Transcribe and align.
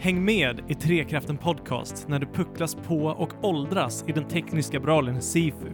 Häng 0.00 0.24
med 0.24 0.60
i 0.68 0.74
Trekraften 0.74 1.36
Podcast 1.36 2.08
när 2.08 2.18
du 2.18 2.26
pucklas 2.26 2.74
på 2.74 3.04
och 3.04 3.44
åldras 3.44 4.04
i 4.06 4.12
den 4.12 4.28
tekniska 4.28 4.80
bralen 4.80 5.22
Sifu. 5.22 5.72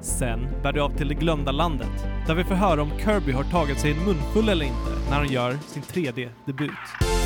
Sen 0.00 0.48
bär 0.62 0.72
du 0.72 0.80
av 0.80 0.96
till 0.96 1.08
det 1.08 1.14
glömda 1.14 1.52
landet, 1.52 2.06
där 2.26 2.34
vi 2.34 2.44
får 2.44 2.54
höra 2.54 2.82
om 2.82 2.90
Kirby 3.04 3.32
har 3.32 3.44
tagit 3.44 3.80
sig 3.80 3.90
en 3.90 4.04
munfull 4.04 4.48
eller 4.48 4.64
inte 4.64 5.10
när 5.10 5.16
han 5.16 5.32
gör 5.32 5.52
sin 5.52 5.82
3D-debut. 5.82 7.17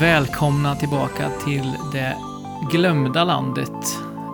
Välkomna 0.00 0.76
tillbaka 0.76 1.30
till 1.44 1.74
det 1.92 2.16
glömda 2.70 3.24
landet, 3.24 3.70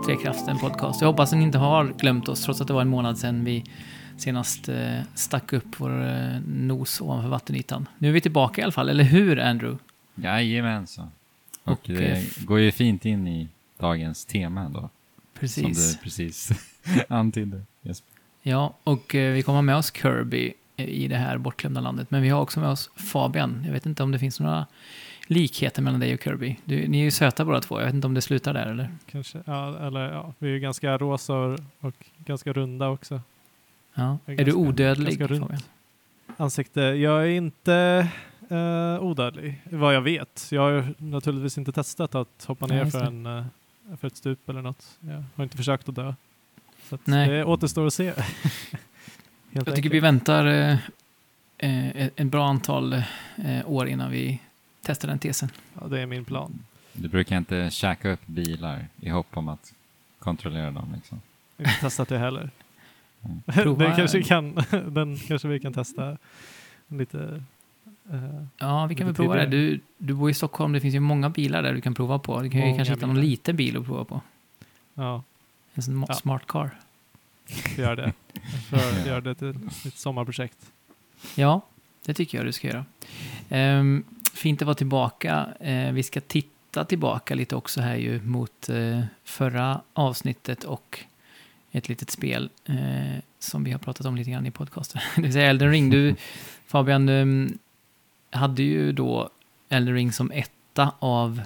Trekraften 0.06 0.58
Podcast. 0.58 1.00
Jag 1.00 1.08
hoppas 1.08 1.32
att 1.32 1.38
ni 1.38 1.44
inte 1.44 1.58
har 1.58 1.94
glömt 1.98 2.28
oss, 2.28 2.44
trots 2.44 2.60
att 2.60 2.66
det 2.66 2.72
var 2.72 2.80
en 2.80 2.88
månad 2.88 3.18
sedan 3.18 3.44
vi 3.44 3.64
senast 4.16 4.68
eh, 4.68 5.00
stack 5.14 5.52
upp 5.52 5.64
vår 5.76 6.06
eh, 6.06 6.40
nos 6.46 7.00
ovanför 7.00 7.28
vattenytan. 7.28 7.88
Nu 7.98 8.08
är 8.08 8.12
vi 8.12 8.20
tillbaka 8.20 8.60
i 8.60 8.64
alla 8.64 8.72
fall, 8.72 8.88
eller 8.88 9.04
hur 9.04 9.40
Andrew? 9.40 9.78
Jajamensan. 10.14 11.10
Och, 11.64 11.72
Och, 11.72 11.80
det 11.84 12.10
eh, 12.12 12.24
går 12.44 12.60
ju 12.60 12.72
fint 12.72 13.04
in 13.04 13.28
i 13.28 13.48
dagens 13.78 14.24
tema 14.24 14.68
då. 14.68 14.80
Som 14.80 14.90
Precis. 15.40 15.92
du 15.92 16.02
precis 16.02 16.50
antydde. 17.08 17.62
Jesper. 17.82 18.10
Ja, 18.42 18.74
och 18.84 19.10
vi 19.14 19.42
kommer 19.42 19.62
med 19.62 19.76
oss 19.76 19.92
Kirby 19.92 20.52
i 20.76 21.08
det 21.08 21.16
här 21.16 21.38
bortglömda 21.38 21.80
landet. 21.80 22.10
Men 22.10 22.22
vi 22.22 22.28
har 22.28 22.40
också 22.40 22.60
med 22.60 22.68
oss 22.68 22.90
Fabian. 22.96 23.62
Jag 23.66 23.72
vet 23.72 23.86
inte 23.86 24.02
om 24.02 24.10
det 24.10 24.18
finns 24.18 24.40
några 24.40 24.66
likheter 25.26 25.82
mellan 25.82 26.00
dig 26.00 26.14
och 26.14 26.22
Kirby. 26.22 26.56
Du, 26.64 26.88
ni 26.88 26.98
är 27.00 27.04
ju 27.04 27.10
söta 27.10 27.44
båda 27.44 27.60
två. 27.60 27.78
Jag 27.80 27.86
vet 27.86 27.94
inte 27.94 28.06
om 28.06 28.14
det 28.14 28.20
slutar 28.22 28.54
där 28.54 28.66
eller? 28.66 28.90
Kanske, 29.10 29.38
ja, 29.44 29.78
eller 29.86 30.12
ja, 30.12 30.32
vi 30.38 30.48
är 30.48 30.52
ju 30.52 30.60
ganska 30.60 30.98
rosa 30.98 31.34
och, 31.34 31.58
och 31.80 31.94
ganska 32.18 32.52
runda 32.52 32.88
också. 32.88 33.20
Ja. 33.94 34.18
Är 34.26 34.32
Är 34.32 34.36
du 34.36 34.44
ganska- 34.44 34.58
odödlig 34.60 35.18
ganska 35.18 35.26
runt. 35.34 35.42
Fabian? 35.42 35.62
Ansikte, 36.36 36.80
jag 36.80 37.22
är 37.22 37.28
inte 37.28 38.08
uh, 38.52 38.98
odödlig, 39.02 39.62
vad 39.64 39.94
jag 39.94 40.00
vet. 40.00 40.48
Jag 40.50 40.60
har 40.62 40.94
naturligtvis 40.98 41.58
inte 41.58 41.72
testat 41.72 42.14
att 42.14 42.44
hoppa 42.46 42.66
ner 42.66 42.84
just 42.84 42.98
för, 42.98 43.04
en, 43.04 43.26
eh, 43.26 43.44
för 44.00 44.06
ett 44.06 44.16
stup 44.16 44.48
eller 44.48 44.62
något. 44.62 44.98
Jag 45.00 45.24
har 45.34 45.44
inte 45.44 45.56
försökt 45.56 45.88
att 45.88 45.94
dö. 45.94 46.14
Så 46.88 46.94
att 46.94 47.06
Nej. 47.06 47.28
det 47.28 47.44
återstår 47.44 47.86
att 47.86 47.94
se. 47.94 48.04
Jag 49.54 49.64
tycker 49.64 49.76
enkelt. 49.76 49.94
vi 49.94 50.00
väntar 50.00 50.46
eh, 50.46 50.76
eh, 51.58 51.96
ett 51.96 52.20
ett 52.20 52.26
bra 52.26 52.46
antal 52.46 52.92
eh, 52.92 53.02
år 53.66 53.88
innan 53.88 54.10
vi 54.10 54.40
testar 54.82 55.08
den 55.08 55.18
tesen. 55.18 55.48
Ja, 55.80 55.86
det 55.88 56.00
är 56.00 56.06
min 56.06 56.24
plan. 56.24 56.58
Du 56.92 57.08
brukar 57.08 57.36
inte 57.36 57.70
käka 57.70 58.10
upp 58.10 58.26
bilar 58.26 58.86
i 59.00 59.08
hopp 59.08 59.36
om 59.36 59.48
att 59.48 59.74
kontrollera 60.18 60.70
dem 60.70 60.92
liksom. 60.94 61.20
Jag 61.56 61.66
har 61.66 61.72
inte 61.72 61.80
testat 61.80 62.08
det 62.08 62.18
heller. 62.18 62.50
Prova- 63.46 63.78
den, 63.78 63.96
kanske 63.96 64.22
kan, 64.22 64.54
den 64.88 65.18
kanske 65.18 65.48
vi 65.48 65.60
kan 65.60 65.72
testa 65.72 66.16
lite. 66.88 67.42
eh, 68.10 68.44
Ja, 68.58 68.86
vi 68.86 68.94
kan 68.94 69.06
väl 69.06 69.16
prova 69.16 69.34
det. 69.36 69.46
Du, 69.46 69.80
du 69.98 70.14
bor 70.14 70.30
i 70.30 70.34
Stockholm, 70.34 70.72
det 70.72 70.80
finns 70.80 70.94
ju 70.94 71.00
många 71.00 71.28
bilar 71.30 71.62
där 71.62 71.72
du 71.74 71.80
kan 71.80 71.94
prova 71.94 72.18
på. 72.18 72.40
Du 72.42 72.50
kan 72.50 72.68
ju 72.70 72.76
kanske 72.76 72.94
hitta 72.94 73.06
någon 73.06 73.14
bilar. 73.16 73.28
liten 73.28 73.56
bil 73.56 73.76
att 73.76 73.84
prova 73.86 74.04
på. 74.04 74.20
ja, 74.94 75.22
En 75.74 75.82
sån 75.82 76.04
Ja. 76.08 76.14
smart 76.14 76.46
car. 76.46 76.70
vi 77.76 77.82
gör 77.82 77.96
det. 77.96 78.12
För 78.70 78.76
att 78.76 79.06
göra 79.06 79.20
det 79.20 79.34
till 79.34 79.48
ett 79.86 79.98
sommarprojekt. 79.98 80.70
Ja, 81.34 81.60
det 82.04 82.14
tycker 82.14 82.38
jag 82.38 82.46
du 82.46 82.52
ska 82.52 82.68
göra. 82.68 82.84
Ehm, 83.48 84.04
fint 84.34 84.62
att 84.62 84.66
vara 84.66 84.74
tillbaka. 84.74 85.48
Eh, 85.60 85.92
vi 85.92 86.02
ska 86.02 86.20
titta 86.20 86.84
tillbaka 86.84 87.34
lite 87.34 87.56
också 87.56 87.80
här 87.80 87.96
ju 87.96 88.20
mot 88.22 88.68
eh, 88.68 89.00
förra 89.24 89.80
avsnittet 89.92 90.64
och 90.64 90.98
ett 91.72 91.88
litet 91.88 92.10
spel 92.10 92.50
eh, 92.64 92.76
som 93.38 93.64
vi 93.64 93.72
har 93.72 93.78
pratat 93.78 94.06
om 94.06 94.16
lite 94.16 94.30
grann 94.30 94.46
i 94.46 94.50
podcasten. 94.50 95.00
Det 95.16 95.22
vill 95.22 95.32
säga 95.32 95.50
Elden 95.50 95.70
Ring. 95.70 95.90
Du, 95.90 96.14
Fabian, 96.66 97.06
du 97.06 97.48
hade 98.30 98.62
ju 98.62 98.92
då 98.92 99.30
Elden 99.68 99.94
Ring 99.94 100.12
som 100.12 100.30
etta 100.30 100.92
av 100.98 101.42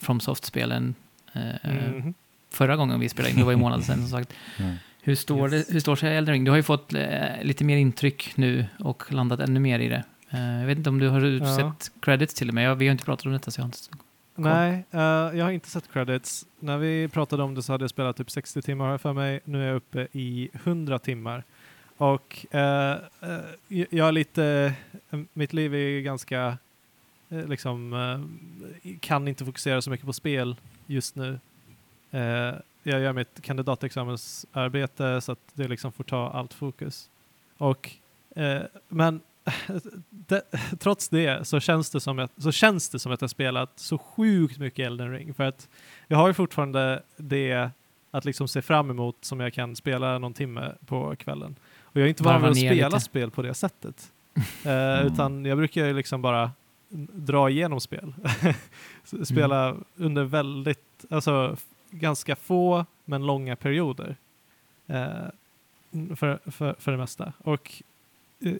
FromSoft-spelen 0.00 0.94
eh, 1.32 1.70
Mhm. 1.70 2.14
förra 2.50 2.76
gången 2.76 3.00
vi 3.00 3.08
spelade 3.08 3.30
in. 3.32 3.38
Det 3.38 3.44
var 3.44 3.52
ju 3.52 3.58
månader 3.58 3.84
sedan 3.84 3.98
som 3.98 4.08
sagt. 4.08 4.32
Ja. 4.58 4.64
Hur 5.02 5.14
står, 5.14 5.54
Yes. 5.54 5.66
det, 5.66 5.72
hur 5.72 5.80
står 5.80 5.96
sig 5.96 6.16
Elden 6.16 6.32
Ring? 6.32 6.44
Du 6.44 6.50
har 6.50 6.56
ju 6.56 6.62
fått 6.62 6.94
eh, 6.94 7.42
lite 7.42 7.64
mer 7.64 7.76
intryck 7.76 8.32
nu 8.36 8.66
och 8.78 9.12
landat 9.12 9.40
ännu 9.40 9.60
mer 9.60 9.78
i 9.78 9.88
det. 9.88 10.04
Eh, 10.30 10.60
jag 10.60 10.66
vet 10.66 10.78
inte 10.78 10.90
om 10.90 10.98
du 10.98 11.08
har 11.08 11.20
Ja. 11.20 11.56
sett 11.56 11.92
credits 12.00 12.34
till 12.34 12.48
och 12.48 12.54
med. 12.54 12.64
Jag, 12.64 12.76
vi 12.76 12.86
har 12.86 12.92
inte 12.92 13.04
pratat 13.04 13.26
om 13.26 13.32
detta 13.32 13.50
så 13.50 13.60
jag 13.60 13.64
har 13.64 13.68
inte... 13.68 13.78
Nej, 14.34 14.84
eh, 14.90 15.00
jag 15.38 15.44
har 15.44 15.50
inte 15.50 15.68
sett 15.68 15.92
credits. 15.92 16.46
När 16.60 16.78
vi 16.78 17.08
pratade 17.08 17.42
om 17.42 17.54
det 17.54 17.62
så 17.62 17.72
hade 17.72 17.82
jag 17.84 17.90
spelat 17.90 18.16
typ 18.16 18.30
60 18.30 18.62
timmar 18.62 18.98
för 18.98 19.12
mig. 19.12 19.40
Nu 19.44 19.62
är 19.62 19.66
jag 19.66 19.76
uppe 19.76 20.08
i 20.12 20.48
100 20.52 20.98
timmar. 20.98 21.44
Och 21.96 22.46
eh, 22.54 22.90
eh, 23.20 23.38
jag 23.68 24.08
är 24.08 24.12
lite, 24.12 24.74
mitt 25.32 25.52
liv 25.52 25.74
är 25.74 26.00
ganska, 26.00 26.58
liksom, 27.28 27.94
kan 29.00 29.28
inte 29.28 29.44
fokusera 29.44 29.82
så 29.82 29.90
mycket 29.90 30.06
på 30.06 30.12
spel 30.12 30.56
just 30.86 31.16
nu. 31.16 31.40
Jag 32.82 33.00
gör 33.00 33.12
mitt 33.12 33.40
kandidatexamensarbete 33.42 35.20
så 35.20 35.32
att 35.32 35.38
det 35.54 35.68
liksom 35.68 35.92
får 35.92 36.04
ta 36.04 36.30
allt 36.30 36.54
fokus. 36.54 37.10
Och, 37.58 37.90
men 38.88 39.20
det, 40.10 40.42
trots 40.78 41.08
det 41.08 41.46
så 41.46 41.60
känns 41.60 41.90
det, 41.90 42.00
som 42.00 42.18
att, 42.18 42.32
så 42.36 42.52
känns 42.52 42.88
det 42.88 42.98
som 42.98 43.12
att 43.12 43.20
jag 43.20 43.30
spelat 43.30 43.70
så 43.76 43.98
sjukt 43.98 44.58
mycket 44.58 44.86
Elden 44.86 45.12
Ring. 45.12 45.34
För 45.34 45.44
att 45.44 45.68
jag 46.06 46.18
har 46.18 46.28
ju 46.28 46.34
fortfarande 46.34 47.02
det 47.16 47.70
att 48.10 48.24
liksom 48.24 48.48
se 48.48 48.62
fram 48.62 48.90
emot 48.90 49.16
som 49.20 49.40
jag 49.40 49.52
kan 49.52 49.76
spela 49.76 50.18
någon 50.18 50.34
timme 50.34 50.72
på 50.86 51.16
kvällen. 51.16 51.56
Och 51.82 51.96
jag 51.96 52.04
är 52.04 52.08
inte 52.08 52.22
van 52.22 52.40
vid 52.40 52.50
att 52.50 52.56
spela 52.56 52.88
lite. 52.88 53.00
spel 53.00 53.30
på 53.30 53.42
det 53.42 53.54
sättet. 53.54 54.12
Eh, 54.64 54.98
Mm. 54.98 55.06
Utan 55.12 55.44
jag 55.44 55.58
brukar 55.58 55.86
ju 55.86 55.92
liksom 55.94 56.22
bara 56.22 56.50
dra 57.12 57.50
igenom 57.50 57.80
spel. 57.80 58.14
Spela 59.24 59.76
under 59.96 60.24
väldigt, 60.24 61.04
alltså 61.10 61.56
ganska 61.90 62.36
få 62.36 62.86
men 63.04 63.26
långa 63.26 63.56
perioder. 63.56 64.16
Eh, 64.86 65.08
för, 66.16 66.50
för, 66.50 66.76
för 66.78 66.92
det 66.92 66.98
mesta. 66.98 67.32
Och, 67.38 67.82
eh, 68.40 68.54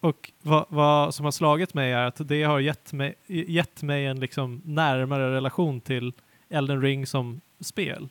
och 0.00 0.32
vad, 0.42 0.66
vad 0.68 1.14
som 1.14 1.24
har 1.24 1.32
slagit 1.32 1.74
mig 1.74 1.92
är 1.92 2.06
att 2.06 2.28
det 2.28 2.42
har 2.42 2.60
gett 2.60 2.92
mig, 2.92 3.14
gett 3.26 3.82
mig 3.82 4.06
en 4.06 4.20
liksom 4.20 4.62
närmare 4.64 5.34
relation 5.34 5.80
till 5.80 6.12
Elden 6.48 6.82
Ring 6.82 7.06
som 7.06 7.40
spel. 7.60 8.08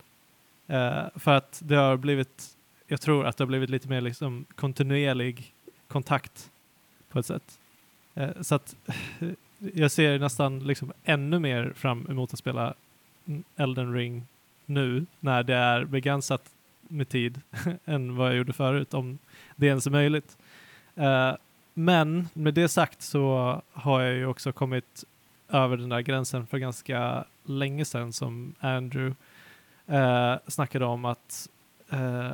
Uh, 0.70 1.04
för 1.16 1.34
att 1.34 1.62
det 1.66 1.76
har 1.76 1.98
blivit, 1.98 2.58
jag 2.88 3.02
tror 3.02 3.26
att 3.26 3.38
det 3.38 3.44
har 3.44 3.48
blivit 3.48 3.70
lite 3.70 3.90
mer 3.90 4.02
liksom 4.02 4.46
kontinuerlig 4.56 5.54
kontakt 5.88 6.52
på 7.10 7.20
ett 7.20 7.26
sätt. 7.26 7.60
Uh, 8.18 8.42
så 8.42 8.56
att 8.56 8.76
eh, 9.20 9.30
jag 9.58 9.92
ser 9.92 10.20
nästan 10.20 10.60
liksom 10.60 10.92
ännu 11.04 11.40
mer 11.40 11.74
fram 11.76 12.08
emot 12.10 12.34
att 12.34 12.40
spela 12.40 12.74
Elden 13.56 13.94
Ring 13.94 14.28
nu 14.66 15.06
när 15.20 15.44
det 15.44 15.56
är 15.56 15.86
begränsat 15.86 16.52
med 16.82 17.10
tid 17.10 17.42
än 17.86 18.16
vad 18.16 18.30
jag 18.30 18.38
gjorde 18.38 18.54
förut, 18.54 18.94
om 18.94 19.18
det 19.56 19.68
ens 19.68 19.88
är 19.88 19.92
möjligt. 19.92 20.38
Men 21.80 22.30
med 22.34 22.54
det 22.54 22.70
sagt 22.70 23.02
så 23.02 23.62
har 23.72 24.02
jag 24.02 24.16
ju 24.16 24.26
också 24.26 24.52
kommit 24.52 25.04
över 25.50 25.78
den 25.78 25.90
där 25.90 26.00
gränsen 26.02 26.48
för 26.48 26.58
ganska 26.58 27.26
länge 27.44 27.86
sedan 27.86 28.14
som 28.14 28.56
Andrew 28.60 29.16
eh, 29.88 30.36
snackade 30.48 30.86
om 30.86 31.06
att 31.06 31.50
eh, 31.90 32.32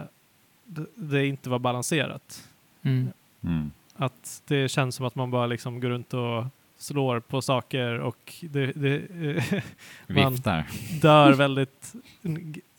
det, 0.66 0.85
det 0.95 1.25
inte 1.28 1.50
var 1.50 1.59
balanserat. 1.59 2.50
Mm. 2.81 3.07
Mm. 3.44 3.72
Att 3.95 4.41
det 4.47 4.69
känns 4.69 4.95
som 4.95 5.05
att 5.05 5.16
man 5.16 5.31
bara 5.31 5.47
liksom 5.47 5.79
går 5.79 5.89
runt 5.89 6.13
och 6.13 6.45
slår 6.78 7.19
på 7.19 7.41
saker 7.41 8.00
och 8.00 8.34
det, 8.41 8.66
det 8.72 8.95
eh, 8.95 9.63
Man- 10.23 10.31
Viftar. 10.34 10.66
dör 11.01 11.34
väldigt 11.34 11.93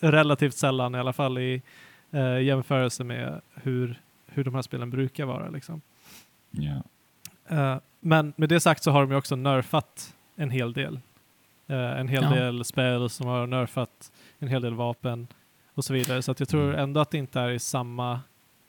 relativt 0.00 0.54
sällan 0.54 0.94
i 0.94 0.98
alla 0.98 1.12
fall 1.12 1.38
i 1.38 1.62
eh, 2.10 2.38
jämförelse 2.40 3.04
med 3.04 3.40
hur, 3.54 4.00
hur 4.26 4.44
de 4.44 4.54
här 4.54 4.62
spelen 4.62 4.90
brukar 4.90 5.24
vara. 5.24 5.48
Liksom. 5.50 5.80
Ja. 6.56 6.82
Eh, 7.56 7.78
men 8.00 8.32
med 8.36 8.48
det 8.48 8.60
sagt 8.60 8.82
så 8.82 8.90
har 8.90 9.00
de 9.00 9.10
ju 9.10 9.16
också 9.16 9.36
nerfat 9.36 10.14
en 10.36 10.50
hel 10.50 10.72
del. 10.72 11.00
Eh, 11.68 11.76
en 12.00 12.08
hel 12.08 12.22
Ja. 12.22 12.30
del 12.30 12.64
spel 12.64 13.10
som 13.10 13.26
har 13.26 13.46
nerfat 13.46 14.12
en 14.38 14.48
hel 14.48 14.62
del 14.62 14.74
vapen 14.74 15.26
och 15.74 15.84
så 15.84 15.92
vidare. 15.92 16.22
Så 16.22 16.32
att 16.32 16.40
jag 16.40 16.48
tror 16.48 16.64
Mm. 16.68 16.80
ändå 16.80 17.00
att 17.00 17.10
det 17.10 17.18
inte 17.18 17.40
är 17.40 17.50
i 17.50 17.58
samma, 17.58 18.20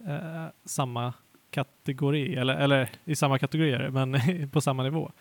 eh, 0.07 0.45
samma 0.65 1.13
kategori, 1.51 2.35
eller, 2.35 2.55
eller 2.55 2.89
i 3.05 3.15
samma 3.15 3.39
kategorier, 3.39 3.89
men 3.89 4.49
på 4.51 4.61
samma 4.61 4.83
nivå. 4.83 5.11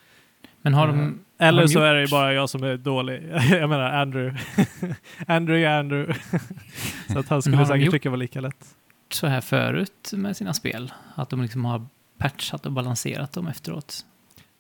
Men 0.62 0.74
har 0.74 0.86
de... 0.86 1.20
Eller 1.38 1.62
de 1.62 1.68
så 1.68 1.74
gjort- 1.78 1.82
är 1.84 1.94
det 1.94 2.00
ju 2.00 2.08
bara 2.10 2.32
jag 2.32 2.50
som 2.50 2.62
är 2.62 2.76
dålig. 2.76 3.22
jag 3.50 3.68
menar 3.68 3.90
Andrew. 3.92 4.38
Andrew 5.26 5.66
är 5.70 5.78
Andrew. 5.78 6.20
så 7.12 7.18
att 7.18 7.28
han 7.28 7.42
skulle 7.42 7.66
säkert 7.66 7.90
tycka 7.90 8.10
var 8.10 8.16
lika 8.16 8.40
lätt. 8.40 8.76
så 9.12 9.26
här 9.26 9.40
förut 9.40 10.10
med 10.12 10.36
sina 10.36 10.54
spel? 10.54 10.92
Att 11.14 11.30
de 11.30 11.42
liksom 11.42 11.64
har 11.64 11.86
patchat 12.18 12.66
och 12.66 12.72
balanserat 12.72 13.32
dem 13.32 13.46
efteråt? 13.46 14.06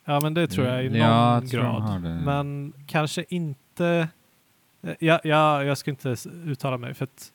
Ja, 0.04 0.20
men 0.20 0.34
det 0.34 0.46
tror 0.46 0.66
jag 0.66 0.84
i 0.84 0.98
Ja, 0.98 1.34
någon 1.34 1.46
de 1.46 1.56
grad. 1.56 2.02
Men 2.24 2.72
kanske 2.86 3.24
inte 3.28 4.08
Eh, 4.82 4.94
Ja, 5.00 5.20
ja, 5.24 5.64
jag 5.64 5.78
ska 5.78 5.90
inte 5.90 6.16
uttala 6.44 6.78
mig 6.78 6.94
för 6.94 7.04
att 7.04 7.32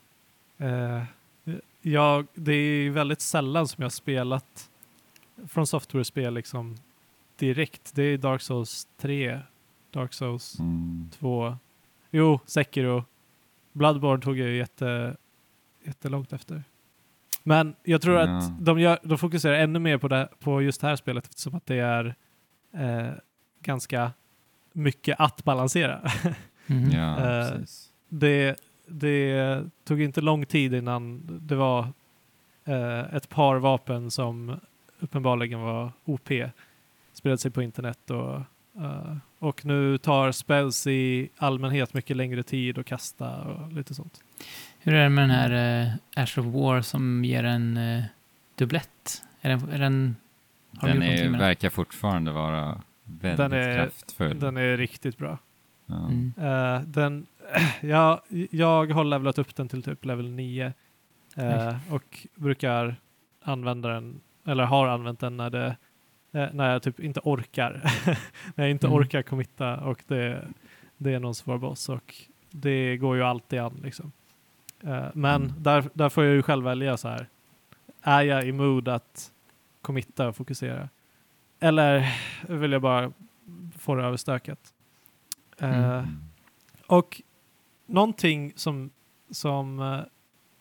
eh, 0.57 1.03
jag, 1.81 2.27
det 2.33 2.53
är 2.53 2.89
väldigt 2.89 3.21
sällan 3.21 3.67
som 3.67 3.81
jag 3.81 3.85
har 3.85 3.89
spelat 3.89 4.69
från 5.47 5.67
software-spel 5.67 6.33
liksom 6.33 6.77
direkt. 7.35 7.95
Det 7.95 8.03
är 8.03 8.17
Dark 8.17 8.41
Souls 8.41 8.87
3, 8.97 9.39
Dark 9.91 10.13
Souls 10.13 10.59
Mm. 10.59 11.09
2, 11.19 11.57
jo, 12.11 12.39
Sekiro. 12.45 13.05
Bloodborne 13.71 14.21
tog 14.23 14.37
jag 14.37 14.49
ju 14.49 14.57
jätte, 14.57 15.15
jättelångt 15.83 16.33
efter. 16.33 16.63
Men 17.43 17.75
jag 17.83 18.01
tror 18.01 18.15
Ja. 18.19 18.37
att 18.37 18.65
de, 18.65 18.79
gör, 18.79 18.99
de 19.03 19.17
fokuserar 19.17 19.53
ännu 19.53 19.79
mer 19.79 19.97
på, 19.97 20.07
det, 20.07 20.27
på 20.39 20.61
just 20.61 20.81
det 20.81 20.87
här 20.87 20.95
spelet 20.95 21.25
eftersom 21.25 21.55
att 21.55 21.65
det 21.65 21.79
är 21.79 22.15
eh, 22.73 23.11
ganska 23.61 24.11
mycket 24.73 25.19
att 25.19 25.43
balansera. 25.43 26.01
Mhm. 26.65 26.91
Ja, 26.91 27.17
Eh, 27.19 27.59
det, 28.09 28.55
det 28.87 29.63
tog 29.83 30.01
inte 30.01 30.21
lång 30.21 30.45
tid 30.45 30.73
innan 30.73 31.21
det 31.41 31.55
var 31.55 31.87
eh, 32.65 33.15
ett 33.15 33.29
par 33.29 33.55
vapen 33.55 34.11
som 34.11 34.59
uppenbarligen 34.99 35.61
var 35.61 35.91
OP. 36.05 36.29
Spred 37.13 37.39
sig 37.39 37.51
på 37.51 37.61
internet 37.61 38.09
och, 38.11 38.35
eh, 38.83 39.15
och 39.39 39.65
nu 39.65 39.97
tar 39.97 40.31
spells 40.31 40.87
i 40.87 41.29
allmänhet 41.37 41.93
mycket 41.93 42.17
längre 42.17 42.43
tid 42.43 42.77
att 42.77 42.85
kasta 42.85 43.41
och 43.41 43.71
lite 43.73 43.93
sånt. 43.93 44.19
Hur 44.83 44.93
är 44.93 45.03
det 45.03 45.09
med 45.09 45.23
den 45.23 45.29
här 45.31 45.83
uh, 45.85 45.93
Ash 46.15 46.39
of 46.39 46.45
War 46.45 46.81
som 46.81 47.25
ger 47.25 47.43
en 47.43 47.77
uh, 47.77 48.03
dubblett? 48.55 49.23
Är 49.41 49.49
den, 49.49 49.69
är 49.69 49.79
den, 49.79 50.15
har 50.77 50.87
de 50.87 50.93
Den 50.93 51.03
är, 51.03 51.39
verkar 51.39 51.69
fortfarande 51.69 52.31
vara 52.31 52.81
väldigt 53.03 53.37
Den 53.37 53.53
är- 53.53 53.75
kraftfull. 53.75 54.39
Den 54.39 54.57
är 54.57 54.77
riktigt 54.77 55.17
bra. 55.17 55.37
ja. 55.85 55.95
Mm. 56.09 56.33
Eh, 56.37 56.81
den, 56.81 57.27
ja, 57.81 58.23
jag 58.51 58.91
har 58.91 59.03
levlat 59.03 59.37
upp 59.37 59.55
den 59.55 59.67
till 59.67 59.83
typ 59.83 60.05
level 60.05 60.31
9 60.31 60.73
eh, 61.37 61.75
och 61.93 62.27
brukar 62.35 62.95
använda 63.43 63.89
den, 63.89 64.21
eller 64.47 64.63
har 64.63 64.87
använt 64.87 65.19
den 65.19 65.37
när, 65.37 65.49
det, 65.49 65.75
eh, 66.31 66.47
när 66.53 66.71
jag 66.71 66.83
typ 66.83 66.99
inte 66.99 67.19
orkar. 67.23 67.81
när 68.55 68.63
jag 68.63 68.71
inte 68.71 68.87
Mm. 68.87 68.99
orkar 68.99 69.21
committa 69.21 69.77
och 69.77 70.03
det, 70.07 70.47
det 70.97 71.13
är 71.13 71.19
någon 71.19 71.35
svår 71.35 71.57
boss 71.57 71.89
och 71.89 72.15
det 72.51 72.97
går 72.97 73.15
ju 73.17 73.23
alltid 73.23 73.59
an 73.59 73.79
liksom. 73.83 74.11
Eh, 74.83 75.05
men 75.13 75.41
Mm. 75.43 75.53
där, 75.63 75.89
där 75.93 76.09
får 76.09 76.23
jag 76.23 76.33
ju 76.35 76.41
själv 76.43 76.63
välja 76.63 76.97
så 76.97 77.07
här. 77.07 77.27
Är 78.01 78.21
jag 78.21 78.45
i 78.47 78.51
mood 78.51 78.87
att 78.87 79.31
committa 79.81 80.27
och 80.27 80.35
fokusera? 80.35 80.89
Eller 81.59 82.13
vill 82.47 82.71
jag 82.71 82.81
bara 82.81 83.11
få 83.77 83.95
det 83.95 84.03
överstökat? 84.03 84.73
Eh, 85.59 85.69
Mm. 85.99 86.07
Och 86.87 87.21
någonting 87.85 88.53
som, 88.55 88.89
som 89.31 89.79
eh, 89.79 89.99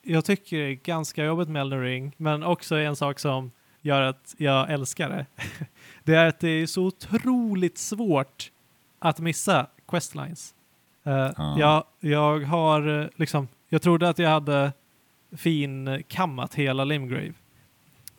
jag 0.03 0.25
tycker 0.25 0.57
är 0.57 0.73
ganska 0.73 1.25
jobbigt 1.25 1.49
med 1.49 1.61
Elden 1.61 1.81
Ring, 1.83 2.13
men 2.17 2.43
också 2.43 2.75
är 2.77 2.85
en 2.85 2.97
sak 2.97 3.19
som 3.19 3.51
gör 3.81 4.03
att 4.03 4.35
jag 4.39 4.71
älskar 4.71 5.09
det. 5.09 5.27
det 6.05 6.15
är 6.15 6.29
att 6.29 6.41
det 6.41 6.49
är 6.49 6.67
så 6.67 6.85
otroligt 6.85 7.79
svårt 7.79 8.51
att 8.99 9.19
missa 9.21 9.67
questlines. 9.89 10.55
Uh, 11.07 11.13
Ja. 11.37 11.57
jag, 11.59 11.85
jag 12.01 12.41
har 12.41 13.11
liksom, 13.17 13.49
jag 13.71 13.83
trodde 13.83 14.09
att 14.09 14.19
jag 14.19 14.31
hade 14.31 14.73
fin 15.37 16.03
kammat 16.09 16.55
hela 16.55 16.85
Limgrave. 16.85 17.33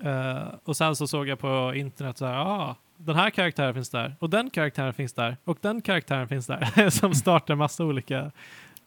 Uh, 0.06 0.53
och 0.63 0.77
sen 0.77 0.95
så 0.95 1.07
såg 1.07 1.27
jag 1.27 1.39
på 1.39 1.74
internet 1.75 2.18
så 2.18 2.25
här, 2.25 2.36
ah, 2.36 2.75
den 2.98 3.15
här 3.15 3.30
karaktären 3.30 3.74
finns 3.74 3.89
där 3.89 4.15
och 4.19 4.30
den 4.30 4.50
karaktären 4.50 4.94
finns 4.94 5.13
där 5.13 5.38
och 5.44 5.57
den 5.62 5.81
karaktären 5.81 6.27
finns 6.27 6.48
där 6.48 6.89
som 7.00 7.15
startar 7.15 7.56
massa 7.56 7.86
olika 7.86 8.31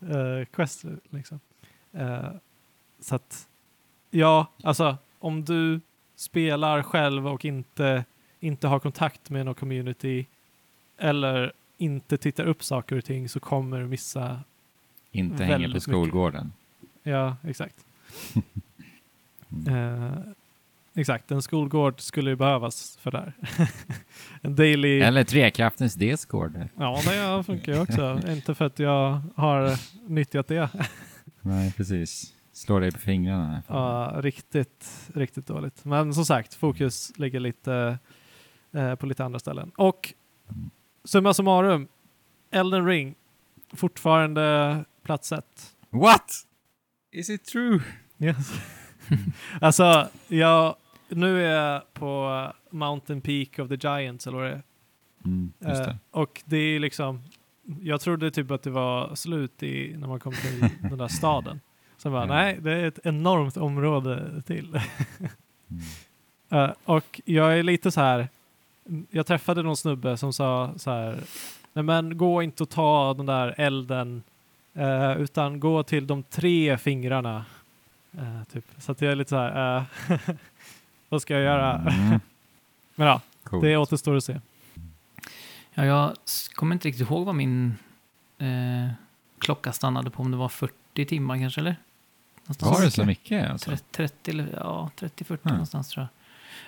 uh, 0.02 0.44
quests. 0.52 0.84
Liksom. 1.10 1.40
Uh, 1.98 2.30
så 3.00 3.14
att, 3.14 3.48
ja, 4.10 4.46
alltså 4.62 4.96
om 5.18 5.44
du 5.44 5.80
spelar 6.16 6.82
själv 6.82 7.28
och 7.28 7.44
inte, 7.44 8.04
inte 8.40 8.68
har 8.68 8.78
kontakt 8.78 9.30
med 9.30 9.44
någon 9.46 9.54
community 9.54 10.26
eller 10.98 11.52
inte 11.78 12.16
tittar 12.16 12.44
upp 12.44 12.64
saker 12.64 12.96
och 12.96 13.04
ting 13.04 13.28
så 13.28 13.40
kommer 13.40 13.80
du 13.80 13.86
missa, 13.86 14.40
inte 15.14 15.44
hänger 15.44 15.46
på 15.46 15.52
väldigt 15.52 15.68
mycket. 15.68 15.82
skolgården. 15.82 16.52
ja 17.02 17.36
exakt. 17.42 17.76
Mm. 19.66 20.04
Eh, 20.04 20.12
exakt, 20.94 21.30
en 21.30 21.42
skolgård 21.42 22.00
skulle 22.00 22.30
ju 22.30 22.36
behövas 22.36 22.96
för 23.00 23.10
det 23.10 23.18
här. 23.18 23.32
en 24.40 24.56
daily... 24.56 25.00
Eller 25.00 25.24
Trekraftens 25.24 25.94
Discord. 25.94 26.68
Ja, 26.78 27.00
det 27.38 27.44
funkar 27.44 27.72
ju 27.72 27.80
också. 27.80 28.20
Inte 28.28 28.54
för 28.54 28.64
att 28.64 28.78
jag 28.78 29.20
har 29.36 29.78
nyttjat 30.10 30.46
det. 30.48 30.70
Nej, 31.40 31.72
precis. 31.72 32.34
Slår 32.52 32.80
dig 32.80 32.92
på 32.92 32.98
fingrarna. 32.98 33.62
Ja, 33.68 34.14
riktigt, 34.16 35.10
riktigt 35.14 35.46
dåligt. 35.46 35.84
Men 35.84 36.14
som 36.14 36.24
sagt, 36.24 36.54
fokus 36.54 37.12
ligger 37.18 37.40
lite 37.40 37.98
eh, 38.72 38.94
på 38.94 39.06
lite 39.06 39.24
andra 39.24 39.38
ställen. 39.38 39.70
Och 39.76 40.14
summa 41.04 41.34
summarum, 41.34 41.88
Elden 42.50 42.86
Ring, 42.86 43.14
fortfarande 43.72 44.84
plats 45.04 45.32
ett. 45.32 45.74
What? 45.90 46.32
Is 47.12 47.30
it 47.30 47.44
true? 47.44 47.80
Yes. 48.18 48.52
alltså, 49.60 50.08
jag, 50.28 50.74
nu 51.08 51.46
är 51.46 51.52
jag 51.72 51.94
på 51.94 52.52
Mountain 52.70 53.20
Peak 53.20 53.58
of 53.58 53.68
the 53.68 53.88
Giants, 53.88 54.26
eller 54.26 54.38
vad 54.38 54.46
det 54.46 54.52
är. 54.52 54.62
Mm, 55.24 55.52
Eh, 55.60 55.68
det. 55.78 55.96
och 56.10 56.42
det 56.44 56.56
är 56.56 56.80
liksom, 56.80 57.22
jag 57.80 58.00
trodde 58.00 58.30
typ 58.30 58.50
att 58.50 58.62
det 58.62 58.70
var 58.70 59.14
slut 59.14 59.62
i, 59.62 59.94
när 59.96 60.08
man 60.08 60.20
kom 60.20 60.32
till 60.32 60.60
den 60.88 60.98
där 60.98 61.08
staden. 61.08 61.60
Sen 61.96 62.12
bara, 62.12 62.22
Ja. 62.22 62.26
nej, 62.34 62.58
det 62.60 62.72
är 62.72 62.84
ett 62.88 62.98
enormt 63.04 63.56
område 63.56 64.42
till. 64.46 64.68
Mm. 64.68 65.82
Eh, 66.50 66.70
och 66.84 67.20
jag 67.24 67.58
är 67.58 67.62
lite 67.62 67.90
så 67.90 68.00
här, 68.00 68.28
jag 69.10 69.26
träffade 69.26 69.62
någon 69.62 69.76
snubbe 69.76 70.16
som 70.16 70.32
sa 70.32 70.72
så 70.76 70.90
här, 70.90 71.18
nej 71.72 71.84
men 71.84 72.18
gå 72.18 72.42
inte 72.42 72.62
och 72.62 72.68
ta 72.70 73.14
den 73.14 73.26
där 73.26 73.54
elden, 73.58 74.22
eh, 74.74 75.12
utan 75.16 75.60
gå 75.60 75.82
till 75.82 76.06
de 76.06 76.22
tre 76.22 76.78
fingrarna. 76.78 77.44
Eh, 78.12 78.44
typ. 78.52 78.64
Så 78.78 78.92
att 78.92 79.00
jag 79.00 79.12
är 79.12 79.16
lite 79.16 79.28
så 79.30 79.36
här, 79.36 79.76
eh, 80.10 80.18
vad 81.08 81.22
ska 81.22 81.34
jag 81.34 81.42
göra? 81.42 81.78
Mm, 81.78 82.20
men 82.94 83.06
ja, 83.06 83.20
coolt. 83.44 83.62
det 83.62 83.76
återstår 83.76 84.16
att 84.16 84.24
se. 84.24 84.40
Ja, 85.74 85.84
jag 85.84 86.12
kommer 86.54 86.74
inte 86.74 86.88
riktigt 86.88 87.10
ihåg 87.10 87.26
vad 87.26 87.34
min 87.34 87.74
eh, 88.38 88.88
klocka 89.38 89.72
stannade 89.72 90.10
på, 90.10 90.22
om 90.22 90.30
det 90.30 90.36
var 90.36 90.48
40 90.48 91.04
timmar 91.04 91.38
kanske, 91.38 91.60
eller? 91.60 91.76
Någonstans 92.44 92.78
Var 92.78 92.84
det 92.84 92.90
så 92.90 93.04
mycket? 93.04 93.50
Alltså? 93.50 93.70
30, 93.70 93.84
30 93.92 94.30
eller 94.30 94.48
ja, 94.52 94.90
30-40 94.98 95.38
Ja. 95.42 95.50
någonstans 95.50 95.88
tror 95.88 96.02
jag. 96.02 96.08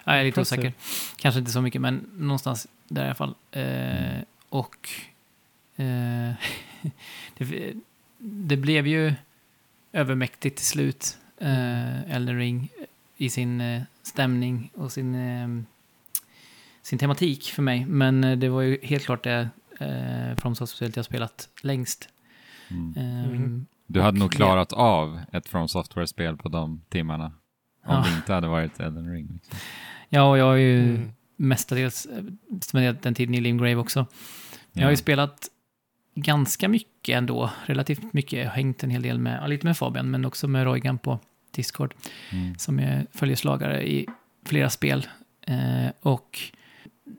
Ja, 0.04 0.12
jag 0.12 0.20
är 0.20 0.24
lite 0.24 0.40
osäker. 0.40 0.72
Kanske 1.16 1.38
inte 1.38 1.50
så 1.50 1.60
mycket, 1.60 1.80
men 1.80 2.10
någonstans 2.16 2.66
där 2.88 3.02
i 3.02 3.06
alla 3.06 3.14
fall. 3.14 3.34
Eh, 3.50 4.22
och 4.48 4.88
eh, 5.76 6.32
det, 7.38 7.74
det 8.28 8.56
blev 8.56 8.86
ju 8.86 9.14
övermäktigt 9.92 10.56
till 10.56 10.66
slut, 10.66 11.18
eh, 11.38 12.10
Elden 12.14 12.38
Ring, 12.38 12.68
i 13.16 13.30
sin 13.30 13.60
eh, 13.60 13.82
stämning 14.02 14.70
och 14.74 14.92
sin, 14.92 15.14
eh, 15.14 15.48
sin 16.82 16.98
tematik 16.98 17.44
för 17.44 17.62
mig. 17.62 17.86
Men 17.86 18.24
eh, 18.24 18.38
det 18.38 18.48
var 18.48 18.60
ju 18.62 18.78
helt 18.82 19.04
klart 19.04 19.24
det 19.24 19.48
eh, 19.80 20.36
From 20.36 20.54
Software-spelet 20.54 20.96
jag 20.96 21.04
spelat 21.04 21.48
längst. 21.62 22.08
Mm. 22.70 22.90
Mhm. 23.32 23.66
Du 23.86 24.00
hade 24.00 24.18
nog 24.18 24.30
det- 24.30 24.36
klarat 24.36 24.72
av 24.72 25.20
ett 25.32 25.48
From 25.48 25.68
Software-spel 25.68 26.36
på 26.36 26.48
de 26.48 26.82
timmarna. 26.88 27.24
Om 27.26 27.32
Ja. 27.94 28.04
det 28.10 28.16
inte 28.16 28.32
hade 28.32 28.48
varit 28.48 28.80
Elden 28.80 29.12
Ring. 29.12 29.28
Liksom. 29.34 29.58
Ja, 30.08 30.22
och 30.30 30.38
jag 30.38 30.44
har 30.44 30.54
ju 30.54 30.88
Mm. 30.88 31.12
mestadels 31.36 32.06
eh, 32.06 32.24
spenderat 32.60 33.02
den 33.02 33.14
tiden 33.14 33.34
i 33.34 33.40
Limgrave 33.40 33.76
också. 33.76 34.06
Jag 34.72 34.82
har 34.84 34.90
ju 34.90 34.96
spelat 34.96 35.48
ganska 36.16 36.68
mycket 36.68 37.16
ändå, 37.16 37.50
relativt 37.66 38.12
mycket. 38.12 38.38
Jag 38.38 38.46
har 38.46 38.54
hängt 38.56 38.82
en 38.82 38.90
hel 38.90 39.02
del 39.02 39.18
med, 39.18 39.50
lite 39.50 39.66
med 39.66 39.76
Fabian, 39.76 40.10
men 40.10 40.24
också 40.24 40.48
med 40.48 40.64
Roygan 40.64 40.98
på 40.98 41.18
Discord, 41.50 41.94
Mm. 42.32 42.58
som 42.58 42.78
är 42.78 43.06
följeslagare 43.12 43.88
i 43.88 44.06
flera 44.44 44.70
spel. 44.70 45.06
Eh, 45.46 45.90
och 46.00 46.38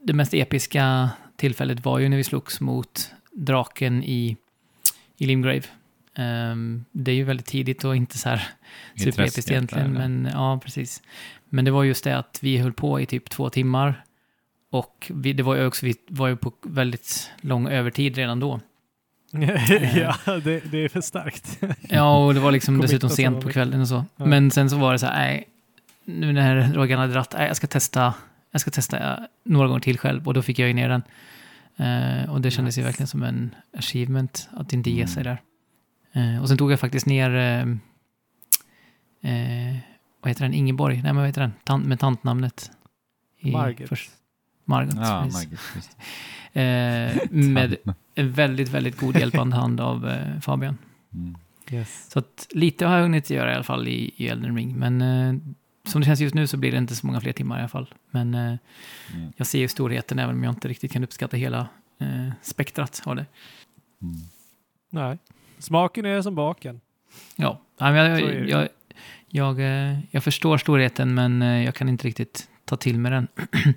det 0.03 0.13
mest 0.13 0.33
episka 0.33 1.09
tillfället 1.35 1.85
var 1.85 1.99
ju 1.99 2.09
när 2.09 2.17
vi 2.17 2.23
slogs 2.23 2.61
mot 2.61 3.11
draken 3.31 4.03
i, 4.03 4.37
i 5.17 5.25
Limgrave. 5.25 5.63
Ehm, 6.15 6.85
det 6.91 7.11
är 7.11 7.15
ju 7.15 7.23
väldigt 7.23 7.45
tidigt 7.45 7.83
och 7.83 7.95
inte 7.95 8.17
så 8.17 8.29
här 8.29 8.47
superepiskt 8.95 9.51
egentligen, 9.51 9.97
eller? 9.97 10.07
men 10.07 10.29
ja, 10.33 10.59
precis. 10.63 11.01
Men 11.49 11.65
det 11.65 11.71
var 11.71 11.83
just 11.83 12.03
det 12.03 12.17
att 12.17 12.39
vi 12.41 12.57
höll 12.57 12.73
på 12.73 13.01
i 13.01 13.05
typ 13.05 13.29
två 13.29 13.49
timmar. 13.49 14.03
Och 14.69 15.11
vi, 15.15 15.33
det 15.33 15.43
var 15.43 15.55
ju 15.55 15.65
också, 15.65 15.85
vi 15.85 15.95
var 16.07 16.27
ju 16.27 16.35
på 16.37 16.53
väldigt 16.61 17.31
lång 17.41 17.67
övertid 17.67 18.15
redan 18.15 18.39
då. 18.39 18.59
Ja, 19.31 20.15
det, 20.43 20.71
det 20.71 20.77
är 20.77 20.89
för 20.89 21.01
starkt. 21.01 21.59
Ja, 21.89 22.25
och 22.25 22.33
det 22.33 22.39
var 22.39 22.51
liksom 22.51 22.77
dessutom 22.81 23.09
sent 23.09 23.43
på 23.43 23.49
kvällen 23.51 23.81
och 23.81 23.87
så. 23.87 24.05
Ja. 24.15 24.25
Men 24.25 24.51
sen 24.51 24.69
så 24.69 24.77
var 24.77 24.91
det 24.93 24.99
så 24.99 25.05
här, 25.05 25.15
nej, 25.27 25.47
nu 26.05 26.33
när 26.33 26.73
Rogan 26.73 26.99
hade 26.99 27.13
dratt, 27.13 27.33
nej, 27.37 27.47
jag 27.47 27.55
ska 27.57 27.67
testa, 27.67 28.13
jag 28.51 28.61
ska 28.61 28.71
testa 28.71 29.13
eh, 29.13 29.19
några 29.45 29.67
gånger 29.67 29.79
till 29.81 29.97
själv. 29.99 30.27
Och 30.27 30.33
då 30.33 30.41
fick 30.41 30.59
jag 30.59 30.67
ju 30.67 30.73
ner 30.73 30.89
den. 30.89 31.03
Eh, 31.77 32.29
och 32.29 32.41
det 32.41 32.51
kändes 32.51 32.77
ju 32.77 32.81
Nice. 32.81 32.87
verkligen 32.87 33.07
som 33.07 33.23
en 33.23 33.55
achievement 33.77 34.49
att 34.53 34.73
inte 34.73 34.89
ge 34.91 35.07
sig 35.07 35.21
Mm. 35.21 35.37
där. 36.13 36.35
Eh, 36.35 36.41
och 36.41 36.47
sen 36.47 36.57
tog 36.57 36.71
jag 36.71 36.79
faktiskt 36.79 37.05
ner, 37.05 37.35
eh, 37.35 37.61
eh, 39.31 39.75
vad 40.21 40.29
heter 40.29 40.41
den, 40.43 40.53
Ingeborg? 40.53 40.95
Nej, 40.95 41.03
men 41.03 41.15
vad 41.15 41.25
heter 41.25 41.41
den? 41.41 41.53
Tant, 41.63 41.85
med 41.85 41.99
tantnamnet. 41.99 42.71
I 43.39 43.51
Margit. 43.51 43.89
först- 43.89 44.11
Margot. 44.67 44.95
Ja, 44.95 45.25
just. 45.25 45.97
Eh, 46.53 47.29
med 47.31 47.77
en 48.15 48.31
väldigt, 48.31 48.69
väldigt 48.69 48.99
god 48.99 49.17
hjälpande 49.17 49.55
hand 49.61 49.81
av 49.81 50.09
eh, 50.09 50.39
Fabian. 50.39 50.77
Mm. 51.13 51.37
Yes. 51.71 52.09
Så 52.11 52.19
att 52.19 52.47
lite 52.51 52.85
har 52.85 52.95
jag 52.95 53.01
hunnit 53.03 53.29
göra 53.29 53.51
i 53.51 53.55
alla 53.55 53.63
fall 53.63 53.87
i, 53.87 54.13
i 54.17 54.27
Elden 54.27 54.55
Ring. 54.55 54.75
Men 54.79 55.01
eh, 55.01 55.35
som 55.85 56.01
det 56.01 56.05
känns 56.05 56.19
just 56.19 56.35
nu 56.35 56.47
så 56.47 56.57
blir 56.57 56.71
det 56.71 56.77
inte 56.77 56.95
så 56.95 57.07
många 57.07 57.21
fler 57.21 57.33
timmar 57.33 57.57
i 57.57 57.59
alla 57.59 57.69
fall. 57.69 57.93
Men 58.11 58.33
eh, 58.33 58.55
Mm. 59.13 59.33
jag 59.37 59.47
ser 59.47 59.59
ju 59.59 59.67
storheten 59.67 60.19
även 60.19 60.35
om 60.35 60.43
jag 60.43 60.51
inte 60.51 60.67
riktigt 60.67 60.91
kan 60.91 61.03
uppskatta 61.03 61.37
hela 61.37 61.67
eh, 61.99 62.29
spektrat 62.41 63.01
av 63.05 63.15
det. 63.15 63.25
Mm. 64.01 64.15
Nej. 64.89 65.17
Smaken 65.59 66.05
är 66.05 66.21
som 66.21 66.35
baken. 66.35 66.81
Ja, 67.35 67.61
jag, 67.77 68.49
jag, 68.49 68.67
jag, 69.29 69.59
eh, 69.59 69.99
jag 70.11 70.23
förstår 70.23 70.57
storheten 70.57 71.13
men 71.13 71.41
jag 71.41 71.75
kan 71.75 71.89
inte 71.89 72.07
riktigt 72.07 72.49
ta 72.65 72.75
till 72.75 72.99
mig 72.99 73.11
den. 73.11 73.27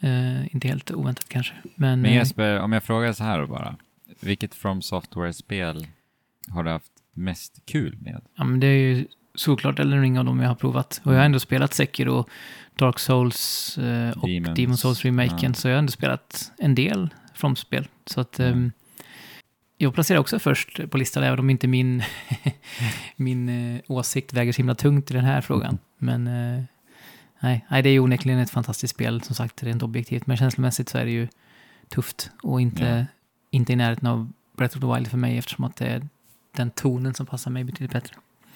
Eh, 0.00 0.54
inte 0.54 0.68
helt 0.68 0.90
oväntat 0.90 1.28
kanske. 1.28 1.54
Men, 1.74 2.00
Men 2.00 2.10
eh, 2.10 2.16
Jesper, 2.16 2.58
om 2.60 2.72
jag 2.72 2.82
frågar 2.82 3.12
så 3.12 3.24
här 3.24 3.46
bara. 3.46 3.76
Vilket 4.20 4.54
From 4.54 4.82
Software-spel 4.82 5.86
har 6.48 6.62
du 6.64 6.70
haft 6.70 6.92
mest 7.14 7.62
kul 7.66 7.96
med? 8.00 8.20
ja, 8.36 8.44
men 8.44 8.60
det 8.60 8.66
är 8.66 8.78
ju 8.94 9.06
såklart 9.34 9.78
Elden 9.78 10.00
Ring 10.00 10.18
av 10.18 10.24
dem 10.24 10.40
jag 10.40 10.48
har 10.48 10.54
provat. 10.54 11.00
Och 11.04 11.12
jag 11.14 11.18
har 11.18 11.24
ändå 11.24 11.38
spelat 11.40 11.74
Sekiro, 11.74 12.26
Dark 12.76 12.98
Souls 12.98 13.78
eh, 13.78 14.10
och 14.18 14.28
Demons, 14.28 14.56
Demon 14.56 14.76
Souls 14.76 15.04
remaken. 15.04 15.38
ja. 15.50 15.54
Så 15.54 15.68
jag 15.68 15.74
har 15.74 15.78
ändå 15.78 15.92
spelat 15.92 16.52
en 16.58 16.74
del 16.74 17.08
from 17.34 17.56
spel. 17.56 17.88
Så 18.06 18.20
att 18.20 18.38
Mm. 18.38 18.52
ehm, 18.52 18.72
jag 19.78 19.94
placerar 19.94 20.18
också 20.20 20.38
först 20.38 20.90
på 20.90 20.98
listan, 20.98 21.22
även 21.22 21.38
om 21.38 21.50
inte 21.50 21.66
min, 21.68 22.02
min 23.16 23.48
eh, 23.48 23.80
åsikt 23.88 24.32
väger 24.32 24.52
så 24.52 24.56
himla 24.56 24.74
tungt 24.74 25.10
i 25.10 25.14
den 25.14 25.24
här 25.24 25.40
frågan. 25.40 25.78
Men 25.98 26.26
eh, 26.26 26.62
nej, 27.46 27.66
nej, 27.70 27.82
det 27.82 27.88
är 27.88 27.92
ju 27.92 28.00
onekligen 28.00 28.38
ett 28.38 28.50
fantastiskt 28.50 28.94
spel, 28.94 29.22
som 29.22 29.34
sagt, 29.34 29.62
rent 29.62 29.82
objektivt. 29.82 30.26
Men 30.26 30.36
känslomässigt 30.36 30.88
så 30.88 30.98
är 30.98 31.04
det 31.04 31.10
ju 31.10 31.28
tufft 31.88 32.30
och 32.42 32.60
inte, 32.60 32.84
Ja. 32.84 33.04
inte 33.50 33.72
i 33.72 33.76
närheten 33.76 34.06
av 34.08 34.32
Breath 34.56 34.76
of 34.76 34.80
the 34.80 34.94
Wild 34.94 35.08
för 35.08 35.18
mig, 35.18 35.38
eftersom 35.38 35.64
att 35.64 35.76
det 35.76 35.86
är 35.86 36.08
den 36.56 36.70
tonen 36.70 37.14
som 37.14 37.26
passar 37.26 37.50
mig 37.50 37.64
betydligt 37.64 37.92
bättre. 37.92 38.14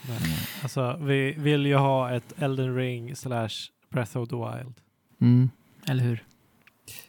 Mm. 0.09 0.21
Alltså, 0.63 0.97
vi 1.01 1.33
vill 1.33 1.67
ju 1.67 1.75
ha 1.77 2.11
ett 2.11 2.33
Elden 2.43 2.77
Ring 2.77 3.17
slash 3.17 3.49
Breath 3.91 4.17
of 4.17 4.29
the 4.29 4.37
Wild. 4.37 4.75
Mm, 5.21 5.51
eller 5.87 6.05
hur? 6.05 6.25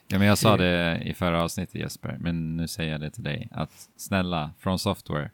Ja, 0.08 0.18
men 0.18 0.28
jag 0.28 0.38
sa 0.38 0.56
det 0.56 1.02
i 1.04 1.14
förra 1.14 1.42
avsnittet 1.42 1.74
Jesper, 1.74 2.16
men 2.20 2.56
nu 2.56 2.68
säger 2.68 2.92
jag 2.92 3.00
det 3.00 3.10
till 3.10 3.22
dig. 3.22 3.48
Att 3.50 3.88
snälla, 3.96 4.50
From 4.58 4.78
Software, 4.78 5.30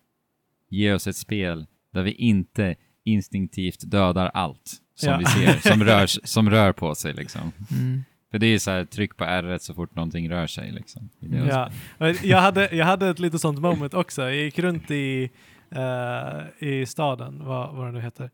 ge 0.69 0.93
oss 0.93 1.07
ett 1.07 1.17
spel 1.17 1.67
där 1.93 2.03
vi 2.03 2.13
inte 2.13 2.75
instinktivt 3.05 3.91
dödar 3.91 4.31
allt 4.35 4.83
som 4.99 5.13
Ja. 5.13 5.19
vi 5.19 5.25
ser, 5.25 5.71
som 5.71 5.85
rör, 5.85 6.07
som 6.27 6.51
rör 6.51 6.73
på 6.73 6.95
sig 6.95 7.13
liksom. 7.13 7.53
Mm. 7.71 8.05
För 8.31 8.39
det 8.39 8.47
är 8.47 8.59
så 8.59 8.71
här, 8.71 8.85
tryck 8.85 9.17
på 9.17 9.25
R 9.25 9.59
så 9.61 9.75
fort 9.75 9.95
någonting 9.95 10.31
rör 10.31 10.47
sig 10.47 10.73
liksom. 10.73 11.09
Ja. 11.49 11.71
Jag 12.23 12.39
hade, 12.41 12.69
jag 12.77 12.87
hade 12.87 13.09
ett 13.09 13.19
litet 13.19 13.41
sånt 13.41 13.61
moment 13.61 13.95
också. 13.95 14.23
Jag 14.23 14.35
gick 14.35 14.59
runt 14.59 14.91
i, 14.91 15.31
eh, 15.71 16.69
i 16.69 16.87
staden, 16.87 17.45
vad, 17.45 17.75
vad 17.77 17.87
det 17.87 17.93
nu 17.93 18.01
heter. 18.01 18.31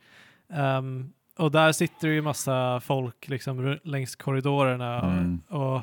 Ehm, 0.52 1.12
och 1.38 1.50
där 1.50 1.72
sitter 1.72 2.08
ju 2.08 2.22
massa 2.22 2.80
folk 2.80 3.28
liksom 3.28 3.78
längs 3.84 4.16
korridorerna 4.16 5.00
Mm. 5.00 5.40
och, 5.48 5.80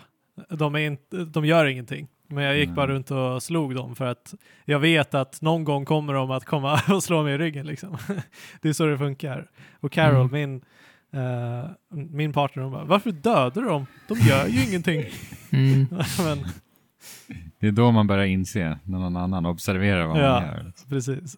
de, 0.50 0.76
är 0.76 0.80
inte, 0.80 1.18
de 1.26 1.46
gör 1.46 1.66
ingenting. 1.66 2.08
Men 2.32 2.44
jag 2.44 2.58
gick 2.58 2.70
bara 2.70 2.88
runt 2.88 3.12
och 3.12 3.44
slog 3.44 3.76
dem 3.76 3.96
för 3.96 4.06
att 4.06 4.34
jag 4.66 4.80
vet 4.80 5.14
att 5.14 5.42
någon 5.42 5.64
gång 5.64 5.86
kommer 5.86 6.14
de 6.14 6.32
att 6.32 6.46
komma 6.46 6.82
och 6.90 7.04
slå 7.04 7.24
mig 7.24 7.34
i 7.34 7.38
ryggen. 7.38 7.66
Liksom. 7.66 7.98
det 8.62 8.70
är 8.70 8.74
så 8.74 8.86
det 8.86 8.98
funkar. 8.98 9.48
Och 9.80 9.92
Carol, 9.92 10.28
Mm. 10.28 10.32
min, 10.32 10.62
eh, 11.22 11.70
min 11.90 12.34
partner, 12.34 12.64
hon 12.64 12.72
bara, 12.72 12.84
varför 12.84 13.12
dödar 13.12 13.62
dem? 13.62 13.86
De 14.08 14.20
gör 14.20 14.48
ju 14.48 14.64
ingenting. 14.70 15.04
Mm. 15.54 15.88
Men, 16.26 16.46
Det 17.60 17.68
är 17.68 17.72
då 17.72 17.92
man 17.92 18.08
börjar 18.08 18.26
inse, 18.26 18.80
när 18.84 19.00
någon 19.00 19.18
annan 19.18 19.46
observerar 19.46 20.06
vad 20.06 20.18
Ja. 20.20 20.32
man 20.40 20.44
gör. 20.44 20.72
Precis. 20.90 21.38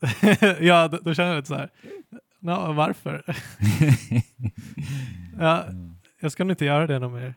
ja, 0.59 0.87
då, 0.87 0.97
då 1.01 1.13
känner 1.13 1.29
jag 1.29 1.35
lite 1.35 1.47
så 1.47 1.55
här. 1.55 1.69
Nå, 2.39 2.73
varför? 2.73 3.23
ja, 5.39 5.65
jag 6.19 6.31
ska 6.31 6.43
nog 6.43 6.51
inte 6.51 6.65
göra 6.65 6.87
det 6.87 6.99
någon 6.99 7.13
mer. 7.13 7.33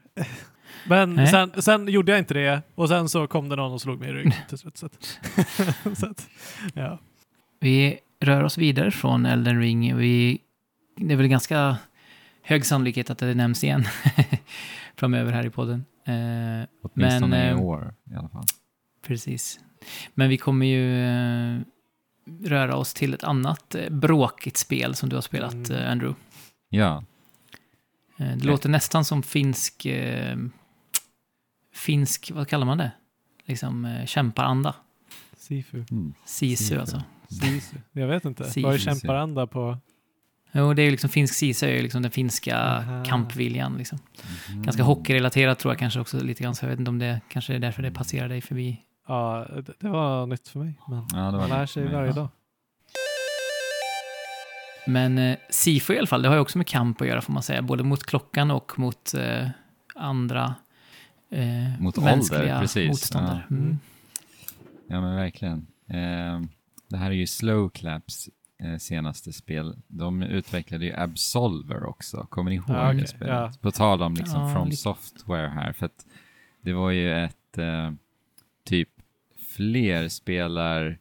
Men 0.89 1.15
Nej. 1.15 1.27
sen, 1.27 1.63
sen 1.63 1.89
gjorde 1.89 2.13
jag 2.13 2.19
inte 2.19 2.35
det 2.35 2.63
och 2.75 2.89
sen 2.89 3.09
så 3.09 3.27
kom 3.27 3.49
det 3.49 3.57
någon 3.57 3.73
och 3.73 3.81
slog 3.81 4.01
mig 4.01 4.09
i 4.09 4.13
ryggen 4.13 4.33
till 4.49 4.59
slut. 4.59 4.77
Så 4.77 4.87
att, 4.87 5.19
så 5.99 6.07
att, 6.07 6.29
ja. 6.75 6.99
Vi 7.61 7.99
rör 8.21 8.43
oss 8.43 8.59
vidare 8.59 8.91
från 8.91 9.27
Elden 9.27 9.61
Ring. 9.61 9.97
Vi, 9.97 10.39
det 10.97 11.13
är 11.13 11.17
väl 11.17 11.29
ganska 11.29 11.77
hög 12.43 12.67
sannolikhet 12.67 13.11
att 13.11 13.19
det 13.19 13.35
nämns 13.35 13.65
igen 13.65 13.85
framöver 14.97 15.33
här 15.33 15.47
i 15.47 15.51
podden. 15.51 15.85
Eh, 16.05 16.69
Åtminstone 16.83 17.27
Men, 17.27 17.47
i 17.47 17.51
eh, 17.51 17.61
år 17.61 17.95
i 18.11 18.15
alla 18.15 18.29
fall. 18.29 18.45
precis. 19.07 19.61
Men 20.15 20.29
vi 20.29 20.37
kommer 20.39 20.67
ju 20.67 21.05
eh, 21.07 21.61
röra 22.45 22.77
oss 22.77 22.95
till 22.95 23.15
ett 23.15 23.25
annat 23.25 23.75
eh, 23.75 23.91
bråkigt 23.91 24.57
spel 24.57 24.95
som 24.95 25.09
du 25.09 25.17
har 25.17 25.21
spelat, 25.23 25.55
Mm. 25.55 25.73
eh, 25.73 25.91
Andrew. 25.91 26.21
Ja, 26.69 27.05
det 28.17 28.25
Nej. 28.25 28.39
låter 28.39 28.69
nästan 28.69 29.05
som 29.05 29.23
finsk... 29.23 29.87
Eh, 29.87 30.37
finsk, 31.75 32.31
vad 32.35 32.49
kallar 32.49 32.67
man 32.67 32.79
det? 32.79 32.91
Liksom 33.47 33.85
eh, 33.85 34.07
kämparanda. 34.07 34.75
Sifu. 35.37 35.85
mm. 35.91 36.15
Sisu 36.25 36.65
Sifu. 36.65 36.81
alltså. 36.81 37.03
Sisu. 37.29 37.77
Jag 37.93 38.07
vet 38.09 38.25
inte. 38.25 38.45
Sifu. 38.45 38.63
Vad 38.67 38.75
är 38.75 38.79
kämparanda 38.79 39.47
på? 39.47 39.79
Jo, 40.53 40.75
det 40.75 40.83
är 40.83 40.85
ju 40.85 40.91
liksom 40.91 41.11
finsk 41.11 41.35
Sisu 41.35 41.67
är 41.67 41.71
ju 41.77 41.83
liksom 41.83 42.03
den 42.03 42.11
finska 42.11 42.59
Aha. 42.59 43.05
kampviljan 43.05 43.77
liksom. 43.79 43.99
Mm. 44.51 44.63
Ganska 44.63 44.83
hockeyrelaterat 44.83 45.59
tror 45.59 45.73
jag 45.73 45.79
kanske 45.79 46.01
också 46.01 46.21
lite 46.25 46.43
grann, 46.43 46.55
så 46.55 46.65
jag 46.65 46.71
vet 46.71 46.79
inte 46.79 46.89
om 46.89 46.99
det 46.99 47.21
kanske 47.29 47.55
är 47.55 47.59
därför 47.59 47.83
det 47.83 47.91
passerar 47.91 48.29
dig 48.29 48.41
förbi. 48.41 48.81
Ja, 49.09 49.47
det, 49.67 49.73
det 49.81 49.89
var 49.89 50.27
nytt 50.27 50.49
för 50.49 50.59
mig. 50.61 50.75
Men 50.89 50.99
Ja, 51.13 51.19
det 51.19 51.23
var 51.33 51.49
man 51.49 51.49
lär 51.49 51.67
sig 51.67 51.85
varje 51.93 52.09
Ja. 52.09 52.13
dag. 52.15 52.29
Men 54.87 55.19
eh, 55.19 55.37
SIFO 55.51 55.93
i 55.93 55.99
alla 55.99 56.07
fall, 56.07 56.23
det 56.23 56.29
har 56.29 56.35
ju 56.35 56.41
också 56.41 56.59
med 56.59 56.67
kamp 56.67 57.01
att 57.01 57.07
göra 57.09 57.21
får 57.21 57.33
man 57.33 57.43
säga, 57.43 57.63
både 57.63 57.83
mot 57.85 58.03
klockan 58.03 58.51
och 58.51 58.79
mot 58.79 59.15
eh, 59.15 59.49
andra 59.95 60.55
eh, 61.31 61.81
Mot 61.81 61.99
ålder, 61.99 62.11
mänskliga 62.17 62.61
precis. 62.61 62.89
motståndare. 62.89 63.43
Ja. 63.51 63.57
Mm. 63.57 63.79
Ja, 64.89 65.01
men 65.01 65.17
verkligen. 65.17 65.67
Eh, 65.89 66.41
det 66.89 66.97
här 66.97 67.11
är 67.11 67.15
ju 67.15 67.27
Slowclaps 67.27 68.29
eh, 68.63 68.77
senaste 68.79 69.33
spel. 69.33 69.77
De 69.89 70.23
utvecklade 70.23 70.85
ju 70.85 70.93
Absolver 70.95 71.85
också. 71.85 72.27
Kommer 72.31 72.51
ni 72.51 72.57
ihåg 72.57 72.71
Ja, 72.71 72.83
det 72.83 72.95
okej. 72.95 73.07
spelet? 73.07 73.29
Ja. 73.35 73.53
På 73.61 73.71
tal 73.71 74.03
om 74.03 74.15
liksom 74.15 74.41
Ja, 74.43 74.55
From 74.55 74.65
lite. 74.69 74.77
Software 74.77 75.49
här. 75.49 75.73
För 75.73 75.87
att 75.87 76.07
det 76.61 76.73
var 76.73 76.91
ju 76.91 77.25
ett 77.25 77.59
eh, 77.59 77.93
typ 78.65 78.89
fler 79.57 80.09
spelar 80.09 80.99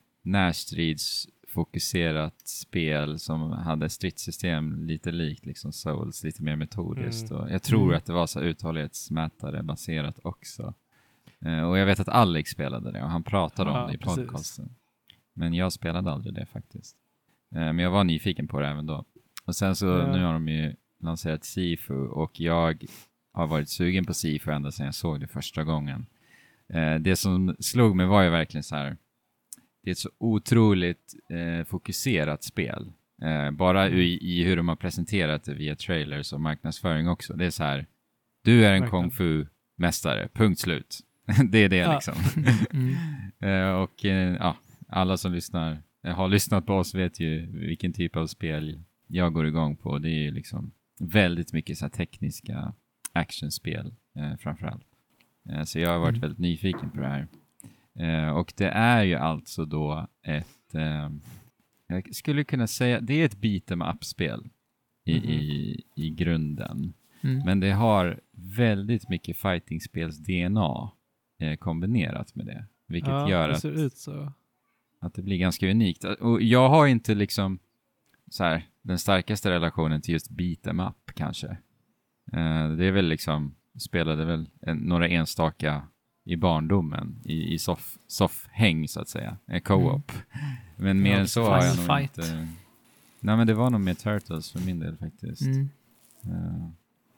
närstridsfokuserat 1.56 2.48
spel 2.48 3.20
som 3.20 3.52
hade 3.52 3.90
stridssystem 3.90 4.86
lite 4.86 5.12
likt 5.12 5.46
liksom 5.46 5.72
Souls, 5.72 6.24
lite 6.24 6.44
mer 6.44 6.56
metodiskt. 6.56 7.32
Mm. 7.32 7.44
Och 7.44 7.52
jag 7.52 7.64
tror 7.64 7.84
Mm. 7.84 7.98
att 7.98 8.06
det 8.06 8.14
var 8.14 8.28
så 8.28 8.42
uthållighetsmätare 8.42 9.64
baserat 9.64 10.20
också. 10.24 10.74
Eh, 11.46 11.62
och 11.62 11.78
jag 11.78 11.86
vet 11.86 12.00
att 12.00 12.10
Alex 12.10 12.50
spelade 12.52 12.92
det 12.92 13.04
och 13.04 13.10
han 13.10 13.24
pratade 13.24 13.70
om 13.70 13.76
Ja, 13.78 13.88
det 13.88 13.94
i 13.94 13.98
precis. 13.98 14.16
podcasten. 14.18 14.70
Men 15.34 15.54
jag 15.54 15.74
spelade 15.74 16.12
aldrig 16.12 16.34
det 16.34 16.46
faktiskt. 16.46 16.96
Eh, 17.52 17.60
men 17.74 17.80
jag 17.80 17.92
var 17.92 18.04
nyfiken 18.04 18.48
på 18.48 18.60
det 18.60 18.68
även 18.68 18.86
då. 18.86 19.06
Och 19.46 19.56
sen 19.56 19.76
så 19.76 19.86
Ja. 19.88 20.12
nu 20.12 20.24
har 20.24 20.34
de 20.34 20.48
ju 20.48 20.76
lanserat 21.00 21.44
Sifu 21.46 22.08
och 22.08 22.40
jag 22.40 22.86
har 23.34 23.48
varit 23.48 23.70
sugen 23.70 24.06
på 24.06 24.14
Sifu 24.14 24.52
ända 24.52 24.72
sedan 24.72 24.86
jag 24.86 24.96
såg 24.96 25.20
det 25.20 25.28
första 25.28 25.64
gången. 25.64 26.06
Eh, 26.70 26.96
det 26.96 27.16
som 27.16 27.56
slog 27.60 27.96
mig 27.96 28.06
var 28.06 28.24
ju 28.24 28.30
verkligen 28.30 28.64
så 28.64 28.76
här. 28.76 28.98
Det 29.86 29.90
är 29.90 29.92
ett 29.92 29.98
så 29.98 30.10
otroligt 30.18 31.14
eh, 31.30 31.66
fokuserat 31.66 32.44
spel. 32.44 32.92
Eh, 33.22 33.52
bara 33.52 33.90
i, 33.90 34.20
i 34.22 34.44
hur 34.44 34.58
de 34.58 34.68
har 34.68 34.76
presenterat 34.76 35.44
det 35.44 35.54
via 35.54 35.76
trailers 35.76 36.34
och 36.34 36.42
marknadsföring 36.42 37.10
också. 37.10 37.34
Det 37.34 37.46
är 37.46 37.50
så 37.50 37.64
här. 37.64 37.86
Du 38.44 38.66
är 38.66 38.74
en 38.74 38.90
kung 38.90 39.12
fu-mästare, 39.12 40.30
punkt 40.34 40.60
slut. 40.60 41.00
det 41.52 41.58
är 41.64 41.70
det 41.70 41.76
Ja. 41.78 41.94
liksom. 41.94 42.14
Mm. 42.74 42.96
Eh, 43.40 43.70
och 43.82 44.06
eh, 44.06 44.36
ja, 44.40 44.58
alla 44.88 45.18
som 45.18 45.34
lyssnar, 45.34 45.82
eh, 46.04 46.16
har 46.16 46.28
lyssnat 46.28 46.66
på 46.66 46.74
oss 46.74 46.96
vet 46.96 47.20
ju 47.20 47.46
vilken 47.68 47.94
typ 47.94 48.16
av 48.16 48.28
spel 48.28 48.82
jag 49.08 49.34
går 49.34 49.48
igång 49.48 49.78
på. 49.78 49.98
Det 50.00 50.10
är 50.10 50.22
ju 50.24 50.32
liksom 50.32 50.72
väldigt 51.00 51.54
mycket 51.54 51.78
så 51.78 51.90
tekniska 51.90 52.74
actionspel 53.14 53.94
eh, 54.16 54.36
framförallt. 54.38 54.86
Eh, 55.50 55.64
så 55.64 55.80
jag 55.80 55.90
har 55.90 56.00
varit 56.00 56.10
Mm. 56.10 56.22
väldigt 56.22 56.40
nyfiken 56.40 56.90
på 56.92 57.02
det 57.02 57.08
här. 57.08 57.28
Eh, 58.00 58.30
och 58.30 58.54
det 58.58 58.68
är 58.70 59.04
ju 59.04 59.16
alltså 59.16 59.66
då 59.66 60.08
ett, 60.24 60.76
eh, 60.76 61.10
jag 61.88 62.16
skulle 62.16 62.44
kunna 62.44 62.68
säga, 62.68 63.02
det 63.02 63.22
är 63.22 63.26
ett 63.26 63.38
beat'em 63.38 63.94
up-spel 63.94 64.50
i, 65.06 65.20
Mhm. 65.20 65.30
i, 65.30 65.84
i 65.96 66.10
grunden. 66.10 66.94
Mm. 67.24 67.46
Men 67.46 67.60
det 67.60 67.72
har 67.72 68.20
väldigt 68.32 69.10
mycket 69.10 69.38
fightingspels 69.38 70.18
DNA 70.18 70.92
eh, 71.40 71.56
kombinerat 71.56 72.36
med 72.36 72.46
det. 72.46 72.66
Vilket 72.88 73.10
ja, 73.10 73.30
gör 73.30 73.48
det 73.48 73.86
att 73.86 74.36
att 75.00 75.14
det 75.14 75.22
blir 75.22 75.38
ganska 75.38 75.72
unikt. 75.72 76.04
Och 76.04 76.42
jag 76.42 76.70
har 76.70 76.88
inte 76.88 77.16
liksom 77.16 77.60
så 78.30 78.44
här, 78.44 78.64
den 78.82 79.00
starkaste 79.00 79.52
relationen 79.52 80.02
till 80.02 80.14
just 80.14 80.30
beat 80.30 80.68
em 80.68 80.80
up 80.80 81.12
kanske. 81.16 81.48
Eh, 82.34 82.70
det 82.72 82.86
är 82.86 82.92
väl 82.92 83.08
liksom, 83.08 83.56
spelade 83.80 84.26
väl 84.26 84.50
en, 84.62 84.78
några 84.78 85.08
enstaka 85.08 85.88
i 86.26 86.36
barndomen 86.36 87.16
i, 87.24 87.54
i 87.54 87.60
soff, 87.60 87.98
soffhäng 88.08 88.88
så 88.88 89.02
att 89.02 89.10
säga, 89.10 89.38
eh, 89.48 89.62
co-op. 89.62 90.12
Men 90.76 91.02
mer 91.02 91.20
än 91.20 91.28
så 91.28 91.44
har 91.44 91.64
jag 91.64 91.78
nog 91.78 91.86
Fight. 91.86 92.18
inte... 92.18 92.48
Nej 93.20 93.38
men 93.38 93.48
det 93.48 93.54
var 93.54 93.70
nog 93.70 93.82
mer 93.82 93.94
Turtles 93.94 94.52
för 94.52 94.60
min 94.60 94.80
del 94.80 94.98
faktiskt. 94.98 95.42
Mm. 95.42 95.70
Eh, 96.24 96.70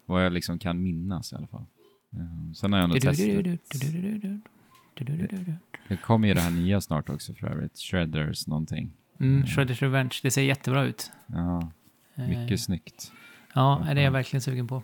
vad 0.06 0.26
jag 0.26 0.34
liksom 0.34 0.60
kan 0.60 0.84
minnas 0.84 1.34
i 1.34 1.36
alla 1.36 1.48
fall. 1.48 1.66
Uh, 2.14 2.54
sen 2.54 2.74
har 2.74 2.80
jag 2.80 2.84
ändå 2.84 2.96
testat. 2.96 3.18
Det 5.88 5.98
kommer 5.98 6.28
ju 6.28 6.34
det 6.34 6.42
här 6.42 6.52
nya 6.52 6.82
snart 6.82 7.10
också 7.10 7.34
för 7.34 7.48
övrigt. 7.48 7.78
Shredders 7.78 8.48
någonting. 8.48 8.92
Mm, 9.20 9.46
Shredders 9.46 9.82
Revenge, 9.82 10.20
det 10.24 10.32
ser 10.32 10.42
jättebra 10.42 10.84
ut. 10.84 11.12
Ja, 11.28 11.72
mycket 12.16 12.60
snyggt. 12.60 13.12
Ja, 13.54 13.82
det 13.86 14.02
är 14.02 14.04
jag 14.04 14.12
verkligen 14.12 14.42
sugen 14.42 14.68
på. 14.68 14.84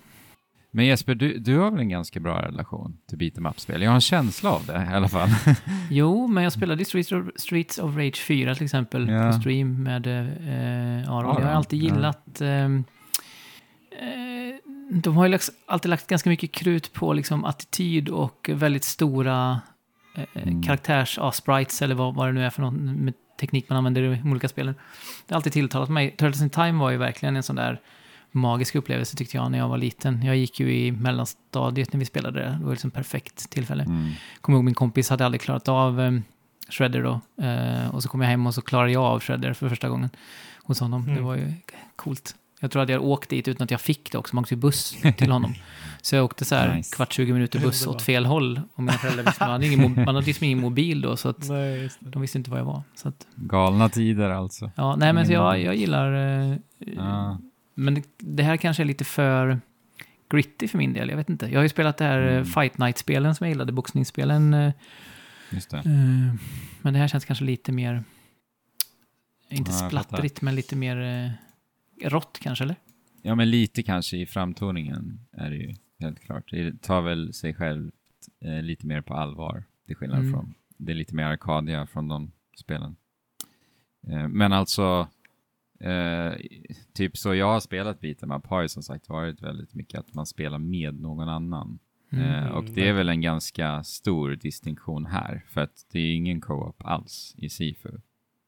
Men 0.76 0.86
Jesper, 0.86 1.16
du, 1.16 1.38
du 1.38 1.58
har 1.58 1.72
väl 1.72 1.80
en 1.80 1.90
ganska 1.90 2.20
bra 2.20 2.42
relation 2.42 2.98
till 3.10 3.18
beat 3.18 3.38
em 3.38 3.46
up-spel? 3.46 3.82
Jag 3.82 3.90
har 3.90 3.96
en 3.96 4.02
känsla 4.02 4.52
av 4.52 4.66
det 4.66 4.88
i 4.92 4.96
alla 4.96 5.10
fall. 5.10 5.30
Jo, 5.90 6.28
men 6.28 6.44
jag 6.44 6.54
spelade 6.60 6.86
Streets 6.86 7.12
of, 7.12 7.26
Streets 7.36 7.78
of 7.80 7.96
Rage 7.98 8.22
4 8.22 8.56
till 8.56 8.64
exempel 8.64 9.10
Ja. 9.10 9.32
på 9.32 9.40
stream 9.40 9.84
med 9.84 10.08
eh, 10.08 11.12
Aron. 11.12 11.26
Aron, 11.26 11.42
Jag 11.42 11.48
har 11.48 11.56
alltid 11.56 11.84
ja. 11.84 11.94
gillat... 11.96 12.42
ehm, 12.42 12.84
eh, 13.92 14.56
de 14.92 15.18
har 15.18 15.26
ju 15.26 15.32
lagt, 15.32 15.50
alltid 15.66 15.90
lagt 15.90 16.08
ganska 16.08 16.30
mycket 16.30 16.52
krut 16.52 16.94
på 16.94 17.14
liksom, 17.14 17.46
attityd 17.46 18.10
och 18.10 18.50
väldigt 18.54 18.84
stora 18.84 19.62
eh, 20.16 20.24
Mm. 20.44 20.64
karaktärs 20.64 21.18
ja, 21.22 21.32
sprites 21.32 21.82
eller 21.82 21.96
vad, 21.96 22.16
vad 22.16 22.28
det 22.28 22.32
nu 22.32 22.46
är 22.46 22.50
för 22.50 22.62
någon 22.62 22.94
med 22.94 23.14
teknik 23.40 23.70
man 23.70 23.78
använder 23.78 24.02
i 24.02 24.16
de 24.24 24.32
olika 24.32 24.48
spelen. 24.48 24.74
Det 25.28 25.34
har 25.34 25.36
alltid 25.36 25.54
tilltalat 25.54 25.90
mig. 25.90 26.12
Turtles 26.12 26.42
in 26.42 26.50
Time 26.50 26.72
var 26.80 26.90
ju 26.92 26.98
verkligen 26.98 27.36
en 27.36 27.44
sån 27.44 27.56
där 27.56 27.82
magisk 28.34 28.76
upplevelse 28.76 29.18
tyckte 29.18 29.38
jag 29.38 29.52
när 29.52 29.58
jag 29.58 29.68
var 29.70 29.78
liten. 29.78 30.24
Jag 30.24 30.38
gick 30.38 30.60
ju 30.60 30.76
i 30.76 30.92
mellanstadiet 30.92 31.94
när 31.94 32.00
vi 32.00 32.06
spelade 32.06 32.40
det. 32.40 32.58
Det 32.60 32.66
var 32.66 32.72
liksom 32.72 32.92
perfekt 32.92 33.50
tillfälle. 33.50 33.84
Mm. 33.84 34.10
Kommer 34.42 34.58
ihåg 34.58 34.66
min 34.66 34.74
kompis 34.74 35.10
hade 35.10 35.26
aldrig 35.26 35.42
klarat 35.42 35.68
av 35.68 36.00
um, 36.00 36.24
Shredder 36.70 37.04
då. 37.04 37.44
Eh, 37.44 37.96
och 37.96 38.04
så 38.04 38.10
kom 38.10 38.22
jag 38.22 38.28
hem 38.30 38.48
och 38.48 38.54
så 38.54 38.62
klarade 38.62 38.92
jag 38.92 39.04
av 39.04 39.20
Shredder 39.20 39.54
för 39.54 39.70
första 39.70 39.90
gången 39.90 40.10
hos 40.64 40.80
honom. 40.80 41.06
Det 41.06 41.12
Mm. 41.12 41.24
var 41.24 41.36
ju 41.36 41.54
coolt. 41.96 42.36
Jag 42.60 42.72
tror 42.72 42.82
att 42.84 42.90
jag 42.90 43.04
åkte 43.04 43.36
dit 43.36 43.48
utan 43.48 43.64
att 43.66 43.72
jag 43.72 43.82
fick 43.82 44.12
det 44.12 44.18
också. 44.18 44.36
Man 44.36 44.42
åkte 44.44 44.54
ju 44.56 44.60
buss 44.62 44.96
till 45.18 45.32
honom. 45.32 45.54
Så 46.02 46.16
jag 46.16 46.26
åkte 46.26 46.46
så 46.46 46.56
här 46.56 46.76
Nice. 46.76 46.96
kvart, 46.96 47.14
20 47.14 47.34
minuter 47.34 47.60
buss 47.60 47.88
åt 47.88 48.02
fel 48.02 48.26
håll. 48.26 48.62
Och 48.74 48.84
mina 48.84 48.94
föräldrar 48.98 49.24
visste, 49.24 49.44
man 49.44 49.52
hade, 49.52 49.68
ingen, 49.68 49.94
man 49.96 50.16
hade 50.16 50.22
liksom 50.28 50.46
ingen 50.46 50.60
mobil 50.60 51.02
då, 51.02 51.18
så 51.18 51.30
att 51.30 51.44
Nej, 51.50 51.82
just 51.82 51.98
det. 52.00 52.10
de 52.10 52.22
visste 52.22 52.38
inte 52.38 52.52
var 52.52 52.58
jag 52.58 52.66
var. 52.66 52.84
Så 52.96 53.08
att, 53.08 53.28
Galna 53.36 53.90
tider 53.90 54.30
alltså. 54.30 54.72
ja, 54.76 54.96
nej, 54.96 55.14
men 55.14 55.32
jag, 55.32 55.62
jag 55.62 55.76
gillar... 55.76 56.14
eh, 56.52 56.58
Ja. 56.80 57.38
Men 57.74 58.04
det, 58.18 58.44
här 58.44 58.58
kanske 58.58 58.84
är 58.84 58.86
lite 58.86 59.04
för 59.04 59.60
gritty 60.30 60.68
för 60.68 60.78
min 60.78 60.94
del. 60.94 61.10
Jag 61.10 61.18
vet 61.18 61.30
inte. 61.30 61.46
Jag 61.46 61.60
har 61.60 61.64
ju 61.64 61.70
spelat 61.70 61.98
det 61.98 62.06
här 62.06 62.22
eh, 62.28 62.32
Mm. 62.34 62.46
Fight 62.46 62.78
Night-spelen 62.78 63.36
som 63.36 63.46
jag 63.48 63.52
gillade, 63.52 63.72
boxningsspelen. 63.72 64.54
eh, 64.54 64.74
Just 65.52 65.70
det. 65.70 65.78
Eh, 65.78 65.84
Men 66.82 66.94
det 66.94 67.00
här 67.00 67.08
känns 67.08 67.26
kanske 67.26 67.46
lite 67.46 67.72
mer, 67.72 68.04
inte 69.50 69.72
Ja, 69.72 69.88
splattrigt, 69.88 70.42
men 70.42 70.56
lite 70.56 70.76
mer 70.76 71.32
rått 72.04 72.40
kanske, 72.42 72.64
eller? 72.64 72.76
Ja, 73.22 73.36
men 73.36 73.50
lite 73.50 73.84
kanske 73.84 74.18
i 74.18 74.26
framtoningen 74.26 75.20
är 75.32 75.50
det 75.50 75.56
ju 75.56 75.74
helt 76.00 76.20
klart. 76.20 76.52
Det 76.52 76.82
tar 76.82 77.02
väl 77.02 77.34
sig 77.34 77.54
själv 77.54 77.92
lite 78.62 78.88
mer 78.88 79.02
på 79.02 79.14
allvar, 79.14 79.64
till 79.86 79.96
skillnad 79.96 80.20
Mm. 80.20 80.32
från, 80.32 80.54
det 80.78 80.92
är 80.92 80.96
lite 80.96 81.16
mer 81.16 81.24
arkadia 81.24 81.88
från 81.88 82.08
de 82.08 82.32
spelen. 82.60 82.96
Men 84.30 84.54
alltså, 84.54 85.08
eh, 85.80 86.34
typ 86.94 87.18
så 87.18 87.36
jag 87.36 87.46
har 87.46 87.60
spelat 87.60 88.02
beat'em 88.02 88.38
up 88.38 88.48
har 88.48 88.62
ju 88.62 88.68
som 88.68 88.84
sagt 88.84 89.10
varit 89.10 89.42
väldigt 89.42 89.74
mycket 89.74 90.00
att 90.00 90.14
man 90.14 90.26
spelar 90.26 90.58
med 90.58 91.00
någon 91.00 91.30
annan. 91.30 91.80
Mm. 92.12 92.26
Eh, 92.26 92.48
och 92.48 92.64
det 92.64 92.88
är 92.88 92.94
väl 92.94 93.10
en 93.10 93.22
ganska 93.22 93.84
stor 93.84 94.36
distinktion 94.36 95.06
här, 95.06 95.46
för 95.48 95.62
att 95.62 95.86
det 95.92 96.00
är 96.00 96.16
ingen 96.16 96.42
co-op 96.42 96.86
alls 96.86 97.36
i 97.38 97.50
Sifu. 97.50 97.92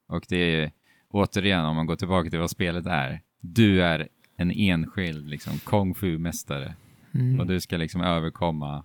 Och 0.08 0.26
det 0.30 0.38
är, 0.38 0.72
återigen, 1.10 1.66
om 1.66 1.76
man 1.76 1.86
går 1.86 1.96
tillbaka 1.96 2.30
till 2.30 2.40
vad 2.40 2.50
spelet 2.50 2.86
är, 2.86 3.22
du 3.40 3.84
är 3.84 4.08
en 4.38 4.52
enskild 4.52 5.30
liksom, 5.30 5.60
kung 5.60 5.96
fu-mästare 5.96 6.76
Mm. 7.16 7.40
och 7.40 7.48
du 7.48 7.60
ska 7.60 7.78
liksom 7.78 8.02
överkomma 8.02 8.84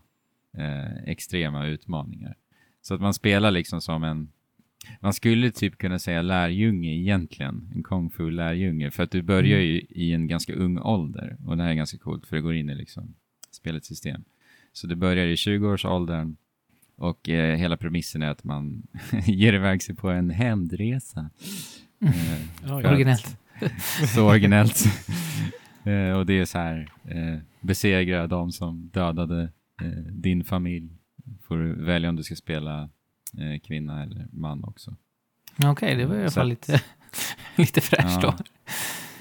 eh, 0.57 1.05
extrema 1.07 1.66
utmaningar. 1.66 2.37
Så 2.81 2.94
att 2.94 3.00
man 3.00 3.14
spelar 3.14 3.50
liksom 3.50 3.81
som 3.81 4.05
en, 4.05 4.33
man 5.01 5.12
skulle 5.12 5.51
typ 5.51 5.79
kunna 5.79 5.99
säga 5.99 6.23
lärjunge 6.23 6.90
egentligen, 6.90 7.71
en 7.75 7.83
kung 7.83 8.11
fu 8.11 8.31
lärjunge, 8.31 8.90
för 8.90 9.03
att 9.03 9.11
du 9.11 9.23
börjar 9.23 9.59
Mm. 9.59 9.66
ju 9.71 9.81
i 9.90 10.12
en 10.12 10.27
ganska 10.27 10.55
ung 10.55 10.79
ålder 10.79 11.37
och 11.47 11.57
det 11.57 11.62
här 11.62 11.71
är 11.71 11.75
ganska 11.75 11.99
coolt 11.99 12.27
för 12.27 12.37
det 12.37 12.43
går 12.43 12.55
in 12.55 12.71
i 12.71 12.75
liksom 12.75 13.14
spelets 13.51 13.88
system. 13.88 14.25
Så 14.73 14.87
du 14.87 14.95
börjar 14.95 15.27
i 15.27 15.35
20-årsåldern 15.35 16.37
och 16.97 17.29
eh, 17.29 17.57
hela 17.57 17.77
premissen 17.77 18.23
är 18.23 18.29
att 18.31 18.45
man 18.45 18.83
ger 19.27 19.53
iväg 19.53 19.83
sig 19.83 19.95
på 19.97 20.11
en 20.11 20.31
hämndresa. 20.31 21.31
Eh, 22.01 22.11
för 22.61 22.69
ja. 22.69 22.79
att- 22.79 22.85
Originellt. 22.85 23.37
så 24.14 24.29
originellt. 24.29 24.85
eh, 25.85 26.12
och 26.12 26.27
det 26.27 26.38
är 26.38 26.45
så 26.45 26.59
här, 26.59 26.88
eh, 27.05 27.38
besegra 27.61 28.27
de 28.27 28.53
som 28.53 28.90
dödade 28.93 29.43
eh, 29.83 29.88
din 30.12 30.45
familj. 30.45 30.88
Får 31.43 31.59
du 31.59 31.85
välja 31.85 32.09
om 32.09 32.16
du 32.16 32.23
ska 32.23 32.35
spela 32.37 32.83
eh, 32.83 32.88
kvinna 33.62 34.03
eller 34.03 34.27
man 34.33 34.64
också. 34.64 34.97
Okej, 35.64 35.95
det 35.95 36.07
var 36.07 36.16
i 36.16 36.21
alla 36.21 36.31
fall 36.31 36.49
lite, 36.49 36.83
lite 37.57 37.81
fräscht 37.81 38.23
Ja. 38.23 38.35
då. 38.38 38.45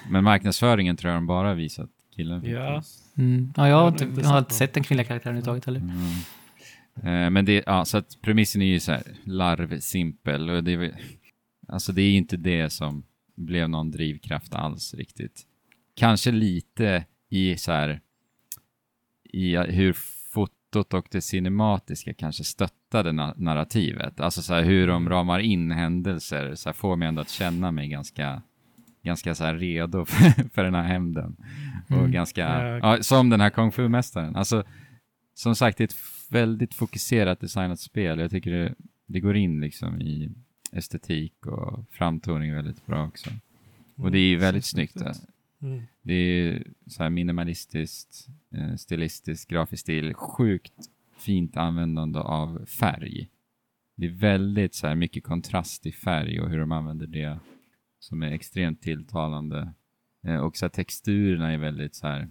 Men 0.10 0.24
marknadsföringen 0.24 0.98
tror 0.98 1.12
jag 1.14 1.18
de 1.18 1.28
bara 1.28 1.54
visat 1.54 1.90
killen. 2.16 2.46
Ja. 2.46 2.84
Mm. 3.18 3.54
Ja, 3.58 3.68
jag 3.68 3.76
har 3.76 3.82
Jag 3.84 3.92
har 3.92 4.06
inte, 4.08 4.22
jag 4.22 4.30
har 4.30 4.40
sett 4.40 4.46
inte 4.46 4.54
sett 4.54 4.74
den 4.74 4.84
kvinnliga 4.84 5.08
karaktären 5.08 5.38
överhuvudtaget 5.38 5.66
heller. 5.66 5.80
Mm. 5.80 7.26
Eh, 7.26 7.30
men 7.30 7.46
det, 7.46 7.64
ja, 7.66 7.86
så 7.86 7.98
att 7.98 8.22
premissen 8.22 8.62
är 8.62 8.66
ju 8.66 8.80
så 8.80 8.92
här 8.92 9.04
larvsimpel 9.24 10.50
och 10.50 10.64
det 10.64 10.92
alltså 11.68 11.92
det 11.92 12.02
är 12.02 12.10
ju 12.10 12.18
inte 12.18 12.38
det 12.38 12.70
som 12.70 13.04
blev 13.36 13.70
någon 13.70 13.92
drivkraft 13.92 14.54
alls 14.54 14.94
riktigt. 14.94 15.42
Kanske 15.96 16.32
lite 16.32 17.06
i 17.30 17.58
så 17.58 17.72
här 17.72 18.02
i 19.24 19.58
hur 19.58 19.98
fotot 20.74 20.94
och 20.94 21.08
det 21.12 21.22
cinematiska 21.22 22.14
kanske 22.14 22.44
stöttade 22.44 23.10
na- 23.12 23.34
narrativet. 23.38 24.20
Alltså 24.20 24.42
så 24.42 24.54
här 24.54 24.64
hur 24.64 24.88
de 24.88 25.10
ramar 25.10 25.40
in 25.40 25.72
händelser 25.72 26.56
så 26.56 26.70
här 26.70 26.74
får 26.74 26.96
mig 26.96 27.08
ändå 27.08 27.22
att 27.22 27.30
känna 27.30 27.72
mig 27.72 27.88
ganska 27.88 28.42
ganska 29.04 29.36
så 29.36 29.54
redo 29.54 30.06
för, 30.06 30.50
för 30.50 30.64
den 30.64 30.76
här 30.76 30.84
hämnden. 30.84 31.36
Och 31.88 31.98
Mm. 31.98 32.12
ganska, 32.12 32.42
Ja. 32.78 33.04
som 33.04 33.30
den 33.30 33.42
här 33.42 33.50
kung 33.50 33.72
fu-mästaren. 33.72 34.36
Alltså, 34.36 34.64
som 35.34 35.56
sagt, 35.56 35.78
det 35.78 35.84
är 35.84 35.86
ett 35.88 35.96
väldigt 36.30 36.74
fokuserat 36.74 37.40
designat 37.40 37.80
spel. 37.80 38.20
Jag 38.20 38.32
tycker 38.32 38.52
det, 38.52 38.76
det 39.08 39.20
går 39.20 39.36
in 39.36 39.62
liksom 39.62 40.02
i 40.02 40.32
estetik 40.72 41.46
och 41.46 41.86
framtoning 41.92 42.54
väldigt 42.56 42.86
bra 42.86 43.08
också. 43.08 43.30
Och 43.98 44.12
det 44.12 44.20
är 44.20 44.30
ju 44.30 44.36
väldigt 44.38 44.66
Så 44.66 44.70
snyggt. 44.76 45.02
Mm. 45.62 45.82
Det 46.02 46.14
är 46.14 46.68
så 46.88 47.04
här 47.04 47.10
minimalistiskt, 47.10 48.28
eh, 48.56 48.76
stilistiskt, 48.76 49.50
grafisk 49.50 49.82
stil, 49.82 50.14
sjukt 50.14 50.74
fint 51.18 51.58
användande 51.58 52.20
av 52.20 52.66
färg. 52.66 53.30
Det 53.96 54.06
är 54.06 54.10
väldigt 54.10 54.76
så 54.76 54.88
här 54.88 54.96
mycket 54.96 55.24
kontrast 55.24 55.86
i 55.86 55.92
färg 55.92 56.42
och 56.42 56.50
hur 56.50 56.60
de 56.60 56.72
använder 56.72 57.08
det 57.08 57.40
som 58.00 58.24
är 58.24 58.32
extremt 58.32 58.82
tilltalande. 58.82 59.74
Eh, 60.28 60.38
och 60.38 60.58
så 60.58 60.66
här 60.66 60.70
texturerna 60.70 61.52
är 61.52 61.58
väldigt 61.58 61.96
så 61.96 62.08
här 62.08 62.28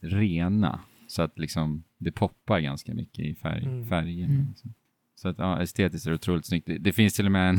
rena, 0.00 0.80
så 1.06 1.22
att 1.22 1.38
liksom 1.38 1.84
det 1.98 2.12
poppar 2.12 2.60
ganska 2.60 2.94
mycket 2.94 3.24
i 3.24 3.34
färg, 3.34 3.64
Mm. 3.64 3.86
färgerna. 3.86 4.34
Mm. 4.34 4.46
Liksom. 4.48 4.74
Så 5.14 5.28
att 5.28 5.38
ja, 5.38 5.62
estetiskt 5.62 6.06
är 6.06 6.10
det 6.10 6.14
otroligt 6.14 6.46
snyggt. 6.46 6.66
Det, 6.66 6.78
det 6.78 6.92
finns 6.92 7.14
till 7.14 7.26
och 7.26 7.32
med 7.32 7.48
en, 7.48 7.58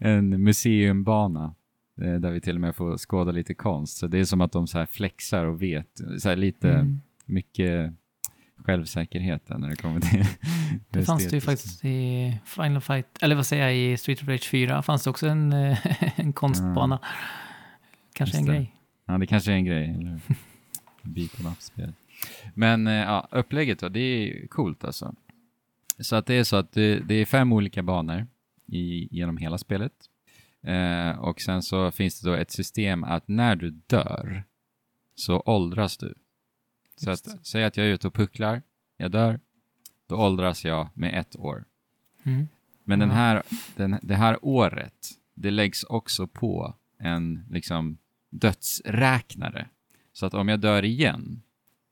en 0.00 0.42
museumbana 0.42 1.54
där 1.98 2.30
vi 2.30 2.40
till 2.40 2.54
och 2.54 2.60
med 2.60 2.76
får 2.76 2.96
skåda 2.96 3.32
lite 3.32 3.54
konst. 3.54 3.96
Så 3.96 4.06
det 4.06 4.18
är 4.18 4.24
som 4.24 4.40
att 4.40 4.52
de 4.52 4.66
så 4.66 4.78
här 4.78 4.86
flexar 4.86 5.44
och 5.44 5.62
vet, 5.62 6.00
så 6.18 6.34
lite 6.34 6.70
Mm. 6.70 7.00
mycket 7.24 7.92
självsäkerhet 8.56 9.46
där 9.46 9.58
när 9.58 9.68
det 9.70 9.76
kommer 9.76 10.00
till 10.00 10.24
Det 10.90 11.02
fanns 11.04 11.28
det 11.28 11.36
ju 11.36 11.40
faktiskt 11.40 11.84
i 11.84 12.32
Final 12.44 12.80
Fight, 12.80 13.06
eller 13.20 13.36
vad 13.36 13.46
säger 13.46 13.62
jag, 13.64 13.76
i 13.76 13.96
Street 13.96 14.22
of 14.22 14.28
Rage 14.28 14.48
4 14.50 14.82
fanns 14.82 15.04
det 15.04 15.10
också 15.10 15.26
en, 15.28 15.52
eh, 15.52 15.78
en 16.20 16.32
konstbana. 16.32 16.98
Kanske 18.12 18.36
en 18.36 18.40
Just 18.40 18.52
det. 18.52 18.56
grej. 18.56 18.74
Ja, 19.06 19.18
det 19.18 19.26
kanske 19.26 19.52
är 19.52 19.56
en 19.56 19.64
grej. 19.64 19.84
Eller 19.94 20.20
beat. 21.02 21.72
Men 22.54 22.86
eh, 22.86 22.92
ja, 22.94 23.28
upplägget 23.30 23.78
då, 23.78 23.88
det 23.88 24.00
är 24.00 24.46
coolt 24.46 24.84
alltså. 24.84 25.14
Så 25.98 26.16
att 26.16 26.26
det 26.26 26.34
är 26.34 26.44
så 26.44 26.56
att 26.56 26.72
det, 26.72 27.00
det 27.00 27.14
är 27.14 27.24
fem 27.26 27.52
olika 27.52 27.82
banor 27.82 28.26
i, 28.66 29.08
genom 29.16 29.36
hela 29.36 29.58
spelet. 29.58 29.92
Eh, 30.62 31.18
och 31.18 31.40
sen 31.40 31.62
så 31.62 31.90
finns 31.90 32.20
det 32.20 32.30
då 32.30 32.36
ett 32.36 32.50
system 32.50 33.04
att 33.04 33.28
när 33.28 33.56
du 33.56 33.70
dör 33.70 34.44
så 35.14 35.42
åldras 35.46 35.96
du. 35.96 36.14
Så 36.96 37.10
att, 37.10 37.46
säg 37.46 37.64
att 37.64 37.76
jag 37.76 37.86
är 37.86 37.90
ute 37.90 38.06
och 38.06 38.14
pucklar, 38.14 38.62
jag 38.96 39.10
dör, 39.10 39.40
då 40.06 40.16
åldras 40.16 40.64
jag 40.64 40.88
med 40.94 41.20
ett 41.20 41.36
år. 41.36 41.64
Mm. 42.22 42.48
Men 42.84 42.98
den 42.98 43.10
här, 43.10 43.42
den, 43.76 43.98
det 44.02 44.14
här 44.14 44.38
året 44.42 45.08
det 45.34 45.50
läggs 45.50 45.84
också 45.84 46.26
på 46.26 46.74
en 46.98 47.44
liksom 47.50 47.98
dödsräknare. 48.30 49.68
Så 50.12 50.26
att 50.26 50.34
om 50.34 50.48
jag 50.48 50.60
dör 50.60 50.84
igen, 50.84 51.42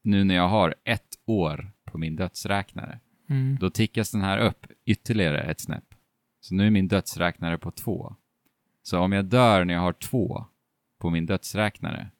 nu 0.02 0.24
när 0.24 0.35
jag 0.35 0.48
har 0.48 0.74
ett 0.85 1.18
år 1.24 1.72
på 1.85 1.98
min 1.98 2.16
dödsräknare, 2.16 3.00
Mm. 3.29 3.57
då 3.61 3.70
tickas 3.70 4.11
den 4.11 4.20
här 4.20 4.38
upp 4.38 4.66
ytterligare 4.85 5.40
ett 5.40 5.61
snäpp. 5.61 5.94
Så 6.40 6.55
nu 6.55 6.66
är 6.66 6.70
min 6.70 6.88
dödsräknare 6.88 7.59
på 7.59 7.70
två. 7.70 8.16
Så 8.87 8.99
om 8.99 9.12
jag 9.12 9.25
dör 9.25 9.64
när 9.64 9.75
jag 9.75 9.81
har 9.81 9.92
två 9.92 10.44
på 10.99 11.11
min 11.11 11.27
dödsräknare, 11.27 12.11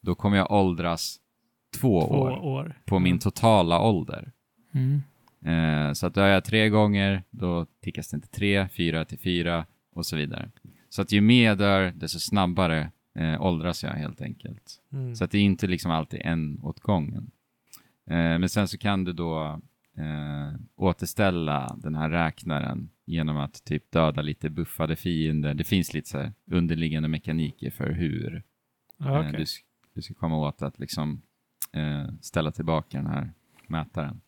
då 0.00 0.14
kommer 0.14 0.36
jag 0.36 0.50
åldras 0.50 1.20
två, 1.80 2.00
Två 2.00 2.14
år 2.14 2.30
år. 2.30 2.80
på 2.84 2.98
min 2.98 3.18
totala 3.18 3.80
ålder. 3.80 4.32
Mm. 4.74 5.02
Eh, 5.44 5.92
så 5.92 6.06
att 6.06 6.14
dör 6.14 6.26
jag 6.26 6.44
tre 6.44 6.68
gånger, 6.68 7.22
då 7.30 7.66
tickas 7.82 8.08
det 8.08 8.14
inte 8.14 8.28
tre, 8.28 8.68
fyra 8.68 9.04
till 9.04 9.18
fyra 9.18 9.66
och 9.92 10.06
så 10.06 10.16
vidare. 10.16 10.50
Så 10.88 11.02
att 11.02 11.12
ju 11.12 11.20
mer 11.20 11.44
jag 11.44 11.58
dör, 11.58 11.92
desto 11.96 12.18
snabbare 12.18 12.90
eh, 13.14 13.42
åldras 13.42 13.84
jag 13.84 13.90
helt 13.90 14.20
enkelt. 14.20 14.80
Mm. 14.92 15.16
Så 15.16 15.24
att 15.24 15.30
det 15.30 15.38
är 15.38 15.42
inte 15.42 15.66
liksom 15.66 15.90
alltid 15.90 16.20
en 16.24 16.60
åt 16.62 16.80
gången. 16.80 17.30
Eh, 18.06 18.14
men 18.16 18.48
sen 18.48 18.68
så 18.68 18.78
kan 18.78 19.04
du 19.04 19.12
då 19.12 19.60
eh, 19.96 20.60
återställa 20.76 21.76
den 21.82 21.94
här 21.94 22.10
räknaren 22.10 22.90
genom 23.04 23.36
att 23.36 23.64
typ 23.64 23.90
döda 23.90 24.22
lite 24.22 24.50
buffade 24.50 24.96
fiender. 24.96 25.54
Det 25.54 25.64
finns 25.64 25.94
lite 25.94 26.08
så 26.08 26.32
underliggande 26.50 27.08
mekaniker 27.08 27.70
för 27.70 27.90
hur 27.90 28.42
Ja, 28.98 29.06
eh, 29.06 29.18
okej. 29.28 29.32
du, 29.32 29.44
du 29.94 30.02
ska 30.02 30.14
komma 30.14 30.36
åt 30.36 30.62
att 30.62 30.78
liksom 30.78 31.22
eh, 31.72 32.06
ställa 32.20 32.50
tillbaka 32.52 32.96
den 32.98 33.06
här 33.06 33.32
mätaren. 33.66 34.20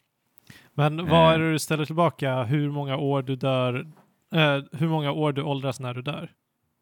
Men 0.75 0.97
vad 1.07 1.29
Eh. 1.29 1.35
är 1.35 1.39
det 1.39 1.53
du 1.53 1.59
ställer 1.59 1.85
tillbaka? 1.85 2.43
Hur 2.45 2.71
många 2.71 2.97
år 2.97 3.23
du 3.23 3.37
dör? 3.37 3.75
Eh, 4.33 4.59
hur 4.73 4.89
många 4.89 5.13
år 5.13 5.33
du 5.33 5.43
åldras 5.43 5.81
när 5.81 5.95
du 5.95 6.03
dör? 6.03 6.33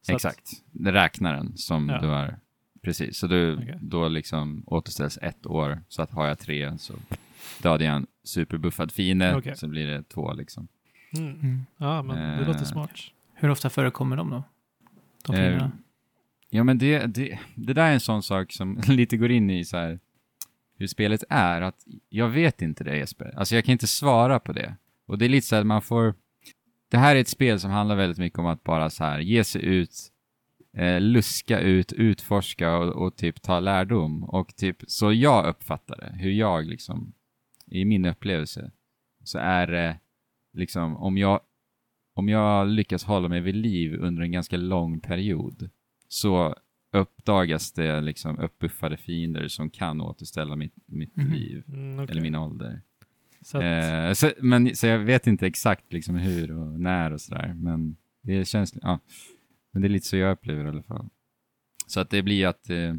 Så 0.02 0.12
att- 0.12 0.16
Exakt, 0.16 0.48
det 0.72 0.88
är 0.88 0.92
räknaren 0.92 1.56
som 1.56 1.88
Ja. 1.88 2.00
du 2.00 2.06
har. 2.06 2.36
Precis, 2.82 3.18
så 3.18 3.26
du, 3.26 3.54
Okej. 3.56 3.78
då 3.80 4.08
liksom 4.08 4.62
återställs 4.66 5.18
ett 5.22 5.46
år. 5.46 5.80
Så 5.88 6.02
att 6.02 6.10
har 6.10 6.26
jag 6.26 6.38
tre 6.38 6.78
så 6.78 6.94
dödar 7.62 7.86
jag 7.86 7.96
en 7.96 8.06
superbuffad 8.24 8.92
fiende 8.92 9.36
Okej. 9.36 9.56
så 9.56 9.68
blir 9.68 9.86
det 9.86 10.02
två 10.08 10.32
liksom. 10.32 10.68
Mm. 11.18 11.30
Mm. 11.40 11.66
Ja, 11.76 12.02
men 12.02 12.16
det 12.16 12.42
Eh. 12.42 12.48
låter 12.48 12.64
smart. 12.64 12.90
Hur 13.34 13.50
ofta 13.50 13.70
förekommer 13.70 14.16
de 14.16 14.30
då? 14.30 14.42
De 15.26 15.34
Eh, 15.34 15.40
fienderna? 15.40 15.72
Ja 16.50 16.64
men 16.64 16.78
det, 16.78 17.06
det, 17.06 17.38
det 17.54 17.72
där 17.72 17.88
är 17.88 17.92
en 17.92 18.00
sån 18.00 18.22
sak 18.22 18.52
som 18.52 18.80
lite 18.88 19.16
går 19.16 19.30
in 19.30 19.50
i 19.50 19.64
så 19.64 19.76
här 19.76 19.98
hur 20.78 20.86
spelet 20.86 21.24
är. 21.30 21.60
Att 21.62 21.84
jag 22.08 22.28
vet 22.28 22.62
inte 22.62 22.84
det 22.84 22.96
Jesper. 22.96 23.34
Alltså 23.36 23.54
jag 23.54 23.64
kan 23.64 23.72
inte 23.72 23.86
svara 23.86 24.38
på 24.38 24.52
det. 24.52 24.76
Och 25.06 25.18
det 25.18 25.24
är 25.24 25.28
lite 25.28 25.46
så 25.46 25.56
att 25.56 25.66
man 25.66 25.82
får... 25.82 26.14
Det 26.90 26.98
här 26.98 27.16
är 27.16 27.20
ett 27.20 27.28
spel 27.28 27.60
som 27.60 27.70
handlar 27.70 27.96
väldigt 27.96 28.18
mycket 28.18 28.38
om 28.38 28.46
att 28.46 28.64
bara 28.64 28.90
så 28.90 29.04
här 29.04 29.18
ge 29.18 29.44
sig 29.44 29.64
ut, 29.64 29.90
eh, 30.76 31.00
luska 31.00 31.60
ut, 31.60 31.92
utforska 31.92 32.76
och, 32.76 33.06
och 33.06 33.16
typ 33.16 33.42
ta 33.42 33.60
lärdom. 33.60 34.24
Och 34.24 34.56
typ 34.56 34.76
så 34.86 35.12
jag 35.12 35.46
uppfattar 35.46 35.96
det, 35.96 36.12
hur 36.22 36.30
jag 36.30 36.66
liksom, 36.66 37.12
i 37.70 37.84
min 37.84 38.04
upplevelse, 38.04 38.70
så 39.24 39.38
är 39.38 39.66
det 39.66 39.98
liksom 40.52 40.96
om 40.96 41.18
jag, 41.18 41.40
om 42.14 42.28
jag 42.28 42.68
lyckas 42.68 43.04
hålla 43.04 43.28
mig 43.28 43.40
vid 43.40 43.54
liv 43.56 43.94
under 44.00 44.22
en 44.22 44.32
ganska 44.32 44.56
lång 44.56 45.00
period 45.00 45.70
så 46.08 46.54
uppdagas 46.92 47.72
det 47.72 48.00
liksom 48.00 48.38
uppbuffade 48.38 48.96
fiender 48.96 49.48
som 49.48 49.70
kan 49.70 50.00
återställa 50.00 50.56
mitt, 50.56 50.74
mitt 50.86 51.16
Mhm. 51.16 51.32
liv, 51.32 51.64
Mm, 51.68 51.94
okej. 51.98 52.10
eller 52.12 52.22
min 52.22 52.34
ålder. 52.34 52.82
Så 53.40 53.58
att, 53.58 53.64
Eh, 53.64 54.12
så, 54.12 54.30
men, 54.42 54.76
så 54.76 54.86
jag 54.86 54.98
vet 54.98 55.26
inte 55.26 55.46
exakt 55.46 55.92
liksom 55.92 56.16
hur 56.16 56.50
och 56.58 56.80
när 56.80 57.12
och 57.12 57.20
sådär, 57.20 57.54
men 57.54 57.96
det 58.22 58.44
känns, 58.48 58.74
ja, 58.82 58.98
men 59.72 59.82
det 59.82 59.88
är 59.88 59.90
lite 59.90 60.06
så 60.06 60.16
jag 60.16 60.32
upplever 60.32 60.62
det 60.62 60.68
i 60.68 60.70
alla 60.72 60.82
fall. 60.82 61.08
Så 61.86 62.00
att 62.00 62.10
det 62.10 62.22
blir 62.22 62.46
att 62.46 62.70
eh, 62.70 62.94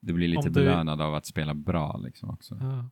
det 0.00 0.12
blir 0.12 0.28
lite 0.28 0.48
du- 0.48 0.50
belönad 0.50 1.00
av 1.00 1.14
att 1.14 1.26
spela 1.26 1.54
bra 1.54 1.96
liksom 2.04 2.30
också. 2.30 2.58
ja. 2.60 2.90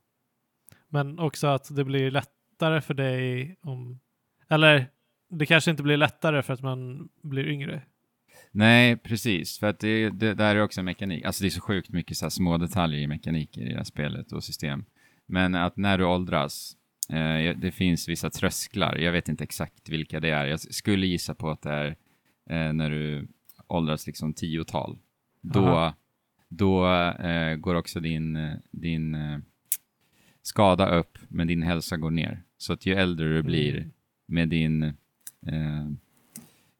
Men 0.88 1.18
också 1.18 1.46
att 1.46 1.76
det 1.76 1.84
blir 1.84 2.10
lättare 2.10 2.80
för 2.80 2.94
dig 2.94 3.56
om... 3.60 4.00
Eller 4.48 4.86
det 5.30 5.46
kanske 5.46 5.70
inte 5.70 5.82
blir 5.82 5.96
lättare 5.96 6.42
för 6.42 6.54
att 6.54 6.62
man 6.62 7.08
blir 7.22 7.48
yngre. 7.48 7.82
Nej, 8.50 8.96
precis. 8.96 9.58
För 9.58 9.66
att 9.66 9.78
det, 9.78 10.10
det 10.10 10.34
där 10.34 10.56
är 10.56 10.62
också 10.62 10.80
en 10.80 10.84
mekanik. 10.84 11.24
Alltså 11.24 11.42
det 11.42 11.48
är 11.48 11.50
så 11.50 11.60
sjukt 11.60 11.90
mycket 11.90 12.16
så 12.16 12.30
små 12.30 12.58
detaljer 12.58 13.00
i 13.00 13.06
mekaniker 13.06 13.60
i 13.60 13.68
det 13.68 13.76
här 13.76 13.84
spelet 13.84 14.32
och 14.32 14.44
system. 14.44 14.84
Men 15.26 15.54
att 15.54 15.76
när 15.76 15.98
du 15.98 16.04
åldras, 16.04 16.76
eh, 17.10 17.58
det 17.58 17.70
finns 17.74 18.08
vissa 18.08 18.30
trösklar. 18.30 18.96
Jag 18.96 19.12
vet 19.12 19.28
inte 19.28 19.44
exakt 19.44 19.88
vilka 19.88 20.20
det 20.20 20.30
är. 20.30 20.46
Jag 20.46 20.60
skulle 20.60 21.06
gissa 21.06 21.34
på 21.34 21.50
att 21.50 21.62
det 21.62 21.70
är 21.70 21.86
eh, 22.50 22.72
när 22.72 22.90
du 22.90 23.28
åldras 23.66 24.06
liksom 24.06 24.32
tiotal. 24.34 24.98
Då, 25.40 25.66
Aha. 25.66 25.94
då 26.48 26.86
eh, 27.10 27.56
går 27.56 27.74
också 27.74 28.00
din, 28.00 28.36
eh, 28.36 28.54
din 28.70 29.14
eh, 29.14 29.38
skada 30.46 30.88
upp, 30.98 31.18
men 31.28 31.46
din 31.46 31.62
hälsa 31.62 31.96
går 31.96 32.10
ner. 32.10 32.42
Så 32.58 32.72
att 32.72 32.86
ju 32.86 32.94
äldre 32.94 33.28
du 33.34 33.42
blir, 33.42 33.76
Mm. 33.76 33.90
med 34.26 34.48
din 34.48 34.82
eh, 34.82 34.92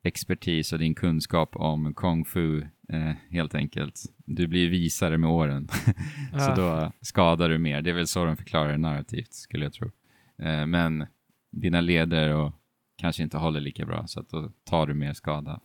expertis 0.03 0.73
och 0.73 0.79
din 0.79 0.95
kunskap 0.95 1.57
om 1.57 1.95
kung 1.95 2.25
fu 2.25 2.61
eh, 2.89 3.13
helt 3.31 3.55
enkelt. 3.55 4.03
Du 4.27 4.47
blir 4.47 4.71
visare 4.71 5.19
med 5.19 5.31
åren, 5.31 5.69
så 6.33 6.39
Ja. 6.39 6.55
då 6.57 6.93
skadar 7.01 7.49
du 7.49 7.59
mer. 7.59 7.83
Det 7.83 7.91
är 7.91 7.95
väl 7.95 8.07
så 8.07 8.25
de 8.25 8.37
förklarar 8.37 8.73
det 8.73 8.79
narrativt, 8.79 9.33
skulle 9.35 9.65
jag 9.65 9.73
tro. 9.73 9.91
Eh, 10.39 10.67
men 10.67 11.07
dina 11.53 11.81
leder 11.81 12.35
och 12.35 12.53
kanske 12.97 13.23
inte 13.23 13.39
håller 13.39 13.61
lika 13.61 13.87
bra, 13.87 14.07
så 14.07 14.21
att 14.21 14.29
då 14.29 14.53
tar 14.65 14.87
du 14.87 14.95
mer 14.95 15.13
skada 15.13 15.61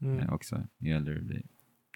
Mm. 0.00 0.18
eh, 0.18 0.32
också, 0.32 0.66
ju 0.78 0.92
äldre 0.92 1.14
du 1.14 1.20
blir. 1.22 1.42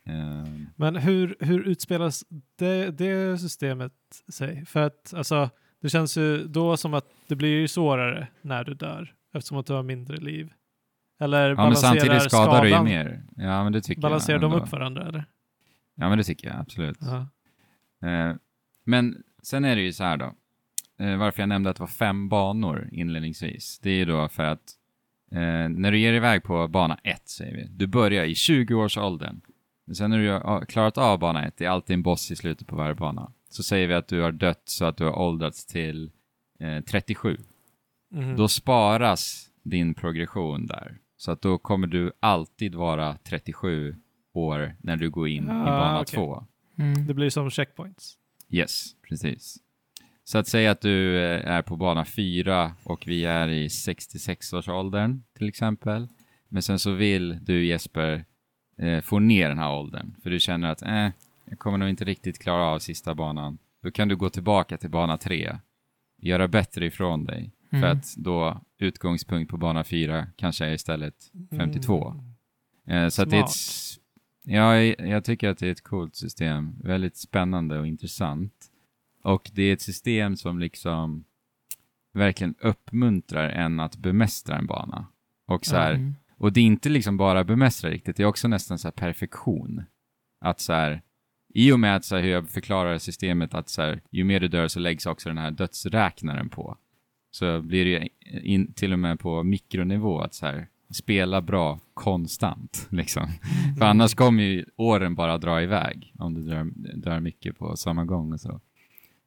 Eh, 0.04 0.44
Men 0.76 0.96
hur, 0.96 1.36
hur 1.40 1.68
utspelas 1.68 2.24
det, 2.58 2.90
det 2.90 3.38
systemet 3.38 3.92
sig? 4.28 4.66
För 4.66 4.80
att 4.80 5.14
alltså, 5.16 5.50
det 5.82 5.88
känns 5.88 6.16
ju 6.16 6.44
då 6.48 6.76
som 6.76 6.94
att 6.94 7.06
det 7.28 7.36
blir 7.36 7.60
ju 7.60 7.68
svårare 7.68 8.28
när 8.42 8.64
du 8.64 8.74
dör 8.74 9.14
eftersom 9.34 9.58
att 9.58 9.66
du 9.66 9.72
har 9.72 9.82
mindre 9.82 10.16
liv. 10.16 10.52
Eller 11.20 11.42
ja, 11.42 11.46
men 11.48 11.56
balanserar 11.56 11.94
samtidigt 11.94 12.22
skadar 12.22 12.62
du 12.62 12.68
ju 12.68 12.74
skadan, 12.74 12.84
mer. 12.84 13.22
Ja, 13.36 13.64
men 13.64 13.72
det 13.72 13.80
tycker 13.80 14.02
Balanserar 14.02 14.42
jag. 14.42 14.50
de 14.50 14.60
upp 14.60 14.72
varandra 14.72 15.08
eller? 15.08 15.24
Ja, 15.94 16.08
men 16.08 16.18
det 16.18 16.24
tycker 16.24 16.48
jag 16.48 16.56
absolut. 16.60 16.98
Ja. 17.00 17.28
Eh, 18.08 18.36
men 18.84 19.22
sen 19.42 19.64
är 19.64 19.76
det 19.76 19.82
ju 19.82 19.92
så 19.92 20.04
här 20.04 20.16
då. 20.16 20.34
Eh, 21.04 21.16
varför 21.16 21.42
jag 21.42 21.48
nämnde 21.48 21.70
att 21.70 21.76
det 21.76 21.82
var 21.82 21.86
fem 21.86 22.28
banor 22.28 22.88
inledningsvis. 22.92 23.78
Det 23.82 23.90
är 23.90 23.96
ju 23.96 24.04
då 24.04 24.28
för 24.28 24.44
att 24.44 24.72
eh, 25.32 25.68
när 25.68 25.92
du 25.92 25.98
ger 25.98 26.12
iväg 26.12 26.42
på 26.42 26.68
bana 26.68 26.98
ett, 27.04 27.28
säger 27.28 27.56
vi. 27.56 27.66
Du 27.70 27.86
börjar 27.86 28.24
i 28.24 28.32
20-årsåldern. 28.32 29.40
Men 29.90 29.94
sen 29.94 30.10
när 30.10 30.18
du 30.18 30.30
har 30.30 30.64
klarat 30.64 30.98
av 30.98 31.18
bana 31.18 31.46
ett, 31.46 31.56
det 31.56 31.64
är 31.64 31.68
alltid 31.68 31.94
en 31.94 32.02
boss 32.02 32.30
i 32.30 32.36
slutet 32.36 32.66
på 32.66 32.76
varje 32.76 32.94
bana. 32.94 33.32
Så 33.48 33.62
säger 33.62 33.88
vi 33.88 33.94
att 33.94 34.08
du 34.08 34.20
har 34.20 34.32
dött 34.32 34.62
så 34.64 34.84
att 34.84 34.96
du 34.96 35.04
har 35.04 35.18
åldrats 35.18 35.66
till 35.66 36.10
eh, 36.60 36.80
37. 36.84 37.36
Mhm. 38.10 38.36
Då 38.36 38.48
sparas 38.48 39.50
din 39.62 39.94
progression 39.94 40.66
där. 40.66 40.98
Så 41.16 41.30
att 41.32 41.42
då 41.42 41.58
kommer 41.58 41.86
du 41.86 42.12
alltid 42.20 42.74
vara 42.74 43.16
37 43.24 43.96
år 44.32 44.76
när 44.80 44.96
du 44.96 45.10
går 45.10 45.28
in 45.28 45.44
i 45.44 45.50
Ah, 45.50 45.64
bana 45.64 46.00
okej. 46.00 46.14
två. 46.14 46.44
Mm. 46.78 47.06
Det 47.06 47.14
blir 47.14 47.30
som 47.30 47.50
checkpoints. 47.50 48.14
Yes, 48.50 48.84
precis. 49.08 49.56
Så 50.24 50.38
att 50.38 50.48
säga 50.48 50.70
att 50.70 50.80
du 50.80 51.16
eh, 51.16 51.50
är 51.50 51.62
på 51.62 51.76
bana 51.76 52.04
4 52.04 52.72
och 52.84 53.04
vi 53.06 53.24
är 53.24 53.48
i 53.48 53.68
66-årsåldern 53.68 55.22
till 55.38 55.48
exempel. 55.48 56.08
Men 56.48 56.62
sen 56.62 56.78
så 56.78 56.92
vill 56.92 57.44
du 57.44 57.66
Jesper 57.66 58.24
eh, 58.80 59.00
få 59.00 59.18
ner 59.18 59.48
den 59.48 59.58
här 59.58 59.72
åldern. 59.72 60.14
För 60.22 60.30
du 60.30 60.40
känner 60.40 60.68
att 60.70 60.82
eh, 60.82 61.08
jag 61.44 61.58
kommer 61.58 61.78
nog 61.78 61.88
inte 61.88 62.04
riktigt 62.04 62.38
klara 62.38 62.64
av 62.64 62.78
sista 62.78 63.14
banan. 63.14 63.58
Då 63.82 63.90
kan 63.90 64.08
du 64.08 64.16
gå 64.16 64.30
tillbaka 64.30 64.76
till 64.76 64.90
bana 64.90 65.18
3. 65.18 65.58
Göra 66.22 66.48
bättre 66.48 66.86
ifrån 66.86 67.24
dig. 67.24 67.50
För 67.70 67.76
Mm. 67.76 67.90
att 67.98 68.14
då 68.16 68.60
utgångspunkt 68.78 69.50
på 69.50 69.56
bana 69.56 69.84
4 69.84 70.26
kanske 70.36 70.66
är 70.66 70.72
istället 70.72 71.14
52. 71.50 72.14
Mm. 72.86 73.04
Eh, 73.04 73.08
så 73.08 73.24
det 73.24 73.36
är 73.36 73.44
ett, 73.44 73.50
ja, 74.44 74.76
jag, 74.76 75.08
jag 75.08 75.24
tycker 75.24 75.48
att 75.48 75.58
det 75.58 75.66
är 75.66 75.72
ett 75.72 75.84
coolt 75.84 76.16
system. 76.16 76.76
Väldigt 76.82 77.16
spännande 77.16 77.78
och 77.78 77.86
intressant. 77.86 78.52
Och 79.22 79.50
det 79.54 79.62
är 79.62 79.72
ett 79.72 79.82
system 79.82 80.36
som 80.36 80.58
liksom 80.58 81.24
verkligen 82.12 82.54
uppmuntrar 82.60 83.48
en 83.48 83.80
att 83.80 83.96
bemästra 83.96 84.58
en 84.58 84.66
bana. 84.66 85.06
Och, 85.46 85.66
så 85.66 85.76
här, 85.76 85.94
Mm. 85.94 86.14
Och 86.40 86.52
det 86.52 86.60
är 86.60 86.64
inte 86.64 86.88
liksom 86.88 87.16
bara 87.16 87.44
bemästra 87.44 87.90
riktigt, 87.90 88.16
det 88.16 88.22
är 88.22 88.26
också 88.26 88.48
nästan 88.48 88.78
så 88.78 88.90
perfektion. 88.90 89.82
Att 90.40 90.60
så 90.60 90.72
här, 90.72 91.02
i 91.54 91.72
och 91.72 91.80
med 91.80 91.96
att 91.96 92.04
så 92.04 92.16
här, 92.16 92.22
hur 92.22 92.30
jag 92.30 92.48
förklarar 92.48 92.98
systemet 92.98 93.54
att 93.54 93.68
så 93.68 93.82
här, 93.82 94.00
ju 94.10 94.24
mer 94.24 94.40
du 94.40 94.48
dör 94.48 94.68
så 94.68 94.80
läggs 94.80 95.06
också 95.06 95.28
den 95.28 95.38
här 95.38 95.50
dödsräknaren 95.50 96.48
på. 96.48 96.76
Så 97.30 97.62
blir 97.62 97.84
det 97.84 97.90
ju 97.90 98.08
in, 98.42 98.72
till 98.72 98.92
och 98.92 98.98
med 98.98 99.20
på 99.20 99.42
mikronivå 99.42 100.20
att 100.20 100.34
så 100.34 100.46
här, 100.46 100.68
spela 100.90 101.40
bra 101.40 101.80
konstant. 101.94 102.88
Liksom. 102.90 103.28
För 103.78 103.84
annars 103.84 104.14
kommer 104.14 104.42
ju 104.42 104.64
åren 104.76 105.14
bara 105.14 105.38
dra 105.38 105.62
iväg 105.62 106.12
om 106.18 106.34
du 106.34 106.42
dör, 106.42 106.70
dör 106.96 107.20
mycket 107.20 107.58
på 107.58 107.76
samma 107.76 108.04
gång 108.04 108.32
och 108.32 108.40
så. 108.40 108.60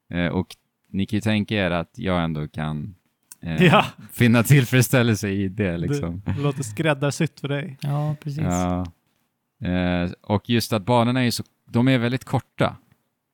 Eh, 0.10 0.28
och 0.28 0.56
ni 0.88 1.06
kan 1.06 1.18
ju 1.18 1.22
tänka 1.22 1.56
er 1.56 1.72
att 1.72 1.92
jag 1.96 2.24
ändå 2.24 2.48
kan 2.48 2.96
eh, 3.44 3.64
Ja. 3.66 3.86
finna 4.12 4.44
tillfredsställelse 4.44 5.30
i 5.30 5.48
det 5.48 5.78
liksom. 5.78 6.22
Det 6.26 6.42
låter 6.42 6.64
skräddarsytt 6.64 7.40
för 7.40 7.48
dig. 7.48 7.78
Ja, 7.82 8.16
precis. 8.22 8.44
Ja. 8.44 8.86
Eh, 9.70 10.12
och 10.22 10.50
just 10.50 10.74
att 10.74 10.86
banorna 10.86 11.26
är 11.26 11.32
så, 11.32 11.44
de 11.70 11.88
är 11.88 11.98
väldigt 11.98 12.24
korta. 12.26 12.78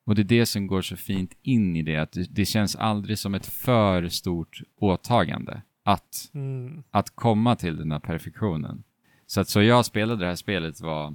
Och 0.06 0.16
det 0.16 0.22
är 0.22 0.24
det 0.24 0.46
som 0.46 0.68
går 0.68 0.82
så 0.82 0.96
fint 0.96 1.34
in 1.42 1.76
i 1.76 1.82
det, 1.84 1.96
att 1.98 2.12
det, 2.12 2.28
det 2.36 2.46
känns 2.46 2.76
aldrig 2.76 3.20
som 3.20 3.36
ett 3.36 3.46
för 3.46 4.08
stort 4.10 4.62
åtagande 4.80 5.62
att, 5.86 6.30
Mm. 6.34 6.84
att 6.92 7.16
komma 7.16 7.56
till 7.56 7.78
den 7.78 7.92
här 7.92 8.00
perfektionen. 8.00 8.84
Så 9.28 9.42
att 9.42 9.48
så 9.50 9.62
jag 9.62 9.86
spelade 9.86 10.20
det 10.24 10.28
här 10.28 10.36
spelet 10.36 10.82
var 10.82 11.08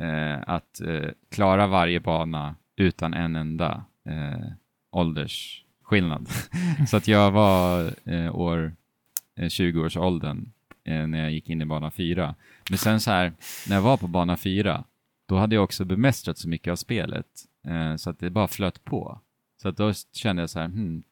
eh, 0.00 0.38
att 0.46 0.80
eh, 0.80 1.10
klara 1.30 1.66
varje 1.66 2.00
bana 2.00 2.56
utan 2.76 3.14
en 3.14 3.36
enda 3.36 3.84
eh, 4.08 4.46
åldersskillnad. 5.92 6.28
så 6.88 6.96
att 6.96 7.08
jag 7.08 7.30
var 7.30 7.94
eh, 8.04 8.36
år 8.36 8.72
eh, 9.36 9.44
20-årsåldern 9.44 10.52
eh, 10.84 11.06
när 11.06 11.22
jag 11.22 11.32
gick 11.32 11.48
in 11.48 11.62
i 11.62 11.64
bana 11.64 11.90
4. 11.90 12.34
Men 12.70 12.78
sen 12.78 13.00
så 13.00 13.10
här, 13.10 13.32
när 13.68 13.76
jag 13.76 13.82
var 13.82 13.96
på 13.96 14.06
bana 14.06 14.36
4, 14.36 14.84
då 15.26 15.36
hade 15.36 15.54
jag 15.54 15.64
också 15.64 15.84
bemästrat 15.84 16.38
så 16.38 16.48
mycket 16.48 16.70
av 16.72 16.76
spelet 16.76 17.26
eh, 17.66 17.96
så 17.96 18.10
att 18.10 18.18
det 18.18 18.30
bara 18.30 18.48
flöt 18.48 18.84
på. 18.84 19.20
Så 19.62 19.68
att 19.68 19.76
då 19.76 19.92
kände 20.12 20.42
jag 20.42 20.50
så 20.50 20.58
här, 20.60 20.66
hmm, 20.66 21.02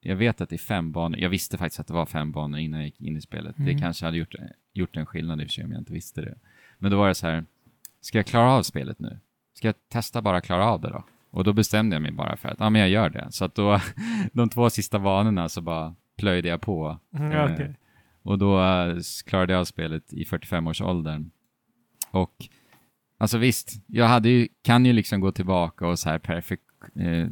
jag 0.00 0.16
vet 0.16 0.40
att 0.40 0.48
det 0.48 0.56
är 0.56 0.58
fem 0.58 0.92
banor. 0.92 1.18
Jag 1.20 1.28
visste 1.28 1.58
faktiskt 1.58 1.80
att 1.80 1.86
det 1.86 1.94
var 1.94 2.06
fem 2.06 2.32
banor 2.32 2.58
innan 2.60 2.80
jag 2.80 2.86
gick 2.86 3.00
in 3.00 3.16
i 3.16 3.20
spelet. 3.20 3.54
Det 3.56 3.62
Mm. 3.62 3.80
kanske 3.80 4.04
hade 4.04 4.16
gjort, 4.16 4.34
gjort 4.72 4.96
en 4.96 5.06
skillnad 5.06 5.40
i 5.40 5.44
och 5.44 5.48
för 5.48 5.52
sig 5.52 5.64
om 5.64 5.72
jag 5.72 5.80
inte 5.80 5.92
visste 5.92 6.20
det. 6.20 6.34
Men 6.78 6.90
då 6.90 6.96
var 6.98 7.08
det 7.08 7.14
så 7.14 7.26
här, 7.26 7.44
ska 8.00 8.18
jag 8.18 8.26
klara 8.26 8.50
av 8.52 8.62
spelet 8.62 8.98
nu? 8.98 9.18
Ska 9.54 9.68
jag 9.68 9.74
testa 9.88 10.22
bara 10.22 10.40
klara 10.40 10.66
av 10.66 10.80
det 10.80 10.88
då? 10.88 11.04
Och 11.36 11.44
då 11.44 11.52
bestämde 11.52 11.96
jag 11.96 12.02
mig 12.02 12.12
bara 12.12 12.36
för 12.36 12.48
att, 12.48 12.60
ja 12.60 12.70
men 12.70 12.80
jag 12.80 12.90
gör 12.90 13.10
det. 13.10 13.26
Så 13.30 13.44
att 13.44 13.54
då, 13.54 13.80
de 14.32 14.48
två 14.48 14.70
sista 14.70 14.98
banorna 14.98 15.48
så 15.48 15.60
bara 15.60 15.94
plöjde 16.18 16.48
jag 16.48 16.60
på. 16.60 16.98
Mm, 17.14 17.32
Eh, 17.32 17.52
okej. 17.52 17.74
Och 18.22 18.38
då 18.38 18.60
eh, 18.62 18.96
klarade 19.26 19.52
jag 19.52 19.66
spelet 19.66 20.12
i 20.12 20.24
45-årsåldern. 20.24 21.30
Och 22.10 22.34
alltså 23.18 23.38
visst, 23.38 23.84
jag 23.86 24.06
hade 24.06 24.28
ju, 24.28 24.48
kan 24.62 24.86
ju 24.86 24.92
liksom 24.92 25.20
gå 25.20 25.32
tillbaka 25.32 25.86
och 25.86 25.98
så 25.98 26.08
här 26.08 26.18
perfek, 26.18 26.60
eh, 26.94 27.28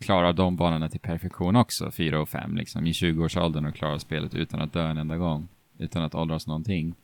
klara 0.00 0.32
de 0.32 0.56
banorna 0.56 0.88
till 0.88 1.00
perfektion 1.00 1.56
också, 1.56 1.90
4 1.90 2.20
och 2.20 2.28
5 2.28 2.56
liksom, 2.56 2.86
i 2.86 2.92
20-årsåldern 2.92 3.66
och 3.66 3.74
klara 3.74 3.98
spelet 3.98 4.34
utan 4.34 4.60
att 4.60 4.72
dö 4.72 4.88
en 4.88 4.98
enda 4.98 5.16
gång, 5.16 5.48
utan 5.78 6.02
att 6.02 6.14
åldras 6.14 6.46
någonting. 6.46 6.94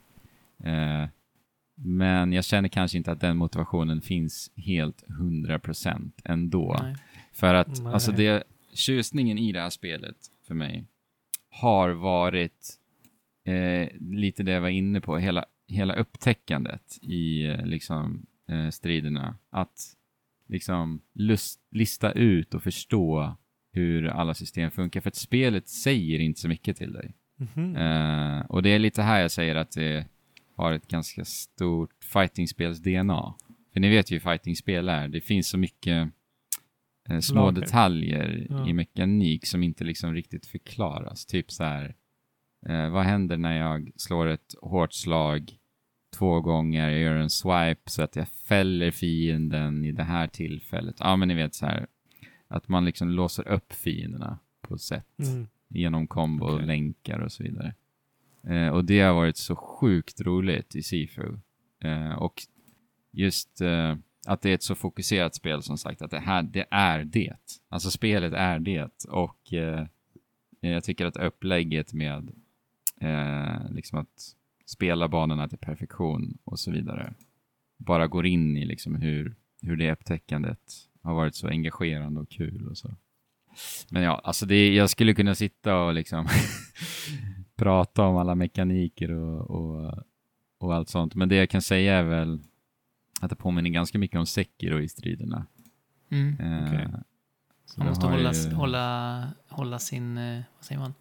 Eh, 0.64 1.08
men 1.76 2.32
jag 2.32 2.44
känner 2.44 2.68
kanske 2.68 2.98
inte 2.98 3.12
att 3.12 3.20
den 3.20 3.36
motivationen 3.36 4.00
finns 4.00 4.50
helt 4.56 5.04
100% 5.06 6.10
ändå. 6.24 6.76
Nej. 6.82 6.96
För 7.32 7.54
att 7.54 7.80
Nej. 7.82 7.92
alltså 7.92 8.12
det, 8.12 8.44
tjusningen 8.72 9.38
i 9.38 9.52
det 9.52 9.60
här 9.60 9.70
spelet 9.70 10.16
för 10.46 10.54
mig 10.54 10.84
har 11.50 11.90
varit 11.90 12.78
eh, 13.44 13.88
lite 14.00 14.42
det 14.42 14.52
jag 14.52 14.60
var 14.60 14.68
inne 14.68 15.00
på, 15.00 15.18
hela, 15.18 15.44
hela 15.68 15.94
upptäckandet 15.94 16.98
i 17.02 17.46
eh, 17.46 17.66
liksom, 17.66 18.26
eh, 18.48 18.68
striderna. 18.70 19.36
Att 19.50 19.96
liksom 20.48 21.02
lust, 21.14 21.60
lista 21.70 22.12
ut 22.12 22.54
och 22.54 22.62
förstå 22.62 23.36
hur 23.72 24.06
alla 24.06 24.34
system 24.34 24.70
funkar. 24.70 25.00
För 25.00 25.08
att 25.08 25.16
spelet 25.16 25.68
säger 25.68 26.18
inte 26.18 26.40
så 26.40 26.48
mycket 26.48 26.76
till 26.76 26.92
dig. 26.92 27.14
Mhm. 27.36 27.76
Eh, 27.76 28.40
och 28.40 28.62
det 28.62 28.70
är 28.70 28.78
lite 28.78 29.02
här 29.02 29.20
jag 29.20 29.30
säger 29.30 29.54
att 29.54 29.72
det 29.72 30.06
har 30.56 30.72
ett 30.72 30.88
ganska 30.88 31.24
stort 31.24 32.04
fightingspels-DNA. 32.04 33.34
För 33.72 33.80
ni 33.80 33.88
vet 33.88 34.10
ju 34.10 34.14
hur 34.14 34.20
fightingspel 34.20 34.88
är. 34.88 35.08
Det 35.08 35.20
finns 35.20 35.48
så 35.48 35.58
mycket 35.58 36.08
eh, 37.08 37.18
små 37.20 37.40
Lager. 37.46 37.60
detaljer 37.60 38.46
Ja. 38.50 38.68
i 38.68 38.72
mekanik 38.72 39.46
som 39.46 39.62
inte 39.62 39.84
liksom 39.84 40.14
riktigt 40.14 40.46
förklaras. 40.46 41.26
Typ 41.26 41.50
så 41.50 41.64
här, 41.64 41.94
eh, 42.68 42.88
vad 42.90 43.04
händer 43.04 43.36
när 43.36 43.58
jag 43.58 43.90
slår 43.96 44.26
ett 44.26 44.54
hårt 44.62 44.92
slag 44.92 45.52
två 46.16 46.40
gånger, 46.40 46.88
jag 46.90 47.00
gör 47.00 47.16
en 47.16 47.30
swipe 47.30 47.90
så 47.90 48.02
att 48.02 48.16
jag 48.16 48.28
fäller 48.28 48.90
fienden 48.90 49.84
i 49.84 49.92
det 49.92 50.02
här 50.04 50.26
tillfället. 50.26 50.96
Ja, 50.98 51.16
men 51.16 51.28
ni 51.28 51.34
vet 51.34 51.54
så 51.54 51.66
här, 51.66 51.86
att 52.48 52.68
man 52.68 52.84
liksom 52.84 53.08
låser 53.10 53.48
upp 53.48 53.72
fienderna 53.72 54.38
på 54.60 54.74
ett 54.74 54.80
sätt 54.80 55.18
Mm. 55.18 55.46
genom 55.68 56.06
kombo 56.06 56.46
Okej. 56.54 56.66
länkar 56.66 57.18
och 57.18 57.32
så 57.32 57.42
vidare. 57.42 57.74
Eh, 58.46 58.68
och 58.68 58.84
det 58.84 59.00
har 59.00 59.14
varit 59.14 59.36
så 59.36 59.56
sjukt 59.56 60.20
roligt 60.20 60.76
i 60.76 60.82
Sifu. 60.82 61.38
Eh, 61.84 62.12
och 62.12 62.42
just 63.12 63.60
eh, 63.60 63.96
att 64.26 64.42
det 64.42 64.50
är 64.50 64.54
ett 64.54 64.62
så 64.62 64.74
fokuserat 64.74 65.34
spel 65.34 65.62
som 65.62 65.78
sagt, 65.78 66.02
att 66.02 66.10
det 66.10 66.18
här, 66.18 66.42
det 66.42 66.66
är 66.70 67.04
det. 67.04 67.36
Alltså 67.68 67.90
spelet 67.90 68.32
är 68.32 68.58
det. 68.58 69.04
Och 69.08 69.52
eh, 69.52 69.86
jag 70.60 70.84
tycker 70.84 71.06
att 71.06 71.16
upplägget 71.16 71.92
med 71.92 72.30
eh, 73.00 73.70
liksom 73.70 73.98
att 73.98 74.34
spela 74.66 75.08
banorna 75.08 75.48
till 75.48 75.58
perfektion 75.58 76.38
och 76.44 76.58
så 76.58 76.70
vidare 76.70 77.14
bara 77.76 78.06
går 78.06 78.26
in 78.26 78.56
i 78.56 78.64
liksom 78.64 78.94
hur, 78.94 79.34
hur 79.62 79.76
det 79.76 79.92
upptäckandet 79.92 80.60
har 81.02 81.14
varit 81.14 81.34
så 81.34 81.48
engagerande 81.48 82.20
och 82.20 82.28
kul 82.28 82.68
och 82.68 82.78
så. 82.78 82.96
Men 83.90 84.02
ja, 84.02 84.20
alltså 84.24 84.46
det, 84.46 84.74
jag 84.74 84.90
skulle 84.90 85.14
kunna 85.14 85.34
sitta 85.34 85.76
och 85.76 85.94
liksom 85.94 86.28
prata 87.56 88.02
om 88.02 88.16
alla 88.16 88.34
mekaniker 88.34 89.10
och, 89.10 89.50
och, 89.50 89.94
och 90.58 90.74
allt 90.74 90.88
sånt. 90.88 91.14
Men 91.14 91.28
det 91.28 91.36
jag 91.36 91.50
kan 91.50 91.62
säga 91.62 91.94
är 91.94 92.02
väl 92.02 92.40
att 93.20 93.30
det 93.30 93.36
påminner 93.36 93.70
ganska 93.70 93.98
mycket 93.98 94.18
om 94.18 94.26
Sekiro 94.26 94.80
i 94.80 94.88
striderna. 94.88 95.46
Mm. 96.10 96.40
Eh, 96.40 96.90
så 97.64 97.80
Man 97.80 97.88
måste 97.88 98.06
hålla, 98.06 98.32
ju- 98.32 98.52
hålla, 98.54 99.28
hålla 99.48 99.78
sin, 99.78 100.18
eh, 100.18 100.42
vad 100.56 100.64
säger 100.64 100.80
man, 100.80 100.94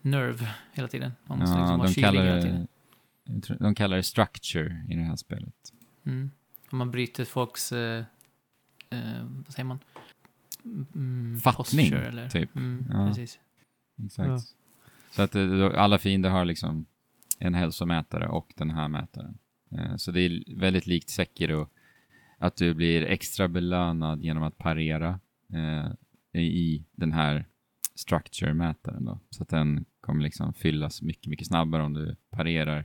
nerv 0.00 0.46
hela 0.72 0.88
tiden. 0.88 1.12
Man 1.26 1.38
måste 1.38 1.54
Ja, 1.56 1.60
liksom 1.60 1.78
vara 1.78 1.88
de 1.88 1.94
kylig 1.94 2.04
kallar, 2.10 2.24
hela 2.26 2.42
tiden. 2.42 2.66
de 3.58 3.74
kallar 3.74 3.96
det 3.96 4.02
structure 4.02 4.86
i 4.88 4.94
det 4.94 5.02
här 5.02 5.16
spelet. 5.16 5.54
Mm. 6.04 6.30
Om 6.70 6.78
man 6.78 6.90
bryter 6.90 7.24
folks, 7.24 7.72
eh, 7.72 8.04
eh, 8.90 8.98
vad 9.46 9.52
säger 9.54 9.64
man? 9.64 9.78
Mm, 10.94 11.40
Fattning, 11.40 11.90
posture, 11.90 12.08
eller? 12.08 12.28
typ. 12.28 12.56
Mm, 12.56 12.84
Ja. 12.90 13.06
Precis. 13.08 13.38
Exakt. 14.04 14.56
Så 15.10 15.22
att 15.22 15.34
eh, 15.34 15.70
alla 15.76 15.98
fiender 15.98 16.30
har 16.30 16.44
liksom 16.44 16.86
en 17.38 17.54
hälsomätare 17.54 18.28
och 18.28 18.52
den 18.56 18.70
här 18.70 18.88
mätaren. 18.88 19.38
Eh, 19.72 19.96
Så 19.96 20.10
det 20.10 20.20
är 20.20 20.56
väldigt 20.56 20.86
likt 20.86 21.08
Sekiro 21.10 21.68
att 22.38 22.56
du 22.56 22.74
blir 22.74 23.02
extra 23.02 23.48
belönad 23.48 24.22
genom 24.22 24.42
att 24.42 24.58
parera 24.58 25.20
eh, 25.52 26.40
i 26.40 26.84
den 26.92 27.12
här 27.12 27.44
structure-mätaren 27.94 29.04
då. 29.04 29.18
Så 29.30 29.42
att 29.42 29.48
den 29.48 29.84
kommer 30.00 30.22
liksom 30.22 30.52
fyllas 30.54 31.02
mycket, 31.02 31.26
mycket 31.26 31.46
snabbare 31.46 31.82
om 31.82 31.94
du 31.94 32.16
parerar. 32.30 32.84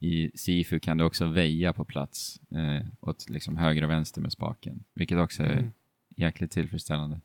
I 0.00 0.30
Sifu 0.38 0.80
kan 0.80 0.98
du 0.98 1.04
också 1.04 1.26
väja 1.26 1.72
på 1.72 1.84
plats 1.84 2.40
eh, 2.50 2.86
åt 3.00 3.28
liksom 3.30 3.56
höger 3.56 3.84
och 3.84 3.90
vänster 3.90 4.20
med 4.20 4.32
spaken, 4.32 4.84
vilket 4.94 5.18
också 5.18 5.42
är 5.42 5.52
Mm. 5.58 5.72
jäkligt 6.16 6.50
tillfredsställande. 6.50 7.20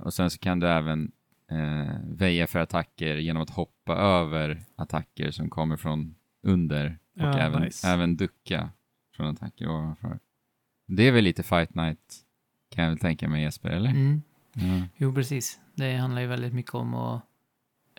Och 0.00 0.14
sen 0.14 0.30
så 0.30 0.38
kan 0.38 0.60
du 0.60 0.68
även 0.68 1.12
eh, 1.52 1.96
väja 2.04 2.46
för 2.46 2.58
attacker 2.58 3.16
genom 3.16 3.42
att 3.42 3.50
hoppa 3.50 3.94
över 3.96 4.62
attacker 4.76 5.30
som 5.30 5.50
kommer 5.50 5.76
från 5.76 6.14
under 6.42 6.98
och 7.16 7.22
Ja, 7.22 7.38
även, 7.38 7.62
nice. 7.62 7.88
även 7.88 8.16
ducka 8.16 8.70
från 9.16 9.26
attacker 9.26 9.68
ovanför. 9.68 10.18
Det 10.86 11.08
är 11.08 11.12
väl 11.12 11.24
lite 11.24 11.42
Fight 11.42 11.74
Night 11.74 12.16
kan 12.70 12.84
jag 12.84 12.90
väl 12.90 12.98
tänka 12.98 13.28
mig 13.28 13.42
Jesper, 13.42 13.68
eller? 13.70 13.90
Mm. 13.90 14.22
Ja. 14.52 14.82
Jo, 14.96 15.14
precis. 15.14 15.60
Det 15.74 15.96
handlar 15.96 16.20
ju 16.20 16.26
väldigt 16.26 16.52
mycket 16.54 16.74
om 16.74 16.94
att 16.94 17.22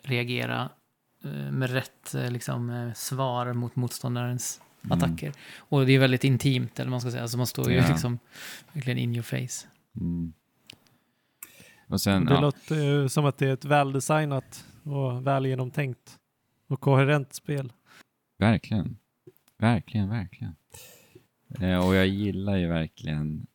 reagera 0.02 0.70
eh, 1.24 1.30
med 1.52 1.70
rätt 1.70 2.14
eh, 2.14 2.30
liksom, 2.30 2.70
eh, 2.70 2.92
svar 2.92 3.52
mot 3.52 3.76
motståndarens 3.76 4.60
Mm. 4.84 4.98
attacker. 4.98 5.32
Och 5.58 5.86
det 5.86 5.92
är 5.92 5.98
väldigt 5.98 6.24
intimt, 6.24 6.80
eller 6.80 6.90
man 6.90 7.00
ska 7.00 7.10
säga. 7.10 7.22
Alltså 7.22 7.36
man 7.36 7.46
står 7.46 7.70
ju 7.70 7.76
Ja. 7.76 7.88
liksom 7.88 8.18
verkligen 8.72 8.98
in 8.98 9.14
your 9.14 9.22
face. 9.22 9.68
Mm. 10.00 10.32
Och 11.86 12.00
sen, 12.00 12.24
Det 12.24 12.34
ja, 12.34 12.40
låter 12.40 13.08
som 13.08 13.24
att 13.24 13.38
det 13.38 13.48
är 13.48 13.52
ett 13.52 13.64
väldesignat 13.64 14.64
och 14.82 15.26
väl 15.26 15.46
genomtänkt 15.46 16.18
och 16.66 16.80
koherent 16.80 17.32
spel. 17.32 17.72
verkligen. 18.38 18.96
Verkligen, 19.58 20.08
verkligen. 20.08 20.54
Eh, 21.60 21.86
och 21.88 21.94
jag 21.94 22.06
gillar 22.06 22.56
ju 22.56 22.66
verkligen 22.68 23.46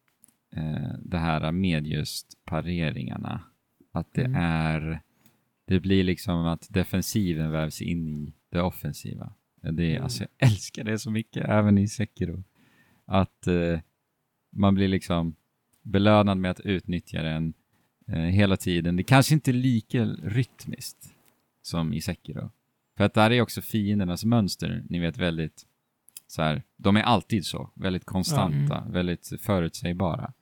eh, 0.55 0.93
det 1.03 1.17
här 1.17 1.51
med 1.51 1.87
just 1.87 2.45
pareringarna. 2.45 3.41
Att 3.91 4.13
det 4.13 4.25
Mm. 4.25 4.41
är, 4.41 5.01
det 5.65 5.79
blir 5.79 6.03
liksom 6.03 6.45
att 6.45 6.67
defensiven 6.69 7.51
vävs 7.51 7.81
in 7.81 8.07
i 8.07 8.33
det 8.49 8.61
offensiva. 8.61 9.33
Det 9.61 9.83
är, 9.85 9.91
Mm. 9.91 10.03
alltså, 10.03 10.23
jag 10.37 10.49
älskar 10.49 10.83
det 10.83 10.99
så 10.99 11.11
mycket, 11.11 11.45
även 11.49 11.77
i 11.77 11.87
Sekiro. 11.87 12.43
Att 13.05 13.47
eh, 13.47 13.79
man 14.51 14.75
blir 14.75 14.87
liksom 14.87 15.35
belönad 15.81 16.37
med 16.37 16.51
att 16.51 16.59
utnyttja 16.59 17.21
den 17.21 17.47
eh, 17.47 17.53
hela 18.17 18.57
tiden. 18.57 18.95
Det 18.95 19.03
kanske 19.03 19.33
inte 19.33 19.51
är 19.51 19.53
lika 19.53 20.05
rytmiskt 20.05 21.13
som 21.61 21.93
i 21.93 22.01
Sekiro. 22.01 22.51
För 22.97 23.03
att 23.03 23.13
där 23.13 23.31
är 23.31 23.41
också 23.41 23.61
fiendernas 23.61 24.25
mönster, 24.25 24.83
ni 24.89 24.99
vet 24.99 25.17
väldigt 25.17 25.65
så 26.27 26.41
här, 26.41 26.63
de 26.77 26.97
är 26.97 27.01
alltid 27.01 27.45
så, 27.45 27.69
väldigt 27.73 28.05
konstanta, 28.05 28.83
väldigt 28.89 29.31
förutsägbara. 29.41 30.33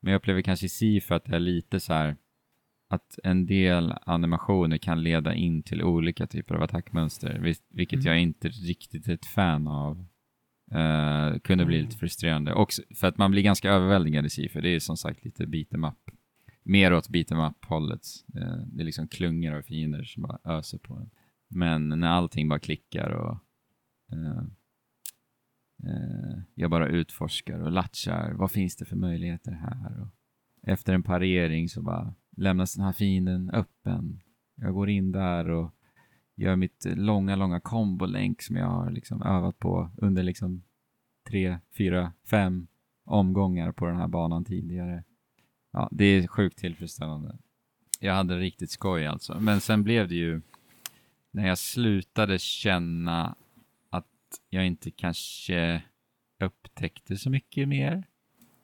Men 0.00 0.12
jag 0.12 0.18
upplever 0.18 0.42
kanske 0.42 0.66
i 0.66 0.68
Sifu 0.68 1.14
att 1.14 1.24
det 1.24 1.36
är 1.36 1.40
lite 1.40 1.80
så 1.80 1.92
här, 1.92 2.16
att 2.88 3.18
en 3.24 3.46
del 3.46 3.94
animationer 4.06 4.78
kan 4.78 5.02
leda 5.02 5.34
in 5.34 5.62
till 5.62 5.82
olika 5.82 6.26
typer 6.26 6.54
av 6.54 6.62
attackmönster, 6.62 7.38
vil- 7.38 7.62
vilket 7.68 7.96
Mm. 8.00 8.06
jag 8.06 8.20
inte 8.22 8.48
riktigt 8.48 9.08
är 9.08 9.12
ett 9.14 9.26
fan 9.26 9.68
av. 9.68 10.04
Uh, 10.74 11.38
kunde 11.38 11.64
bli 11.64 11.76
Mm. 11.76 11.86
lite 11.86 11.98
frustrerande. 11.98 12.52
Också 12.54 12.82
för 12.94 13.06
att 13.06 13.18
man 13.18 13.30
blir 13.30 13.42
ganska 13.42 13.70
överväldigad 13.70 14.26
i 14.38 14.48
för 14.48 14.60
det 14.62 14.68
är 14.68 14.80
som 14.80 14.96
sagt 14.96 15.24
lite 15.24 15.46
beat 15.46 15.74
em 15.74 15.84
up. 15.84 16.10
Mer 16.62 16.92
åt 16.92 17.08
beat 17.08 17.30
em 17.30 17.38
up-hållet. 17.38 18.06
Eh, 18.34 18.56
det 18.66 18.82
är 18.82 18.84
liksom 18.84 19.08
klungor 19.08 19.54
av 19.54 19.62
fiender 19.62 20.04
som 20.04 20.22
bara 20.22 20.38
öser 20.44 20.78
på 20.78 20.94
en. 20.94 21.10
Men 21.48 21.88
när 21.88 22.08
allting 22.08 22.48
bara 22.48 22.58
klickar 22.58 23.10
och 23.10 23.38
eh, 24.12 24.44
eh, 25.82 26.38
jag 26.54 26.70
bara 26.70 26.88
utforskar 26.88 27.60
och 27.60 27.72
latchar. 27.72 28.32
Vad 28.32 28.50
finns 28.50 28.76
det 28.76 28.84
för 28.84 28.96
möjligheter 28.96 29.52
här? 29.52 30.00
Och 30.00 30.08
efter 30.62 30.94
en 30.94 31.02
parering 31.02 31.68
så 31.68 31.82
bara 31.82 32.14
lämnas 32.36 32.74
den 32.74 32.84
här 32.84 32.92
fienden 32.92 33.50
öppen. 33.50 34.20
Jag 34.54 34.74
går 34.74 34.88
in 34.90 35.12
där 35.12 35.50
och 35.50 35.74
gör 36.34 36.56
mitt 36.56 36.86
långa, 36.96 37.36
långa 37.36 37.60
kombolänk 37.60 38.42
som 38.42 38.56
jag 38.56 38.66
har 38.66 38.90
liksom 38.90 39.22
övat 39.22 39.58
på 39.58 39.90
under 39.96 40.22
liksom 40.22 40.62
tre, 41.28 41.58
fyra, 41.78 42.12
fem 42.30 42.66
omgångar 43.04 43.72
på 43.72 43.86
den 43.86 43.96
här 43.96 44.08
banan 44.08 44.44
tidigare. 44.44 45.04
Ja, 45.72 45.88
det 45.92 46.04
är 46.04 46.26
sjukt 46.26 46.58
tillfredsställande. 46.58 47.36
Jag 48.00 48.14
hade 48.14 48.38
riktigt 48.38 48.70
skoj 48.70 49.06
alltså. 49.06 49.40
Men 49.40 49.60
sen 49.60 49.82
blev 49.82 50.08
det 50.08 50.14
ju 50.14 50.40
när 51.30 51.48
jag 51.48 51.58
slutade 51.58 52.38
känna 52.38 53.34
att 53.90 54.06
jag 54.50 54.66
inte 54.66 54.90
kanske 54.90 55.82
upptäckte 56.40 57.16
så 57.16 57.30
mycket 57.30 57.68
mer 57.68 58.04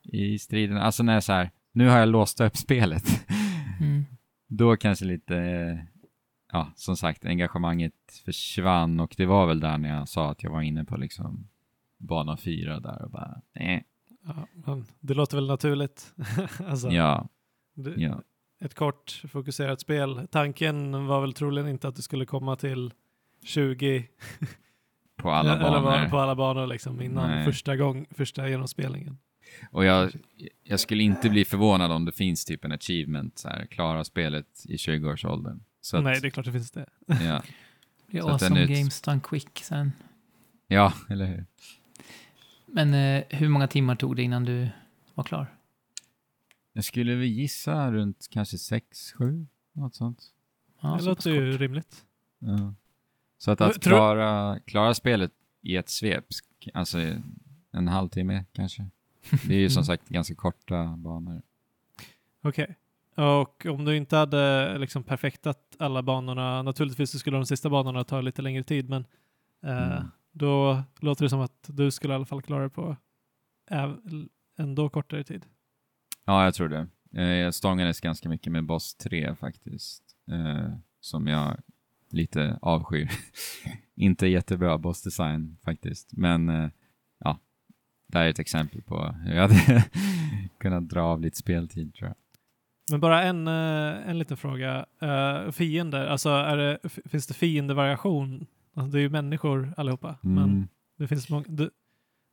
i 0.03 0.39
striden. 0.39 0.77
Alltså 0.77 1.03
när 1.03 1.15
jag 1.15 1.25
så 1.25 1.33
här, 1.33 1.51
nu 1.73 1.89
har 1.89 1.99
jag 1.99 2.09
låst 2.09 2.41
upp 2.41 2.57
spelet. 2.57 3.05
Mm. 3.81 4.05
Då 4.49 4.77
kanske 4.77 5.05
lite, 5.05 5.87
ja, 6.53 6.73
som 6.75 6.97
sagt, 6.97 7.25
engagemanget 7.25 8.23
försvann 8.25 9.01
och 9.01 9.15
det 9.17 9.27
var 9.27 9.47
väl 9.47 9.61
där 9.61 9.79
när 9.79 9.89
jag 9.89 10.09
sa 10.09 10.31
att 10.31 10.43
jag 10.43 10.51
var 10.51 10.63
inne 10.63 10.85
på 10.85 10.97
liksom 10.97 11.49
bana 11.99 12.37
fyra 12.37 12.81
där 12.81 13.03
och 13.03 13.11
bara, 13.11 13.43
eh, 13.55 13.81
Ja, 14.27 14.47
men 14.67 14.85
det 15.01 15.15
låter 15.15 15.37
väl 15.37 15.47
naturligt. 15.47 16.15
alltså, 16.67 16.89
ja, 16.91 17.29
det, 17.75 17.95
ja, 17.97 18.23
Ett 18.61 18.75
kort 18.75 19.23
fokuserat 19.29 19.81
spel. 19.81 20.27
Tanken 20.31 21.07
var 21.07 21.21
väl 21.21 21.33
troligen 21.33 21.69
inte 21.69 21.89
att 21.89 21.97
du 21.97 22.03
skulle 22.03 22.27
komma 22.27 22.57
till 22.57 22.93
20 23.45 24.09
på 25.17 25.31
alla 25.31 25.53
eller 25.55 25.63
banor. 25.71 25.81
var- 25.83 26.09
på 26.09 26.19
alla 26.19 26.35
banor 26.35 26.67
liksom 26.67 27.01
innan 27.03 27.31
Nej. 27.31 27.45
första, 27.45 27.77
gång, 27.77 28.07
första 28.11 28.49
genomspelningen. 28.49 29.19
Och 29.71 29.85
jag, 29.85 30.13
jag 30.63 30.81
skulle 30.81 31.03
inte 31.03 31.31
bli 31.31 31.45
förvånad 31.45 31.93
om 31.93 32.05
det 32.05 32.13
finns 32.13 32.45
typ 32.45 32.65
en 32.65 32.73
achievement, 32.73 33.39
så 33.39 33.49
här, 33.49 33.67
klara 33.67 34.05
spelet 34.05 34.47
i 34.65 34.77
20-årsåldern. 34.77 35.61
Så 35.81 35.97
att, 35.97 36.05
Nej, 36.05 36.21
det 36.21 36.29
är 36.29 36.31
klart 36.31 36.47
det 36.47 36.53
finns 36.53 36.71
det. 36.71 36.87
ja, 37.07 37.43
Det 38.11 38.19
är 38.19 38.31
awesome 38.33 38.63
ut- 38.63 38.69
games 38.71 39.03
done 39.03 39.21
quick 39.25 39.59
sen. 39.63 39.93
ja, 40.69 40.93
eller 41.11 41.27
hur? 41.27 41.47
Men 42.67 42.95
eh, 42.95 43.25
hur 43.31 43.49
många 43.49 43.67
timmar 43.69 43.97
tog 43.97 44.17
det 44.17 44.23
innan 44.23 44.45
du 44.45 44.69
var 45.15 45.25
klar? 45.25 45.47
Jag 46.73 46.85
skulle 46.85 47.15
väl 47.15 47.25
gissa 47.27 47.93
runt 47.93 48.27
kanske 48.31 48.57
6-7, 48.57 49.47
något 49.73 49.95
sånt. 49.95 50.23
Ja, 50.81 50.97
det 51.01 51.05
låter 51.05 51.31
ju 51.31 51.53
kort. 51.53 51.61
rimligt. 51.61 52.05
Ja. 52.39 52.75
Så 53.39 53.51
att, 53.51 53.61
att 53.61 53.83
tror- 53.83 53.91
klara, 53.97 54.61
klara 54.61 54.95
spelet 54.95 55.33
i 55.63 55.77
ett 55.77 55.89
svep, 55.89 56.25
alltså 56.75 56.99
en 57.73 57.89
halvtimme 57.89 58.45
kanske. 58.53 58.87
Det 59.47 59.55
är 59.55 59.59
ju 59.59 59.71
som 59.71 59.85
sagt 59.91 60.09
ganska 60.09 60.35
korta 60.35 60.85
banor. 60.97 61.43
Okej. 62.43 62.77
Och 63.15 63.67
om 63.67 63.85
du 63.85 63.97
inte 63.97 64.17
hade 64.17 64.79
liksom 64.79 65.03
perfektat 65.03 65.77
alla 65.79 66.03
banorna, 66.03 66.63
naturligtvis 66.63 67.11
så 67.11 67.19
skulle 67.19 67.37
de 67.37 67.47
sista 67.47 67.71
banorna 67.71 68.05
ta 68.05 68.21
lite 68.21 68.43
längre 68.43 68.63
tid, 68.63 68.89
men 68.89 69.05
eh, 69.63 69.93
Mm. 69.97 70.11
Då 70.39 70.83
låter 71.01 71.25
det 71.25 71.31
som 71.31 71.41
att 71.41 71.65
du 71.67 71.91
skulle 71.91 72.13
i 72.13 72.17
alla 72.17 72.25
fall 72.25 72.43
klara 72.43 72.63
det 72.63 72.71
på 72.71 72.97
ändå 74.59 74.89
kortare 74.89 75.25
tid. 75.25 75.47
Ja, 76.25 76.45
jag 76.45 76.55
tror 76.55 76.69
det. 76.69 76.87
Eh, 77.17 77.25
Jag 77.25 77.55
stångades 77.55 78.01
ganska 78.01 78.29
mycket 78.29 78.53
med 78.53 78.65
Boss 78.65 78.95
3 78.95 79.35
faktiskt, 79.35 80.03
eh, 80.31 80.73
som 81.01 81.27
jag 81.27 81.57
lite 82.11 82.59
avskyr. 82.63 83.11
Inte 83.97 84.27
jättebra 84.27 84.79
boss 84.79 85.03
design 85.03 85.57
faktiskt, 85.65 86.13
men 86.13 86.49
eh, 86.49 86.71
ja, 87.19 87.39
det 88.09 88.19
här 88.19 88.25
är 88.25 88.31
ett 88.31 88.39
exempel 88.39 88.83
på 88.83 89.15
hur 89.25 89.35
jag 89.35 89.43
hade 89.43 89.85
kunnat 90.59 90.89
dra 90.89 91.03
av 91.03 91.21
lite 91.21 91.37
speltid 91.37 91.95
tror 91.95 92.09
jag. 92.09 92.17
Men 92.91 93.01
bara 93.01 93.23
en, 93.23 93.49
en 93.49 94.19
liten 94.19 94.37
fråga. 94.37 94.87
Uh, 95.03 95.51
fiender, 95.51 96.07
alltså 96.07 96.29
är 96.29 96.57
det, 96.57 96.79
finns 96.89 97.27
det 97.27 97.35
fiendevariation? 97.35 98.47
Alltså, 98.77 98.93
det 98.93 98.99
är 98.99 99.03
ju 99.03 99.09
människor 99.11 99.75
allihopa, 99.77 100.19
men 100.23 100.45
Mm. 100.45 100.69
det 100.99 101.09
finns 101.09 101.31
många, 101.31 101.45
du, 101.49 101.71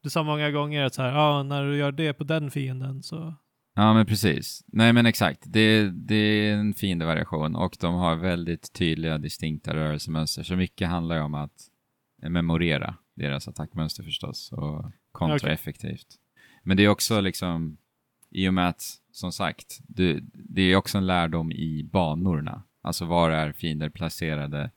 du 0.04 0.10
sa 0.10 0.24
många 0.24 0.52
gånger 0.52 0.84
att 0.84 0.94
så 0.94 1.02
här, 1.02 1.12
ja, 1.12 1.44
när 1.44 1.66
du 1.66 1.78
gör 1.78 1.92
det 1.92 2.14
på 2.14 2.24
den 2.24 2.52
fienden 2.52 3.04
så 3.04 3.34
Ja, 3.76 3.94
men 3.94 4.06
precis. 4.06 4.64
Nej, 4.68 4.94
men 4.94 5.06
exakt. 5.06 5.44
Det, 5.46 5.90
det 5.90 6.16
är 6.16 6.54
en 6.54 6.74
fiendevariation 6.74 7.56
och 7.56 7.78
de 7.80 7.96
har 7.96 8.16
väldigt 8.16 8.74
tydliga, 8.74 9.18
distinkta 9.18 9.74
rörelsemönster. 9.76 10.44
Så 10.44 10.56
mycket 10.56 10.90
handlar 10.90 11.16
ju 11.16 11.22
om 11.22 11.34
att 11.34 11.70
memorera 12.30 12.96
deras 13.16 13.48
attackmönster 13.48 14.04
förstås 14.04 14.52
och 14.52 14.92
kontra 15.12 15.36
Okej. 15.36 15.54
effektivt. 15.54 16.08
Men 16.64 16.78
det 16.78 16.84
är 16.84 16.90
också 16.90 17.22
liksom, 17.22 17.78
i 18.30 18.50
och 18.50 18.54
med 18.54 18.68
att, 18.68 18.84
som 19.12 19.32
sagt, 19.32 19.80
du, 19.88 20.20
det 20.34 20.62
är 20.62 20.76
också 20.76 20.98
en 20.98 21.08
lärdom 21.08 21.52
i 21.52 21.84
banorna. 21.84 22.64
Alltså 22.82 23.06
var 23.06 23.30
är 23.32 23.52
fiender 23.52 23.90
placerade? 23.90 24.72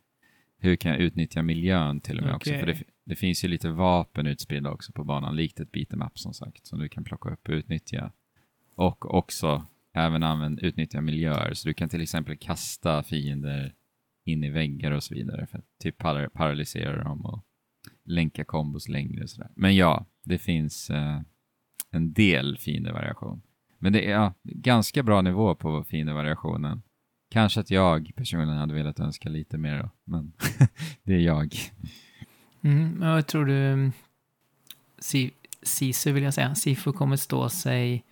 Hur 0.59 0.77
kan 0.77 0.90
jag 0.90 1.01
utnyttja 1.01 1.42
miljön 1.42 2.01
till 2.01 2.19
och 2.19 2.25
med 2.25 2.35
också? 2.35 2.51
Okej. 2.51 2.61
För 2.61 2.66
det, 2.66 2.83
det 3.05 3.16
finns 3.16 3.45
ju 3.45 3.49
lite 3.49 3.71
vapen 3.71 4.27
utspridda 4.27 4.71
också 4.71 4.92
på 4.92 5.05
banan, 5.05 5.37
likt 5.37 5.61
ett 5.61 5.73
beat'em 5.73 6.07
up 6.07 6.19
som 6.19 6.35
sagt, 6.35 6.66
som 6.66 6.79
du 6.79 6.88
kan 6.88 7.05
plocka 7.05 7.31
upp 7.31 7.49
och 7.49 7.53
utnyttja. 7.53 8.12
Och 8.75 9.14
också 9.14 9.66
även 9.92 10.23
använd, 10.23 10.61
utnyttja 10.61 11.01
miljöer. 11.01 11.55
Så 11.55 11.69
du 11.69 11.75
kan 11.75 11.88
till 11.88 12.01
exempel 12.03 12.37
kasta 12.37 13.03
fiender 13.03 13.75
in 14.25 14.45
i 14.45 14.51
väggar 14.51 14.90
och 14.90 15.03
så 15.03 15.14
vidare 15.14 15.47
för 15.47 15.59
att 15.59 15.79
typ 15.83 15.99
para- 15.99 16.31
paralysera 16.31 17.05
dem 17.05 17.25
och 17.25 17.45
länka 18.05 18.45
kombos 18.45 18.88
längre 18.88 19.23
och 19.23 19.31
sådär. 19.31 19.51
Men 19.55 19.77
ja, 19.77 20.07
det 20.25 20.38
finns 20.38 20.90
eh, 20.90 21.21
en 21.90 22.12
del 22.12 22.59
fiendevariation. 22.59 23.42
Men 23.79 23.92
det 23.92 24.07
är 24.07 24.11
ja, 24.11 24.35
ganska 24.42 25.03
bra 25.03 25.23
nivå 25.23 25.55
på 25.55 25.85
fiendevariationen. 25.85 26.83
Kanske 27.37 27.61
att 27.61 27.70
jag 27.70 28.12
personligen 28.16 28.59
hade 28.59 28.75
velat 28.75 29.01
önska 29.01 29.29
lite 29.29 29.59
mer 29.59 29.79
då, 29.79 29.90
men 30.05 30.33
det 31.03 31.14
är 31.14 31.18
jag. 31.18 31.55
Mm, 32.62 33.01
vad 33.01 33.27
tror 33.27 33.44
du 33.44 33.72
mm, 33.72 33.92
Si- 34.99 35.35
Sisu 35.62 36.12
vill 36.12 36.22
jag 36.22 36.35
säga, 36.35 36.55
Sifu 36.55 36.92
kommer 36.92 37.16
stå 37.16 37.49
sig 37.49 38.05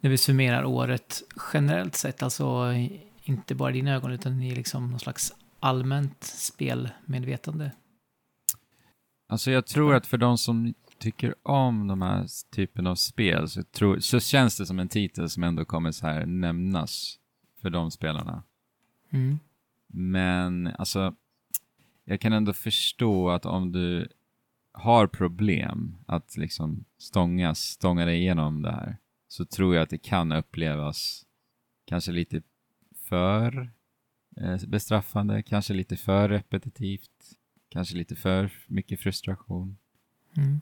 när 0.00 0.10
vi 0.10 0.18
summerar 0.18 0.64
året 0.64 1.22
generellt 1.52 1.96
sett, 1.96 2.22
alltså 2.22 2.72
inte 3.22 3.54
bara 3.54 3.70
i 3.70 3.72
dina 3.72 3.94
ögon 3.94 4.12
utan 4.12 4.42
i 4.42 4.54
liksom 4.54 4.90
någon 4.90 5.00
slags 5.00 5.32
allmänt 5.60 6.24
spelmedvetande. 6.24 7.72
Alltså 9.28 9.50
jag 9.50 9.66
tror 9.66 9.94
att 9.94 10.06
för 10.06 10.18
de 10.18 10.38
som 10.38 10.74
tycker 10.98 11.34
om 11.42 11.86
de 11.86 12.02
här 12.02 12.26
typen 12.54 12.86
av 12.86 12.94
spel 12.94 13.48
så, 13.48 13.62
tror, 13.62 13.98
så 13.98 14.20
känns 14.20 14.56
det 14.56 14.66
som 14.66 14.78
en 14.78 14.88
titel 14.88 15.30
som 15.30 15.42
ändå 15.42 15.64
kommer 15.64 15.92
så 15.92 16.06
här 16.06 16.26
nämnas 16.26 17.18
för 17.62 17.70
de 17.70 17.90
spelarna. 17.90 18.42
Mm. 19.12 19.38
Men 19.86 20.66
alltså, 20.66 21.14
jag 22.04 22.20
kan 22.20 22.32
ändå 22.32 22.52
förstå 22.52 23.30
att 23.30 23.46
om 23.46 23.72
du 23.72 24.08
har 24.72 25.06
problem 25.06 25.96
att 26.06 26.36
liksom 26.36 26.84
stångas, 26.98 27.60
stånga 27.60 28.04
dig 28.04 28.18
igenom 28.18 28.62
det 28.62 28.72
här, 28.72 28.96
så 29.28 29.44
tror 29.44 29.74
jag 29.74 29.82
att 29.82 29.90
det 29.90 29.98
kan 29.98 30.32
upplevas 30.32 31.26
kanske 31.84 32.12
lite 32.12 32.42
för 32.96 33.70
eh, 34.36 34.56
bestraffande, 34.66 35.42
kanske 35.42 35.74
lite 35.74 35.96
för 35.96 36.28
repetitivt, 36.28 37.38
kanske 37.68 37.96
lite 37.96 38.16
för 38.16 38.52
mycket 38.66 39.00
frustration. 39.00 39.76
Mm. 40.36 40.60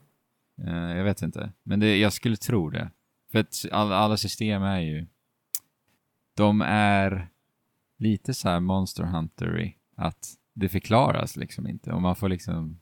Eh, 0.57 0.97
jag 0.97 1.03
vet 1.03 1.21
inte, 1.21 1.51
men 1.63 1.79
det, 1.79 1.97
jag 1.97 2.13
skulle 2.13 2.37
tro 2.37 2.69
det. 2.69 2.91
För 3.31 3.39
att 3.39 3.65
alla, 3.71 3.95
alla 3.95 4.17
system 4.17 4.63
är 4.63 4.79
ju, 4.79 5.07
de 6.33 6.61
är 6.65 7.30
lite 8.01 8.33
så 8.33 8.49
här 8.49 8.59
Monster 8.59 9.03
Hunter 9.03 9.73
att 9.95 10.27
det 10.53 10.69
förklaras 10.69 11.35
liksom 11.37 11.67
inte 11.67 11.91
och 11.91 12.01
man 12.01 12.15
får 12.15 12.29
liksom 12.29 12.79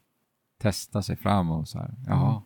testa 0.57 1.01
sig 1.01 1.15
fram 1.15 1.51
och 1.51 1.67
så 1.67 1.78
här, 1.80 1.95
jaha. 2.07 2.41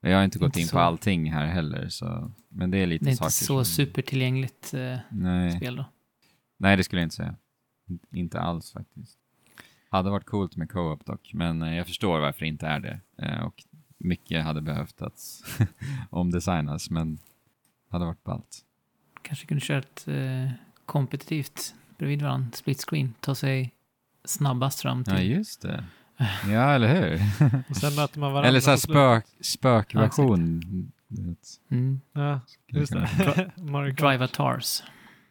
Jag 0.00 0.16
har 0.16 0.24
inte 0.24 0.38
gått 0.38 0.46
Inte 0.46 0.60
in 0.60 0.66
så- 0.66 0.76
på 0.76 0.80
allting 0.80 1.32
här 1.32 1.46
heller, 1.46 1.88
så, 1.88 2.30
men 2.48 2.70
det 2.70 2.78
är 2.78 2.86
lite 2.86 3.04
Det 3.04 3.08
är 3.08 3.12
inte 3.12 3.18
saker 3.18 3.30
så 3.30 3.64
som- 3.64 3.64
supertillgängligt 3.64 4.74
eh, 4.74 4.98
Nej. 5.10 5.50
spel 5.56 5.76
då. 5.76 5.84
Nej, 6.56 6.76
det 6.76 6.84
skulle 6.84 7.00
jag 7.02 7.06
inte 7.06 7.16
säga. 7.16 7.34
Inte 8.12 8.40
alls 8.40 8.72
faktiskt. 8.72 9.18
Hade 9.90 10.10
varit 10.10 10.26
coolt 10.26 10.56
med 10.56 10.70
co-op 10.70 11.04
dock, 11.06 11.30
men 11.34 11.62
eh, 11.62 11.74
jag 11.76 11.86
förstår 11.86 12.20
varför 12.20 12.40
det 12.40 12.46
inte 12.46 12.66
är 12.66 12.80
det. 12.80 13.00
Eh, 13.18 13.40
och 13.44 13.64
mycket 13.98 14.44
hade 14.44 14.60
behövt 14.60 15.02
att 15.02 15.18
omdesignas, 16.10 16.90
men 16.90 17.18
hade 17.88 18.04
varit 18.04 18.24
ballt. 18.24 18.58
Kanske 19.22 19.46
kunde 19.46 19.60
köra 19.60 19.78
ett 19.78 20.08
eh, 20.08 20.50
kompetitivt 20.86 21.74
bredvid 21.98 22.22
varandra, 22.22 22.48
split 22.52 22.84
screen, 22.88 23.14
ta 23.20 23.34
sig 23.34 23.72
snabbast 24.24 24.80
fram 24.80 25.04
Ja, 25.06 25.16
till... 25.16 25.30
just 25.30 25.62
det. 25.62 25.84
Ja, 26.50 26.70
eller 26.74 26.94
hur? 26.94 27.20
Och 27.70 27.76
sen 27.76 27.94
möter 27.94 28.20
man 28.20 28.32
varandra 28.32 28.48
eller 28.48 28.60
så 28.60 28.70
här 28.70 28.76
spök, 28.76 29.24
spökversion. 29.40 30.60
Vet. 31.08 31.38
Mm. 31.70 32.00
Ja, 32.12 32.40
just 32.66 32.92
det. 32.92 33.50
Drive 33.96 34.28
Tars. 34.28 34.82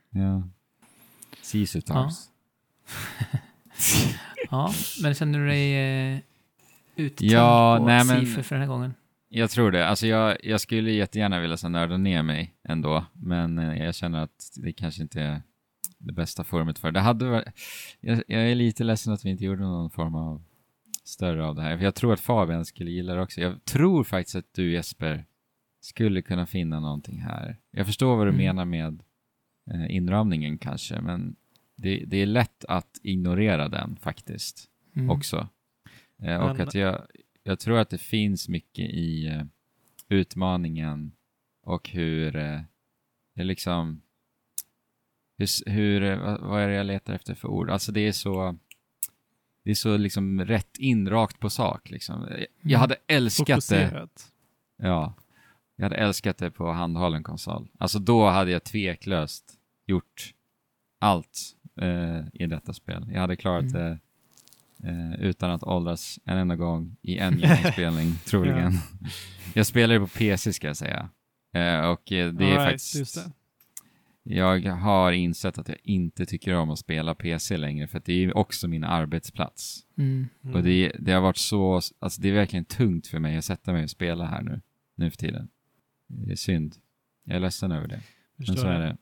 Ja. 0.09 0.43
Sisu 1.41 1.81
Tars. 1.81 2.13
Ja, 4.51 4.73
men 5.03 5.13
känner 5.13 5.39
du 5.39 5.47
dig 5.47 5.75
eh, 6.13 6.19
uttänkt 6.95 7.33
Ja, 7.33 7.77
på 7.79 7.85
nej, 7.85 8.05
men- 8.05 8.25
för 8.43 8.55
den 8.55 8.59
här 8.61 8.67
gången? 8.67 8.93
Jag 9.29 9.49
tror 9.49 9.71
det. 9.71 9.87
Alltså 9.87 10.07
jag, 10.07 10.37
jag 10.43 10.61
skulle 10.61 10.91
jättegärna 10.91 11.39
vilja 11.39 11.57
så 11.57 11.69
nörda 11.69 11.97
ner 11.97 12.23
mig 12.23 12.53
ändå, 12.63 13.05
men 13.13 13.59
eh, 13.59 13.83
jag 13.85 13.95
känner 13.95 14.23
att 14.23 14.51
det 14.55 14.73
kanske 14.73 15.01
inte 15.01 15.21
är 15.21 15.41
det 16.05 16.13
bästa 16.13 16.43
forumet 16.43 16.79
för 16.79 16.91
det. 16.91 16.99
hade 16.99 17.29
varit, 17.29 17.47
jag, 17.99 18.23
jag 18.27 18.51
är 18.51 18.55
lite 18.55 18.83
ledsen 18.83 19.13
att 19.13 19.25
vi 19.25 19.29
inte 19.29 19.45
gjorde 19.45 19.61
någon 19.61 19.89
form 19.89 20.15
av 20.15 20.43
större 21.03 21.45
av 21.45 21.55
det 21.55 21.61
här, 21.61 21.77
för 21.77 21.83
jag 21.83 21.95
tror 21.95 22.13
att 22.13 22.19
Fabian 22.19 22.65
skulle 22.65 22.91
gilla 22.91 23.15
det 23.15 23.21
också. 23.21 23.41
Jag 23.41 23.65
tror 23.65 24.03
faktiskt 24.03 24.35
att 24.35 24.53
du 24.53 24.71
Jesper 24.71 25.25
skulle 25.81 26.21
kunna 26.21 26.45
finna 26.45 26.79
någonting 26.79 27.21
här. 27.21 27.57
Jag 27.71 27.85
förstår 27.85 28.15
vad 28.17 28.27
du 28.27 28.31
Mm. 28.33 28.45
menar 28.45 28.65
med 28.65 29.03
eh, 29.71 29.95
inramningen 29.95 30.57
kanske, 30.57 31.01
men 31.01 31.35
det, 31.75 32.03
det 32.07 32.17
är 32.17 32.25
lätt 32.25 32.65
att 32.65 32.99
ignorera 33.03 33.69
den 33.69 33.95
faktiskt 33.95 34.69
Mm. 34.95 35.09
också. 35.09 35.47
Eh, 36.21 36.37
och 36.37 36.55
Men- 36.57 36.67
att 36.67 36.75
jag, 36.75 37.01
jag 37.43 37.59
tror 37.59 37.77
att 37.77 37.89
det 37.89 37.97
finns 37.97 38.49
mycket 38.49 38.89
i 38.89 39.27
eh, 39.27 39.43
utmaningen 40.09 41.11
och 41.63 41.89
hur 41.89 42.35
eh, 42.35 42.61
det 43.35 43.43
liksom 43.43 44.01
hur, 45.37 45.69
hur, 45.71 46.03
eh, 46.03 46.37
vad, 46.41 46.61
är 46.61 46.67
det 46.67 46.73
jag 46.73 46.85
letar 46.85 47.13
efter 47.13 47.35
för 47.35 47.47
ord? 47.47 47.69
Alltså 47.69 47.91
det 47.91 48.07
är 48.07 48.11
så 48.11 48.55
det 49.63 49.71
är 49.71 49.75
så 49.75 49.97
liksom 49.97 50.45
rätt 50.45 50.77
in, 50.77 51.09
rakt 51.09 51.39
på 51.39 51.49
sak 51.49 51.89
liksom. 51.89 52.21
Jag- 52.29 52.39
Jag 52.39 52.47
Mm. 52.71 52.79
hade 52.79 52.95
älskat 53.07 53.47
det, 53.47 53.53
Fokuserat. 53.53 54.31
ja. 54.77 55.13
Jag 55.75 55.85
hade 55.85 55.95
älskat 55.95 56.37
det 56.37 56.51
på 56.51 56.71
handhållen 56.71 57.23
konsol. 57.23 57.67
Alltså 57.77 57.99
då 57.99 58.29
hade 58.29 58.51
jag 58.51 58.63
tveklöst 58.63 59.53
gjort 59.85 60.33
allt 60.99 61.39
eh, 61.81 62.21
i 62.33 62.45
detta 62.47 62.73
spel. 62.73 63.07
Jag 63.13 63.21
hade 63.21 63.35
klarat 63.35 63.63
Mm. 63.63 63.73
det 63.73 63.99
eh, 64.89 65.21
utan 65.21 65.51
att 65.51 65.63
åldras 65.63 66.19
en 66.25 66.37
enda 66.37 66.55
gång 66.55 66.95
i 67.01 67.17
en 67.17 67.39
genomspelning, 67.39 68.13
troligen. 68.25 68.71
Jag 69.53 69.65
spelar 69.65 69.93
det 69.93 69.99
på 69.99 70.07
PC 70.07 70.53
ska 70.53 70.67
jag 70.67 70.77
säga. 70.77 71.09
Eh, 71.53 71.79
och 71.89 72.11
eh, 72.11 72.33
det 72.33 72.45
är 72.45 72.57
All 72.57 72.57
right, 72.57 72.71
faktiskt... 72.71 73.27
Jag 74.27 74.71
har 74.71 75.11
insett 75.11 75.57
att 75.57 75.67
jag 75.67 75.77
inte 75.83 76.25
tycker 76.25 76.55
om 76.55 76.69
att 76.69 76.79
spela 76.79 77.15
PC 77.15 77.57
längre, 77.57 77.87
för 77.87 78.01
det 78.05 78.13
är 78.13 78.37
också 78.37 78.67
min 78.67 78.83
arbetsplats. 78.83 79.79
Mm. 79.97 80.27
Mm. 80.43 80.55
Och 80.55 80.63
det, 80.63 80.91
det 80.99 81.11
har 81.11 81.21
varit 81.21 81.37
så, 81.37 81.81
alltså 81.99 82.21
det 82.21 82.29
är 82.29 82.33
verkligen 82.33 82.65
tungt 82.65 83.07
för 83.07 83.19
mig 83.19 83.37
att 83.37 83.45
sätta 83.45 83.73
mig 83.73 83.83
och 83.83 83.89
spela 83.89 84.25
här 84.25 84.41
nu, 84.41 84.61
nu 84.95 85.09
för 85.09 85.17
tiden. 85.17 85.47
Det 86.07 86.31
är 86.31 86.35
synd. 86.35 86.75
Jag 87.23 87.35
är 87.35 87.39
ledsen 87.39 87.71
över 87.71 87.87
det, 87.87 88.01
men 88.35 88.57
så 88.57 88.67
är 88.67 88.79
det. 88.79 88.97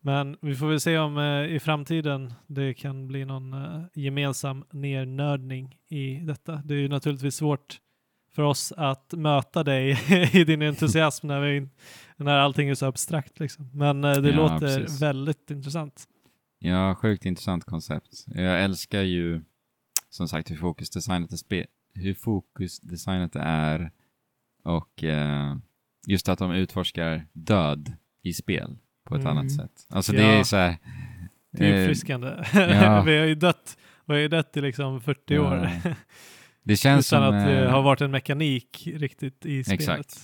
Men 0.00 0.36
vi 0.40 0.54
får 0.54 0.66
väl 0.66 0.80
se 0.80 0.98
om 0.98 1.18
eh, 1.18 1.54
i 1.54 1.60
framtiden 1.60 2.34
det 2.46 2.74
kan 2.74 3.06
bli 3.06 3.24
någon 3.24 3.52
eh, 3.52 3.84
gemensam 3.94 4.64
nernördning 4.70 5.78
i 5.88 6.14
detta. 6.14 6.62
Det 6.64 6.74
är 6.74 6.78
ju 6.78 6.88
naturligtvis 6.88 7.34
svårt 7.34 7.80
för 8.32 8.42
oss 8.42 8.72
att 8.76 9.12
möta 9.16 9.64
dig 9.64 9.98
i 10.32 10.44
din 10.44 10.62
entusiasm 10.62 11.26
när, 11.26 11.40
vi, 11.40 11.68
när 12.16 12.38
allting 12.38 12.68
är 12.68 12.74
så 12.74 12.86
abstrakt. 12.86 13.40
Liksom. 13.40 13.70
Men 13.74 14.04
eh, 14.04 14.16
det 14.16 14.30
Ja, 14.30 14.36
låter 14.36 14.78
precis. 14.80 15.02
väldigt 15.02 15.50
intressant. 15.50 16.04
Ja, 16.58 16.94
sjukt 16.94 17.26
intressant 17.26 17.64
koncept. 17.64 18.24
Jag 18.26 18.62
älskar 18.64 19.02
ju 19.02 19.40
som 20.10 20.28
sagt 20.28 20.50
hur 20.50 20.56
fokusdesignat 20.56 21.30
det, 21.30 21.36
spe- 21.36 21.66
hur 21.94 22.14
fokusdesignat 22.14 23.32
det 23.32 23.40
är 23.40 23.90
och 24.64 25.04
eh, 25.04 25.56
just 26.06 26.28
att 26.28 26.38
de 26.38 26.52
utforskar 26.52 27.26
död 27.32 27.92
i 28.22 28.32
spel 28.32 28.78
på 29.04 29.14
ett 29.14 29.20
Mm. 29.20 29.36
annat 29.36 29.52
sätt. 29.52 29.86
Alltså 29.88 30.12
det 30.12 30.22
Ja. 30.22 30.28
är 30.28 30.42
så 30.42 30.56
här... 30.56 30.76
Det 31.52 31.66
är 31.68 31.74
eh, 31.74 31.80
uppfriskande. 31.80 32.26
ja. 32.54 33.02
vi 33.02 33.18
har 33.18 33.26
ju 33.26 33.34
dött, 33.34 33.78
vi 34.06 34.12
har 34.14 34.20
ju 34.20 34.28
dött 34.28 34.56
i 34.56 34.60
liksom 34.60 35.00
40 35.00 35.34
Ja. 35.34 35.40
år 35.40 35.70
Det 36.68 36.76
känns 36.76 37.12
utan 37.12 37.22
som... 37.32 37.38
att 37.40 37.46
det 37.46 37.64
eh, 37.64 37.70
har 37.70 37.82
varit 37.82 38.00
en 38.00 38.10
mekanik 38.10 38.88
riktigt 38.94 39.46
i 39.46 39.64
spelet. 39.64 39.80
Exakt. 39.80 40.18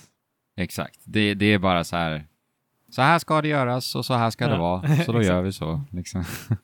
Exakt. 0.57 0.99
Det, 1.03 1.33
det 1.33 1.45
är 1.45 1.59
bara 1.59 1.83
så 1.83 1.95
här. 1.95 2.25
Så 2.91 3.01
här 3.01 3.19
ska 3.19 3.41
det 3.41 3.47
göras 3.47 3.95
och 3.95 4.05
så 4.05 4.13
här 4.13 4.29
ska 4.29 4.47
det 4.47 4.53
Ja. 4.53 4.59
vara. 4.61 4.95
Så 5.05 5.11
då 5.11 5.21
gör 5.23 5.41
vi 5.41 5.53
så. 5.53 5.81
Liksom. 5.91 6.23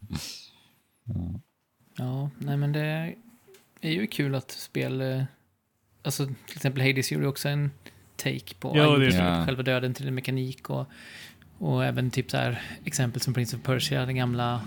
ja. 1.04 1.40
Ja, 1.98 2.30
nej 2.38 2.58
men 2.58 2.72
det 2.72 3.16
är 3.82 3.92
ju 3.92 4.08
kul 4.08 4.36
att 4.36 4.52
spel... 4.52 5.02
eh, 5.02 5.24
Alltså 6.04 6.26
till 6.26 6.56
exempel 6.56 6.82
Hades 6.88 7.12
gjorde 7.12 7.28
också 7.28 7.50
en 7.50 7.72
take 8.16 8.56
på 8.60 8.78
Ja, 8.78 8.98
det 8.98 9.06
det. 9.10 9.44
själva 9.46 9.64
döden 9.64 9.94
till 9.94 10.08
en 10.08 10.16
mekanik 10.16 10.70
och, 10.70 10.86
och 11.58 11.86
även 11.86 12.12
typ 12.12 12.32
så 12.32 12.38
här 12.38 12.62
exempel 12.86 13.22
som 13.22 13.34
Prince 13.34 13.58
of 13.58 13.64
Persia, 13.64 14.06
den 14.06 14.16
gamla, 14.16 14.62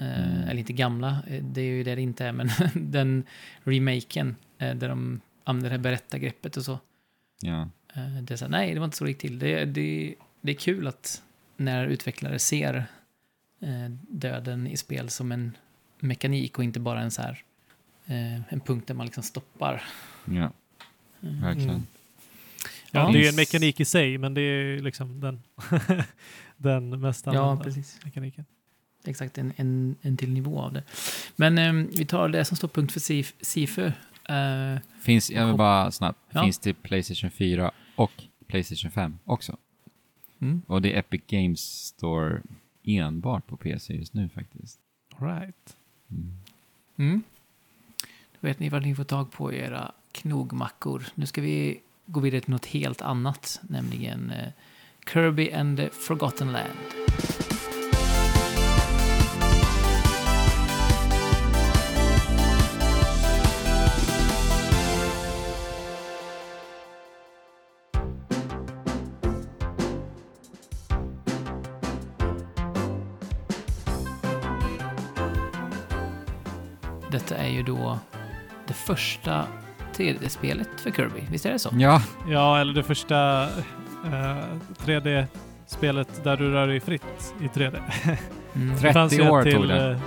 eh, 0.00 0.42
eller 0.48 0.56
inte 0.58 0.72
gamla, 0.72 1.10
eh, 1.26 1.42
det 1.42 1.60
är 1.60 1.64
ju 1.64 1.84
det 1.84 1.94
det 1.94 2.02
inte 2.02 2.26
är, 2.26 2.32
men 2.32 2.48
den 2.74 3.24
remaken 3.64 4.36
där 4.66 4.88
de 4.88 5.20
använder 5.44 5.70
det 5.70 5.76
här 5.76 5.82
berättargreppet 5.82 6.56
och 6.56 6.64
så. 6.64 6.78
ja. 7.40 7.68
Eh, 7.94 8.22
Det 8.22 8.34
är 8.34 8.36
så 8.36 8.44
här, 8.44 8.50
nej, 8.52 8.74
det 8.74 8.80
var 8.80 8.84
inte 8.84 8.96
så 8.96 9.04
det 9.04 9.10
gick 9.10 9.18
till. 9.18 9.38
Det, 9.38 9.64
det, 9.64 10.14
det 10.40 10.52
är 10.52 10.56
kul 10.56 10.86
att 10.86 11.22
när 11.56 11.86
utvecklare 11.86 12.38
ser 12.38 12.74
eh, 13.60 13.88
döden 14.08 14.66
i 14.66 14.76
spel 14.76 15.10
som 15.10 15.32
en 15.32 15.56
mekanik 16.00 16.58
och 16.58 16.64
inte 16.64 16.80
bara 16.80 17.00
en 17.00 17.10
så 17.10 17.22
här 17.22 17.42
eh, 18.06 18.52
en 18.52 18.60
punkt 18.60 18.86
där 18.86 18.94
man 18.94 19.06
liksom 19.06 19.22
stoppar. 19.22 19.82
ja. 20.24 20.52
Mm. 21.22 21.40
Verkligen. 21.40 21.70
Mm. 21.70 21.82
Ja, 22.92 23.00
Ja. 23.06 23.12
det 23.12 23.18
är 23.18 23.22
ju 23.22 23.28
en 23.28 23.36
mekanik 23.36 23.80
i 23.80 23.84
sig, 23.84 24.18
men 24.18 24.34
det 24.34 24.40
är 24.40 24.62
ju 24.64 24.80
liksom 24.82 25.20
den, 25.20 25.42
den 26.56 27.00
mest 27.00 27.26
Ja, 27.26 27.32
använda 27.42 27.64
precis. 27.64 28.00
mekaniken. 28.04 28.44
Exakt, 29.04 29.38
en, 29.38 29.52
en, 29.56 29.96
en 30.02 30.16
till 30.16 30.32
nivå 30.32 30.60
av 30.60 30.72
det. 30.72 30.82
Men 31.36 31.58
eh, 31.58 31.72
vi 31.98 32.04
tar 32.06 32.28
det 32.28 32.44
som 32.44 32.56
står 32.56 32.68
punkt 32.68 32.92
för 32.92 33.00
Sif, 33.00 33.34
Sifu. 33.40 33.92
Eh, 34.28 34.78
Finns, 35.00 35.30
jag 35.30 35.46
vill 35.46 35.56
bara 35.56 35.90
snabbt. 35.90 36.18
Ja. 36.30 36.42
Finns 36.42 36.58
till 36.58 36.74
Playstation 36.74 37.30
4 37.30 37.70
och 37.96 38.12
Playstation 38.46 38.90
5 38.90 39.18
också. 39.24 39.56
mm. 40.38 40.62
Och 40.66 40.82
det 40.82 40.94
är 40.94 40.98
Epic 40.98 41.22
Games 41.26 41.60
Store 41.60 42.42
enbart 42.84 43.46
på 43.46 43.56
PC 43.56 43.94
just 43.94 44.14
nu 44.14 44.28
faktiskt. 44.28 44.78
All 45.18 45.28
right. 45.28 45.76
Mm. 46.10 46.32
Mm. 46.96 47.22
Då 48.40 48.46
vet 48.48 48.58
ni 48.60 48.68
vad 48.68 48.82
ni 48.82 48.94
får 48.94 49.04
tag 49.04 49.32
på 49.32 49.52
era 49.52 49.92
knogmackor. 50.12 51.06
Nu 51.14 51.26
ska 51.26 51.40
vi 51.40 51.80
gå 52.06 52.20
vidare 52.20 52.40
till 52.40 52.50
något 52.50 52.66
helt 52.66 53.02
annat, 53.02 53.60
nämligen 53.62 54.30
eh, 54.30 54.48
Kirby 55.12 55.52
and 55.52 55.76
the 55.78 55.88
Forgotten 55.90 56.52
Land. 56.52 56.78
Ju 77.58 77.62
då 77.64 77.98
det 78.66 78.74
första 78.74 79.44
3D-spelet 79.96 80.68
för 80.80 80.90
Kirby, 80.90 81.20
visst 81.30 81.46
är 81.46 81.52
det 81.52 81.58
så? 81.58 81.70
Ja, 81.72 82.02
Ja, 82.28 82.58
eller 82.60 82.72
det 82.72 82.82
första 82.82 83.42
eh, 84.04 84.44
3D-spelet 84.84 86.24
där 86.24 86.36
du 86.36 86.50
rör 86.52 86.66
dig 86.66 86.80
fritt 86.80 87.34
i 87.40 87.46
3D. 87.46 87.80
Mm. 88.54 88.76
Tre- 88.76 88.88
Det 88.88 88.92
fanns 88.92 89.10
30 89.12 89.22
ju 89.22 89.26
ett 89.26 89.32
år 89.32 89.42
till, 89.42 89.52
tog 89.54 89.68
det. 89.68 89.90
eh, 89.90 89.98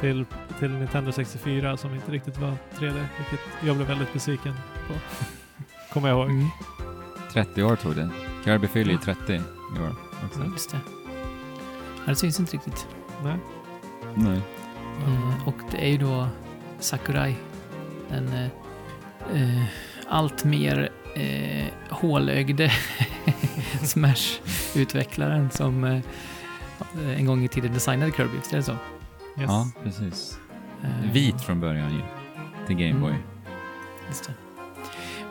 Till, 0.00 0.24
till 0.58 0.70
Nintendo 0.70 1.12
64 1.12 1.76
som 1.76 1.94
inte 1.94 2.12
riktigt 2.12 2.38
var 2.38 2.48
3D, 2.78 3.04
vilket 3.18 3.40
jag 3.64 3.76
blev 3.76 3.88
väldigt 3.88 4.12
besviken 4.12 4.54
på. 4.88 4.94
Kommer 5.94 6.08
jag 6.08 6.18
ihåg. 6.18 6.30
Mm. 6.30 6.46
30 7.32 7.62
år 7.62 7.76
tog 7.76 7.96
det. 7.96 8.08
Kirby 8.44 8.66
fyller 8.66 8.92
ju 8.92 8.98
30 8.98 9.32
i 9.34 9.38
år 9.80 9.94
också. 10.26 10.40
Mm. 10.40 10.52
Just 10.52 10.70
det. 10.70 10.78
Ja, 11.96 12.02
det 12.06 12.16
syns 12.16 12.40
inte 12.40 12.52
riktigt. 12.56 12.86
Nej. 13.24 13.36
Nej. 14.14 14.40
Eh, 15.06 15.48
och 15.48 15.54
det 15.70 15.84
är 15.84 15.88
ju 15.88 15.98
då 15.98 16.28
Sakurai, 16.80 17.36
den 18.10 18.28
eh, 18.28 18.44
eh, 19.42 19.64
allt 20.08 20.44
mer 20.44 20.88
eh, 21.14 21.66
hålögde 21.88 22.72
Smash-utvecklaren 23.82 25.50
som 25.50 25.84
eh, 25.84 26.00
en 27.18 27.26
gång 27.26 27.44
i 27.44 27.48
tiden 27.48 27.72
designade 27.72 28.12
Kirby, 28.12 28.36
visst 28.36 28.52
är 28.52 28.56
det 28.56 28.62
så? 28.62 28.72
Yes. 28.72 28.78
Ja, 29.36 29.70
precis. 29.82 30.38
Eh, 30.82 31.12
Vit 31.12 31.40
från 31.42 31.60
början 31.60 31.94
ju. 31.94 32.00
Till 32.66 32.76
Gameboy. 32.76 33.10
Mm. 33.10 33.22
Just 34.08 34.24
det. 34.26 34.32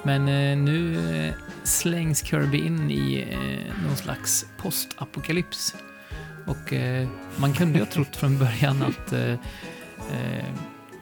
Men 0.04 0.28
eh, 0.28 0.58
nu 0.58 0.96
eh, 1.28 1.34
slängs 1.64 2.24
Kirby 2.26 2.58
in 2.58 2.92
i 2.92 3.28
eh, 3.32 3.84
någon 3.88 3.96
slags 3.98 4.46
postapokalyps. 4.58 5.76
Och 6.48 6.74
eh, 6.74 7.08
man 7.38 7.54
kunde 7.54 7.80
ju 7.80 7.86
ha 7.86 7.92
trott 7.92 8.16
från 8.16 8.38
början 8.40 8.84
att 8.84 9.14
eh, 9.14 9.32
eh, 9.32 10.46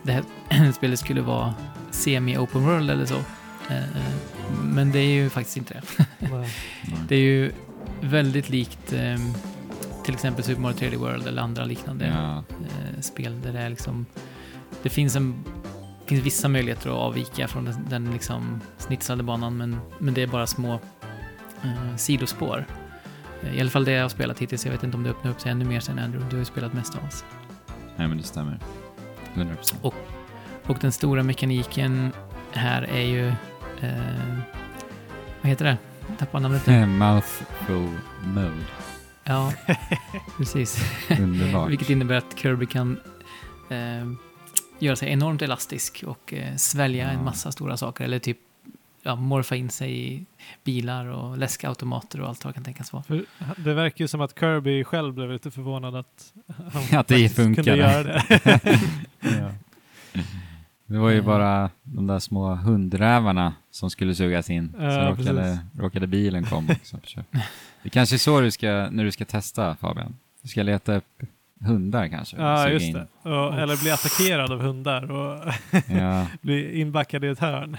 det 0.08 0.14
här 0.14 0.72
spelet 0.72 0.99
skulle 0.99 1.22
vara 1.22 1.53
semi-open 1.91 2.60
world 2.60 2.89
eller 2.89 3.05
så. 3.05 3.18
Eh, 3.70 3.78
eh, 3.78 4.14
men 4.64 4.91
det 4.91 4.99
är 4.99 5.14
ju 5.14 5.30
faktiskt 5.30 5.58
inte 5.58 5.74
det. 5.74 5.84
Det 7.08 7.16
är 7.16 7.20
ju 7.20 7.51
väldigt 8.01 8.49
likt 8.49 8.93
eh, 8.93 9.18
till 10.03 10.14
exempel 10.14 10.43
Super 10.43 10.62
Mario 10.62 10.76
3D 10.76 10.97
World 10.97 11.28
eller 11.28 11.41
andra 11.41 11.66
liknande 11.66 12.08
Ja, 12.08 12.43
eh, 12.66 13.01
spel 13.01 13.41
där 13.41 13.53
det 13.53 13.60
är 13.60 13.70
liksom 13.70 14.05
det 14.84 14.89
finns 14.89 15.16
en 15.16 15.43
finns 16.05 16.26
vissa 16.26 16.47
möjligheter 16.47 16.89
att 16.89 16.95
avvika 16.95 17.47
från 17.47 17.66
den, 17.66 17.86
den 17.89 18.12
liksom 18.12 18.62
snitsade 18.78 19.24
banan 19.24 19.58
men, 19.58 19.78
men 19.99 20.14
det 20.14 20.22
är 20.22 20.28
bara 20.28 20.47
små 20.47 20.74
eh, 21.64 21.95
sidospår. 21.95 22.66
I 23.53 23.62
alla 23.62 23.70
fall 23.70 23.86
det 23.86 23.91
jag 23.91 24.01
har 24.01 24.10
spelat 24.10 24.39
hittills. 24.39 24.66
Jag 24.66 24.72
vet 24.72 24.84
inte 24.84 24.97
om 24.97 25.03
det 25.03 25.10
öppnar 25.10 25.32
upp 25.32 25.41
sig 25.41 25.51
ännu 25.51 25.66
mer 25.66 25.80
sen 25.80 25.99
Andrew. 25.99 26.30
Du 26.30 26.36
har 26.36 26.39
ju 26.39 26.45
spelat 26.45 26.74
mest 26.74 26.95
av 26.95 27.03
oss. 27.03 27.26
nej 27.97 28.08
men 28.08 28.18
det 28.18 28.24
stämmer. 28.24 28.60
100%. 29.38 29.94
Och 30.66 30.78
den 30.82 30.92
stora 30.92 31.24
mekaniken 31.24 32.12
här 32.52 32.82
är 32.82 33.02
ju... 33.02 33.28
Eh, 33.82 34.38
vad 35.42 35.50
heter 35.50 35.66
det? 35.66 35.78
Jag 36.10 36.18
tappade 36.18 36.42
namnet 36.44 36.66
nu. 36.68 36.86
Mouthful 36.86 37.90
mode. 38.24 38.52
Ja, 39.24 39.54
precis. 40.38 40.84
Underbart. 41.20 41.70
Vilket 41.70 41.90
innebär 41.90 42.16
att 42.16 42.38
Kirby 42.40 42.66
kan 42.66 43.00
eh, 43.70 44.08
göra 44.80 44.96
sig 44.96 45.10
enormt 45.12 45.42
elastisk 45.42 46.04
och 46.08 46.34
eh, 46.34 46.56
svälja 46.56 47.04
Ja. 47.06 47.10
en 47.12 47.24
massa 47.24 47.52
stora 47.52 47.78
saker. 47.78 48.04
Eller 48.04 48.20
typ 48.20 48.38
ja, 49.08 49.16
morfa 49.16 49.55
in 49.55 49.70
sig 49.70 50.14
i 50.14 50.26
bilar 50.64 51.05
och 51.05 51.38
läskautomater 51.38 52.22
och 52.22 52.28
allt 52.28 52.45
vad 52.45 52.53
kan 52.53 52.64
tänkas 52.64 52.93
vara. 52.93 53.03
För 53.03 53.26
det 53.58 53.74
verkar 53.74 54.03
ju 54.03 54.08
som 54.08 54.22
att 54.22 54.39
Kirby 54.39 54.84
själv 54.84 55.14
blev 55.14 55.32
lite 55.32 55.51
förvånad 55.51 55.95
att 55.95 56.34
han 56.74 56.84
Att 56.99 57.08
det 57.08 57.30
funkar. 57.30 57.64
kunde 57.64 57.78
göra 57.80 58.03
det. 58.03 58.60
Ja. 59.22 59.51
Det 60.86 60.97
var 60.97 61.10
ju 61.10 61.22
bara 61.22 61.70
de 61.84 62.08
där 62.08 62.20
små 62.20 62.55
hundrävarna 62.55 63.53
som 63.72 63.89
skulle 63.89 64.16
sugas 64.16 64.49
in. 64.49 64.76
Ja, 64.80 64.91
så 64.91 65.22
råkade, 65.22 65.60
råkade 65.78 66.08
bilen 66.08 66.45
komma 66.45 66.76
också. 66.93 67.24
Det 67.84 67.89
kanske 67.89 68.16
är 68.16 68.18
så 68.18 68.41
du 68.41 68.51
ska, 68.51 68.68
när 68.91 69.03
du 69.03 69.12
ska 69.12 69.26
testa 69.26 69.76
Fabian. 69.76 70.16
Du 70.41 70.47
ska 70.47 70.64
leta 70.64 70.95
upp 70.95 71.22
hundar 71.62 72.08
kanske. 72.08 72.38
och 72.38 72.43
ja, 72.43 72.70
just 72.70 72.93
det. 72.93 73.08
Och, 73.22 73.60
eller 73.60 73.82
bli 73.82 73.91
attackerad 73.91 74.51
av 74.51 74.62
hundar 74.62 75.12
och 75.12 75.53
bli 76.41 76.80
inbackad 76.82 77.24
i 77.24 77.28
ett 77.28 77.39
hörn. 77.39 77.78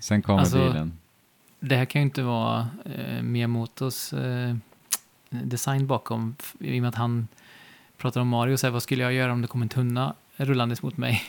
Sen 0.00 0.22
kommer 0.22 0.40
Alltså, 0.40 0.68
bilen. 0.68 0.92
Det 1.60 1.76
här 1.76 1.84
kan 1.84 2.00
ju 2.00 2.04
inte 2.04 2.22
vara 2.22 2.68
eh, 2.84 3.22
Miyamotos 3.22 4.12
eh, 4.12 4.54
design 5.30 5.86
bakom. 5.86 6.36
I 6.60 6.78
och 6.78 6.82
med 6.82 6.88
att 6.88 6.94
han 6.94 7.28
pratar 7.96 8.20
om 8.20 8.28
Mario 8.28 8.52
och 8.52 8.60
säger 8.60 8.72
vad 8.72 8.82
skulle 8.82 9.02
jag 9.02 9.12
göra 9.12 9.32
om 9.32 9.42
det 9.42 9.48
kom 9.48 9.62
en 9.62 9.68
tunna 9.68 10.14
rullandes 10.36 10.82
mot 10.82 10.96
mig? 10.96 11.22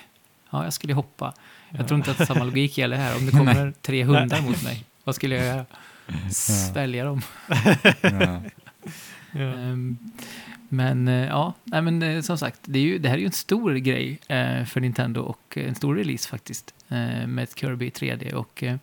Ja, 0.49 0.63
jag 0.63 0.73
skulle 0.73 0.93
hoppa. 0.93 1.33
Jag 1.69 1.87
tror 1.87 1.97
inte 1.97 2.11
att 2.11 2.27
samma 2.27 2.43
logik 2.43 2.77
gäller 2.77 2.97
här. 2.97 3.17
Om 3.17 3.25
det 3.25 3.31
kommer 3.31 3.73
tre 3.81 4.03
hundar 4.03 4.41
mot 4.41 4.63
mig, 4.63 4.85
vad 5.03 5.15
skulle 5.15 5.35
jag 5.35 5.45
göra? 5.45 5.65
Svälja 6.31 7.05
dem. 7.05 7.21
Ja. 8.01 8.41
Ja. 9.31 9.53
Men 10.73 11.07
eh, 11.07 11.25
ja, 11.27 11.53
nej, 11.63 11.81
men 11.81 12.03
eh, 12.03 12.21
som 12.21 12.37
sagt, 12.37 12.59
det, 12.63 12.79
är 12.79 12.83
ju, 12.83 12.97
det 12.99 13.09
här 13.09 13.15
är 13.15 13.19
ju 13.19 13.25
en 13.25 13.31
stor 13.31 13.73
grej 13.73 14.19
eh, 14.27 14.65
för 14.65 14.79
Nintendo 14.79 15.21
och 15.21 15.57
en 15.57 15.75
stor 15.75 15.95
release 15.95 16.29
faktiskt 16.29 16.73
eh, 16.89 17.27
med 17.27 17.39
ett 17.43 17.59
Kirby 17.59 17.85
i 17.85 17.89
3D. 17.89 18.33
Och 18.33 18.63
eh, 18.63 18.77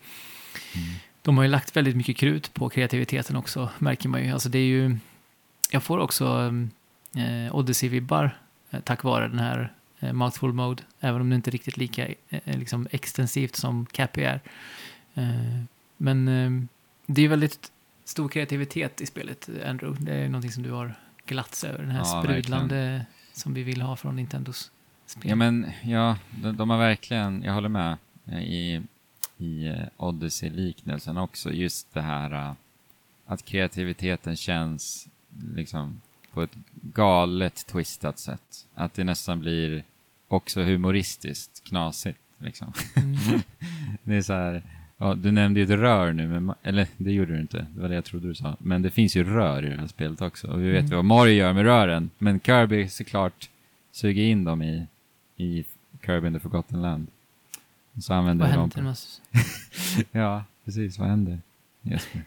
Mm. 0.74 0.88
de 1.22 1.36
har 1.36 1.44
ju 1.44 1.50
lagt 1.50 1.76
väldigt 1.76 1.96
mycket 1.96 2.16
krut 2.16 2.54
på 2.54 2.68
kreativiteten 2.68 3.36
också, 3.36 3.68
märker 3.78 4.08
man 4.08 4.24
ju. 4.24 4.30
Alltså 4.32 4.48
det 4.48 4.58
är 4.58 4.66
ju, 4.66 4.96
jag 5.70 5.82
får 5.82 5.98
också 5.98 6.54
eh, 7.16 7.54
Odyssey-vibbar 7.54 8.30
eh, 8.70 8.80
tack 8.80 9.02
vare 9.04 9.28
den 9.28 9.38
här 9.38 9.72
eh, 10.00 10.12
Mouthful 10.12 10.52
Mode, 10.52 10.82
även 11.00 11.20
om 11.20 11.30
det 11.30 11.36
inte 11.36 11.50
är 11.50 11.52
riktigt 11.52 11.76
lika 11.76 12.08
eh, 12.28 12.58
liksom 12.58 12.88
extensivt 12.90 13.56
som 13.56 13.86
Cappy 13.86 14.22
är. 14.22 14.40
Eh, 15.14 15.62
men 15.96 16.28
eh, 16.28 16.50
det 17.06 17.20
är 17.20 17.22
ju 17.22 17.28
väldigt 17.28 17.72
stor 18.04 18.28
kreativitet 18.28 19.00
i 19.00 19.06
spelet, 19.06 19.48
Andrew. 19.66 20.04
Det 20.04 20.14
är 20.14 20.28
någonting 20.28 20.52
som 20.52 20.62
du 20.62 20.70
har 20.70 20.94
glatts 21.28 21.64
över, 21.64 21.78
den 21.78 21.90
här 21.90 21.98
Ja, 21.98 22.22
sprudlande 22.22 23.06
som 23.32 23.54
vi 23.54 23.62
vill 23.62 23.82
ha 23.82 23.96
från 23.96 24.16
Nintendos 24.16 24.70
spel. 25.06 25.28
Ja, 25.30 25.36
men 25.36 25.70
ja, 25.82 26.16
de, 26.42 26.56
de 26.56 26.70
har 26.70 26.78
verkligen, 26.78 27.42
jag 27.42 27.52
håller 27.52 27.68
med 27.68 27.96
eh, 28.26 28.42
i, 28.42 28.82
i 29.38 29.66
eh, 29.66 29.88
Odyssey-liknelsen 29.96 31.16
också. 31.16 31.52
Just 31.52 31.94
det 31.94 32.02
här 32.02 32.32
eh, 32.32 32.52
att 33.26 33.44
kreativiteten 33.44 34.36
känns 34.36 35.08
liksom 35.54 36.00
på 36.32 36.42
ett 36.42 36.56
galet 36.72 37.66
twistat 37.66 38.18
sätt. 38.18 38.66
Att 38.74 38.94
det 38.94 39.04
nästan 39.04 39.40
blir 39.40 39.84
också 40.28 40.62
humoristiskt 40.62 41.64
knasigt. 41.64 42.18
Liksom. 42.38 42.72
Mm. 42.96 43.16
Det 44.02 44.14
är 44.14 44.22
så 44.22 44.32
här, 44.32 44.62
ja, 44.98 45.14
du 45.14 45.30
nämnde 45.32 45.60
ju 45.60 45.64
ett 45.64 45.70
rör 45.80 46.12
nu, 46.12 46.28
men, 46.28 46.54
eller 46.62 46.86
det 46.96 47.12
gjorde 47.12 47.32
du 47.34 47.40
inte, 47.40 47.66
det 47.74 47.80
var 47.80 47.88
det 47.88 47.94
jag 47.94 48.04
trodde 48.04 48.28
du 48.28 48.34
sa. 48.34 48.56
Men 48.60 48.82
det 48.82 48.90
finns 48.90 49.16
ju 49.16 49.24
rör 49.24 49.64
i 49.64 49.68
det 49.68 49.76
här 49.76 49.86
spelet 49.86 50.20
också. 50.20 50.46
Och 50.48 50.62
vi 50.62 50.70
vet 50.70 50.84
Mm. 50.84 50.96
vad 50.96 51.04
Mario 51.04 51.32
gör 51.34 51.52
med 51.52 51.62
rören, 51.64 52.10
men 52.18 52.40
Kirby 52.40 52.88
såklart 52.88 53.50
suger 53.92 54.22
in 54.22 54.44
dem 54.44 54.62
i, 54.62 54.86
i 55.36 55.64
Kirby 56.06 56.26
in 56.26 56.32
the 56.34 56.40
Forgotten 56.40 56.82
Land. 56.82 57.06
Och 57.96 58.02
så 58.02 58.14
använder 58.14 58.46
Vad 58.46 58.54
dem 58.54 58.70
händer 58.74 58.92
s- 58.92 59.20
Ja, 60.12 60.44
precis. 60.64 60.98
Vad 60.98 61.08
händer? 61.08 61.38
Jesper? 61.82 62.22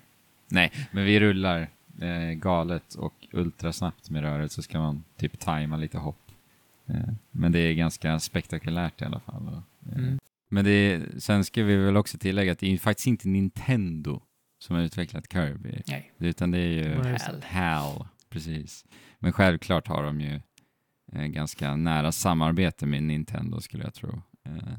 Nej, 0.47 0.71
men 0.91 1.03
vi 1.05 1.19
rullar 1.19 1.67
eh, 2.01 2.31
galet 2.35 2.95
och 2.95 3.13
ultrasnabbt 3.31 4.09
med 4.09 4.21
röret 4.21 4.51
så 4.51 4.61
ska 4.61 4.79
man 4.79 5.03
typ 5.17 5.39
tajma 5.39 5.77
lite 5.77 5.97
hopp. 5.97 6.31
Eh, 6.87 6.95
men 7.31 7.51
det 7.51 7.59
är 7.59 7.73
ganska 7.73 8.19
spektakulärt 8.19 9.01
i 9.01 9.05
alla 9.05 9.19
fall. 9.19 9.47
Och, 9.47 9.91
eh, 9.91 9.97
Mm. 9.97 10.19
Men 10.53 10.65
det 10.65 10.71
är, 10.71 11.19
sen 11.19 11.45
ska 11.45 11.63
vi 11.63 11.75
väl 11.75 11.97
också 11.97 12.17
tillägga 12.17 12.51
att 12.51 12.59
det 12.59 12.65
är 12.67 12.71
ju 12.71 12.77
faktiskt 12.77 13.07
inte 13.07 13.27
Nintendo 13.27 14.21
som 14.59 14.75
har 14.75 14.83
utvecklat 14.83 15.31
Kirby, 15.33 15.81
Nej. 15.87 16.11
utan 16.17 16.51
det 16.51 16.57
är 16.57 16.67
ju? 16.67 16.93
Hal. 16.95 17.43
HAL. 17.43 18.07
Precis. 18.29 18.85
Men 19.19 19.33
självklart 19.33 19.87
har 19.87 20.03
de 20.03 20.21
ju 20.21 20.39
eh, 21.11 21.25
ganska 21.25 21.75
nära 21.75 22.11
samarbete 22.11 22.85
med 22.85 23.03
Nintendo 23.03 23.59
skulle 23.61 23.83
jag 23.83 23.93
tro. 23.93 24.21
Eh, 24.45 24.73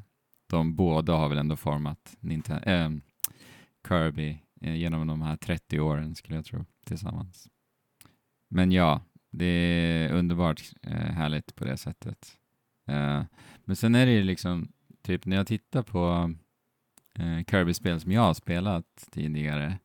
de 0.47 0.77
båda 0.77 1.13
har 1.13 1.29
väl 1.29 1.39
ändå 1.39 1.57
format 1.57 2.17
Ninten- 2.21 2.69
eh, 2.69 2.91
Kirby 3.89 4.39
eh, 4.61 4.75
genom 4.75 5.07
de 5.07 5.23
här 5.23 5.37
30 5.37 5.81
åren 5.81 6.15
skulle 6.15 6.37
jag 6.37 6.45
tro 6.45 6.65
tillsammans. 6.87 7.49
Men 8.49 8.73
ja, 8.73 9.01
det 9.31 9.45
är 9.47 10.13
underbart 10.13 10.63
eh, 10.83 10.93
härligt 10.93 11.55
på 11.55 11.65
det 11.65 11.77
sättet. 11.77 12.33
Eh, 12.89 13.23
men 13.65 13.77
sen 13.77 13.95
är 13.95 14.07
det 14.07 14.13
ju 14.13 14.23
liksom, 14.23 14.73
typ 15.03 15.27
när 15.27 15.37
jag 15.37 15.47
tittar 15.47 15.83
på 15.83 16.33
eh, 17.19 17.45
Kirby-spel 17.45 18.01
som 18.01 18.13
jag 18.13 18.23
har 18.23 18.35
spelat 18.35 19.09
tidigare 19.11 19.79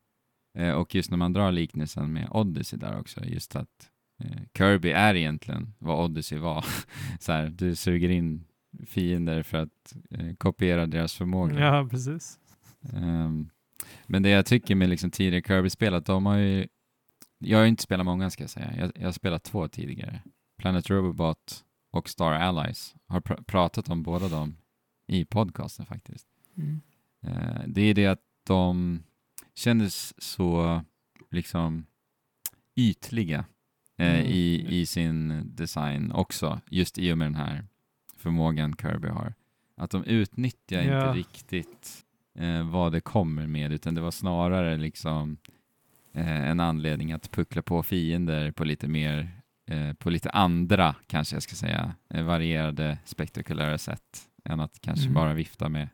eh, 0.58 0.70
och 0.72 0.94
just 0.94 1.10
när 1.10 1.18
man 1.18 1.32
drar 1.32 1.52
liknelsen 1.52 2.12
med 2.12 2.28
Odyssey 2.30 2.78
där 2.78 3.00
också, 3.00 3.24
just 3.24 3.56
att 3.56 3.90
eh, 4.24 4.42
Kirby 4.58 4.90
är 4.90 5.14
egentligen 5.14 5.74
vad 5.78 6.04
Odyssey 6.04 6.38
var. 6.38 6.64
så 7.20 7.32
här, 7.32 7.48
du 7.48 7.76
suger 7.76 8.08
in 8.08 8.44
fiender 8.86 9.42
för 9.42 9.58
att 9.58 9.96
eh, 10.10 10.34
kopiera 10.34 10.86
deras 10.86 11.14
förmåga. 11.14 11.58
ja, 11.58 11.88
precis. 11.90 12.38
Ehm, 12.92 13.50
men 14.06 14.22
det 14.22 14.28
jag 14.28 14.46
tycker 14.46 14.74
med 14.74 14.88
liksom 14.88 15.10
tidigare 15.10 15.42
Kirby-spel, 15.42 15.94
att 15.94 16.06
de 16.06 16.26
har 16.26 16.36
ju... 16.36 16.66
Jag 17.38 17.58
har 17.58 17.62
ju 17.62 17.68
inte 17.68 17.82
spelat 17.82 18.06
många 18.06 18.30
ska 18.30 18.42
jag 18.42 18.50
säga. 18.50 18.74
Jag, 18.78 18.92
jag 18.94 19.04
har 19.04 19.12
spelat 19.12 19.44
två 19.44 19.68
tidigare. 19.68 20.22
Planet 20.58 20.90
Robobot 20.90 21.64
och 21.92 22.08
Star 22.08 22.32
Allies. 22.32 22.94
Har 23.06 23.20
pr- 23.20 23.44
pratat 23.44 23.88
om 23.88 24.02
båda 24.02 24.28
dem 24.28 24.56
i 25.08 25.24
podcasten 25.24 25.86
faktiskt. 25.86 26.26
Mm. 26.56 26.80
Eh, 27.22 27.62
det 27.66 27.80
är 27.82 27.94
det 27.94 28.06
att 28.06 28.22
de 28.46 29.02
kändes 29.54 30.22
så 30.22 30.80
liksom 31.30 31.86
ytliga 32.76 33.38
eh, 33.96 34.14
Mm. 34.14 34.26
i, 34.26 34.66
i 34.80 34.86
sin 34.86 35.42
design 35.54 36.12
också, 36.12 36.60
just 36.70 36.98
i 36.98 37.12
och 37.12 37.18
med 37.18 37.26
den 37.26 37.34
här 37.34 37.64
förmågan 38.16 38.76
Kirby 38.76 39.08
har. 39.08 39.34
Att 39.76 39.90
de 39.90 40.04
utnyttjar 40.04 40.82
Ja. 40.82 41.08
inte 41.08 41.18
riktigt 41.18 42.04
eh, 42.34 42.70
vad 42.70 42.92
det 42.92 43.00
kommer 43.00 43.46
med, 43.46 43.72
utan 43.72 43.94
det 43.94 44.00
var 44.00 44.10
snarare 44.10 44.76
liksom 44.76 45.36
eh, 46.12 46.48
en 46.50 46.60
anledning 46.60 47.12
att 47.12 47.30
puckla 47.30 47.62
på 47.62 47.82
fiender 47.82 48.50
på 48.52 48.64
lite 48.64 48.88
mer, 48.88 49.30
eh, 49.66 49.92
på 49.92 50.10
lite 50.10 50.30
andra, 50.30 50.94
kanske 51.06 51.36
jag 51.36 51.42
ska 51.42 51.54
säga, 51.56 51.94
varierade 52.08 52.98
spektakulära 53.04 53.78
sätt 53.78 54.27
än 54.48 54.60
att 54.60 54.80
kanske 54.80 55.04
Mm. 55.04 55.14
bara 55.14 55.34
vifta 55.34 55.68
med 55.68 55.88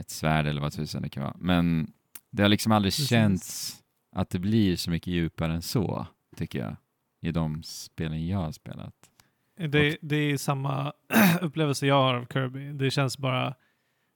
ett 0.00 0.10
svärd 0.10 0.46
eller 0.46 0.60
vad 0.60 0.72
tusan 0.72 1.02
det 1.02 1.08
kan 1.08 1.22
vara. 1.22 1.36
Men 1.38 1.92
det 2.30 2.42
har 2.42 2.48
liksom 2.48 2.72
aldrig 2.72 2.92
Precis. 2.92 3.08
känts 3.08 3.76
att 4.16 4.30
det 4.30 4.38
blir 4.38 4.76
så 4.76 4.90
mycket 4.90 5.06
djupare 5.12 5.52
än 5.54 5.62
så, 5.62 6.06
tycker 6.36 6.58
jag, 6.58 6.76
i 7.22 7.30
de 7.32 7.62
spelen 7.62 8.26
jag 8.26 8.38
har 8.38 8.52
spelat. 8.52 8.94
Det, 9.68 9.96
det 10.02 10.16
är 10.16 10.36
samma 10.36 10.92
upplevelse 11.40 11.86
jag 11.86 11.94
har 12.02 12.14
av 12.14 12.26
Kirby. 12.32 12.72
Det 12.72 12.90
känns 12.90 13.18
bara 13.18 13.46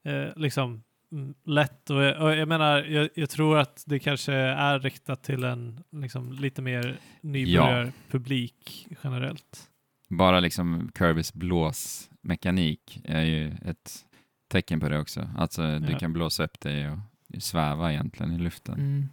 eh, 0.04 0.36
liksom 0.36 0.82
mm, 1.12 1.34
lätt 1.44 1.90
och 1.90 2.02
jag, 2.02 2.22
och 2.22 2.36
jag 2.36 2.48
menar, 2.48 2.82
jag, 2.84 3.08
jag 3.14 3.30
tror 3.30 3.58
att 3.58 3.84
det 3.86 3.98
kanske 3.98 4.32
är 4.34 4.78
riktat 4.80 5.22
till 5.22 5.44
en 5.44 5.82
liksom, 5.92 6.32
lite 6.32 6.62
mer 6.62 6.98
nybörjarpublik 7.20 8.86
generellt. 9.04 9.70
Bara 10.08 10.40
liksom 10.40 10.90
Kirbys 10.98 11.32
blåsmekanik 11.34 13.00
är 13.04 13.22
ju 13.22 13.56
ett 13.64 14.06
tecken 14.48 14.80
på 14.80 14.88
det 14.88 14.98
också. 14.98 15.28
Alltså 15.36 15.78
du 15.78 15.92
Ja. 15.92 15.98
kan 15.98 16.12
blåsa 16.12 16.44
upp 16.44 16.60
dig 16.60 16.90
och 16.90 16.98
sväva 17.38 17.92
egentligen 17.92 18.32
i 18.32 18.38
luften. 18.38 18.74
Mm. 18.74 19.08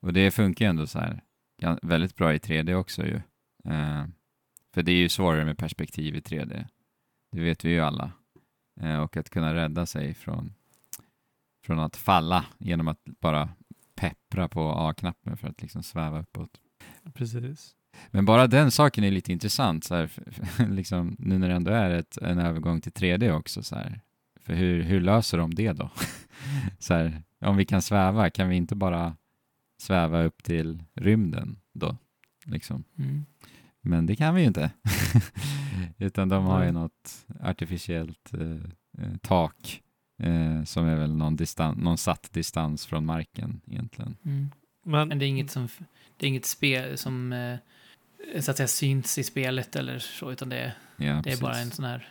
Och 0.00 0.12
det 0.12 0.30
funkar 0.30 0.64
ju 0.64 0.68
ändå 0.70 0.86
så 0.86 0.98
här 0.98 1.22
väldigt 1.82 2.16
bra 2.16 2.34
i 2.34 2.38
3D 2.38 2.74
också 2.74 3.06
ju. 3.06 3.16
Eh, 3.64 4.04
för 4.74 4.82
det 4.82 4.92
är 4.92 4.96
ju 4.96 5.08
svårare 5.08 5.44
med 5.44 5.58
perspektiv 5.58 6.16
i 6.16 6.20
3D. 6.20 6.66
Det 7.32 7.40
vet 7.40 7.64
vi 7.64 7.70
ju 7.70 7.80
alla. 7.80 8.12
Eh, 8.80 8.96
och 8.98 9.16
att 9.16 9.30
kunna 9.30 9.54
rädda 9.54 9.86
sig 9.86 10.14
från, 10.14 10.54
från 11.64 11.78
att 11.78 11.96
falla 11.96 12.44
genom 12.58 12.88
att 12.88 13.04
bara 13.04 13.48
peppra 13.94 14.48
på 14.48 14.70
A-knappen 14.72 15.36
för 15.36 15.48
att 15.48 15.62
liksom 15.62 15.82
sväva 15.82 16.20
uppåt. 16.20 16.60
Precis. 17.14 17.74
Men 18.10 18.24
bara 18.24 18.46
den 18.46 18.70
saken 18.70 19.04
är 19.04 19.10
lite 19.10 19.32
intressant, 19.32 19.84
så 19.84 19.94
här, 19.94 20.10
liksom, 20.70 21.16
nu 21.18 21.38
när 21.38 21.48
det 21.48 21.54
ändå 21.54 21.70
är 21.70 21.90
ett, 21.90 22.16
en 22.16 22.38
övergång 22.38 22.80
till 22.80 22.92
3D 22.92 23.32
också. 23.32 23.62
Så 23.62 23.76
här. 23.76 24.00
För 24.40 24.54
hur, 24.54 24.82
hur 24.82 25.00
löser 25.00 25.38
de 25.38 25.54
det 25.54 25.72
då? 25.72 25.90
så 26.78 26.94
här, 26.94 27.22
om 27.40 27.56
vi 27.56 27.64
kan 27.64 27.82
sväva, 27.82 28.30
kan 28.30 28.48
vi 28.48 28.56
inte 28.56 28.74
bara 28.74 29.16
sväva 29.80 30.22
upp 30.22 30.42
till 30.42 30.82
rymden 30.94 31.58
då? 31.72 31.96
Liksom. 32.44 32.84
Mm. 32.98 33.26
Men 33.80 34.06
det 34.06 34.16
kan 34.16 34.34
vi 34.34 34.40
ju 34.40 34.46
inte. 34.46 34.70
Utan 35.98 36.28
de 36.28 36.44
har 36.44 36.64
ju 36.64 36.72
något 36.72 37.26
artificiellt 37.40 38.34
eh, 38.34 39.04
eh, 39.04 39.16
tak 39.22 39.82
eh, 40.22 40.64
som 40.64 40.86
är 40.86 40.96
väl 40.96 41.16
någon, 41.16 41.36
distan- 41.36 41.82
någon 41.82 41.98
satt 41.98 42.32
distans 42.32 42.86
från 42.86 43.06
marken 43.06 43.60
egentligen. 43.66 44.16
Mm. 44.24 44.50
Men, 44.84 45.08
Men 45.08 45.18
det 45.18 45.24
är 45.24 45.28
inget 45.28 45.50
som, 45.50 45.68
det 46.16 46.26
är 46.26 46.28
inget 46.28 46.46
spel 46.46 46.98
som 46.98 47.32
eh, 47.32 47.56
så 48.40 48.50
att 48.50 48.56
säga 48.56 48.66
syns 48.68 49.18
i 49.18 49.24
spelet 49.24 49.76
eller 49.76 49.98
så, 49.98 50.32
utan 50.32 50.48
det 50.48 50.72
Ja, 50.96 51.20
det 51.24 51.32
är 51.32 51.40
bara 51.40 51.56
en 51.56 51.70
sån 51.70 51.84
här 51.84 52.08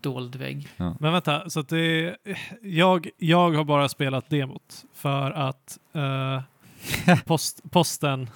dold 0.00 0.36
vägg. 0.36 0.68
men 0.76 1.12
vänta, 1.12 1.50
så 1.50 1.60
att 1.60 1.68
det 1.68 1.78
är, 1.78 2.16
jag, 2.62 3.08
jag 3.18 3.50
har 3.52 3.64
bara 3.64 3.88
spelat 3.88 4.30
demot 4.30 4.84
för 4.94 5.30
att 5.30 5.78
eh, 5.92 6.42
post, 7.24 7.60
posten, 7.70 8.30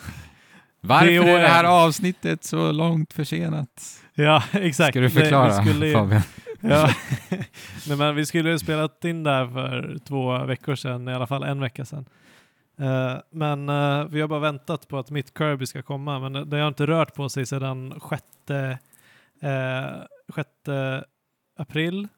Varför 0.80 1.06
det 1.06 1.16
är 1.16 1.38
det 1.40 1.48
här 1.48 1.64
avsnittet 1.64 2.44
så 2.44 2.72
långt 2.72 3.12
försenat? 3.12 4.02
ja 4.14 4.42
exakt. 4.52 4.92
Ska 4.92 5.00
du 5.00 5.10
förklara 5.10 5.62
skulle 5.62 5.86
ju- 5.86 5.92
Fabian? 5.94 6.22
Ja. 6.60 6.94
Nej, 7.88 7.96
men 7.96 8.14
vi 8.14 8.26
skulle 8.26 8.50
ju 8.50 8.58
spelat 8.58 9.04
in 9.04 9.22
där 9.22 9.46
för 9.46 9.98
två 10.04 10.44
veckor 10.44 10.74
sedan, 10.74 11.08
i 11.08 11.14
alla 11.14 11.26
fall 11.26 11.42
en 11.42 11.60
vecka 11.60 11.84
sedan. 11.84 12.04
Eh, 12.80 13.16
men 13.30 13.68
eh, 13.68 14.04
vi 14.04 14.20
har 14.20 14.28
bara 14.28 14.40
väntat 14.40 14.88
på 14.88 14.98
att 14.98 15.10
mitt 15.10 15.38
Kirby 15.38 15.66
ska 15.66 15.82
komma, 15.82 16.18
men 16.18 16.50
det 16.50 16.56
har 16.58 16.68
inte 16.68 16.86
rört 16.86 17.14
på 17.14 17.28
sig 17.28 17.46
sedan 17.46 18.00
6, 18.10 18.22
uh, 18.50 18.74
6 20.34 20.48
april 21.58 22.08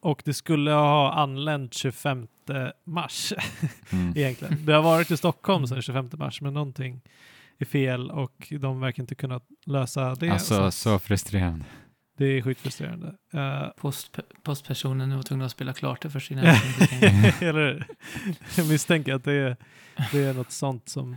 och 0.00 0.22
det 0.24 0.34
skulle 0.34 0.70
ha 0.70 1.12
anlänt 1.12 1.74
25 1.74 2.26
mars 2.84 3.32
Mm. 3.92 4.12
egentligen. 4.16 4.66
Det 4.66 4.72
har 4.72 4.82
varit 4.82 5.10
i 5.10 5.16
Stockholm 5.16 5.66
sedan 5.66 5.82
25 5.82 6.10
mars, 6.12 6.40
men 6.40 6.54
någonting 6.54 7.00
är 7.58 7.64
fel 7.64 8.10
och 8.10 8.52
de 8.60 8.80
verkar 8.80 9.02
inte 9.02 9.14
kunna 9.14 9.40
lösa 9.66 10.14
det. 10.14 10.28
Alltså, 10.30 10.54
så 10.54 10.70
så 10.70 10.98
frustrerande. 10.98 11.64
Det 12.16 12.24
är 12.24 12.42
sjukt 12.42 12.60
frustrerande. 12.60 13.14
Eh, 13.32 13.68
Post, 13.76 14.18
postpersonen 14.42 15.16
var 15.16 15.22
tvungen 15.22 15.46
att 15.46 15.52
spela 15.52 15.72
klart 15.72 16.02
det 16.02 16.10
kunde 16.10 16.86
tänka. 16.86 17.32
Eller? 17.46 17.86
Jag 18.56 18.68
misstänker 18.68 19.14
att 19.14 19.24
det 19.24 19.32
är, 19.32 19.56
det 20.12 20.24
är 20.24 20.34
något 20.34 20.52
sånt 20.52 20.88
som 20.88 21.16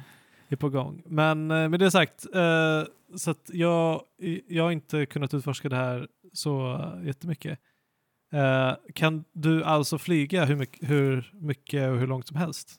är 0.50 0.56
på 0.56 0.70
gång. 0.70 1.02
Men 1.06 1.52
eh, 1.52 1.70
med 1.70 1.80
det 1.80 1.92
sagt, 1.92 2.26
eh, 2.36 2.84
så 3.16 3.32
att 3.32 3.50
jag, 3.54 4.02
jag 4.48 4.64
har 4.64 4.72
inte 4.72 5.06
kunnat 5.06 5.34
utforska 5.34 5.70
det 5.70 5.76
här 5.76 6.08
så 6.34 6.80
jättemycket. 7.04 7.60
Eh, 8.34 8.74
kan 8.94 9.24
du 9.34 9.64
alltså 9.64 9.98
flyga 9.98 10.46
hur 10.46 10.56
mycket, 10.56 10.90
hur 10.90 11.32
mycket 11.34 11.90
och 11.90 12.00
hur 12.00 12.08
långt 12.08 12.28
som 12.28 12.38
helst? 12.38 12.76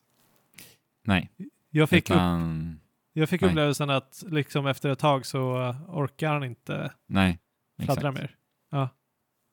Nej, 1.04 1.30
Jag 1.70 1.88
fick, 1.88 2.10
upp, 2.10 2.16
utan... 2.16 2.80
jag 3.12 3.28
fick 3.28 3.42
upplevelsen 3.42 3.90
att 3.90 4.24
liksom 4.26 4.66
efter 4.66 4.90
ett 4.90 4.98
tag 4.98 5.26
så 5.26 5.74
orkar 5.88 6.32
han 6.32 6.44
inte 6.44 6.92
Nej, 7.08 7.38
fladdra 7.76 8.08
exakt. 8.08 8.32
mer. 8.70 8.88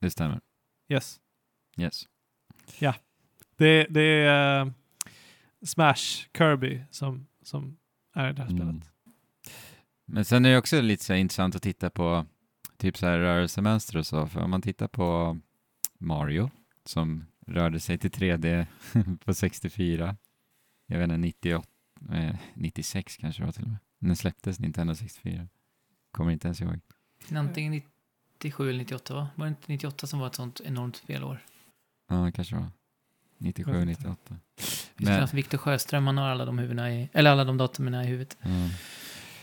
Det 0.02 0.10
stämmer. 0.12 0.42
Yes. 0.90 1.20
Yes. 1.78 2.06
Det, 3.56 3.88
det 3.90 4.02
är 4.02 4.62
eh, 4.66 4.72
Smash 5.66 6.28
Kirby 6.38 6.82
som, 6.92 7.28
som 7.42 7.78
är 8.14 8.34
det 8.34 8.42
här 8.44 8.50
Mm. 8.50 8.58
spelet. 8.68 8.90
Men 10.06 10.26
sen 10.26 10.46
är 10.46 10.50
det 10.52 10.58
också 10.58 10.82
lite 10.82 11.04
så 11.04 11.14
intressant 11.14 11.56
att 11.56 11.62
titta 11.62 11.90
på 11.90 12.26
typ 12.78 12.98
så 12.98 13.06
här 13.06 13.20
rörelsemönster 13.20 13.98
och 13.98 14.08
så. 14.08 14.28
För 14.28 14.42
om 14.42 14.50
man 14.50 14.62
tittar 14.62 14.88
på 14.88 15.40
Mario 15.98 16.52
som 16.86 17.26
rörde 17.48 17.80
sig 17.80 17.98
till 17.98 18.12
3D 18.12 18.66
på 19.26 19.34
64. 19.34 20.18
Jag 20.86 20.98
vet 20.98 21.04
inte, 21.04 21.18
98, 21.18 21.68
eh, 22.14 22.36
96 22.56 23.18
kanske 23.18 23.42
det 23.42 23.46
var 23.46 23.52
till 23.54 23.64
och 23.64 23.70
med. 23.70 23.78
När 24.00 24.16
släpptes 24.16 24.60
Nintendo 24.60 24.96
64? 24.96 25.48
Kommer 26.12 26.32
inte 26.32 26.48
ens 26.48 26.62
ihåg. 26.62 26.80
Antingen 27.36 27.82
97 28.44 28.70
eller 28.70 28.80
98 28.80 29.14
va? 29.14 29.28
Var 29.36 29.46
det 29.46 29.50
inte 29.50 29.72
98 29.72 30.08
som 30.08 30.20
var 30.20 30.28
ett 30.28 30.36
sånt 30.36 30.62
enormt 30.66 30.96
spelår? 30.96 31.40
Ja, 32.10 32.16
det 32.16 32.32
kanske 32.32 32.56
var. 32.56 32.68
97, 33.38 33.72
Jag 33.72 33.80
vet 33.80 33.90
inte. 33.90 34.02
98. 34.10 34.36
Visst 34.58 34.92
Men- 34.98 35.20
Men... 35.20 35.28
Viktor 35.34 35.58
Sjöström, 35.58 36.08
han 36.08 36.18
har 36.18 36.30
alla 36.30 36.46
de 36.46 36.58
huvudena 36.60 36.92
i, 36.94 37.10
eller 37.14 37.32
alla 37.32 37.44
de 37.44 37.58
datumen 37.58 37.94
i 37.94 38.06
huvudet. 38.08 38.38
Ja. 38.42 38.50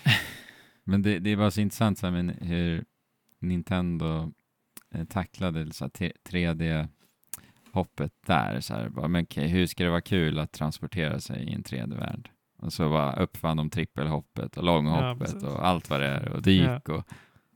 Men 0.84 1.02
det, 1.02 1.18
det 1.18 1.36
var 1.36 1.50
så 1.50 1.60
intressant 1.60 1.98
så 1.98 2.06
här, 2.06 2.12
men 2.12 2.28
hur 2.28 2.84
Nintendo 3.40 4.32
eh, 4.94 5.04
tacklade 5.04 5.72
så 5.72 5.84
här, 5.84 5.88
t- 5.90 6.12
3D-hoppet 6.28 8.12
där. 8.26 8.60
Så 8.60 8.74
här, 8.74 8.88
bara, 8.88 9.08
men 9.08 9.22
okej, 9.24 9.48
hur 9.48 9.66
ska 9.66 9.84
det 9.84 9.90
vara 9.90 10.00
kul 10.00 10.38
att 10.38 10.52
transportera 10.52 11.20
sig 11.20 11.42
i 11.42 11.52
en 11.54 11.62
3D-värld? 11.62 12.30
Och 12.58 12.72
så 12.72 12.88
bara 12.90 13.12
uppfann 13.16 13.56
de 13.56 13.70
trippelhoppet 13.70 14.56
och 14.56 14.62
Ja, 14.62 14.66
långhoppet 14.66 15.18
precis. 15.18 15.42
och 15.42 15.66
allt 15.66 15.90
vad 15.90 16.00
det 16.00 16.06
är 16.06 16.28
och 16.28 16.42
dyk 16.42 16.88
och 16.88 17.06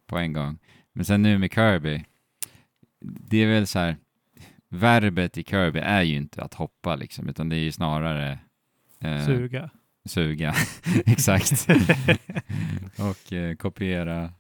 på 0.07 0.19
en 0.19 0.33
gång. 0.33 0.59
Men 0.95 1.05
sen 1.05 1.23
nu 1.23 1.39
med 1.39 1.53
Kirby, 1.53 2.05
det 3.01 3.39
är 3.39 3.47
väl 3.47 3.67
så 3.67 3.79
här, 3.79 3.97
verbet 4.69 5.39
i 5.39 5.45
Kirby 5.45 5.79
är 5.79 6.03
ju 6.03 6.17
inte 6.17 6.43
att 6.43 6.55
hoppa 6.55 6.97
liksom, 6.97 7.29
utan 7.29 7.49
det 7.49 7.57
är 7.57 7.61
ju 7.61 7.73
snarare 7.73 8.39
eh, 9.01 9.27
Suga. 9.27 9.71
Suga, 10.05 10.55
exakt. 11.07 11.69
och 12.99 13.33
eh, 13.33 13.57
kopiera 13.57 14.33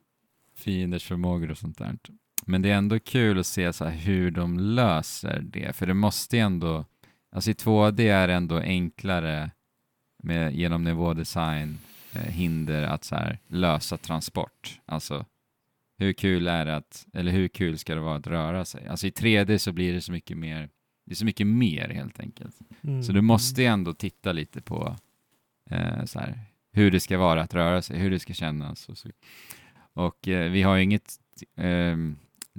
fienders 0.54 1.04
förmågor 1.04 1.50
och 1.50 1.58
sånt 1.58 1.78
där. 1.78 1.98
Men 2.46 2.62
det 2.62 2.70
är 2.70 2.76
ändå 2.76 2.98
kul 2.98 3.38
att 3.38 3.46
se 3.46 3.72
så 3.72 3.84
hur 3.84 4.30
de 4.30 4.58
löser 4.58 5.40
det, 5.42 5.76
för 5.76 5.86
det 5.86 5.94
måste 5.94 6.36
ju 6.36 6.42
ändå, 6.42 6.84
alltså 7.32 7.50
i 7.50 7.54
2D 7.54 8.00
är 8.00 8.28
det 8.28 8.34
ändå 8.34 8.56
enklare 8.58 9.50
med, 10.22 10.54
genom 10.54 10.84
nivådesign, 10.84 11.78
eh, 12.12 12.20
hinder 12.22 12.82
att 12.82 13.04
så 13.04 13.14
här 13.14 13.38
lösa 13.46 13.96
transport. 13.96 14.80
Alltså 14.86 15.26
hur 15.98 16.12
kul 16.12 16.48
är 16.48 16.64
det 16.64 16.76
att, 16.76 17.06
eller 17.12 17.32
hur 17.32 17.48
kul 17.48 17.78
ska 17.78 17.94
det 17.94 18.00
vara 18.00 18.16
att 18.16 18.26
röra 18.26 18.64
sig? 18.64 18.88
Alltså 18.88 19.06
i 19.06 19.10
3D 19.10 19.58
så 19.58 19.72
blir 19.72 19.92
det 19.92 20.00
så 20.00 20.12
mycket 20.12 20.36
mer, 20.36 20.68
det 21.06 21.12
är 21.12 21.16
så 21.16 21.24
mycket 21.24 21.46
mer 21.46 21.88
helt 21.88 22.20
enkelt. 22.20 22.58
Mm. 22.82 23.02
Så 23.02 23.12
du 23.12 23.20
måste 23.20 23.62
ju 23.62 23.66
ändå 23.66 23.94
titta 23.94 24.32
lite 24.32 24.60
på 24.60 24.96
eh, 25.70 26.04
så 26.04 26.18
här, 26.18 26.40
hur 26.72 26.90
det 26.90 27.00
ska 27.00 27.18
vara 27.18 27.42
att 27.42 27.54
röra 27.54 27.82
sig, 27.82 27.98
hur 27.98 28.10
det 28.10 28.18
ska 28.18 28.32
kännas. 28.32 28.88
Och, 28.88 28.98
så. 28.98 29.08
och 29.92 30.28
eh, 30.28 30.50
vi 30.50 30.62
har 30.62 30.76
ju 30.76 30.82
inget 30.82 31.18
eh, 31.56 31.96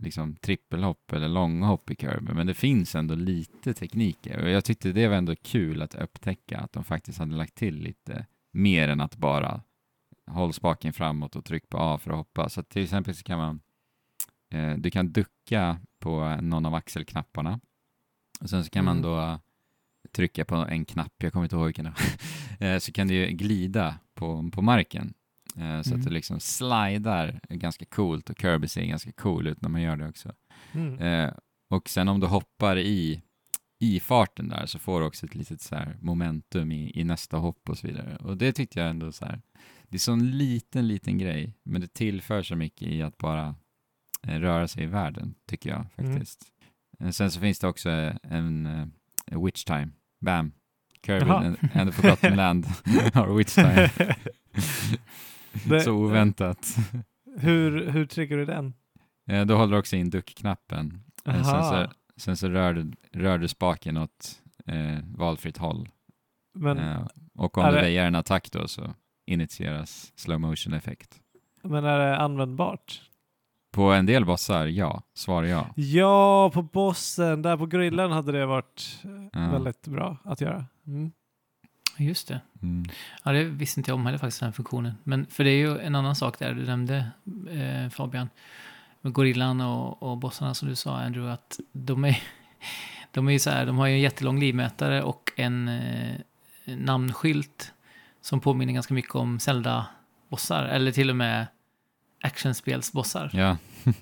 liksom 0.01 0.36
trippelhopp 0.36 1.13
eller 1.13 1.27
långhopp 1.27 1.91
i 1.91 1.95
Kirby, 1.95 2.33
men 2.33 2.47
det 2.47 2.53
finns 2.53 2.95
ändå 2.95 3.15
lite 3.15 3.73
tekniker. 3.73 4.41
Och 4.43 4.49
jag 4.49 4.65
tyckte 4.65 4.91
det 4.91 5.07
var 5.07 5.15
ändå 5.15 5.36
kul 5.36 5.81
att 5.81 5.95
upptäcka 5.95 6.57
att 6.57 6.73
de 6.73 6.83
faktiskt 6.83 7.19
hade 7.19 7.36
lagt 7.36 7.55
till 7.55 7.75
lite 7.75 8.25
mer 8.51 8.89
än 8.89 9.01
att 9.01 9.17
bara 9.17 9.61
håll 10.32 10.53
spaken 10.53 10.93
framåt 10.93 11.36
och 11.36 11.45
tryck 11.45 11.69
på 11.69 11.78
A 11.78 11.97
för 11.97 12.11
att 12.11 12.17
hoppa. 12.17 12.49
Så 12.49 12.63
till 12.63 12.84
exempel 12.84 13.15
så 13.15 13.23
kan 13.23 13.38
man 13.38 13.59
eh, 14.53 14.73
du 14.78 14.91
kan 14.91 15.11
ducka 15.11 15.80
på 15.99 16.38
någon 16.41 16.65
av 16.65 16.73
axelknapparna 16.76 17.59
och 18.41 18.49
sen 18.49 18.63
så 18.63 18.69
kan 18.69 18.86
man 18.86 18.97
Mm. 18.97 19.09
då 19.11 19.39
trycka 20.11 20.45
på 20.45 20.55
en 20.55 20.86
knapp, 20.86 21.13
jag 21.17 21.34
kommer 21.34 21.45
inte 21.45 21.55
ihåg 21.55 21.65
vilken 21.65 21.93
Eh, 22.59 22.78
så 22.80 22.91
kan 22.91 23.07
du 23.07 23.28
glida 23.28 23.99
på, 24.13 24.49
på 24.53 24.61
marken. 24.61 25.13
Eh, 25.57 25.82
Så 25.82 25.89
Mm. 25.89 25.99
att 25.99 26.03
du 26.07 26.09
liksom 26.13 26.39
slidar 26.39 27.39
ganska 27.49 27.86
coolt 27.86 28.30
och 28.30 28.39
Kirby 28.41 28.67
ser 28.67 28.86
ganska 28.86 29.11
cool 29.11 29.47
ut 29.47 29.61
när 29.61 29.69
man 29.69 29.82
gör 29.82 29.95
det 29.97 30.07
också. 30.07 30.34
Mm. 30.71 30.99
Eh, 30.99 31.34
och 31.69 31.89
sen 31.89 32.07
om 32.07 32.19
du 32.19 32.28
hoppar 32.28 32.78
i, 32.78 33.21
i 33.80 33.99
farten 33.99 34.49
där 34.49 34.65
så 34.65 34.80
får 34.80 34.99
du 34.99 35.05
också 35.05 35.26
ett 35.26 35.36
litet 35.36 35.61
så 35.61 35.76
här 35.76 35.97
momentum 36.01 36.71
i, 36.71 36.91
i 36.99 37.03
nästa 37.03 37.38
hopp 37.38 37.69
och 37.69 37.78
så 37.78 37.88
vidare. 37.88 38.15
Och 38.15 38.38
det 38.38 38.53
tyckte 38.53 38.80
jag 38.80 38.89
ändå 38.89 39.11
så 39.11 39.26
här, 39.26 39.41
det 39.89 39.97
är 39.97 39.99
så 39.99 40.13
en 40.13 40.38
liten, 40.38 40.88
liten 40.88 41.17
grej, 41.17 41.53
men 41.63 41.82
det 41.82 41.93
tillför 41.93 42.43
så 42.43 42.55
mycket 42.55 42.88
i 42.88 43.01
att 43.01 43.17
bara 43.17 43.55
eh, 44.28 44.39
röra 44.39 44.67
sig 44.67 44.84
i 44.84 44.88
världen, 44.88 45.36
tycker 45.47 45.69
jag 45.69 45.86
Mm. 45.97 46.11
faktiskt. 46.13 46.43
Eh, 46.99 47.09
Sen 47.09 47.32
så 47.32 47.39
finns 47.39 47.59
det 47.59 47.67
också 47.67 47.89
en 48.23 48.65
eh, 49.32 49.43
witch 49.43 49.63
time 49.63 49.89
bam. 50.21 50.51
Kirby 51.05 51.32
and, 51.32 51.57
and 51.73 51.89
the 51.89 52.01
Forgotten 52.01 52.36
Land 52.36 52.65
har 53.13 53.34
Witch 53.38 53.55
Time. 53.55 53.89
Det- 55.65 55.82
Så 55.82 55.91
oväntat. 55.91 56.76
Hur, 57.38 57.89
hur 57.91 58.05
triggar 58.05 58.38
du 58.38 58.45
den? 58.45 58.73
Eh, 59.30 59.45
Då 59.45 59.57
håller 59.57 59.71
du 59.73 59.80
också 59.80 59.95
in 59.95 60.09
duckknappen. 60.09 61.03
Eh, 61.26 61.34
Sen 61.34 61.63
så, 61.63 61.91
sen 62.18 62.38
så 62.38 62.49
rör, 62.49 62.74
du, 62.74 62.91
rör 63.11 63.38
du 63.38 63.47
spaken 63.47 63.97
åt 63.97 64.41
eh, 64.66 64.99
valfritt 65.18 65.57
håll. 65.57 65.89
Men, 66.53 66.78
Eh, 66.78 67.07
och 67.36 67.57
om 67.57 67.66
du 67.66 67.72
det- 67.72 67.82
väjer 67.82 68.05
en 68.07 68.16
attack 68.16 68.51
då 68.51 68.68
så 68.68 68.93
initieras 69.26 70.11
slow 70.16 70.39
motion 70.39 70.74
effekt. 70.74 71.20
men 71.63 71.86
är 71.86 71.99
det 71.99 72.18
användbart? 72.18 73.01
På 73.72 73.91
en 73.91 74.05
del 74.05 74.26
bossar, 74.26 74.66
ja. 74.66 75.03
Svar 75.13 75.43
ja. 75.43 75.68
Ja, 75.76 76.51
på 76.53 76.61
bossen, 76.61 77.41
där 77.41 77.57
på 77.57 77.66
grillen 77.66 78.11
hade 78.11 78.32
det 78.32 78.45
varit 78.45 78.99
eh, 79.03 79.41
Ja. 79.41 79.49
väldigt 79.51 79.88
bra 79.88 80.18
att 80.24 80.41
göra. 80.41 80.66
Mm. 80.88 81.11
Just 81.97 82.28
det. 82.28 82.41
Mm. 82.61 82.86
Ja, 83.24 83.32
det 83.32 83.43
visste 83.43 83.80
inte 83.80 83.91
jag 83.91 83.95
om 83.95 84.05
heller 84.05 84.18
faktiskt, 84.18 84.39
den 84.39 84.47
här 84.47 84.53
funktionen. 84.53 84.93
Men 85.03 85.26
för 85.26 85.43
det 85.43 85.49
är 85.49 85.57
ju 85.57 85.80
en 85.80 85.95
annan 85.95 86.16
sak 86.16 86.39
där 86.39 86.53
du 86.53 86.66
nämnde, 86.66 87.11
eh, 87.51 87.89
Fabian, 87.89 88.30
med 89.06 89.14
gorillan 89.14 89.62
och, 89.62 90.03
och 90.03 90.18
bossarna 90.18 90.53
som 90.53 90.70
du 90.70 90.76
sa, 90.76 90.97
Andrew, 90.97 91.34
att 91.34 91.60
de 91.72 92.06
är, 92.06 92.24
de 93.12 93.28
är 93.28 93.32
ju 93.32 93.39
så 93.39 93.49
här, 93.49 93.66
de 93.66 93.78
har 93.78 93.88
ju 93.88 93.93
en 93.93 93.99
jättelång 93.99 94.39
livmätare 94.39 95.03
och 95.03 95.32
en 95.36 95.68
eh, 95.68 96.16
namnskylt 96.66 97.74
som 98.22 98.39
påminner 98.39 98.74
ganska 98.74 98.93
mycket 98.93 99.16
om 99.16 99.39
Zelda-bossar, 99.39 100.66
eller 100.66 100.91
till 100.91 101.10
och 101.10 101.16
med 101.16 101.47
actionspelsbossar. 102.22 103.30
Ja, 103.34 103.58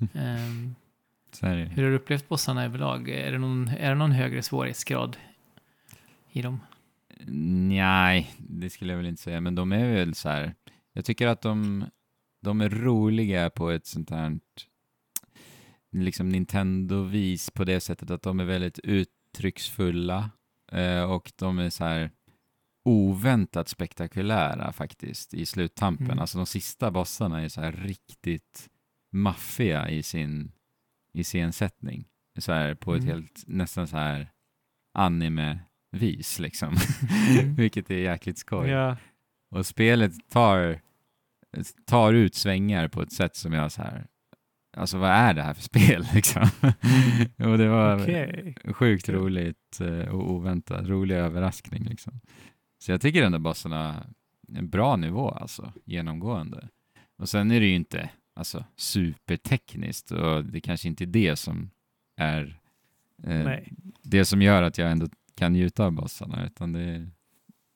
det. 1.41 1.47
hur 1.47 1.83
har 1.83 1.89
du 1.89 1.95
upplevt 1.95 2.29
bossarna 2.29 2.65
överlag? 2.65 3.09
Är 3.09 3.31
det 3.31 3.37
någon, 3.37 3.67
är 3.67 3.89
det 3.89 3.95
någon 3.95 4.11
högre 4.11 4.41
svårighetsgrad 4.41 5.17
i 6.31 6.41
dem? 6.41 6.59
Nej, 7.67 8.31
det 8.37 8.69
skulle 8.69 8.91
jag 8.93 8.97
väl 8.97 9.07
inte 9.07 9.21
säga, 9.21 9.41
men 9.41 9.55
de 9.55 9.71
är 9.71 9.93
väl 9.93 10.15
så 10.15 10.29
här. 10.29 10.55
Jag 10.93 11.05
tycker 11.05 11.27
att 11.27 11.41
de, 11.41 11.85
de 12.41 12.61
är 12.61 12.69
roliga 12.69 13.49
på 13.49 13.69
ett 13.69 13.85
sånt 13.85 14.09
här 14.09 14.39
liksom 15.93 16.29
Nintendo-vis 16.29 17.51
på 17.51 17.63
det 17.63 17.79
sättet 17.79 18.11
att 18.11 18.21
de 18.21 18.39
är 18.39 18.45
väldigt 18.45 18.79
uttrycksfulla 18.79 20.29
eh, 20.71 21.03
och 21.03 21.31
de 21.35 21.59
är 21.59 21.69
så 21.69 21.83
här 21.83 22.11
oväntat 22.85 23.69
spektakulära 23.69 24.73
faktiskt 24.73 25.33
i 25.33 25.45
sluttampen. 25.45 26.05
Mm. 26.05 26.19
Alltså 26.19 26.37
de 26.37 26.45
sista 26.45 26.91
bossarna 26.91 27.41
är 27.41 27.49
så 27.49 27.61
här 27.61 27.71
riktigt 27.71 28.69
maffiga 29.11 29.89
i 29.89 30.03
sin 30.03 30.51
i 31.13 31.23
scensättning. 31.23 32.07
Så 32.39 32.51
här 32.51 32.75
på 32.75 32.95
ett 32.95 33.03
Mm. 33.03 33.13
helt 33.13 33.43
nästan 33.47 33.87
så 33.87 33.97
här 33.97 34.31
anime-vis 34.97 36.39
liksom. 36.39 36.75
Mm. 37.39 37.55
Vilket 37.55 37.91
är 37.91 37.97
jäkligt 37.97 38.37
skoj. 38.37 38.69
Ja. 38.69 38.97
Och 39.55 39.65
spelet 39.65 40.29
tar, 40.29 40.81
tar 41.85 42.13
ut 42.13 42.35
svängar 42.35 42.87
på 42.87 43.01
ett 43.01 43.11
sätt 43.13 43.35
som 43.35 43.53
jag 43.53 43.71
så 43.71 43.81
här, 43.81 44.07
alltså 44.77 44.97
vad 44.97 45.09
är 45.09 45.33
det 45.33 45.41
här 45.41 45.53
för 45.53 45.61
spel 45.61 46.05
liksom? 46.13 46.47
och 47.37 47.57
det 47.57 47.67
var 47.67 48.01
Okej. 48.01 48.55
sjukt 48.73 49.05
Kul. 49.05 49.15
roligt 49.15 49.79
eh, 49.81 50.09
och 50.15 50.31
oväntat, 50.31 50.87
rolig 50.87 51.15
överraskning 51.15 51.83
liksom. 51.83 52.19
Så 52.79 52.91
jag 52.91 53.01
tycker 53.01 53.21
den 53.21 53.31
där 53.31 53.39
bossen 53.39 53.71
har 53.71 54.05
en 54.53 54.69
bra 54.69 54.95
nivå 54.95 55.29
alltså, 55.29 55.73
genomgående. 55.85 56.67
Och 57.17 57.29
sen 57.29 57.51
är 57.51 57.59
det 57.59 57.65
ju 57.65 57.75
inte 57.75 58.09
alltså, 58.35 58.65
supertekniskt 58.75 60.11
och 60.11 60.45
det 60.45 60.61
kanske 60.61 60.87
inte 60.87 61.03
är 61.03 61.07
det 61.07 61.35
som 61.35 61.69
är 62.17 62.59
eh, 63.23 63.51
det 64.01 64.25
som 64.25 64.41
gör 64.41 64.63
att 64.63 64.77
jag 64.77 64.91
ändå 64.91 65.07
kan 65.35 65.53
njuta 65.53 65.85
av 65.85 65.91
bossarna, 65.91 66.45
utan 66.45 66.73
det 66.73 66.81
är, 66.81 67.09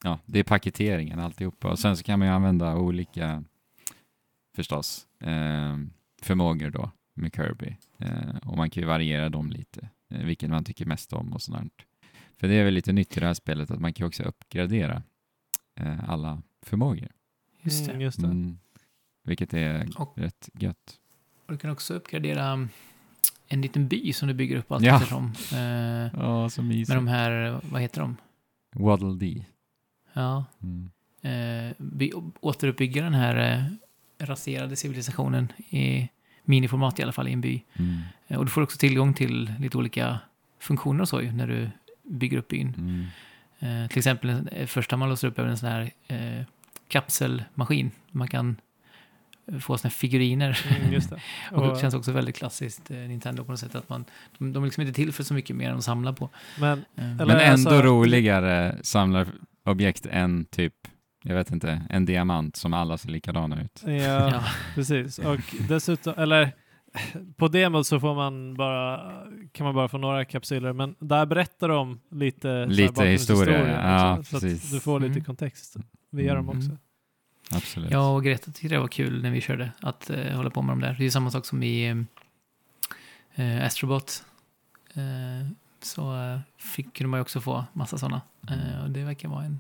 ja, 0.03 0.19
det 0.25 0.39
är 0.39 0.43
paketeringen 0.43 1.19
alltihopa. 1.19 1.69
Och 1.69 1.79
sen 1.79 1.97
så 1.97 2.03
kan 2.03 2.19
man 2.19 2.27
ju 2.27 2.33
använda 2.33 2.75
olika, 2.75 3.43
förstås, 4.55 5.07
eh, 5.19 5.77
förmågor 6.27 6.69
då 6.69 6.91
med 7.13 7.35
Kirby. 7.35 7.77
Eh, 7.97 8.37
och 8.45 8.57
man 8.57 8.69
kan 8.69 8.81
ju 8.81 8.87
variera 8.87 9.29
dem 9.29 9.49
lite, 9.49 9.89
eh, 10.13 10.25
vilken 10.25 10.51
man 10.51 10.63
tycker 10.63 10.85
mest 10.85 11.13
om 11.13 11.33
och 11.33 11.41
sånt. 11.41 11.73
För 12.37 12.47
det 12.47 12.53
är 12.55 12.63
väl 12.63 12.73
lite 12.73 12.93
nytt 12.93 13.17
i 13.17 13.19
det 13.19 13.25
här 13.25 13.33
spelet 13.33 13.71
att 13.71 13.79
man 13.79 13.93
kan 13.93 14.07
också 14.07 14.23
uppgradera 14.23 15.03
eh, 15.79 16.09
alla 16.09 16.41
förmågor. 16.65 17.07
Just 17.61 17.85
det. 17.85 17.91
Mm, 17.91 18.01
just 18.01 18.21
det. 18.21 18.27
Mm, 18.27 18.57
vilket 19.23 19.53
är 19.53 19.89
Och- 20.01 20.13
rätt 20.17 20.49
gött. 20.53 20.99
Och 21.45 21.51
du 21.53 21.57
kan 21.57 21.71
också 21.71 21.93
uppgradera 21.93 22.53
um, 22.53 22.69
en 23.47 23.61
liten 23.61 23.87
by 23.87 24.13
som 24.13 24.27
du 24.27 24.33
bygger 24.33 24.57
upp 24.57 24.71
allt 24.71 24.83
Ja. 24.83 24.95
eftersom. 24.95 25.33
Eh, 25.53 26.19
Ja, 26.21 26.49
så 26.49 26.61
mysigt. 26.63 26.87
med 26.89 26.97
de 26.97 27.07
här, 27.07 27.59
vad 27.63 27.81
heter 27.81 28.01
de? 28.01 28.17
Waddle 28.75 29.13
Dee. 29.15 29.45
Ja, 30.13 30.45
Mm. 30.63 30.89
eh, 31.21 31.75
by, 31.77 32.11
återuppbygga 32.39 33.03
den 33.03 33.13
här 33.13 33.53
eh, 33.57 33.63
raserade 34.27 34.75
civilisationen 34.75 35.51
i 35.69 36.09
miniformat 36.47 36.99
i 36.99 37.03
alla 37.03 37.11
fall 37.11 37.27
i 37.27 37.33
en 37.33 37.41
by. 37.41 37.63
Mm. 37.79 38.01
Eh, 38.27 38.37
och 38.37 38.45
du 38.45 38.51
får 38.51 38.61
också 38.61 38.77
tillgång 38.77 39.13
till 39.13 39.53
lite 39.59 39.77
olika 39.77 40.19
funktioner 40.59 41.01
och 41.01 41.09
så 41.09 41.21
ju, 41.21 41.31
när 41.31 41.47
du 41.47 41.69
bygger 42.03 42.37
upp 42.37 42.47
byn. 42.47 42.73
Mm. 42.77 43.05
Eh, 43.83 43.89
till 43.89 43.97
exempel, 43.97 44.49
eh, 44.51 44.65
första 44.67 44.97
man 44.97 45.09
låser 45.09 45.27
upp 45.27 45.39
är 45.39 45.45
en 45.45 45.57
sån 45.57 45.69
här 45.69 45.91
eh, 46.07 46.43
kapselmaskin. 46.87 47.91
Man 48.11 48.27
kan 48.27 48.55
eh, 49.51 49.59
få 49.59 49.77
såna 49.77 49.89
här 49.89 49.93
figuriner. 49.95 50.65
Mm, 50.79 50.93
just 50.93 51.09
det. 51.09 51.19
Och 51.51 51.57
Och, 51.67 51.73
det 51.75 51.81
känns 51.81 51.93
också 51.93 52.11
väldigt 52.11 52.35
klassiskt 52.37 52.91
eh, 52.91 52.97
Nintendo 52.97 53.43
på 53.43 53.51
något 53.51 53.59
sätt 53.59 53.75
att 53.75 53.89
man, 53.89 54.05
de, 54.37 54.53
de 54.53 54.63
är 54.63 54.67
liksom 54.67 54.81
inte 54.81 54.93
till 54.93 55.13
för 55.13 55.23
så 55.23 55.33
mycket 55.33 55.55
mer 55.55 55.69
än 55.69 55.77
att 55.77 55.83
samla 55.83 56.13
på. 56.13 56.29
men 56.59 56.85
Eh, 56.95 57.11
Eller- 57.11 57.25
Men 57.25 57.29
ändå 57.39 57.69
alltså- 57.69 57.81
roligare 57.81 58.77
samlarobjekt 58.81 60.05
än 60.05 60.45
typ, 60.45 60.73
jag 61.27 61.35
vet 61.35 61.51
inte, 61.51 61.81
en 61.89 62.05
diamant 62.05 62.55
som 62.55 62.73
alla 62.73 62.97
ser 62.97 63.09
likadana 63.09 63.61
ut. 63.61 63.83
ja, 63.85 63.91
ja. 64.31 64.43
precis. 64.75 65.19
Och 65.19 65.39
dessutom, 65.69 66.13
eller 66.17 66.51
på 67.35 67.47
demot 67.47 67.87
så 67.87 67.99
får 67.99 68.15
man 68.15 68.53
bara, 68.55 68.97
kan 69.51 69.65
man 69.65 69.75
bara 69.75 69.87
få 69.87 69.97
några 69.97 70.25
kapsyler, 70.25 70.73
men 70.73 70.95
där 70.99 71.25
berättar 71.25 71.69
de 71.69 71.99
lite, 72.11 72.65
så 72.65 72.69
Lite 72.71 73.05
historia, 73.05 73.81
ja, 73.81 74.23
så 74.23 74.39
precis. 74.39 74.65
att 74.65 74.71
du 74.71 74.79
får 74.79 74.99
lite 74.99 75.11
Mm. 75.11 75.23
kontext 75.23 75.75
via 76.11 76.33
dem 76.35 76.49
Mm. 76.49 76.57
också. 76.57 76.77
Absolut. 77.51 77.91
ja, 77.91 78.09
och 78.15 78.23
Greta 78.23 78.51
tyckte 78.51 78.75
det 78.75 78.79
var 78.79 78.87
kul 78.87 79.21
när 79.21 79.31
vi 79.31 79.41
körde 79.41 79.71
att 79.81 80.09
eh, 80.09 80.35
hålla 80.35 80.49
på 80.49 80.61
med 80.61 80.71
de 80.71 80.81
där. 80.81 80.95
Det 80.99 81.05
är 81.05 81.09
samma 81.09 81.31
sak 81.31 81.45
som 81.45 81.63
i 81.63 82.05
eh, 83.35 83.65
Astrobot. 83.65 84.23
Eh, 84.93 85.47
så 85.81 86.13
fick 86.57 86.93
kunde 86.97 87.09
man 87.09 87.17
ju 87.17 87.21
också 87.21 87.41
få 87.41 87.65
massa 87.73 87.97
sådana. 87.97 88.21
Och 88.83 88.91
det 88.91 89.03
verkar 89.03 89.29
vara 89.29 89.43
en... 89.43 89.59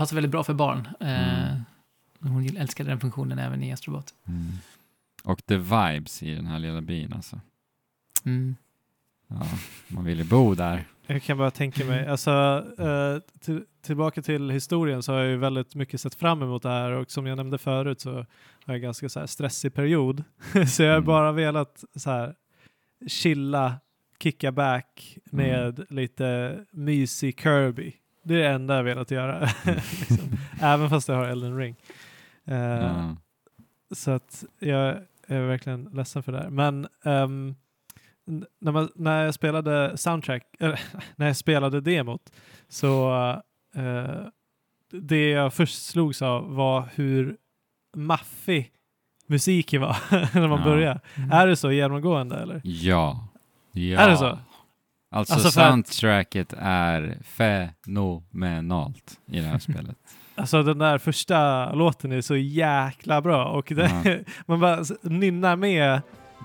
Passar 0.00 0.14
väldigt 0.16 0.30
bra 0.32 0.44
för 0.44 0.54
barn. 0.54 0.88
Eh, 1.00 1.52
Mm. 2.22 2.32
Hon 2.34 2.42
gill- 2.44 2.58
älskade 2.60 2.90
den 2.90 3.00
funktionen 3.00 3.38
även 3.38 3.62
i 3.62 3.72
Astrobot. 3.72 4.14
Mm. 4.28 4.52
Och 5.24 5.46
the 5.46 5.56
vibes 5.56 6.22
i 6.22 6.34
den 6.34 6.46
här 6.46 6.58
lilla 6.58 6.80
byn 6.80 7.12
alltså. 7.12 7.40
Mm. 8.24 8.56
Ja, 9.28 9.46
man 9.88 10.04
vill 10.04 10.18
ju 10.18 10.24
bo 10.24 10.54
där. 10.54 10.84
Jag 11.06 11.22
kan 11.22 11.38
bara 11.38 11.50
tänka 11.50 11.84
mig, 11.84 11.98
Mm. 11.98 12.10
alltså 12.10 12.30
eh, 12.78 13.38
till, 13.40 13.64
tillbaka 13.82 14.22
till 14.22 14.50
historien 14.50 15.02
så 15.02 15.12
har 15.12 15.18
jag 15.20 15.28
ju 15.28 15.36
väldigt 15.36 15.74
mycket 15.74 16.00
sett 16.00 16.14
fram 16.14 16.42
emot 16.42 16.62
det 16.62 16.68
här 16.68 16.90
och 16.90 17.10
som 17.10 17.26
jag 17.26 17.36
nämnde 17.36 17.58
förut 17.58 18.00
så 18.00 18.12
har 18.14 18.26
jag 18.64 18.74
en 18.76 18.82
ganska 18.82 19.08
så 19.08 19.20
här 19.20 19.26
stressig 19.26 19.74
period. 19.74 20.24
så 20.68 20.82
jag 20.82 20.90
har 20.90 20.96
Mm. 20.96 21.06
bara 21.06 21.32
velat 21.32 21.84
så 21.94 22.10
här 22.10 22.34
chilla, 23.08 23.74
kicka 24.22 24.52
back 24.52 25.18
Mm. 25.32 25.46
med 25.46 25.84
lite 25.92 26.58
mysig 26.70 27.40
Kirby. 27.40 27.92
Det 28.22 28.34
är 28.34 28.38
det 28.38 28.48
enda 28.48 28.76
jag 28.76 28.82
velat 28.84 29.10
göra. 29.10 29.40
liksom. 29.64 30.18
Även 30.60 30.90
fast 30.90 31.08
jag 31.08 31.16
har 31.16 31.24
Elden 31.24 31.56
Ring. 31.56 31.76
Eh, 32.44 32.56
Ja. 32.58 33.16
så 33.94 34.10
att 34.10 34.44
jag 34.58 34.96
är 35.26 35.40
verkligen 35.40 35.84
ledsen 35.84 36.22
för 36.22 36.32
det 36.32 36.38
här. 36.38 36.50
Men 36.50 36.88
n- 37.04 37.56
när, 38.60 38.72
man, 38.72 38.88
när 38.94 39.24
jag 39.24 39.34
spelade 39.34 39.96
soundtrack, 39.98 40.42
eller 40.58 40.80
när 41.16 41.26
jag 41.26 41.36
spelade 41.36 41.80
demot, 41.80 42.32
så 42.68 43.12
eh, 43.74 44.10
det 44.92 45.30
jag 45.30 45.54
först 45.54 45.82
slogs 45.86 46.22
av 46.22 46.54
var 46.54 46.88
hur 46.94 47.36
maffig 47.96 48.72
musiken 49.26 49.80
var 49.80 49.96
när 50.40 50.48
man 50.48 50.58
Ja. 50.58 50.64
började. 50.64 51.00
Mm. 51.16 51.30
Är 51.32 51.46
det 51.46 51.56
så 51.56 51.72
genomgående 51.72 52.36
eller? 52.36 52.60
Ja. 52.64 53.28
ja. 53.72 54.00
Är 54.00 54.10
det 54.10 54.16
så? 54.16 54.38
Alltså, 55.12 55.34
Alltså 55.34 55.50
för 55.50 55.60
att- 55.60 55.70
soundtracket 55.70 56.54
är 56.58 57.18
fenomenalt 57.24 59.18
i 59.32 59.40
det 59.40 59.46
här 59.46 59.58
spelet. 59.70 59.96
Alltså 60.34 60.62
den 60.62 60.78
där 60.78 60.98
första 60.98 61.72
låten 61.72 62.12
är 62.12 62.20
så 62.20 62.36
jäkla 62.36 63.20
bra 63.20 63.44
och 63.44 63.72
det, 63.76 64.24
man 64.46 64.60
bara 64.60 64.84
nynnar 65.02 65.56
med 65.56 66.00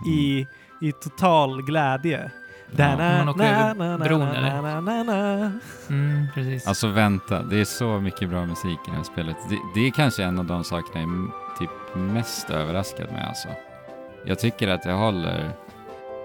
i, 0.07 0.45
i 0.81 0.91
total 0.91 1.61
glädje. 1.61 2.31
Ja. 2.77 2.97
Man 2.97 3.29
åker 3.29 3.43
över 3.43 3.97
bron, 3.97 4.21
eller? 4.21 4.61
na, 4.61 4.81
na, 4.81 5.03
na. 5.03 5.51
Mm, 5.89 6.27
precis. 6.33 6.67
Alltså 6.67 6.87
vänta, 6.87 7.43
det 7.43 7.59
är 7.59 7.65
så 7.65 7.99
mycket 7.99 8.29
bra 8.29 8.45
musik 8.45 8.79
i 8.87 8.91
det 8.91 8.95
här 8.97 9.03
spelet. 9.03 9.37
Det, 9.49 9.57
det 9.75 9.87
är 9.87 9.91
kanske 9.91 10.23
en 10.23 10.39
av 10.39 10.45
de 10.45 10.63
sakerna 10.63 11.01
jag 11.01 11.09
är 11.09 11.59
typ 11.59 11.95
mest 11.95 12.49
överraskad 12.49 13.11
med 13.11 13.27
alltså. 13.27 13.47
Jag 14.25 14.39
tycker 14.39 14.67
att 14.67 14.83
det 14.83 14.91
håller, 14.91 15.51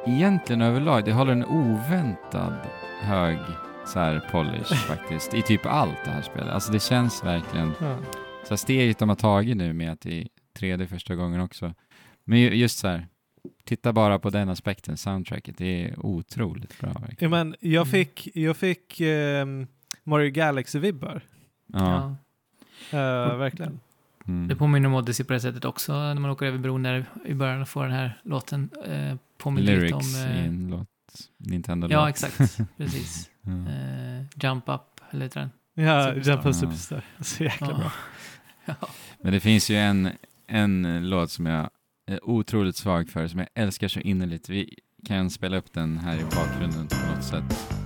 egentligen 0.07 0.63
överlag, 0.63 1.05
det 1.05 1.13
håller 1.13 1.33
en 1.33 1.45
oväntad 1.45 2.55
hög 3.01 3.39
så 3.87 3.99
här 3.99 4.29
polish 4.31 4.75
faktiskt, 4.89 5.35
i 5.35 5.43
typ 5.43 5.67
allt 5.67 6.05
det 6.05 6.11
här 6.11 6.23
spelet. 6.23 6.49
Alltså 6.49 6.73
det 6.73 6.83
känns 6.83 7.25
verkligen, 7.25 7.73
Ja. 7.81 7.97
så 8.45 8.49
här 8.51 8.57
steget 8.57 8.99
de 8.99 9.09
har 9.09 9.17
tagit 9.17 9.57
nu 9.57 9.73
med 9.73 9.93
att 9.93 10.01
det 10.01 10.21
är 10.21 10.27
3D 10.59 10.87
första 10.87 11.15
gången 11.15 11.41
också. 11.41 11.75
Men 12.25 12.39
ju- 12.41 12.55
just 12.55 12.79
så 12.79 12.89
här, 12.89 13.07
titta 13.65 13.93
bara 13.93 14.19
på 14.19 14.31
den 14.31 14.49
aspekten, 14.49 14.97
soundtracket, 14.97 15.59
det 15.59 15.85
är 15.85 16.07
otroligt 16.07 16.81
bra 16.81 16.93
Ja, 17.19 17.29
men 17.29 17.55
jag 17.61 17.87
Mm. 17.87 17.91
fick, 17.93 18.29
jag 18.37 18.57
fick 18.57 19.01
ehm, 19.01 19.67
Mario 20.05 20.31
Galaxy-vibbar. 20.31 21.21
Ja. 21.67 22.15
Eh, 22.93 23.37
verkligen. 23.37 23.81
Det 24.31 24.45
Mm. 24.45 24.59
påminner 24.59 24.89
om 24.89 24.95
Odyssey 24.95 25.27
på 25.27 25.33
det 25.33 25.41
sättet 25.41 25.65
också, 25.65 25.93
när 25.93 26.15
man 26.15 26.31
åker 26.31 26.47
över 26.47 26.59
bron 26.59 26.83
där 26.83 27.05
i 27.25 27.35
början 27.35 27.63
och 27.63 27.69
får 27.69 27.83
den 27.83 27.93
här 27.93 28.21
låten. 28.25 28.71
Eh, 28.87 29.17
påminner 29.39 29.73
lite 29.73 29.81
Lyrics 29.81 29.95
om... 30.15 30.21
i 30.21 30.25
Eh, 30.25 30.47
en 30.47 30.69
låt, 30.71 30.89
Nintendo-låt. 31.39 31.93
ja, 31.93 32.09
exakt. 32.09 32.39
Precis. 32.77 33.31
Ja. 33.43 33.51
Eh, 33.53 34.23
Jump 34.35 34.65
Up, 34.69 34.81
eller 35.11 35.23
heter 35.25 35.41
den? 35.41 35.51
Ja, 35.87 36.05
Superstar. 36.05 36.33
Jump 36.33 36.45
Ja. 36.45 36.53
Superstar. 36.53 37.03
Så 37.21 37.45
jäkla 37.45 37.67
bra. 37.67 37.93
Ja. 38.65 38.75
Men 39.23 39.33
det 39.33 39.41
finns 39.41 39.71
ju 39.71 39.77
en, 39.77 40.11
en 40.47 41.09
låt 41.11 41.31
som 41.31 41.47
jag 41.47 41.71
är 42.07 42.25
otroligt 42.29 42.77
svag 42.77 43.09
för, 43.09 43.29
som 43.29 43.39
jag 43.39 43.49
älskar 43.55 43.89
så 43.89 44.01
innerligt. 44.01 44.49
Vi 44.49 44.75
kan 45.07 45.31
spela 45.31 45.57
upp 45.57 45.73
den 45.73 45.99
här 45.99 46.17
i 46.17 46.23
bakgrunden 46.25 46.87
på 46.89 47.15
något 47.15 47.25
sätt. 47.25 47.80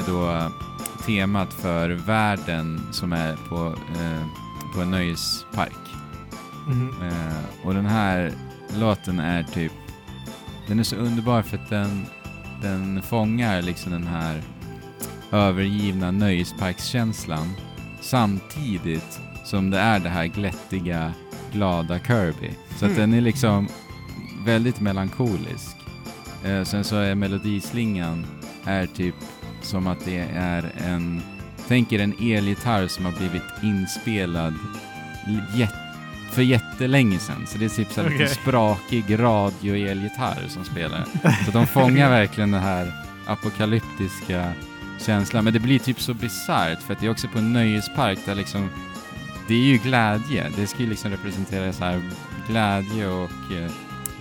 Är 0.00 0.06
då 0.06 0.50
temat 1.06 1.52
för 1.52 1.90
världen 1.90 2.80
som 2.92 3.12
är 3.12 3.36
på, 3.48 3.66
eh, 4.00 4.26
på 4.74 4.80
en 4.80 4.90
nöjespark. 4.90 5.78
Mhm. 6.68 6.94
Eh, 7.02 7.66
och 7.66 7.74
den 7.74 7.86
här 7.86 8.32
låten 8.78 9.18
är 9.20 9.42
typ, 9.42 9.72
den 10.66 10.78
är 10.78 10.82
så 10.82 10.96
underbar 10.96 11.42
för 11.42 11.56
att 11.56 11.70
den, 11.70 12.06
den 12.62 13.02
fångar 13.02 13.62
liksom 13.62 13.92
den 13.92 14.06
här 14.06 14.42
övergivna 15.32 16.10
nöjesparkskänslan 16.10 17.50
samtidigt 18.00 19.20
som 19.44 19.70
det 19.70 19.78
är 19.78 19.98
det 19.98 20.08
här 20.08 20.26
glättiga, 20.26 21.12
glada 21.52 21.98
Kirby. 21.98 22.50
Så 22.78 22.84
att 22.84 22.90
Mm. 22.90 22.96
den 23.00 23.14
är 23.14 23.20
liksom 23.20 23.68
väldigt 24.44 24.80
melankolisk. 24.80 25.76
Eh, 26.44 26.64
sen 26.64 26.84
så 26.84 26.96
är 26.96 27.14
melodislingan 27.14 28.26
är 28.64 28.86
typ 28.86 29.14
som 29.64 29.86
att 29.86 30.04
det 30.04 30.28
är 30.34 30.72
en, 30.86 31.22
tänk 31.68 31.92
er 31.92 31.98
en 31.98 32.14
elgitarr 32.20 32.86
som 32.86 33.04
har 33.04 33.12
blivit 33.12 33.42
inspelad 33.62 34.54
jätte 35.54 35.90
för 36.30 36.42
jättelänge 36.42 37.18
sedan. 37.18 37.46
Så 37.46 37.58
det 37.58 37.64
är 37.64 37.68
typ 37.68 37.92
så 37.92 38.00
Okej. 38.00 38.18
lite 38.18 38.34
sprakig 38.34 39.18
radio-elgitarr 39.18 40.48
som 40.48 40.64
spelar. 40.64 41.04
Så 41.44 41.50
de 41.50 41.66
fångar 41.66 42.10
verkligen 42.10 42.50
den 42.50 42.62
här 42.62 42.92
apokalyptiska 43.26 44.52
känslan. 44.98 45.44
Men 45.44 45.52
det 45.52 45.60
blir 45.60 45.78
typ 45.78 46.00
så 46.00 46.14
bisarrt 46.14 46.82
för 46.82 46.92
att 46.92 47.00
det 47.00 47.06
är 47.06 47.10
också 47.10 47.28
på 47.28 47.38
en 47.38 47.52
nöjespark 47.52 48.18
där 48.26 48.34
liksom 48.34 48.68
det 49.48 49.54
är 49.54 49.64
ju 49.64 49.78
glädje. 49.78 50.50
Det 50.56 50.66
ska 50.66 50.82
ju 50.82 50.88
liksom 50.88 51.10
representera 51.10 51.72
så 51.72 51.84
här 51.84 52.02
glädje 52.48 53.08
och 53.08 53.52
eh, 53.52 53.70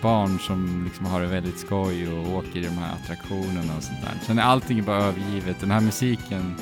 barn 0.02 0.40
som 0.40 0.84
liksom 0.86 1.06
har 1.06 1.22
det 1.22 1.28
väldigt 1.28 1.60
skoj 1.60 2.08
och 2.14 2.34
åker 2.38 2.60
i 2.60 2.64
de 2.64 2.78
här 2.78 2.94
attraktionerna 2.94 3.78
och 3.78 3.84
sånt 3.84 4.02
där. 4.02 4.12
Sen 4.26 4.40
är 4.40 4.44
allting 4.44 4.84
bara 4.84 5.04
övergivet. 5.04 5.60
Den 5.60 5.72
här 5.72 5.80
musiken, 5.80 6.56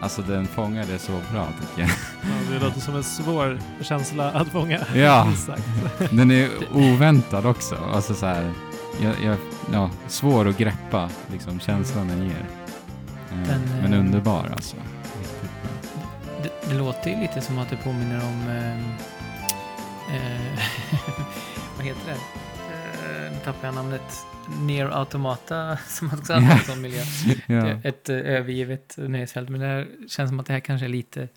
alltså 0.00 0.22
den 0.22 0.46
fångar 0.46 0.84
det 0.92 0.98
så 0.98 1.12
bra 1.32 1.48
tycker 1.60 1.82
jag. 1.82 1.90
Ja, 2.22 2.50
det 2.50 2.64
låter 2.64 2.80
som 2.80 2.96
en 2.96 3.04
svår 3.04 3.60
känsla 3.80 4.30
att 4.30 4.48
fånga. 4.48 4.80
Ja. 4.94 5.32
Den 6.10 6.30
är 6.30 6.50
oväntad 6.72 7.46
också. 7.46 7.76
Alltså 7.92 8.14
så 8.14 8.26
här, 8.26 8.52
jag, 9.00 9.14
jag, 9.24 9.36
ja, 9.72 9.90
svår 10.08 10.48
att 10.48 10.58
greppa 10.58 11.10
liksom 11.32 11.60
känslan 11.60 12.08
den 12.08 12.22
ger. 12.22 12.46
Eh, 13.32 13.48
Den, 13.48 13.60
men 13.82 13.92
eh, 13.92 14.00
underbar 14.00 14.50
alltså. 14.52 14.76
Det, 16.42 16.68
det 16.68 16.74
låter 16.74 17.10
ju 17.10 17.20
lite 17.20 17.40
som 17.40 17.58
att 17.58 17.70
det 17.70 17.76
påminner 17.76 18.20
om... 18.24 18.48
Eh, 18.48 18.78
eh, 20.16 20.60
vad 21.76 21.86
heter 21.86 22.00
det? 22.06 22.45
Tappar 23.46 23.68
jag 23.68 23.74
namnet. 23.74 24.26
Near 24.60 24.90
Automata, 24.90 25.76
som 25.86 26.06
också 26.12 26.32
hade 26.32 26.46
en 26.52 26.58
sån 26.58 26.80
miljö. 26.80 27.02
Ja. 27.46 27.66
Ett 27.84 28.08
eh, 28.08 28.16
övergivet 28.16 28.94
nöjesfält, 28.98 29.48
men 29.48 29.60
det 29.60 29.66
här 29.66 29.88
känns 30.08 30.30
som 30.30 30.40
att 30.40 30.46
det 30.46 30.52
här 30.52 30.60
kanske 30.60 30.86
är 30.86 30.88
lite 30.88 31.28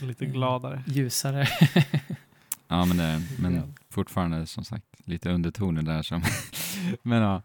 Lite 0.00 0.24
Mm. 0.24 0.34
gladare. 0.34 0.82
ljusare. 0.86 1.48
ja, 2.68 2.84
men, 2.84 2.96
det, 2.96 3.22
men 3.38 3.54
grann. 3.54 3.74
fortfarande 3.90 4.46
som 4.46 4.64
sagt 4.64 4.84
lite 5.04 5.30
undertoner 5.30 5.82
där 5.82 6.02
som... 6.02 6.22
men 7.02 7.22
ja, 7.22 7.42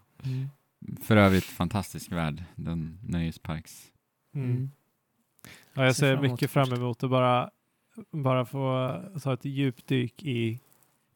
för 1.04 1.18
övrigt 1.18 1.44
fantastisk 1.44 2.12
värld, 2.12 2.44
den 2.56 3.00
nöjesparks. 3.08 3.84
Mm. 4.36 4.72
Ja, 5.74 5.86
jag 5.86 5.96
Ser 5.96 6.18
mycket 6.22 6.52
fram 6.52 6.74
emot 6.74 7.04
att 7.04 7.10
bara, 7.10 7.50
bara 8.12 8.46
få 8.46 8.96
ta 9.24 9.34
ett 9.34 9.46
djupdyk 9.46 10.24
i 10.24 10.60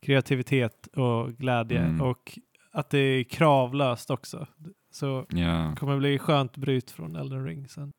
kreativitet 0.01 0.87
och 0.87 1.33
glädje 1.37 1.79
Mm. 1.79 2.01
och 2.01 2.39
att 2.77 2.89
det 2.89 2.97
är 2.99 3.23
kravlöst 3.23 4.09
också. 4.09 4.47
Så 4.91 5.25
Ja. 5.29 5.75
kommer 5.75 5.97
bli 5.97 6.19
skönt 6.19 6.57
bryt 6.57 6.91
från 6.91 7.15
Elden 7.15 7.45
Ring 7.45 7.67
sen. 7.67 7.91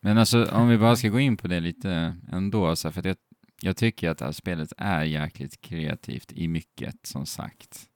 Men 0.00 0.18
alltså 0.18 0.44
om 0.44 0.68
vi 0.68 0.78
bara 0.78 0.96
ska 0.96 1.08
gå 1.08 1.20
in 1.20 1.36
på 1.36 1.48
det 1.48 1.60
lite 1.60 2.16
ändå, 2.32 2.76
så 2.76 2.88
här, 2.88 2.92
för 2.92 3.06
jag, 3.06 3.16
jag 3.62 3.76
tycker 3.76 4.10
att 4.10 4.18
det 4.18 4.24
här 4.24 4.32
spelet 4.32 4.72
är 4.76 5.02
jäkligt 5.04 5.60
kreativt 5.60 6.32
i 6.32 6.48
mycket, 6.48 7.06
som 7.06 7.26
sagt. 7.26 7.88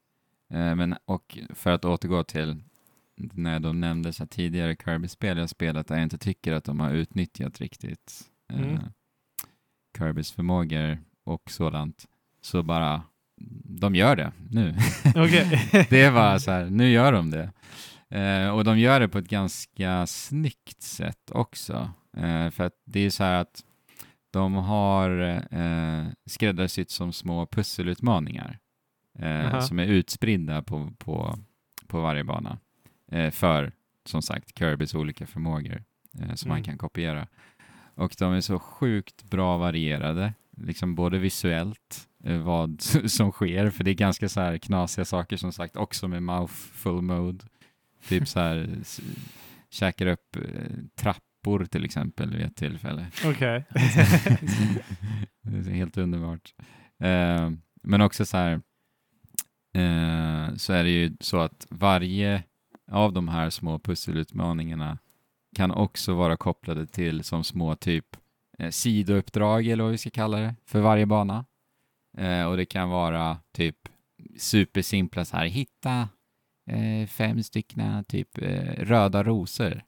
Eh, 0.51 0.75
men, 0.75 0.97
och 1.05 1.39
för 1.55 1.71
att 1.71 1.85
återgå 1.85 2.25
till 2.25 2.63
när 3.17 3.53
jag 3.53 3.63
då 3.63 3.73
nämnde 3.73 4.13
så 4.13 4.23
här 4.23 4.29
tidigare 4.29 4.77
Kirby-spel 4.85 5.39
jag 5.39 5.51
spelat 5.51 5.87
där 5.87 5.95
jag 5.95 6.03
inte 6.03 6.19
tycker 6.19 6.53
att 6.53 6.65
de 6.65 6.81
har 6.81 6.91
utnyttjat 6.91 7.61
riktigt 7.61 8.31
eh, 8.53 8.61
Mm. 8.61 8.79
Kirbys 9.99 10.33
förmågor 10.33 10.99
och 11.25 11.51
sådant, 11.51 12.07
så 12.41 12.63
bara, 12.63 13.03
de 13.65 13.95
gör 13.95 14.17
det 14.17 14.33
nu. 14.51 14.75
Okej. 15.15 15.69
Det 15.91 16.03
är 16.03 16.13
bara 16.13 16.39
så 16.39 16.51
här, 16.51 16.65
nu 16.71 16.91
gör 16.91 17.13
de 17.13 17.31
det. 17.31 17.51
Eh, 18.21 18.49
och 18.51 18.65
de 18.65 18.79
gör 18.79 19.01
det 19.01 19.09
på 19.09 19.19
ett 19.19 19.29
ganska 19.29 20.07
snyggt 20.07 20.83
sätt 20.83 21.31
också. 21.33 21.91
Eh, 22.17 22.51
för 22.51 22.65
att 22.65 22.73
det 22.85 23.01
är 23.01 23.11
så 23.11 23.25
här 23.25 23.35
att 23.41 23.65
de 24.31 24.55
har 24.55 25.21
eh, 25.51 26.07
skräddarsytt 26.27 26.91
som 26.91 27.13
små 27.13 27.47
pusselutmaningar 27.47 28.59
eh, 29.19 29.47
Aha. 29.47 29.61
som 29.61 29.79
är 29.79 29.87
utspridda 29.87 30.63
på, 30.63 30.93
på, 30.99 31.39
på 31.87 32.01
varje 32.01 32.25
bana. 32.25 32.59
Eh, 33.13 33.31
för, 33.31 33.73
som 34.05 34.23
sagt, 34.23 34.59
Kirbys 34.59 34.95
olika 34.95 35.27
förmågor 35.27 35.83
eh, 36.21 36.35
som 36.35 36.49
man 36.49 36.57
Mm. 36.59 36.65
kan 36.65 36.79
kopiera. 36.79 37.27
Och 37.95 38.15
de 38.19 38.33
är 38.33 38.41
så 38.41 38.59
sjukt 38.59 39.23
bra 39.23 39.59
varierade, 39.59 40.35
liksom 40.57 40.95
både 40.95 41.19
visuellt, 41.19 42.09
vad 42.45 42.81
som 43.07 43.33
sker, 43.33 43.71
för 43.71 43.85
det 43.85 43.91
är 43.91 43.95
ganska 43.95 44.29
så 44.29 44.41
här 44.41 44.59
knasiga 44.59 45.05
saker 45.05 45.37
som 45.37 45.53
sagt, 45.53 45.77
också 45.77 46.09
med 46.09 46.23
mouthful 46.23 47.03
mode. 47.03 47.45
Typ 48.09 48.29
så 48.29 48.41
här, 48.41 48.77
s- 48.81 49.01
käkar 49.71 50.07
upp 50.07 50.37
eh, 50.37 50.43
trappor 50.97 51.65
till 51.65 51.85
exempel 51.85 52.37
vid 52.37 52.47
ett 52.47 52.57
tillfälle. 52.57 53.07
Okej. 53.25 53.65
det 55.43 55.71
är 55.71 55.75
helt 55.75 55.97
underbart. 55.99 56.55
Eh, 57.03 57.51
men 57.83 58.01
också 58.01 58.27
så 58.27 58.37
här, 58.37 58.53
eh, 59.75 60.55
så 60.57 60.73
är 60.73 60.85
det 60.85 60.91
ju 60.91 61.17
så 61.21 61.39
att 61.41 61.67
varje 61.71 62.43
av 62.91 63.13
de 63.13 63.29
här 63.29 63.51
små 63.51 63.79
pusselutmaningarna 63.79 64.99
kan 65.57 65.71
också 65.71 66.15
vara 66.15 66.37
kopplade 66.37 66.87
till 66.87 67.25
som 67.25 67.45
små 67.45 67.75
typ 67.77 68.07
eh, 68.59 68.71
sidouppdrag 68.71 69.67
eller 69.67 69.83
vad 69.85 69.93
vi 69.93 69.99
ska 69.99 70.11
kalla 70.11 70.39
det 70.39 70.55
för 70.67 70.81
varje 70.81 71.07
bana. 71.07 71.45
Eh, 72.19 72.45
och 72.45 72.57
det 72.57 72.65
kan 72.65 72.89
vara 72.91 73.39
typ 73.57 73.77
supersimpla 74.39 75.25
så 75.25 75.37
här, 75.37 75.45
hitta 75.47 76.09
eh, 76.71 77.09
fem 77.09 77.43
stycken 77.43 78.05
typ 78.05 78.39
eh, 78.39 78.85
röda 78.85 79.23
rosor. 79.25 79.83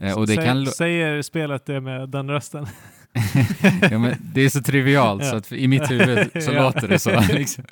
Eh, 0.00 0.18
och 0.18 0.26
det 0.26 0.34
Säg- 0.34 0.44
kan 0.46 0.66
Säger 0.66 1.22
spelet 1.22 1.66
det 1.66 1.80
med 1.80 2.08
den 2.08 2.30
rösten? 2.30 2.66
ja, 3.90 4.12
det 4.34 4.40
är 4.40 4.48
så 4.48 4.62
trivialt 4.62 5.24
så 5.24 5.34
Ja. 5.34 5.36
att 5.38 5.52
i 5.52 5.68
mitt 5.68 5.90
huvud 5.90 6.42
så 6.42 6.52
Ja. 6.52 6.62
låter 6.62 6.88
det 6.88 6.98
så. 6.98 7.20
Liksom. 7.32 7.64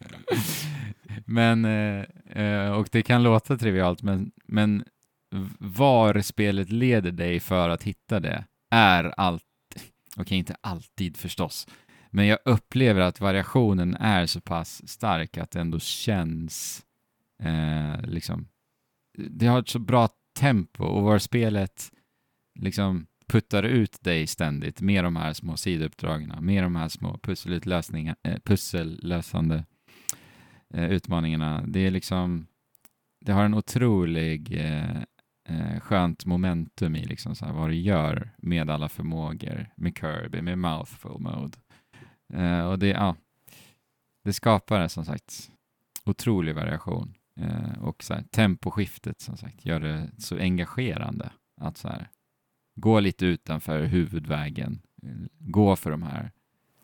Men, 1.26 1.64
eh, 2.34 2.72
och 2.72 2.88
det 2.92 3.02
kan 3.02 3.22
låta 3.22 3.56
trivialt, 3.56 4.02
men, 4.02 4.32
men 4.46 4.84
var 5.58 6.20
spelet 6.20 6.70
leder 6.70 7.10
dig 7.12 7.40
för 7.40 7.68
att 7.68 7.82
hitta 7.82 8.20
det 8.20 8.44
är 8.70 9.14
allt, 9.16 9.42
okej 10.16 10.38
inte 10.38 10.56
alltid 10.60 11.16
förstås, 11.16 11.68
men 12.14 12.26
jag 12.26 12.38
upplever 12.44 13.00
att 13.00 13.20
variationen 13.20 13.94
är 13.94 14.26
så 14.26 14.40
pass 14.40 14.88
stark 14.88 15.38
att 15.38 15.50
det 15.50 15.60
ändå 15.60 15.78
känns 15.78 16.82
eh, 17.42 18.02
liksom, 18.02 18.48
det 19.18 19.46
har 19.46 19.58
ett 19.58 19.68
så 19.68 19.78
bra 19.78 20.08
tempo 20.38 20.84
och 20.84 21.02
var 21.02 21.18
spelet 21.18 21.92
liksom 22.58 23.06
puttar 23.28 23.62
ut 23.62 24.02
dig 24.02 24.26
ständigt 24.26 24.80
med 24.80 25.04
de 25.04 25.16
här 25.16 25.32
små 25.32 25.56
sidouppdragen, 25.56 26.44
med 26.44 26.62
de 26.62 26.76
här 26.76 26.88
små 26.88 27.18
eh, 28.22 28.38
pussellösande 28.44 29.64
eh, 30.74 30.90
utmaningarna. 30.90 31.64
Det 31.66 31.80
är 31.86 31.90
liksom, 31.90 32.46
det 33.20 33.32
har 33.32 33.44
en 33.44 33.54
otrolig 33.54 34.56
eh, 34.56 35.02
eh, 35.48 35.80
skönt 35.80 36.24
momentum 36.24 36.96
i 36.96 37.04
liksom 37.04 37.34
så 37.34 37.44
här, 37.44 37.52
vad 37.52 37.70
du 37.70 37.76
gör 37.76 38.30
med 38.38 38.70
alla 38.70 38.88
förmågor, 38.88 39.68
med 39.76 39.98
Kirby, 39.98 40.42
med 40.42 40.58
mouthful 40.58 41.20
mode. 41.20 41.58
Eh, 42.32 42.64
och 42.66 42.78
det, 42.78 42.88
ja, 42.88 43.16
det 44.24 44.32
skapar 44.32 44.88
som 44.88 45.04
sagt 45.04 45.50
otrolig 46.04 46.54
variation. 46.54 47.14
Eh, 47.36 47.82
och 47.82 48.02
så 48.02 48.14
här, 48.14 48.22
temposkiftet 48.22 49.20
som 49.20 49.36
sagt 49.36 49.66
gör 49.66 49.80
det 49.80 50.10
så 50.18 50.38
engagerande 50.38 51.32
att 51.60 51.76
så 51.76 51.88
här, 51.88 52.08
gå 52.74 53.00
lite 53.00 53.26
utanför 53.26 53.84
huvudvägen, 53.84 54.82
eh, 55.02 55.10
gå 55.38 55.76
för 55.76 55.90
de 55.90 56.02
här 56.02 56.30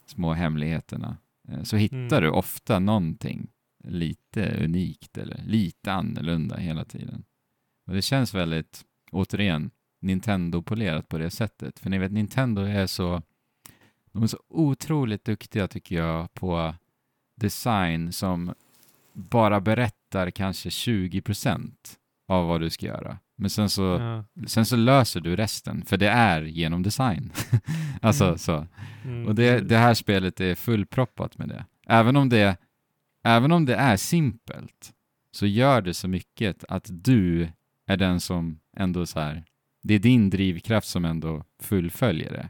små 0.07 0.33
hemligheterna, 0.33 1.17
eh, 1.49 1.63
så 1.63 1.77
hittar 1.77 1.97
Mm. 1.97 2.23
du 2.23 2.31
ofta 2.31 2.79
någonting 2.79 3.49
lite 3.85 4.65
unikt 4.65 5.19
eller 5.19 5.43
lite 5.47 5.93
annorlunda 5.93 6.57
hela 6.57 6.85
tiden. 6.85 7.25
Och 7.87 7.95
det 7.95 8.03
känns 8.03 8.35
väldigt, 8.35 8.85
återigen, 9.13 9.71
Nintendo-polerat 10.01 11.09
på 11.09 11.19
det 11.19 11.31
sättet. 11.31 11.79
För 11.79 11.91
ni 11.91 11.99
vet, 11.99 12.13
Nintendo 12.13 12.63
är 12.63 12.87
så, 12.87 13.23
de 14.13 14.23
är 14.23 14.27
så 14.27 14.39
otroligt 14.49 15.25
duktiga 15.25 15.69
tycker 15.69 15.97
jag 15.97 16.35
på 16.35 16.75
design 17.41 18.13
som 18.13 18.55
bara 19.13 19.61
berättar 19.61 20.31
kanske 20.31 20.69
20% 20.69 21.73
av 22.29 22.47
vad 22.49 22.61
du 22.61 22.71
ska 22.71 22.87
göra. 22.87 23.19
Men 23.37 23.51
sen 23.51 23.69
så, 23.71 23.83
Ja. 23.83 24.25
sen 24.47 24.67
så 24.67 24.77
löser 24.77 25.21
du 25.21 25.37
resten, 25.37 25.85
för 25.85 25.97
det 25.97 26.09
är 26.09 26.43
genom 26.43 26.83
design. 26.83 27.33
alltså 28.03 28.25
Mm. 28.25 28.39
så. 28.39 28.67
Mm, 29.05 29.27
Och 29.27 29.35
det, 29.35 29.61
det 29.61 29.77
här 29.77 29.95
spelet 29.95 30.41
är 30.41 30.55
fullproppat 30.55 31.39
med 31.39 31.49
det. 31.49 31.65
Även 31.87 32.17
om 32.17 32.29
det, 32.29 32.57
även 33.25 33.53
om 33.53 33.65
det 33.67 33.75
är 33.75 33.97
simpelt 33.97 34.93
så 35.31 35.47
gör 35.47 35.83
det 35.83 35.95
så 35.95 36.09
mycket 36.09 36.65
att 36.69 36.87
du 36.91 37.49
är 37.87 37.97
den 37.97 38.21
som 38.21 38.59
ändå 38.77 39.07
så 39.07 39.21
här, 39.21 39.45
det 39.83 39.95
är 39.95 39.99
din 39.99 40.31
drivkraft 40.31 40.89
som 40.89 41.05
ändå 41.05 41.45
fullföljer 41.63 42.33
det. 42.33 42.49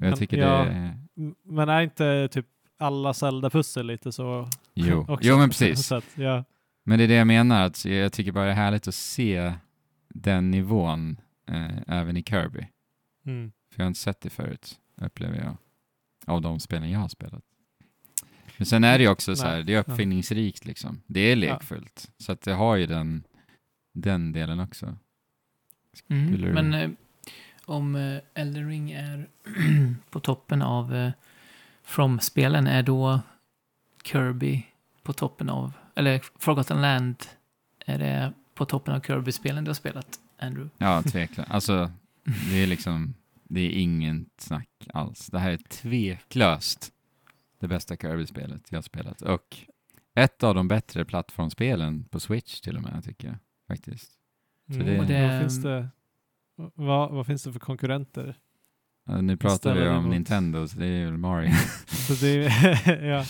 Jag 0.00 0.08
Men- 0.10 0.18
tycker 0.18 0.36
ja, 0.36 0.64
det 0.64 0.70
är, 0.70 0.98
Men 1.44 1.68
är 1.68 1.82
inte 1.82 2.28
typ 2.32 2.46
alla 2.78 3.14
Zelda-pussel 3.14 3.86
lite 3.86 4.12
så? 4.12 4.48
jo, 4.74 5.00
också? 5.08 5.28
jo 5.28 5.38
men 5.38 5.48
precis. 5.48 5.86
Så 5.86 5.94
att, 5.94 6.04
ja. 6.14 6.44
Men 6.84 6.98
det 6.98 7.04
är 7.04 7.08
det 7.08 7.14
jag 7.14 7.26
menar, 7.26 7.66
att 7.66 7.84
jag 7.84 8.12
tycker 8.12 8.32
bara 8.32 8.44
det 8.44 8.50
är 8.50 8.54
härligt 8.54 8.88
att 8.88 8.94
se 8.94 9.52
den 10.08 10.50
nivån 10.50 11.20
eh, 11.48 11.78
även 11.86 12.16
i 12.16 12.22
Kirby. 12.22 12.66
Mm. 13.26 13.52
För 13.72 13.80
jag 13.80 13.84
har 13.84 13.88
inte 13.88 14.00
sett 14.00 14.20
det 14.20 14.30
förut, 14.30 14.78
upplever 15.00 15.36
jag, 15.36 15.56
av 16.26 16.42
de 16.42 16.60
spelen 16.60 16.90
jag 16.90 17.00
har 17.00 17.08
spelat. 17.08 17.44
Men 18.56 18.66
sen 18.66 18.84
är 18.84 18.98
det 18.98 19.04
ju 19.04 19.10
också 19.10 19.36
så 19.36 19.46
här, 19.46 19.54
Nej, 19.54 19.64
det 19.64 19.74
är 19.74 19.78
uppfinningsrikt 19.80 20.64
liksom. 20.64 21.00
Det 21.06 21.20
är 21.20 21.36
lekfullt. 21.36 22.10
Så 22.18 22.32
att 22.32 22.40
det 22.42 22.52
har 22.52 22.76
ju 22.76 22.86
den, 22.86 23.22
den 23.94 24.32
delen 24.32 24.60
också. 24.60 24.96
Mm. 26.08 26.40
Men 26.54 26.74
eh, 26.74 26.90
om 27.68 27.94
eh, 27.94 28.18
Elden 28.34 28.68
Ring 28.68 28.90
är 28.90 29.28
på 30.10 30.20
toppen 30.20 30.62
av 30.62 30.94
eh, 30.94 31.10
From-spelen, 31.82 32.66
är 32.66 32.82
då 32.82 33.20
Kirby 34.04 34.66
på 35.02 35.12
toppen 35.12 35.48
av, 35.50 35.72
eller 35.94 36.22
Forgotten 36.38 36.82
Land, 36.82 37.16
är 37.86 37.98
det 37.98 38.32
på 38.54 38.64
toppen 38.64 38.94
av 38.94 39.00
Kirby-spelen 39.00 39.64
du 39.64 39.68
har 39.68 39.74
spelat, 39.74 40.18
Andrew? 40.38 40.70
Ja, 40.78 41.02
tveklöst. 41.02 41.50
Alltså, 41.50 41.90
det 42.50 42.56
är 42.62 42.66
liksom, 42.66 43.14
det 43.44 43.60
är 43.60 43.70
inget 43.70 44.26
snack 44.38 44.68
alls. 44.94 45.26
Det 45.26 45.38
här 45.38 45.50
är 45.50 45.56
tveklöst 45.56 46.92
det 47.60 47.68
bästa 47.68 47.96
Kirby-spelet 47.96 48.62
jag 48.70 48.76
har 48.76 48.82
spelat. 48.82 49.22
Och 49.22 49.56
ett 50.14 50.42
av 50.44 50.54
de 50.54 50.68
bättre 50.68 51.04
plattformsspelen 51.04 52.04
på 52.04 52.20
Switch 52.20 52.60
till 52.60 52.76
och 52.76 52.82
med, 52.82 53.04
tycker 53.04 53.28
jag. 53.28 53.36
Faktiskt. 53.68 54.12
Så 54.66 54.74
Mm. 54.74 54.86
det- 54.86 54.98
Och 55.00 55.06
Det- 55.06 55.28
Vad, 55.28 55.40
finns 55.40 55.62
det, 55.62 55.88
vad, 56.74 57.10
vad 57.10 57.26
finns 57.26 57.42
det 57.42 57.52
för 57.52 57.60
konkurrenter? 57.60 58.36
Ja, 59.06 59.20
Nu 59.20 59.36
pratar 59.36 59.74
vi 59.74 59.88
om 59.88 59.96
emot. 59.96 60.10
Nintendo, 60.10 60.68
så 60.68 60.78
det 60.78 60.86
är 60.86 61.04
väl 61.04 61.16
Mario. 61.18 61.50
Så 61.86 62.12
det, 62.12 62.52
ja. 63.02 63.24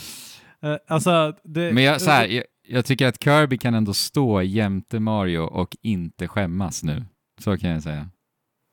Eh, 0.69 0.79
Alltså, 0.87 1.35
det, 1.45 1.73
Men 1.73 1.85
jag, 1.85 2.01
så 2.01 2.11
här, 2.11 2.27
jag, 2.27 2.45
jag 2.69 2.85
tycker 2.85 3.07
att 3.07 3.25
Kirby 3.25 3.59
kan 3.59 3.75
ändå 3.75 3.95
stå 3.95 4.43
jämte 4.43 5.01
Mario 5.01 5.39
och 5.41 5.77
inte 5.83 6.29
skämmas 6.29 6.83
nu. 6.83 7.05
Så 7.41 7.59
kan 7.59 7.71
jag 7.71 7.83
säga. 7.83 8.11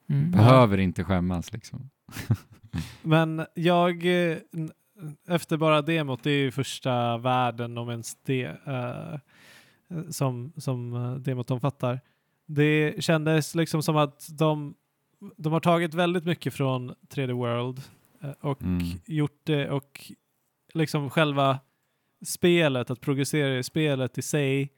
Mm. 0.10 0.32
Behöver 0.32 0.78
inte 0.78 1.04
skämmas 1.04 1.54
liksom. 1.54 1.90
Men 3.02 3.46
jag, 3.56 4.06
eh, 4.06 4.38
efter 5.28 5.58
bara 5.58 5.82
demot, 5.82 6.24
det 6.24 6.32
är 6.32 6.38
ju 6.40 6.52
första 6.52 7.18
världen 7.18 7.78
om 7.78 7.90
ens 7.90 8.16
det 8.16 8.44
eh, 8.66 9.20
som, 10.10 10.54
som 10.58 10.94
eh, 10.94 11.14
demot 11.16 11.52
omfattar. 11.52 12.00
Det 12.48 13.04
kändes 13.04 13.56
liksom 13.56 13.84
som 13.84 13.98
att 13.98 14.28
de, 14.38 14.76
de 15.38 15.54
har 15.54 15.60
tagit 15.60 15.94
väldigt 15.94 16.26
mycket 16.26 16.54
från 16.54 16.96
3D 17.10 17.32
World 17.34 17.82
eh, 18.22 18.30
och 18.42 18.62
Mm. 18.62 18.82
gjort 19.06 19.40
det 19.44 19.70
och 19.70 20.12
liksom 20.74 21.10
själva 21.10 21.60
spelet, 22.26 22.90
att 22.90 23.02
progressera 23.02 23.58
i 23.58 23.64
spelet 23.64 24.18
i 24.18 24.22
sig 24.22 24.70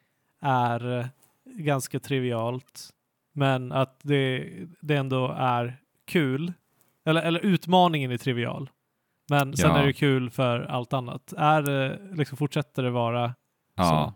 är 0.42 1.00
eh, 1.00 1.06
ganska 1.46 2.00
trivialt. 2.00 2.90
Men 3.34 3.72
att 3.72 4.00
det, 4.04 4.50
det 4.82 4.96
ändå 4.96 5.28
är 5.38 5.78
kul. 6.08 6.54
Eller, 7.06 7.22
eller 7.22 7.40
utmaningen 7.40 8.12
är 8.12 8.18
trivial. 8.18 8.70
Men 9.30 9.58
sen 9.58 9.70
Ja. 9.72 9.78
är 9.78 9.86
det 9.86 9.94
kul 9.94 10.30
för 10.30 10.60
allt 10.60 10.94
annat. 10.94 11.34
Är 11.38 11.62
det, 11.62 12.00
liksom 12.14 12.38
fortsätter 12.38 12.84
det 12.84 12.90
vara 12.90 13.36
Ja. 13.76 14.14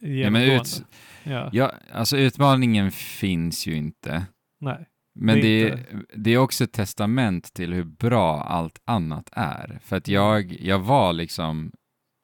Ja 0.00 0.30
men 0.30 0.42
ut, 0.42 0.84
ja. 1.22 1.50
ja, 1.52 1.72
alltså 1.92 2.16
utmaningen 2.16 2.90
finns 2.90 3.66
ju 3.66 3.74
inte. 3.74 4.26
Nej. 4.60 4.86
Men 5.14 5.36
Det 5.36 5.42
det 5.42 5.68
är 5.68 5.72
är, 5.72 6.04
det 6.16 6.30
är 6.30 6.38
också 6.38 6.64
ett 6.64 6.72
testament 6.72 7.54
till 7.54 7.72
hur 7.72 7.84
bra 7.84 8.42
allt 8.42 8.80
annat 8.84 9.30
är. 9.32 9.80
För 9.82 9.96
att 9.96 10.08
jag, 10.08 10.52
jag 10.52 10.78
var 10.78 11.12
liksom, 11.12 11.72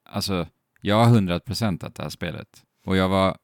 alltså, 0.09 0.47
jag 0.81 0.95
har 0.95 1.05
hundra 1.05 1.39
procentat 1.39 1.95
det 1.95 2.03
här 2.03 2.09
spelet. 2.09 2.63
Och 2.85 2.97
jag 2.97 3.09
var 3.09 3.37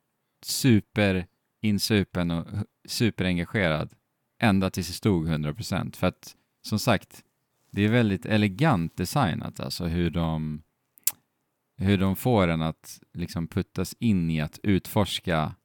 super 0.45 1.25
insupen 1.61 2.31
och 2.31 2.47
superengagerad 2.87 3.93
ända 4.39 4.69
tills 4.69 4.87
det 4.87 4.93
stod 4.93 5.27
100 5.27 5.53
procent. 5.53 5.97
För 5.97 6.07
att, 6.07 6.35
som 6.61 6.79
sagt, 6.79 7.23
det 7.71 7.81
är 7.81 7.89
väldigt 7.89 8.25
elegant 8.25 8.97
designat, 8.97 9.59
alltså 9.59 9.85
hur 9.85 10.09
de, 10.09 10.63
hur 11.77 11.97
de 11.97 12.15
får 12.15 12.47
en 12.47 12.61
att 12.61 12.99
liksom 13.13 13.47
puttas 13.47 13.95
in 13.99 14.29
i 14.29 14.41
att 14.41 14.59
utforska 14.63 15.55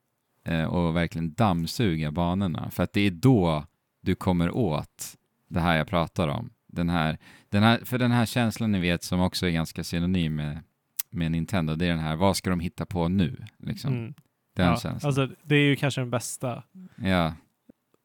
eh, 0.44 0.64
och 0.64 0.96
verkligen 0.96 1.32
dammsuga 1.34 2.12
banorna. 2.12 2.70
För 2.70 2.82
att 2.82 2.92
det 2.92 3.00
är 3.00 3.10
då 3.10 3.64
du 4.00 4.14
kommer 4.14 4.50
åt 4.50 5.16
det 5.48 5.60
här 5.60 5.76
jag 5.76 5.88
pratar 5.88 6.28
om. 6.28 6.50
Den 6.66 6.88
här, 6.88 7.18
den 7.48 7.62
här, 7.62 7.78
för 7.84 7.98
den 7.98 8.10
här 8.10 8.26
känslan 8.26 8.72
ni 8.72 8.80
vet 8.80 9.02
som 9.02 9.20
också 9.20 9.46
är 9.46 9.50
ganska 9.50 9.84
synonym 9.84 10.34
med, 10.34 10.58
med 11.10 11.30
Nintendo, 11.32 11.74
det 11.74 11.86
är 11.86 11.90
den 11.90 11.98
här, 11.98 12.16
vad 12.16 12.36
ska 12.36 12.50
de 12.50 12.60
hitta 12.60 12.86
på 12.86 13.08
nu? 13.08 13.44
Liksom. 13.58 13.92
Mm. 13.94 14.14
Den 14.56 14.66
Ja, 14.66 14.76
känslan. 14.76 15.08
alltså, 15.08 15.28
det 15.42 15.54
är 15.54 15.68
ju 15.68 15.76
kanske 15.76 16.00
den 16.00 16.10
bästa. 16.10 16.62
Ja, 16.96 17.34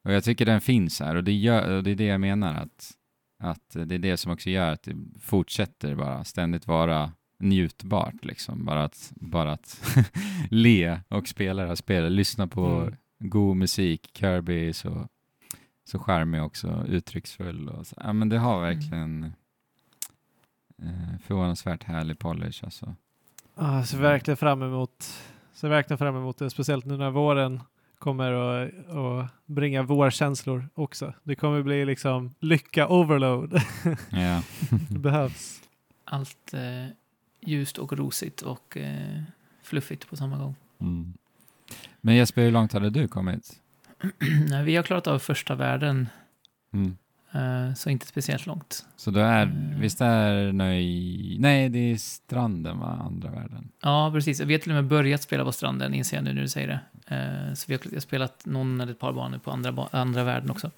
och 0.04 0.12
jag 0.12 0.24
tycker 0.24 0.46
den 0.46 0.60
finns 0.60 1.00
här 1.00 1.14
och 1.14 1.24
det, 1.24 1.32
gör, 1.32 1.76
och 1.76 1.82
det 1.82 1.90
är 1.90 1.94
det 1.94 2.04
jag 2.04 2.20
menar 2.20 2.54
att, 2.54 2.90
att 3.38 3.70
det 3.86 3.94
är 3.94 3.98
det 3.98 4.16
som 4.16 4.32
också 4.32 4.50
gör 4.50 4.72
att 4.72 4.82
det 4.82 4.96
fortsätter 5.20 5.94
bara 5.94 6.24
ständigt 6.24 6.66
vara 6.66 7.12
njutbart 7.44 8.24
liksom. 8.24 8.64
Bara 8.64 8.84
att, 8.84 9.12
bara 9.16 9.52
att 9.52 9.96
le 10.50 11.00
och 11.08 11.28
spela 11.28 11.62
det 11.62 11.68
här 11.68 11.74
spelet, 11.74 12.12
lyssna 12.12 12.46
på 12.46 12.66
Mm. 12.66 12.94
god 13.18 13.56
musik, 13.56 14.10
Kirby 14.14 14.68
är 14.68 14.72
så, 14.72 15.08
så 15.84 15.98
charmig 15.98 16.42
också, 16.42 16.84
uttrycksfull 16.88 17.68
och 17.68 17.86
så. 17.86 17.94
Ja 18.04 18.12
men 18.12 18.28
det 18.28 18.38
har 18.38 18.60
verkligen 18.60 19.24
eh, 20.82 21.18
förvånansvärt 21.22 21.84
härlig 21.84 22.18
polish 22.18 22.64
alltså. 22.64 22.94
Ah, 23.54 23.82
ser 23.84 23.98
verkligen 23.98 24.36
fram 24.36 24.62
emot 24.62 25.04
ser 25.52 25.68
verkligen 25.68 25.98
fram 25.98 26.16
emot 26.16 26.38
det, 26.38 26.50
speciellt 26.50 26.84
nu 26.84 26.96
när 26.96 27.10
våren 27.10 27.60
kommer 27.98 28.32
att 28.32 28.70
att 28.88 29.30
bringa 29.46 29.82
vårkänslor 29.82 30.68
också. 30.74 31.14
Det 31.22 31.34
kommer 31.36 31.62
bli 31.62 31.84
liksom 31.84 32.34
lycka 32.40 32.88
overload. 32.88 33.60
Ja. 34.10 34.42
det 34.90 34.98
behövs. 34.98 35.60
Allt 36.04 36.54
eh, 36.54 36.60
ljust 37.46 37.78
och 37.78 37.92
rosigt 37.92 38.42
och 38.42 38.76
eh, 38.76 39.22
fluffigt 39.62 40.08
på 40.10 40.16
samma 40.16 40.38
gång. 40.38 40.54
Mm. 40.80 41.12
Men 42.00 42.14
Jesper, 42.14 42.42
hur 42.42 42.50
långt 42.50 42.72
hade 42.72 42.90
du 42.90 43.08
kommit? 43.08 43.60
Vi 44.64 44.76
har 44.76 44.82
klarat 44.82 45.06
av 45.06 45.18
första 45.18 45.54
världen 45.54 46.08
Mm. 46.72 46.96
Eh, 47.32 47.74
så 47.74 47.90
inte 47.90 48.06
speciellt 48.06 48.46
långt. 48.46 48.86
Så 48.96 49.10
då 49.10 49.20
är, 49.20 49.42
Mm. 49.42 49.80
visst 49.80 50.00
är 50.00 50.52
nöj... 50.52 51.36
Nej, 51.38 51.68
det 51.68 51.78
är 51.78 51.96
stranden 51.96 52.78
va, 52.78 52.86
andra 53.06 53.30
världen? 53.30 53.68
Ja, 53.82 54.10
precis. 54.14 54.40
Vi 54.40 54.52
har 54.54 54.58
till 54.60 54.70
och 54.70 54.74
med 54.76 54.84
börjat 54.86 55.22
spela 55.22 55.44
på 55.44 55.52
stranden, 55.52 55.94
inser 55.94 56.16
jag 56.16 56.24
nu 56.24 56.32
när 56.32 56.42
du 56.42 56.48
säger 56.48 56.68
det. 56.68 56.80
Eh, 57.16 57.54
så 57.54 57.64
vi 57.68 57.74
har, 57.74 58.00
spelat 58.00 58.46
någon 58.46 58.80
eller 58.80 58.92
ett 58.92 58.98
par 58.98 59.12
banor 59.12 59.38
på 59.38 59.50
andra, 59.50 59.88
andra 59.90 60.24
världen 60.24 60.50
också. 60.50 60.70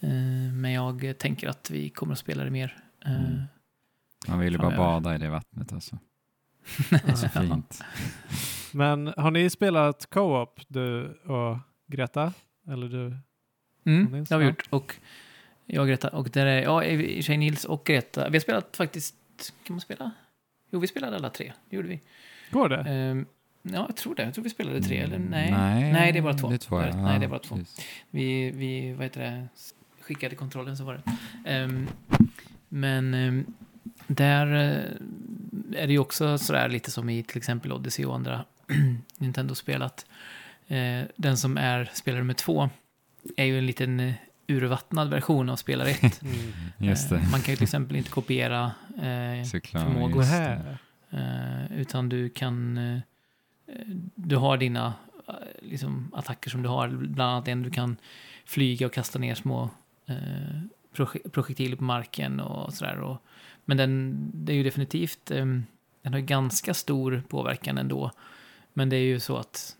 Eh, 0.00 0.10
men 0.54 0.72
jag 0.72 1.14
tänker 1.18 1.48
att 1.48 1.70
vi 1.70 1.88
kommer 1.88 2.12
att 2.12 2.18
spela 2.18 2.44
det 2.44 2.50
mer. 2.50 2.76
Eh, 3.04 3.12
Mm. 3.24 3.42
Man 4.28 4.38
vill 4.38 4.52
ju 4.52 4.58
bara 4.58 4.76
bada 4.76 5.14
i 5.14 5.18
det 5.18 5.28
vattnet 5.28 5.72
alltså. 5.72 5.98
Det 6.90 7.04
är 7.08 7.14
så 7.14 7.28
fint. 7.28 7.82
Men 8.72 9.14
har 9.16 9.30
ni 9.30 9.50
spelat 9.50 10.06
co-op, 10.10 10.60
du 10.68 11.04
och 11.24 11.58
Greta? 11.86 12.32
Eller 12.68 12.88
du? 12.88 13.16
Mm, 13.84 14.24
det 14.24 14.30
har 14.34 14.38
vi 14.38 14.46
gjort. 14.46 14.66
Och 14.70 14.96
jag 15.66 15.82
och 15.82 15.88
Greta. 15.88 16.08
Och 16.08 16.30
där 16.30 16.46
är, 16.46 16.62
ja, 16.62 16.84
i 16.84 17.22
sig 17.22 17.36
Nils 17.36 17.64
och 17.64 17.84
Greta. 17.84 18.28
Vi 18.28 18.36
har 18.36 18.40
spelat 18.40 18.76
faktiskt, 18.76 19.14
kan 19.64 19.74
man 19.74 19.80
spela? 19.80 20.10
Jo, 20.70 20.78
vi 20.80 20.86
spelade 20.86 21.16
alla 21.16 21.30
tre. 21.30 21.52
Det 21.70 21.76
gjorde 21.76 21.88
vi. 21.88 22.00
Går 22.50 22.68
det? 22.68 22.76
Ehm, 22.76 23.26
ja, 23.62 23.84
jag 23.88 23.96
tror 23.96 24.14
det. 24.14 24.22
Jag 24.22 24.34
tror 24.34 24.44
vi 24.44 24.50
spelade 24.50 24.82
tre, 24.82 24.98
eller 24.98 25.18
nej? 25.18 25.48
Mm, 25.48 25.60
Nej, 25.60 25.92
Nej, 25.92 26.12
det 26.12 26.18
är 26.18 26.22
bara 26.22 26.34
två. 26.34 26.48
Det 26.48 26.54
är 26.54 26.58
två 26.58 26.80
ja. 26.80 26.96
Nej, 26.96 27.18
det 27.18 27.24
är 27.24 27.28
bara 27.28 27.38
två. 27.38 27.56
precis. 27.56 27.86
Vi, 28.10 28.50
vi 28.50 28.92
vad 28.92 29.02
heter 29.04 29.20
det, 29.20 29.48
skickade 30.00 30.36
kontrollen 30.36 30.76
så 30.76 30.84
var 30.84 30.94
det. 30.94 31.02
Ehm, 31.50 31.88
men 32.68 33.14
ehm, 33.14 33.46
där 34.14 34.46
eh, 34.46 35.82
är 35.82 35.86
det 35.86 35.92
ju 35.92 35.98
också 35.98 36.38
sådär 36.38 36.68
lite 36.68 36.90
som 36.90 37.10
i 37.10 37.22
till 37.22 37.36
exempel 37.36 37.72
Odyssey 37.72 38.04
och 38.04 38.14
andra 38.14 38.44
Nintendo-spel 39.18 39.82
att 39.82 40.06
eh, 40.68 41.02
den 41.16 41.36
som 41.36 41.56
är 41.56 41.90
spelare 41.94 42.20
nummer 42.20 42.34
två 42.34 42.70
är 43.36 43.44
ju 43.44 43.58
en 43.58 43.66
liten 43.66 44.00
eh, 44.00 44.14
urvattnad 44.46 45.10
version 45.10 45.48
av 45.48 45.56
spelare 45.56 45.88
ett. 45.90 46.22
Mm. 46.22 46.52
Just 46.78 47.10
det. 47.10 47.22
Man 47.32 47.40
kan 47.40 47.52
ju 47.52 47.56
till 47.56 47.62
exempel 47.64 47.96
inte 47.96 48.10
kopiera 48.10 48.72
eh, 48.96 49.44
förmågor. 49.72 50.22
Eh, 51.10 51.72
utan 51.80 52.08
du 52.08 52.28
kan... 52.28 52.78
Eh, 52.78 52.98
du 54.14 54.36
har 54.36 54.56
dina 54.56 54.94
liksom, 55.62 56.10
attacker 56.14 56.50
som 56.50 56.62
du 56.62 56.68
har. 56.68 56.88
Bland 56.88 57.30
annat 57.32 57.48
en 57.48 57.62
du 57.62 57.70
kan 57.70 57.96
flyga 58.44 58.86
och 58.86 58.92
kasta 58.92 59.18
ner 59.18 59.34
små 59.34 59.70
eh, 60.06 60.16
proje- 60.94 61.30
projektiler 61.30 61.76
på 61.76 61.84
marken 61.84 62.40
och 62.40 62.74
sådär. 62.74 63.00
Och, 63.00 63.22
men 63.64 63.76
den, 63.76 64.16
det 64.34 64.52
är 64.52 64.56
ju 64.56 64.62
definitivt... 64.62 65.30
Eh, 65.30 65.46
den 66.02 66.12
har 66.12 66.20
ju 66.20 66.26
ganska 66.26 66.74
stor 66.74 67.22
påverkan 67.28 67.78
ändå. 67.78 68.10
Men 68.72 68.88
det 68.88 68.96
är 68.96 69.00
ju 69.04 69.20
så 69.20 69.36
att 69.36 69.76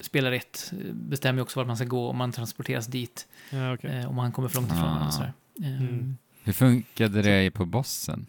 spelare 0.00 0.36
ett 0.36 0.72
bestämmer 0.92 1.38
ju 1.38 1.42
också 1.42 1.60
vart 1.60 1.66
man 1.66 1.76
ska 1.76 1.86
gå 1.86 2.08
om 2.10 2.16
man 2.16 2.32
transporteras 2.32 2.86
dit. 2.86 3.26
Ja, 3.50 3.74
okej. 3.74 3.90
Eh, 3.98 4.08
om 4.08 4.14
man 4.16 4.32
kommer 4.32 4.48
för 4.48 4.56
långt 4.56 4.68
ifrån 4.72 4.84
Ah. 4.84 5.06
och 5.06 5.14
sådär. 5.14 5.32
Eh, 5.62 5.80
Mm. 5.82 6.16
Hur 6.42 6.52
funkade 6.52 7.22
det 7.22 7.50
på 7.50 7.64
bossen? 7.66 8.26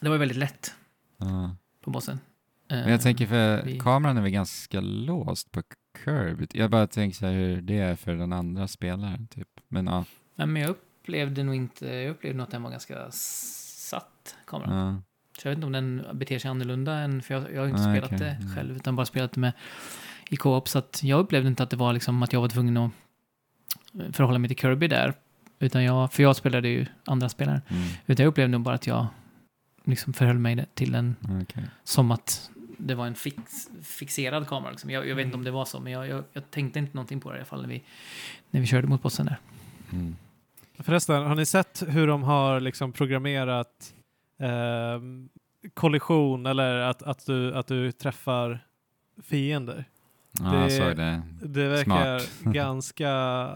Det 0.00 0.08
var 0.08 0.14
ju 0.14 0.18
väldigt 0.20 0.38
lätt 0.38 0.74
Ja. 1.18 1.56
på 1.84 1.90
bossen. 1.90 2.20
Men 2.68 2.90
jag 2.90 3.02
tänker 3.02 3.26
för 3.26 3.62
vi- 3.62 3.80
kameran 3.80 4.16
är 4.16 4.22
väl 4.22 4.30
ganska 4.30 4.80
låst 4.80 5.52
på 5.52 5.62
curb. 6.04 6.46
Jag 6.52 6.70
bara 6.70 6.86
tänker 6.86 7.16
så 7.18 7.26
här 7.26 7.32
hur 7.32 7.60
det 7.62 7.78
är 7.78 7.96
för 7.96 8.14
den 8.14 8.32
andra 8.32 8.68
spelaren 8.68 9.26
typ. 9.26 9.48
Men 9.68 9.86
ja. 9.86 10.04
Nej, 10.34 10.46
men 10.46 10.62
jag 10.62 10.70
upplevde 10.70 11.42
nog 11.42 11.54
inte, 11.54 11.86
jag 11.86 12.10
upplevde 12.10 12.36
nog 12.38 12.44
att 12.44 12.50
den 12.50 12.62
var 12.62 12.70
ganska 12.70 13.10
satt, 13.86 14.36
kameran. 14.46 14.94
ja. 14.94 15.02
Så 15.42 15.48
jag 15.48 15.50
vet 15.50 15.56
inte 15.56 15.66
om 15.66 15.72
den 15.72 16.06
beter 16.18 16.38
sig 16.38 16.50
annorlunda 16.50 16.92
än, 16.98 17.22
för 17.22 17.34
jag, 17.34 17.52
jag 17.54 17.60
har 17.60 17.68
inte 17.68 17.80
Nej, 17.82 17.96
spelat 17.96 18.12
okej. 18.12 18.18
det 18.18 18.30
Mm. 18.42 18.54
själv, 18.56 18.76
utan 18.76 18.96
bara 18.96 19.06
spelat 19.06 19.32
det 19.32 19.40
med 19.40 19.52
i 20.30 20.36
co-op, 20.36 20.68
så 20.68 20.78
att 20.78 21.00
jag 21.02 21.20
upplevde 21.20 21.48
inte 21.48 21.62
att 21.62 21.70
det 21.70 21.76
var 21.76 21.92
liksom 21.92 22.22
att 22.22 22.32
jag 22.32 22.40
var 22.40 22.48
tvungen 22.48 22.76
att 22.76 22.90
eh, 24.00 24.12
förhålla 24.12 24.38
mig 24.38 24.48
till 24.48 24.56
Kirby 24.58 24.88
där, 24.88 25.14
utan 25.58 25.84
jag, 25.84 26.12
för 26.12 26.22
jag 26.22 26.36
spelade 26.36 26.68
ju 26.68 26.86
andra 27.04 27.28
spelare, 27.28 27.62
Mm. 27.68 27.82
utan 28.06 28.24
jag 28.24 28.30
upplevde 28.30 28.52
nog 28.52 28.60
bara 28.60 28.74
att 28.74 28.86
jag 28.86 29.06
liksom 29.84 30.12
förhöll 30.12 30.38
mig 30.38 30.66
till 30.74 30.92
den 30.92 31.16
Okej. 31.42 31.64
som 31.84 32.10
att 32.10 32.50
det 32.78 32.94
var 32.94 33.06
en 33.06 33.14
fix, 33.14 33.68
fixerad 33.82 34.48
kamera. 34.48 34.70
Liksom. 34.70 34.90
Jag, 34.90 35.08
jag 35.08 35.16
vet 35.16 35.24
inte 35.24 35.34
Mm. 35.34 35.40
om 35.40 35.44
det 35.44 35.50
var 35.50 35.64
så, 35.64 35.80
men 35.80 35.92
jag, 35.92 36.08
jag, 36.08 36.24
jag 36.32 36.50
tänkte 36.50 36.78
inte 36.78 36.94
någonting 36.96 37.20
på 37.20 37.30
det 37.30 37.36
i 37.36 37.38
alla 37.38 37.46
fall 37.46 37.60
när 37.62 37.68
vi, 37.68 37.82
när 38.50 38.60
vi 38.60 38.66
körde 38.66 38.86
mot 38.86 39.02
bossen 39.02 39.26
där. 39.26 39.36
Mm. 39.92 40.16
Förresten, 40.78 41.22
har 41.26 41.34
ni 41.34 41.46
sett 41.46 41.82
hur 41.88 42.06
de 42.06 42.22
har 42.22 42.60
liksom 42.60 42.92
programmerat 42.92 43.94
ehm, 44.40 45.28
kollision 45.74 46.46
eller 46.46 46.76
att, 46.78 47.02
att, 47.02 47.26
du, 47.26 47.54
att 47.54 47.66
du 47.66 47.92
träffar 47.92 48.58
fiender? 49.22 49.84
Ja, 50.40 50.44
Det- 50.50 50.60
jag 50.60 50.72
såg 50.72 50.96
det. 50.96 51.22
Det 51.42 51.68
verkar 51.68 52.18
Smart. 52.18 52.40
ganska 52.54 53.48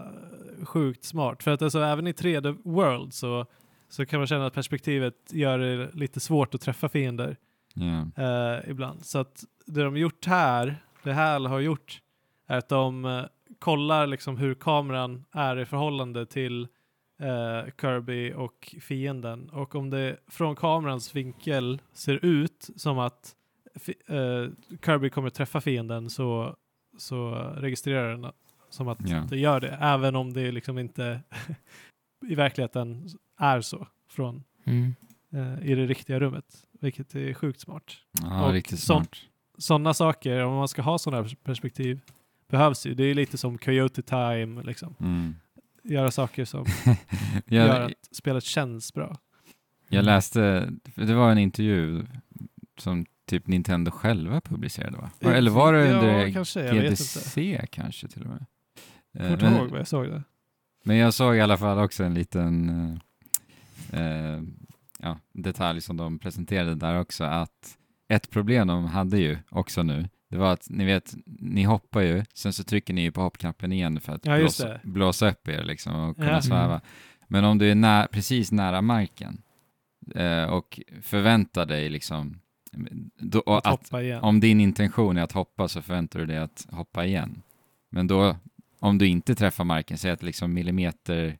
sjukt 0.63 1.03
smart. 1.03 1.43
För 1.43 1.51
att 1.51 1.61
alltså, 1.61 1.79
även 1.79 2.07
i 2.07 2.11
3D 2.11 2.57
World 2.63 3.13
så, 3.13 3.45
så 3.89 4.05
kan 4.05 4.19
man 4.19 4.27
känna 4.27 4.45
att 4.45 4.53
perspektivet 4.53 5.15
gör 5.31 5.59
det 5.59 5.89
lite 5.93 6.19
svårt 6.19 6.55
att 6.55 6.61
träffa 6.61 6.89
fiender 6.89 7.37
Ja. 7.73 8.23
eh, 8.23 8.69
ibland. 8.69 9.05
Så 9.05 9.19
att 9.19 9.43
det 9.65 9.83
de 9.83 9.97
gjort 9.97 10.25
här, 10.25 10.75
det 11.03 11.13
här 11.13 11.39
har 11.39 11.59
gjort, 11.59 12.01
är 12.47 12.57
att 12.57 12.69
de 12.69 13.05
eh, 13.05 13.23
kollar 13.59 14.07
liksom 14.07 14.37
hur 14.37 14.53
kameran 14.53 15.25
är 15.31 15.59
i 15.59 15.65
förhållande 15.65 16.25
till 16.25 16.67
eh, 17.21 17.65
Kirby 17.81 18.33
och 18.33 18.75
fienden. 18.81 19.49
Och 19.49 19.75
om 19.75 19.89
det 19.89 20.17
från 20.27 20.55
kamerans 20.55 21.15
vinkel 21.15 21.81
ser 21.93 22.25
ut 22.25 22.69
som 22.75 22.99
att 22.99 23.35
eh, 24.07 24.49
Kirby 24.85 25.09
kommer 25.09 25.29
träffa 25.29 25.61
fienden 25.61 26.09
så, 26.09 26.55
så 26.97 27.31
registrerar 27.57 28.11
den 28.17 28.31
som 28.69 28.87
att 28.87 29.09
Ja. 29.09 29.27
det 29.29 29.37
gör 29.37 29.59
det. 29.59 29.77
Även 29.81 30.15
om 30.15 30.33
det 30.33 30.51
liksom 30.51 30.77
inte 30.79 31.21
i 32.27 32.35
verkligheten 32.35 33.07
är 33.39 33.61
så 33.61 33.87
från 34.09 34.43
Mm. 34.65 34.95
eh, 35.33 35.69
i 35.71 35.75
det 35.75 35.85
riktiga 35.85 36.19
rummet. 36.19 36.45
Vilket 36.79 37.15
är 37.15 37.33
sjukt 37.33 37.59
smart 37.59 37.83
Ja, 38.21 38.45
Och 38.47 38.53
riktigt 38.53 38.79
smart. 38.79 39.09
sådana 39.57 39.93
saker, 39.93 40.39
om 40.45 40.53
man 40.55 40.67
ska 40.67 40.81
ha 40.81 40.97
sådana 40.97 41.27
perspektiv, 41.43 41.99
behövs 42.49 42.85
ju. 42.85 42.93
Det 42.93 43.03
är 43.03 43.13
lite 43.13 43.37
som 43.37 43.57
Coyote 43.57 44.01
Time, 44.01 44.63
liksom. 44.63 44.95
Mm. 44.99 45.35
Göra 45.83 46.11
saker 46.11 46.45
som 46.45 46.65
gör 47.47 47.67
Jag, 47.67 47.85
att 47.85 47.91
spelet 48.11 48.43
känns 48.43 48.93
bra. 48.93 49.17
jag 49.89 50.05
läste, 50.05 50.69
det 50.95 51.13
var 51.13 51.31
en 51.31 51.37
intervju 51.37 52.05
som 52.77 53.05
typ 53.25 53.47
Nintendo 53.47 53.91
själva 53.91 54.41
publicerade 54.41 54.97
va? 54.97 55.11
Ja, 55.19 55.31
Eller 55.31 55.51
var 55.51 55.73
det 55.73 55.85
ja, 55.87 55.93
under 55.93 56.31
kanske, 56.31 56.75
inte. 56.75 56.87
GDC 56.89 57.67
kanske 57.71 58.07
till 58.07 58.21
och 58.21 58.27
med? 58.29 58.45
Jag 59.11 59.31
Eh, 59.31 59.39
kommer 59.39 59.57
ihåg 59.59 59.69
vad 59.69 59.79
jag 59.79 59.87
såg 59.87 60.07
det. 60.07 60.23
Men 60.83 60.97
jag 60.97 61.13
såg 61.13 61.35
i 61.35 61.41
alla 61.41 61.57
fall 61.57 61.79
också 61.79 62.03
en 62.03 62.13
liten 62.13 62.69
eh, 63.91 64.01
eh, 64.01 64.41
ja, 64.99 65.17
detalj 65.33 65.81
som 65.81 65.97
de 65.97 66.19
presenterade 66.19 66.75
där 66.75 66.99
också, 66.99 67.23
att 67.23 67.77
ett 68.07 68.29
problem 68.29 68.67
de 68.67 68.85
hade 68.85 69.17
ju 69.17 69.37
också 69.49 69.83
nu, 69.83 70.09
det 70.31 70.37
var 70.37 70.53
att 70.53 70.67
ni 70.69 70.85
vet, 70.85 71.15
ni 71.25 71.63
hoppar 71.63 72.01
ju, 72.01 72.23
sen 72.33 72.53
så 72.53 72.63
trycker 72.63 72.93
ni 72.93 73.01
ju 73.01 73.11
på 73.11 73.21
hoppknappen 73.21 73.71
igen 73.71 73.99
för 74.01 74.13
att 74.13 74.25
Ja, 74.25 74.37
blåsa, 74.37 74.79
blåsa 74.83 75.29
upp 75.29 75.47
er 75.47 75.63
liksom 75.63 75.95
och 75.95 76.15
kunna 76.15 76.31
Ja. 76.31 76.41
sväva. 76.41 76.65
Mm. 76.73 76.81
Men 77.27 77.45
om 77.45 77.57
du 77.57 77.71
är 77.71 77.75
nä- 77.75 78.07
precis 78.11 78.51
nära 78.51 78.81
marken 78.81 79.41
eh, 80.15 80.43
och 80.43 80.79
förväntar 81.01 81.65
dig 81.65 81.89
liksom, 81.89 82.39
då, 83.19 83.43
Att, 83.45 83.67
att, 83.67 83.91
om 84.21 84.39
din 84.39 84.59
intention 84.61 85.17
är 85.17 85.23
att 85.23 85.31
hoppa 85.31 85.67
så 85.67 85.81
förväntar 85.81 86.19
du 86.19 86.25
dig 86.25 86.37
att 86.37 86.67
hoppa 86.71 87.05
igen. 87.05 87.41
Men 87.89 88.07
då, 88.07 88.35
om 88.79 88.97
du 88.97 89.07
inte 89.07 89.35
träffar 89.35 89.63
marken, 89.63 89.97
säg 89.97 90.11
att 90.11 90.23
liksom 90.23 90.53
millimeter 90.53 91.37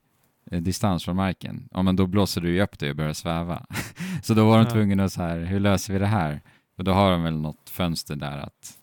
eh, 0.50 0.60
distans 0.62 1.04
från 1.04 1.16
marken, 1.16 1.68
ja 1.72 1.82
men 1.82 1.96
då 1.96 2.06
blåser 2.06 2.40
du 2.40 2.50
ju 2.50 2.62
upp 2.62 2.78
dig 2.78 2.90
och 2.90 2.96
börjar 2.96 3.12
sväva. 3.12 3.66
så 4.22 4.34
då 4.34 4.46
var 4.46 4.58
de 4.64 4.70
tvungna 4.70 5.04
att 5.04 5.12
så 5.12 5.22
här, 5.22 5.38
hur 5.38 5.60
löser 5.60 5.92
vi 5.92 5.98
det 5.98 6.06
här? 6.06 6.40
Och 6.76 6.84
då 6.84 6.92
har 6.92 7.10
de 7.10 7.22
väl 7.22 7.36
något 7.40 7.70
fönster 7.70 8.16
där 8.16 8.38
att 8.38 8.78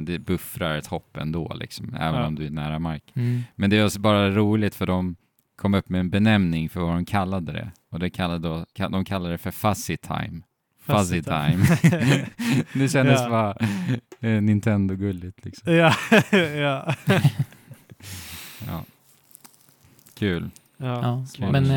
det 0.00 0.18
buffrar 0.18 0.78
ett 0.78 0.86
hopp 0.86 1.16
ändå, 1.16 1.54
liksom, 1.54 1.94
även 1.94 2.20
Ja. 2.20 2.26
om 2.26 2.34
du 2.34 2.46
är 2.46 2.50
nära 2.50 2.78
marken. 2.78 3.12
Mm. 3.22 3.42
Men 3.54 3.70
det 3.70 3.78
är 3.78 3.84
också 3.84 4.00
bara 4.00 4.30
roligt 4.30 4.74
för 4.74 4.86
de 4.86 5.16
kom 5.56 5.74
upp 5.74 5.88
med 5.88 6.00
en 6.00 6.10
benämning 6.10 6.68
för 6.68 6.80
vad 6.80 6.94
de 6.94 7.04
kallade 7.04 7.52
det. 7.52 7.70
Och 7.90 7.98
det 7.98 8.10
kallade 8.10 8.48
då, 8.48 8.66
de 8.88 9.04
kallade 9.04 9.34
det 9.34 9.38
för 9.38 9.50
fuzzy 9.50 9.96
time. 9.96 10.40
Fuzzy 10.80 11.22
time. 11.22 11.64
det 12.74 12.88
kändes 12.88 13.20
Ja. 13.20 13.28
bara 13.30 13.56
eh, 14.20 14.40
Nintendo-gulligt 14.42 15.44
liksom. 15.44 15.72
ja, 15.74 15.94
ja. 16.56 16.94
Ja. 18.66 18.84
Kul. 20.14 20.50
ja. 20.76 20.86
Ja, 21.02 21.26
smart. 21.26 21.52
men 21.52 21.70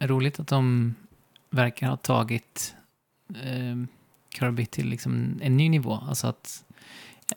eh, 0.00 0.06
roligt 0.06 0.40
att 0.40 0.46
de 0.48 0.94
verkar 1.50 1.88
ha 1.88 1.96
tagit 1.96 2.74
eh, 3.34 3.76
Kirby 4.38 4.66
till 4.66 4.88
liksom 4.88 5.38
en 5.42 5.56
ny 5.56 5.68
nivå. 5.68 5.92
Alltså 5.94 6.26
att 6.26 6.64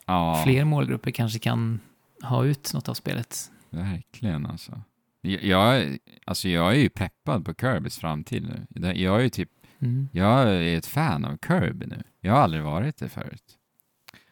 ja, 0.05 0.41
fler 0.45 0.65
målgrupper 0.65 1.11
kanske 1.11 1.39
kan 1.39 1.79
ha 2.23 2.45
ut 2.45 2.73
något 2.73 2.89
av 2.89 2.93
spelet. 2.93 3.51
verkligen 3.69 4.45
alltså. 4.45 4.81
Jag, 5.21 5.43
jag, 5.43 5.97
alltså 6.25 6.49
jag 6.49 6.71
är 6.71 6.79
ju 6.79 6.89
peppad 6.89 7.45
på 7.45 7.53
Kirbys 7.53 7.97
framtid 7.97 8.65
nu. 8.71 8.91
Jag 8.95 9.15
är 9.15 9.23
ju 9.23 9.29
typ, 9.29 9.49
Mm. 9.81 10.09
jag 10.11 10.41
är 10.53 10.77
ett 10.77 10.85
fan 10.85 11.25
av 11.25 11.37
Kirby 11.47 11.85
nu. 11.85 12.03
Jag 12.21 12.33
har 12.33 12.39
aldrig 12.39 12.63
varit 12.63 12.97
det 12.97 13.09
förut. 13.09 13.43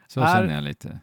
Så 0.07 0.21
Är- 0.21 0.35
känner 0.35 0.53
jag 0.55 0.63
lite. 0.63 0.99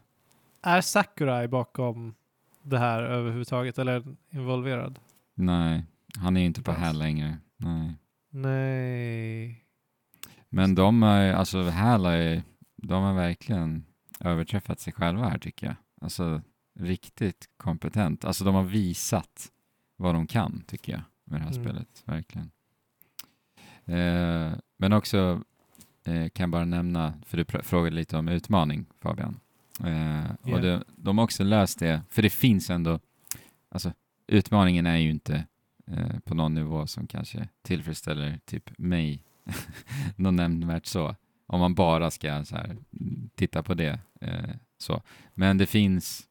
Är 0.61 0.81
Sakurai 0.81 1.47
bakom 1.47 2.15
det 2.61 2.77
här 2.79 3.03
överhuvudtaget 3.03 3.77
eller 3.79 4.03
involverad? 4.29 4.99
Nej, 5.33 5.83
han 6.17 6.37
är 6.37 6.41
ju 6.41 6.45
inte 6.47 6.61
på. 6.61 6.71
HAL 6.71 6.97
längre. 6.99 7.37
Nej. 7.57 7.93
Nej. 8.29 9.64
Men 10.55 10.75
de 10.75 11.03
är, 11.03 11.33
alltså 11.33 11.69
HAL 11.69 12.05
är, 12.05 12.43
de 12.75 13.03
har 13.03 13.13
verkligen 13.13 13.85
överträffat 14.19 14.79
sig 14.79 14.93
själva 14.93 15.29
här 15.29 15.37
tycker 15.37 15.67
jag. 15.67 15.75
Alltså 16.01 16.41
riktigt 16.79 17.49
kompetent. 17.57 18.25
Alltså 18.25 18.43
de 18.43 18.55
har 18.55 18.63
visat 18.63 19.51
vad 19.97 20.15
de 20.15 20.27
kan 20.27 20.63
tycker 20.67 20.91
jag 20.91 21.01
med 21.23 21.39
det 21.39 21.43
här 21.43 21.51
Mm. 21.51 21.63
spelet, 21.63 22.03
verkligen. 22.05 22.51
Eh, 23.85 24.57
men 24.77 24.93
också 24.93 25.41
eh, 26.03 26.29
kan 26.29 26.43
jag 26.43 26.49
bara 26.49 26.65
nämna, 26.65 27.13
för 27.25 27.37
du 27.37 27.45
frågade 27.63 27.95
lite 27.95 28.17
om 28.17 28.27
utmaning 28.27 28.85
Fabian. 29.01 29.39
Eh, 29.83 30.25
Ja. 30.43 30.55
Och 30.55 30.61
det, 30.61 30.83
de 30.95 31.17
har 31.17 31.25
också 31.25 31.43
löst 31.43 31.79
det, 31.79 32.01
för 32.09 32.21
det 32.21 32.29
finns 32.29 32.69
ändå, 32.69 32.99
alltså 33.69 33.93
utmaningen 34.27 34.85
är 34.85 34.97
ju 34.97 35.09
inte 35.09 35.45
eh, 35.87 36.19
på 36.25 36.33
någon 36.35 36.53
nivå 36.53 36.87
som 36.87 37.07
kanske 37.07 37.47
tillfredsställer 37.61 38.39
typ 38.45 38.77
mig, 38.77 39.23
något 40.15 40.33
nämnvärt 40.33 40.85
så. 40.85 41.15
Om 41.47 41.59
man 41.59 41.75
bara 41.75 42.11
ska 42.11 42.45
så 42.45 42.55
här, 42.55 42.77
titta 43.35 43.63
på 43.63 43.73
det. 43.73 43.99
Eh, 44.21 44.49
så. 44.77 45.01
Men 45.33 45.57
det 45.57 45.65
finns, 45.65 46.23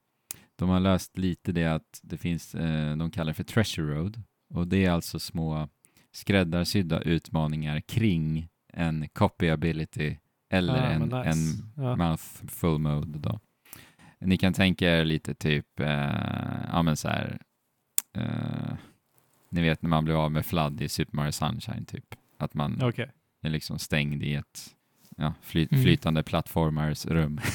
de 0.56 0.68
har 0.68 0.80
löst 0.80 1.18
lite 1.18 1.52
det 1.52 1.66
att 1.66 2.00
det 2.02 2.16
finns, 2.18 2.54
eh, 2.54 2.96
de 2.96 3.10
kallar 3.10 3.30
det 3.30 3.34
för 3.34 3.44
treasure 3.44 3.94
road. 3.94 4.22
Och 4.54 4.68
det 4.68 4.84
är 4.84 4.90
alltså 4.90 5.18
små 5.18 5.68
skräddarsydda 6.12 7.00
utmaningar 7.00 7.80
kring 7.80 8.48
en 8.72 9.08
copy 9.08 9.48
ability 9.50 10.16
eller 10.50 10.74
Ah, 10.74 10.86
en, 10.92 11.02
nice. 11.02 11.16
en 11.30 11.72
Ja. 11.84 11.96
mouthful 11.96 12.78
mode 12.78 13.18
då. 13.18 13.40
Ni 14.18 14.36
kan 14.38 14.52
tänka 14.52 14.90
er 14.98 15.04
lite 15.04 15.34
typ, 15.34 15.80
eh, 15.80 16.66
ja 16.72 16.82
men 16.82 16.96
så 16.96 17.08
här, 17.08 17.38
eh, 18.16 18.74
ni 19.48 19.60
vet 19.60 19.82
när 19.82 19.90
man 19.90 20.04
blir 20.04 20.24
av 20.24 20.32
med 20.32 20.46
flood 20.46 20.80
i 20.80 20.88
Super 20.88 21.16
Mario 21.16 21.32
Sunshine 21.32 21.84
typ. 21.84 22.14
Att 22.44 22.54
man 22.54 22.78
Okej. 22.82 23.10
är 23.42 23.50
liksom 23.50 23.78
stängd 23.78 24.22
i 24.22 24.34
ett 24.34 24.74
ja, 25.16 25.34
fly, 25.42 25.68
Mm. 25.70 25.82
flytande 25.84 26.22
plattformarsrum. 26.22 27.40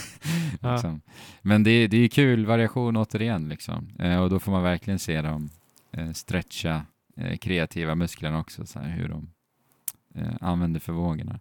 Ja. 0.62 0.74
liksom. 0.74 1.02
Men 1.42 1.64
det, 1.64 1.72
är- 1.72 1.88
det 1.88 1.98
är 1.98 2.08
kul 2.08 2.46
variation 2.46 2.98
återigen 2.98 3.50
liksom. 3.50 3.90
Eh, 4.00 4.22
och 4.22 4.30
då 4.30 4.40
får 4.40 4.52
man 4.52 4.64
verkligen 4.64 5.00
se 5.00 5.22
dem 5.22 5.50
eh, 5.92 6.12
stretcha 6.12 6.86
eh, 7.18 7.38
kreativa 7.38 7.96
musklerna 7.96 8.40
också, 8.40 8.66
så 8.66 8.80
här, 8.80 8.90
hur 8.90 9.08
de 9.10 9.30
eh, 10.16 10.34
använder 10.42 10.80
förmågorna. 10.80 11.40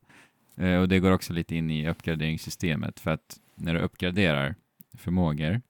Eh, 0.57 0.77
och 0.77 0.89
det 0.89 0.99
går 1.01 1.11
också 1.13 1.33
lite 1.33 1.57
in 1.57 1.71
i 1.71 1.89
uppgraderingssystemet 1.89 3.01
för 3.01 3.11
att 3.11 3.41
när 3.55 3.75
du 3.75 3.81
uppgraderar 3.81 4.55
förmågor 4.99 5.61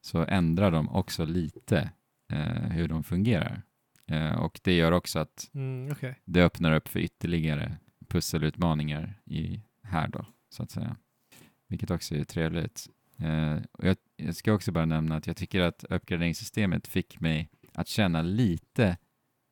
så 0.00 0.24
ändrar 0.28 0.70
de 0.70 0.88
också 0.88 1.24
lite 1.24 1.90
eh, 2.32 2.70
hur 2.70 2.88
de 2.88 3.04
fungerar. 3.04 3.62
Eh, 4.10 4.34
och 4.34 4.60
det 4.64 4.72
gör 4.76 4.92
också 4.92 5.18
att 5.18 5.50
Mm, 5.54 5.92
okej. 5.92 6.20
det 6.24 6.42
öppnar 6.42 6.72
upp 6.72 6.88
för 6.88 7.00
ytterligare 7.00 7.76
pusselutmaningar 8.08 9.20
i 9.24 9.60
här 9.82 10.08
då, 10.08 10.26
så 10.50 10.62
att 10.62 10.70
säga. 10.70 10.96
Vilket 11.68 11.90
också 11.90 12.14
är 12.16 12.24
trevligt. 12.24 12.86
Eh, 13.18 13.58
och 13.72 13.84
jag, 13.86 13.96
jag 14.16 14.36
ska 14.36 14.52
också 14.52 14.72
bara 14.72 14.84
nämna 14.84 15.16
att 15.16 15.26
jag 15.26 15.36
tycker 15.36 15.60
att 15.60 15.84
uppgraderingssystemet 15.84 16.86
fick 16.86 17.20
mig 17.20 17.50
att 17.74 17.88
känna 17.88 18.22
lite 18.22 18.96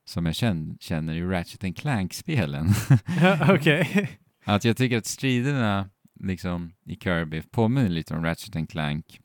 som 0.04 0.26
jag 0.26 0.34
känner, 0.34 0.76
känner 0.80 1.14
i 1.14 1.22
Ratchet 1.22 1.76
Clank-spelen. 1.76 2.68
Ja, 3.20 3.54
Okej. 3.54 4.10
att 4.44 4.64
jag 4.64 4.76
tycker 4.76 4.98
att 4.98 5.06
striderna 5.06 5.90
liksom, 6.20 6.72
i 6.84 6.96
Kirby 6.96 7.42
påminner 7.42 7.88
lite 7.88 8.14
om 8.14 8.24
Ratchet 8.24 8.70
Clank 8.70 9.18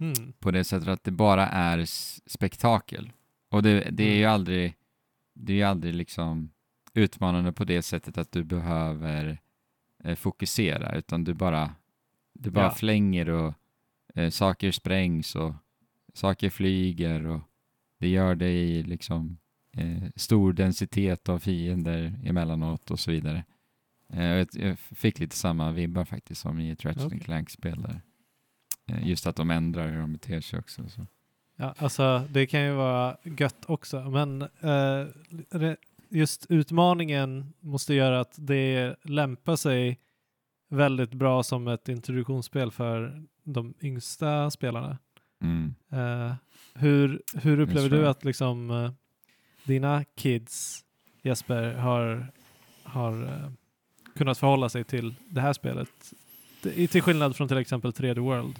Mm. 0.00 0.32
på 0.32 0.50
det 0.50 0.64
sättet 0.64 0.88
att 0.88 1.04
det 1.04 1.10
bara 1.10 1.48
är 1.48 1.84
spektakel. 2.30 3.12
Och 3.54 3.62
det, 3.62 3.90
det 3.90 4.04
är 4.04 4.16
ju 4.16 4.24
aldrig, 4.24 4.74
det 5.34 5.52
är 5.52 5.56
ju 5.56 5.62
aldrig 5.62 5.94
liksom 5.94 6.50
utmanande 6.94 7.52
på 7.52 7.64
det 7.64 7.82
sättet 7.82 8.18
att 8.18 8.32
du 8.32 8.44
behöver 8.44 9.38
eh, 10.04 10.14
fokusera, 10.14 10.96
utan 10.96 11.24
du 11.24 11.34
bara, 11.34 11.74
du 12.32 12.50
bara 12.50 12.64
Ja. 12.64 12.70
flänger 12.70 13.28
och 13.28 13.54
eh, 14.14 14.30
saker 14.30 14.70
sprängs 14.72 15.36
och 15.36 15.54
saker 16.14 16.50
flyger 16.50 17.26
och 17.26 17.40
det 17.98 18.08
gör 18.08 18.34
det 18.34 18.50
i 18.52 18.82
liksom 18.82 19.38
eh, 19.72 20.02
stor 20.16 20.52
densitet 20.52 21.28
av 21.28 21.38
fiender 21.38 22.20
emellanåt 22.24 22.90
och 22.90 23.00
så 23.00 23.10
vidare. 23.10 23.44
Eh, 24.12 24.24
jag, 24.24 24.48
jag 24.52 24.78
fick 24.78 25.18
lite 25.18 25.36
samma 25.36 25.72
vibbar 25.72 26.04
faktiskt 26.04 26.40
som 26.40 26.60
i 26.60 26.74
Ratchet 26.74 27.06
Okej. 27.06 27.20
Clank-spel 27.20 27.82
där. 27.82 28.00
Eh, 28.86 29.08
just 29.08 29.26
att 29.26 29.36
de 29.36 29.50
ändrar 29.50 29.88
hur 29.88 30.00
de 30.00 30.12
beter 30.12 30.40
sig 30.40 30.58
också. 30.58 30.88
Så. 30.88 31.06
Ja, 31.56 31.74
alltså 31.78 32.22
det 32.30 32.46
kan 32.46 32.62
ju 32.62 32.72
vara 32.72 33.16
gött 33.22 33.64
också, 33.66 34.00
men 34.00 34.42
eh, 34.42 35.72
just 36.08 36.46
utmaningen 36.48 37.52
måste 37.60 37.94
göra 37.94 38.20
att 38.20 38.34
det 38.36 38.94
lämpar 39.02 39.56
sig 39.56 40.00
väldigt 40.68 41.14
bra 41.14 41.42
som 41.42 41.68
ett 41.68 41.88
introduktionsspel 41.88 42.70
för 42.70 43.22
de 43.44 43.74
yngsta 43.80 44.50
spelarna. 44.50 44.98
Mm. 45.42 45.74
Eh, 45.92 46.34
hur, 46.74 47.22
hur 47.34 47.60
upplever 47.60 47.88
du 47.88 48.08
att 48.08 48.24
liksom 48.24 48.70
eh, 48.70 48.90
dina 49.64 50.04
kids, 50.04 50.84
Jesper, 51.22 51.74
har, 51.74 52.26
har 52.82 53.24
eh, 53.24 53.50
kunnat 54.16 54.38
förhålla 54.38 54.68
sig 54.68 54.84
till 54.84 55.14
det 55.28 55.40
här 55.40 55.52
spelet? 55.52 56.12
Till 56.62 57.02
skillnad 57.02 57.36
från 57.36 57.48
till 57.48 57.58
exempel 57.58 57.90
3D 57.90 58.18
World. 58.18 58.54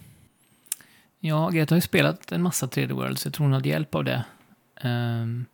Ja, 1.26 1.50
Greta 1.50 1.74
har 1.74 1.76
ju 1.76 1.80
spelat 1.80 2.32
en 2.32 2.42
massa 2.42 2.66
3D 2.66 2.92
World, 2.92 3.18
så 3.18 3.26
jag 3.26 3.34
tror 3.34 3.44
hon 3.44 3.52
hade 3.52 3.68
hjälp 3.68 3.94
av 3.94 4.04
det. 4.04 4.24
Ehm, 4.80 5.44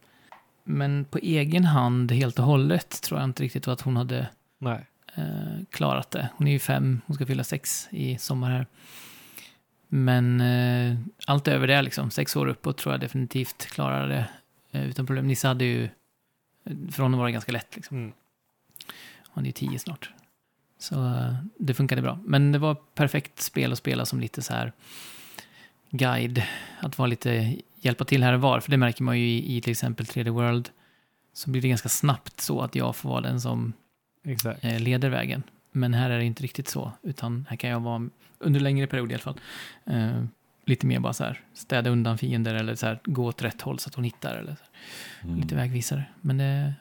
men 0.64 1.04
på 1.04 1.18
egen 1.18 1.64
hand 1.64 2.12
helt 2.12 2.38
och 2.38 2.44
hållet 2.44 3.02
tror 3.02 3.20
jag 3.20 3.28
inte 3.28 3.42
riktigt 3.42 3.68
att 3.68 3.80
hon 3.80 3.96
hade 3.96 4.28
eh, 5.14 5.64
klarat 5.70 6.10
det. 6.10 6.28
Hon 6.36 6.48
är 6.48 6.52
ju 6.52 6.58
fem, 6.58 7.00
hon 7.06 7.16
ska 7.16 7.26
fylla 7.26 7.44
sex 7.44 7.88
i 7.90 8.18
sommar 8.18 8.50
här. 8.50 8.66
Men 9.88 10.40
eh, 10.40 10.98
allt 11.26 11.48
över 11.48 11.66
det, 11.66 11.82
liksom, 11.82 12.10
sex 12.10 12.36
år 12.36 12.46
uppåt, 12.46 12.78
tror 12.78 12.94
jag 12.94 13.00
definitivt 13.00 13.66
klarar 13.66 14.08
det 14.08 14.28
eh, 14.70 14.88
utan 14.88 15.06
problem. 15.06 15.26
Nisse 15.26 15.48
hade 15.48 15.64
ju, 15.64 15.88
för 16.90 17.02
honom 17.02 17.18
var 17.18 17.26
det 17.26 17.32
ganska 17.32 17.52
lätt. 17.52 17.76
Liksom. 17.76 17.96
Mm. 17.96 18.12
Han 19.22 19.44
är 19.44 19.48
ju 19.48 19.52
tio 19.52 19.78
snart. 19.78 20.10
Så 20.78 21.14
det 21.58 21.74
funkade 21.74 22.02
bra. 22.02 22.18
Men 22.24 22.52
det 22.52 22.58
var 22.58 22.74
perfekt 22.74 23.40
spel 23.40 23.72
att 23.72 23.78
spela 23.78 24.06
som 24.06 24.20
lite 24.20 24.42
så 24.42 24.52
här 24.52 24.72
guide. 25.90 26.42
Att 26.80 26.98
vara 26.98 27.06
lite, 27.06 27.56
hjälpa 27.80 28.04
till 28.04 28.22
här 28.22 28.32
och 28.32 28.40
var. 28.40 28.60
För 28.60 28.70
det 28.70 28.76
märker 28.76 29.02
man 29.02 29.18
ju 29.18 29.24
i, 29.28 29.56
i 29.56 29.60
till 29.60 29.70
exempel 29.70 30.06
3D 30.06 30.30
World. 30.30 30.68
Så 31.32 31.50
blir 31.50 31.62
det 31.62 31.68
ganska 31.68 31.88
snabbt 31.88 32.40
så 32.40 32.60
att 32.60 32.74
jag 32.74 32.96
får 32.96 33.08
vara 33.08 33.20
den 33.20 33.40
som 33.40 33.72
Exakt. 34.24 34.64
eh, 34.64 34.80
leder 34.80 35.08
vägen. 35.08 35.42
Men 35.72 35.94
här 35.94 36.10
är 36.10 36.18
det 36.18 36.24
inte 36.24 36.42
riktigt 36.42 36.68
så, 36.68 36.92
utan 37.02 37.46
här 37.48 37.56
kan 37.56 37.70
jag 37.70 37.80
vara 37.80 38.08
under 38.38 38.60
längre 38.60 38.86
period 38.86 39.10
i 39.10 39.14
alla 39.14 39.22
fall. 39.22 39.40
Eh, 39.86 40.24
lite 40.64 40.86
mer 40.86 41.00
bara 41.00 41.12
så 41.12 41.24
här, 41.24 41.40
städa 41.54 41.90
undan 41.90 42.18
fiender 42.18 42.54
eller 42.54 42.74
så 42.74 42.86
här, 42.86 43.00
gå 43.04 43.26
åt 43.26 43.42
rätt 43.42 43.60
håll 43.60 43.78
så 43.78 43.88
att 43.88 43.94
hon 43.94 44.04
hittar 44.04 44.36
eller 44.36 44.52
så 44.54 44.64
Mm. 45.28 45.40
lite 45.40 45.54
vägvisare. 45.54 46.04
Men 46.20 46.38
det, 46.38 46.74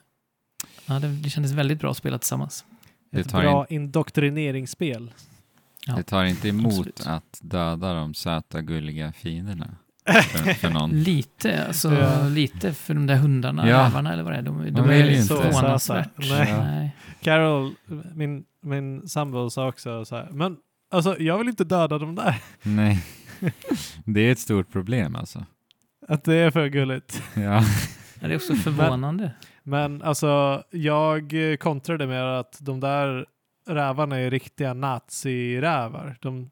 ja, 0.86 1.00
det, 1.00 1.08
det 1.08 1.30
kändes 1.30 1.52
väldigt 1.52 1.80
bra 1.80 1.92
att 1.92 1.98
spela 1.98 2.18
tillsammans. 2.18 2.66
Ett 3.12 3.32
bra 3.32 3.66
indoktrineringsspel. 3.70 5.12
Ja, 5.90 5.96
det 5.96 6.04
tar 6.04 6.24
inte 6.24 6.50
emot 6.50 6.72
absolut. 6.80 7.08
att 7.08 7.40
döda 7.42 7.94
de 7.94 8.14
söta 8.14 8.62
gulliga 8.62 9.12
fienderna 9.12 9.68
för, 10.06 10.54
för 10.54 10.70
någon. 10.80 11.04
Lite, 11.04 11.66
alltså 11.68 11.94
Ja. 11.94 12.28
lite 12.28 12.74
för 12.74 12.94
de 12.94 13.08
där 13.08 13.16
hundarna, 13.16 13.70
Ja. 13.70 13.78
rävarna 13.86 14.14
eller 14.14 14.24
vad 14.24 14.34
det 14.34 14.38
är. 14.38 14.42
De, 14.42 14.64
de 14.66 14.72
De 14.72 14.90
är 14.90 14.94
är 14.94 14.98
ju 15.06 15.12
inte 15.16 15.22
så 15.28 15.38
söta. 15.38 15.52
förvånansvärt. 15.52 16.10
Nej. 16.18 16.50
Ja. 16.50 16.64
Nej. 16.64 16.96
Carol, 17.22 17.74
min, 18.16 18.44
min 18.64 19.08
sambo 19.08 19.50
sa 19.50 19.68
också 19.68 20.06
så 20.06 20.16
här, 20.16 20.28
men 20.32 20.58
alltså 20.92 21.20
jag 21.22 21.38
vill 21.38 21.48
inte 21.50 21.64
döda 21.64 21.98
dem 21.98 22.16
där. 22.16 22.36
Nej, 22.64 23.04
det 24.06 24.22
är 24.22 24.32
ett 24.32 24.40
stort 24.40 24.72
problem 24.72 25.16
alltså. 25.16 25.46
Att 26.08 26.24
det 26.24 26.36
är 26.36 26.52
för 26.52 26.68
gulligt. 26.68 27.24
Ja, 27.34 27.42
Ja, 28.22 28.28
Det 28.28 28.34
är 28.34 28.36
också 28.36 28.56
förvånande. 28.56 29.32
Men 29.64 30.02
alltså 30.02 30.64
jag 30.72 31.34
kontrade 31.60 32.08
med 32.08 32.40
att 32.40 32.58
de 32.62 32.80
där 32.80 33.26
rävarna 33.70 34.18
är 34.18 34.32
riktiga 34.32 34.74
nazirävar. 34.74 36.18
De 36.22 36.50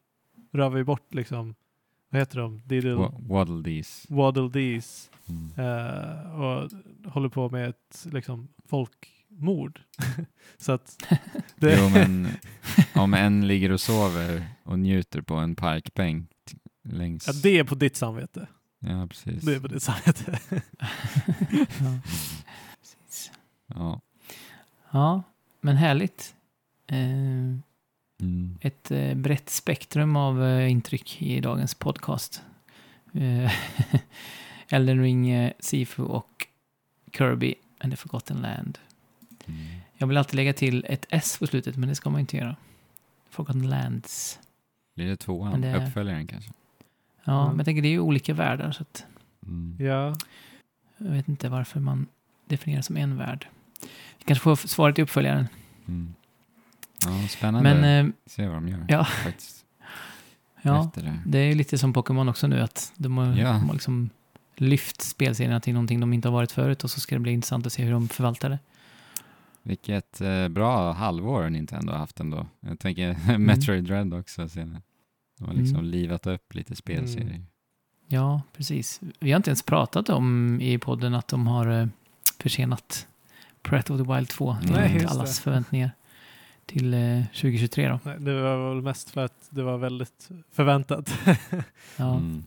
rövar 0.52 0.76
ju 0.78 0.84
bort 0.84 1.14
liksom, 1.14 1.54
vad 2.10 2.20
heter 2.20 2.38
de? 2.38 2.62
Diddle, 2.66 2.94
Wa- 2.94 3.28
waddle 3.28 3.64
these. 3.64 4.06
waddle 4.14 4.48
dees. 4.48 5.10
Mm. 5.28 5.52
eh, 5.56 6.40
och 6.40 6.70
håller 7.12 7.28
på 7.28 7.48
med 7.50 7.68
ett 7.68 8.06
liksom 8.12 8.48
folkmord. 8.68 9.80
så 10.58 10.72
att 10.72 11.04
det, 11.56 11.78
Jo, 11.80 11.88
men 11.88 12.28
om 12.94 13.14
en 13.14 13.46
ligger 13.48 13.72
och 13.72 13.80
sover 13.80 14.46
och 14.64 14.78
njuter 14.78 15.20
på 15.20 15.34
en 15.34 15.56
parkbänk 15.56 16.30
längs... 16.84 17.26
ja, 17.26 17.32
det 17.42 17.58
är 17.58 17.64
på 17.64 17.74
ditt 17.74 17.96
samvete. 17.96 18.46
Ja, 18.78 19.06
precis. 19.06 19.42
Det 19.42 19.54
är 19.54 19.60
på 19.60 19.68
ditt 19.68 19.82
samvete. 19.82 20.38
ja. 21.80 21.98
Precis. 22.80 23.30
Ja. 23.66 24.00
ja, 24.90 25.22
men 25.60 25.76
härligt. 25.76 26.34
Eh, 26.88 27.58
Mm. 28.20 28.58
ett 28.60 28.90
eh, 28.90 29.14
brett 29.14 29.50
spektrum 29.50 30.16
av 30.16 30.44
eh, 30.44 30.70
intryck 30.70 31.22
i 31.22 31.40
dagens 31.40 31.74
podcast. 31.74 32.42
Elden 34.68 35.02
Ring, 35.02 35.50
Sifu 35.60 36.02
och 36.02 36.46
Kirby 37.12 37.54
and 37.80 37.92
the 37.92 37.96
Forgotten 37.96 38.36
Land. 38.36 38.78
Mm. 39.46 39.60
Jag 39.96 40.06
vill 40.06 40.16
alltid 40.16 40.34
lägga 40.34 40.52
till 40.52 40.84
ett 40.88 41.06
S 41.10 41.36
på 41.38 41.46
slutet, 41.46 41.76
men 41.76 41.88
det 41.88 41.94
ska 41.94 42.10
man 42.10 42.20
inte 42.20 42.36
göra. 42.36 42.56
Forgotten 43.30 43.68
Lands. 43.70 44.38
Blir 44.94 45.06
det 45.06 45.16
tvåan? 45.16 45.50
Men 45.50 45.60
det- 45.60 45.86
Uppföljaren 45.86 46.26
kanske? 46.26 46.50
Ja, 47.24 47.32
Mm. 47.40 47.48
men 47.48 47.56
jag 47.58 47.64
tänker 47.64 47.82
det 47.82 47.88
är 47.88 47.92
ju 47.92 48.00
olika 48.00 48.34
världar, 48.34 48.72
så 48.72 48.82
att 48.82 49.04
Mm. 49.46 49.76
Ja. 49.80 50.14
jag 50.96 51.10
vet 51.10 51.28
inte 51.28 51.48
varför 51.48 51.80
man 51.80 52.06
definierar 52.46 52.82
som 52.82 52.96
en 52.96 53.16
värld. 53.16 53.46
Vi 54.18 54.24
kanske 54.24 54.42
får 54.42 54.56
svaret 54.56 54.98
i 54.98 55.02
uppföljaren. 55.02 55.48
Mm. 55.88 56.14
Ja, 57.06 57.28
spännande. 57.28 57.74
Men 57.74 58.06
eh, 58.06 58.12
Se 58.26 58.46
vad 58.46 58.56
de 58.56 58.68
gör. 58.68 58.84
ja. 58.88 59.04
Faktiskt. 59.04 59.64
ja, 60.62 60.90
det. 60.94 61.18
det 61.26 61.38
är 61.38 61.54
lite 61.54 61.78
som 61.78 61.92
Pokémon 61.92 62.28
också 62.28 62.46
nu, 62.46 62.60
att 62.60 62.92
de 62.96 63.18
har, 63.18 63.26
Ja. 63.36 63.52
de 63.52 63.66
har 63.66 63.72
liksom 63.74 64.10
lyft 64.56 65.02
spelserierna 65.02 65.60
till 65.60 65.72
någonting 65.72 66.00
de 66.00 66.12
inte 66.12 66.28
har 66.28 66.32
varit 66.32 66.52
förut 66.52 66.84
och 66.84 66.90
så 66.90 67.00
ska 67.00 67.14
det 67.14 67.20
bli 67.20 67.32
intressant 67.32 67.66
att 67.66 67.72
se 67.72 67.84
hur 67.84 67.92
de 67.92 68.08
förvaltar 68.08 68.50
det. 68.50 68.58
Vilket 69.62 70.20
eh, 70.20 70.48
bra 70.48 70.92
halvår 70.92 71.50
Nintendo 71.50 71.92
har 71.92 71.98
haft 71.98 72.20
ändå. 72.20 72.46
Jag 72.60 72.78
tänker 72.78 73.16
Mm. 73.28 73.42
Metroid 73.44 73.84
Dread 73.84 74.14
också 74.14 74.48
senare. 74.48 74.82
De 75.38 75.46
har 75.46 75.54
liksom 75.54 75.76
Mm. 75.78 75.90
livat 75.90 76.26
upp 76.26 76.54
lite 76.54 76.76
spelserier. 76.76 77.28
Mm. 77.30 77.46
Ja, 78.06 78.42
precis. 78.56 79.00
Vi 79.20 79.32
har 79.32 79.36
inte 79.36 79.50
ens 79.50 79.62
pratat 79.62 80.08
om 80.08 80.58
i 80.60 80.78
podden 80.78 81.14
att 81.14 81.28
de 81.28 81.46
har 81.46 81.80
eh, 81.80 81.86
försenat 82.40 83.06
Breath 83.62 83.92
of 83.92 84.06
the 84.06 84.14
Wild 84.14 84.28
2 84.28 84.56
Nej, 84.62 84.86
enligt 84.86 85.02
just 85.02 85.14
allas 85.14 85.36
det. 85.36 85.42
förväntningar 85.42 85.90
till 86.68 86.94
eh, 86.94 87.24
2023 87.24 87.88
då. 87.88 88.00
Nej, 88.04 88.16
Det 88.20 88.42
var 88.42 88.74
väl 88.74 88.82
mest 88.82 89.10
för 89.10 89.24
att 89.24 89.46
det 89.50 89.62
var 89.62 89.78
väldigt 89.78 90.28
förväntat. 90.52 91.18
Ja. 91.96 92.14
Mm. 92.18 92.44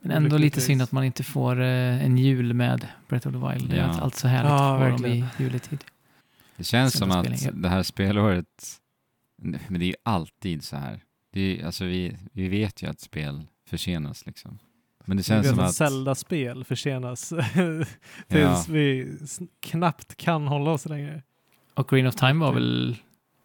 Men 0.00 0.24
ändå 0.24 0.38
lite 0.38 0.60
synd 0.60 0.82
att 0.82 0.92
man 0.92 1.04
inte 1.04 1.22
får 1.24 1.60
eh, 1.60 2.04
en 2.04 2.18
jul 2.18 2.54
med 2.54 2.86
Breath 3.08 3.28
of 3.28 3.32
the 3.34 3.38
Wild. 3.52 3.70
Det 3.70 3.76
är 3.76 3.80
Ja. 3.80 3.86
allt- 3.88 4.02
allt 4.02 4.14
så 4.14 4.28
härligt 4.28 4.50
Ja, 4.50 4.58
ha 4.78 4.88
dem 4.88 5.06
i 5.06 5.24
juletid. 5.38 5.84
Det 6.56 6.64
känns 6.64 6.98
som 6.98 7.10
att 7.10 7.26
spelningar. 7.26 7.52
det 7.62 7.68
här 7.68 7.82
spelåret, 7.82 8.80
men 9.42 9.78
det 9.80 9.84
är 9.84 9.88
ju 9.88 9.94
alltid 10.02 10.64
så 10.64 10.76
här. 10.76 11.00
Det 11.32 11.40
är, 11.60 11.66
alltså 11.66 11.84
vi, 11.84 12.16
vi 12.32 12.48
vet 12.48 12.82
ju 12.82 12.86
att 12.90 13.00
spel 13.00 13.46
försenas 13.68 14.26
liksom. 14.26 14.58
Men 15.04 15.16
det 15.16 15.20
Vi 15.20 15.24
känns 15.24 15.46
vet 15.46 15.50
som 15.50 15.60
att 15.60 15.68
att... 15.68 15.74
Zelda-spel 15.74 16.64
försenas 16.64 17.28
tills 17.54 17.88
Ja. 18.28 18.64
vi 18.68 19.12
knappt 19.60 20.16
kan 20.16 20.46
hålla 20.46 20.70
oss 20.70 20.86
längre. 20.86 21.22
Och 21.74 21.88
Green 21.88 22.06
of 22.06 22.14
Time 22.14 22.34
var 22.44 22.52
väl 22.52 22.96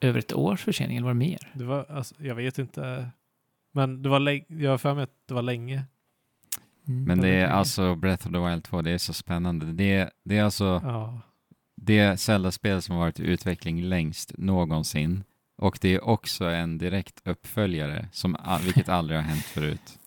över 0.01 0.19
ett 0.19 0.33
års 0.33 0.61
försening, 0.63 0.97
eller 0.97 1.05
var 1.05 1.13
det 1.13 1.19
mer? 1.19 1.51
Det 1.53 1.63
var, 1.63 1.85
alltså, 1.89 2.15
jag 2.17 2.35
vet 2.35 2.59
inte. 2.59 3.09
Men 3.73 4.01
det 4.01 4.09
var 4.09 4.19
länge, 4.19 4.45
jag 4.47 4.71
har 4.71 4.77
för 4.77 4.93
mig 4.93 5.03
att 5.03 5.13
det 5.27 5.33
var 5.33 5.41
länge. 5.41 5.83
Mm. 6.87 7.03
Men 7.03 7.21
det 7.21 7.29
är 7.29 7.47
alltså 7.47 7.95
Breath 7.95 8.27
of 8.27 8.33
the 8.33 8.39
Wild 8.39 8.63
2, 8.63 8.81
det 8.81 8.91
är 8.91 8.97
så 8.97 9.13
spännande. 9.13 9.65
Det, 9.65 10.09
det 10.23 10.37
är 10.37 10.43
alltså 10.43 10.81
Ja. 10.83 11.21
det 11.75 12.17
Zelda-spel 12.19 12.81
som 12.81 12.95
har 12.95 13.01
varit 13.01 13.19
i 13.19 13.23
utveckling 13.23 13.81
längst 13.83 14.37
någonsin. 14.37 15.23
Och 15.57 15.77
det 15.81 15.95
är 15.95 16.03
också 16.03 16.45
en 16.45 16.77
direkt 16.77 17.21
uppföljare, 17.27 18.07
som, 18.11 18.37
vilket 18.65 18.89
aldrig 18.99 19.19
har 19.19 19.23
hänt 19.23 19.43
förut. 19.45 19.99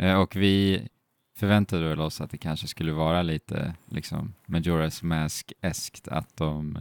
Eh, 0.00 0.14
och 0.20 0.36
vi 0.36 0.88
förväntade 1.36 2.02
oss 2.02 2.20
att 2.20 2.30
det 2.30 2.38
kanske 2.38 2.66
skulle 2.66 2.92
vara 2.92 3.22
lite 3.22 3.74
liksom 3.86 4.34
Majora's 4.46 5.04
Mask-eskt, 5.04 6.08
att 6.08 6.36
de 6.36 6.78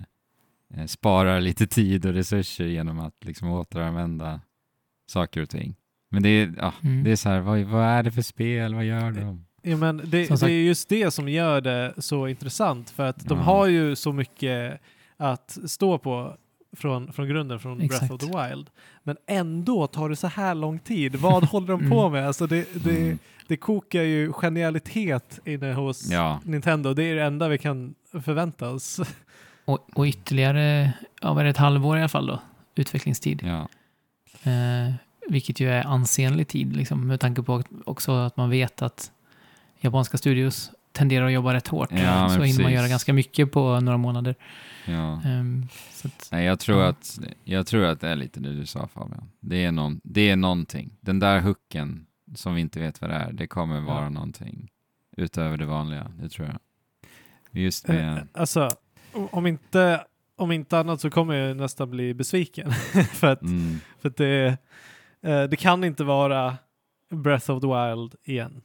sparar 0.88 1.42
lite 1.42 1.68
tid 1.68 2.06
och 2.06 2.14
resurser 2.14 2.66
genom 2.66 3.00
att 3.00 3.26
liksom 3.26 3.50
återanvända 3.52 4.42
saker 5.10 5.42
och 5.42 5.50
ting. 5.50 5.76
Men 6.12 6.24
det 6.24 6.30
är, 6.30 6.54
ja, 6.58 6.74
Mm. 6.84 7.04
det 7.04 7.12
är 7.12 7.16
så 7.16 7.30
här, 7.30 7.40
vad, 7.40 7.60
vad 7.60 7.84
är 7.86 8.04
det 8.04 8.12
för 8.12 8.22
spel, 8.22 8.76
vad 8.76 8.86
gör 8.86 9.12
de? 9.12 9.46
Ja, 9.62 9.78
men 9.78 9.98
det, 9.98 10.28
det 10.30 10.42
är 10.44 10.48
just 10.50 10.90
det 10.90 11.12
som 11.12 11.30
gör 11.30 11.62
det 11.62 11.94
så 11.98 12.28
intressant 12.28 12.90
för 12.90 13.04
att 13.06 13.26
de 13.28 13.38
Ja. 13.38 13.44
har 13.44 13.68
ju 13.68 13.96
så 13.96 14.14
mycket 14.14 14.80
att 15.18 15.58
stå 15.66 15.98
på 15.98 16.38
från, 16.78 17.14
från 17.14 17.28
grunden 17.28 17.60
från 17.60 17.78
Breath 17.78 17.96
Exakt. 17.96 18.12
of 18.12 18.20
the 18.22 18.26
Wild. 18.50 18.70
Men 19.04 19.18
ändå 19.28 19.88
tar 19.88 20.10
det 20.10 20.16
så 20.16 20.28
här 20.28 20.56
lång 20.56 20.80
tid. 20.80 21.16
Vad 21.16 21.44
håller 21.44 21.68
de 21.68 21.80
på 21.90 22.00
Mm. 22.00 22.12
med? 22.12 22.28
Alltså 22.28 22.48
det, 22.48 22.68
det, 22.84 22.98
Mm. 23.02 23.20
det 23.48 23.58
kokar 23.58 24.02
ju 24.04 24.34
genialitet 24.34 25.40
inne 25.46 25.74
hos 25.74 26.12
Ja, 26.12 26.40
Nintendo. 26.44 26.94
Det 26.94 27.04
är 27.04 27.16
det 27.16 27.24
enda 27.24 27.48
vi 27.48 27.58
kan 27.58 27.96
förvänta 28.24 28.70
oss. 28.70 29.00
Och, 29.66 29.90
och 29.94 30.06
ytterligare, 30.06 30.94
ja, 31.22 31.34
vad 31.34 31.40
är 31.40 31.44
det, 31.44 31.50
ett 31.50 31.58
halvår 31.58 31.98
i 31.98 32.00
alla 32.00 32.10
fall 32.10 32.28
då, 32.28 32.42
utvecklingstid. 32.76 33.42
ja, 33.44 33.68
Eh, 34.44 34.94
vilket 35.30 35.60
ju 35.60 35.70
är 35.70 35.84
ansenlig 35.88 36.48
tid, 36.48 36.76
liksom, 36.76 37.08
med 37.08 37.20
tanke 37.20 37.44
på 37.44 37.64
också 37.86 38.12
att 38.12 38.38
man 38.38 38.50
vet 38.50 38.82
att 38.82 39.12
japanska 39.80 40.18
studios 40.18 40.72
tenderar 40.92 41.26
att 41.26 41.32
jobba 41.34 41.54
rätt 41.54 41.68
hårt. 41.68 41.90
Ja, 41.92 42.30
så 42.30 42.42
hinner 42.42 42.64
man 42.64 42.72
göra 42.74 42.88
ganska 42.88 43.14
mycket 43.14 43.52
på 43.52 43.80
några 43.80 43.98
månader. 43.98 44.36
ja. 44.86 45.22
Så 45.92 46.08
att, 46.08 46.30
Nej, 46.32 46.46
jag 46.46 46.60
tror, 46.60 46.82
Ja. 46.82 46.88
att, 46.88 47.20
jag 47.44 47.68
tror 47.68 47.86
att 47.86 48.02
det 48.02 48.10
är 48.10 48.16
lite 48.16 48.40
det 48.40 48.54
du 48.56 48.66
sa 48.66 48.88
Fabian. 48.88 49.30
Det 49.40 49.66
är, 49.66 49.72
någon, 49.72 50.02
det 50.04 50.30
är 50.30 50.36
någonting. 50.36 50.90
Den 51.02 51.20
där 51.20 51.40
hooken 51.42 52.06
som 52.36 52.56
vi 52.56 52.62
inte 52.62 52.80
vet 52.80 53.02
vad 53.02 53.10
det 53.10 53.16
är, 53.16 53.32
det 53.34 53.48
kommer 53.48 53.82
vara 53.82 54.04
Ja. 54.04 54.10
någonting 54.10 54.70
utöver 55.18 55.58
det 55.58 55.66
vanliga, 55.66 56.12
det 56.20 56.30
tror 56.30 56.48
jag. 56.48 56.60
Just 57.64 57.90
Eh, 57.90 57.96
med, 57.96 58.28
Alltså, 58.34 58.70
om 59.14 59.48
inte, 59.48 60.06
om 60.36 60.52
inte 60.52 60.80
annat 60.80 61.02
så 61.02 61.10
kommer 61.10 61.34
jag 61.36 61.58
nästan 61.58 61.90
bli 61.90 62.14
besviken. 62.14 62.72
för 63.14 63.28
att, 63.28 63.42
mm, 63.42 63.78
för 64.00 64.10
att 64.10 64.18
det, 64.18 64.58
eh, 65.22 65.44
det 65.44 65.56
kan 65.56 65.84
inte 65.84 66.04
vara 66.04 66.58
Breath 67.10 67.52
of 67.52 67.62
the 67.62 67.68
Wild 67.68 68.16
igen. 68.24 68.62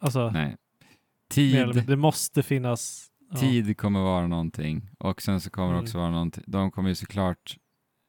Alltså, 0.00 0.30
nej. 0.30 0.56
Tid, 1.30 1.84
det 1.86 1.96
måste 1.96 2.42
finnas. 2.42 3.06
ja. 3.30 3.36
tid 3.36 3.76
kommer 3.76 4.00
vara 4.00 4.26
någonting 4.26 4.90
och 4.98 5.22
sen 5.22 5.40
så 5.40 5.50
kommer 5.50 5.68
det 5.68 5.74
Mm. 5.74 5.84
också 5.84 5.98
vara 5.98 6.10
någonting, 6.10 6.44
de 6.46 6.70
kommer 6.70 6.88
ju 6.88 6.94
såklart 6.94 7.56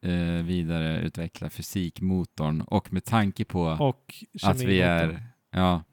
eh, 0.06 0.44
vidareutveckla 0.45 1.49
fysikmotorn 1.49 2.62
och 2.62 2.94
med 2.94 3.03
tanke 3.06 3.45
på 3.45 3.62
Och 3.62 4.14
att 4.44 4.62
vi 4.62 4.82
är, 4.82 5.24
ja, 5.52 5.84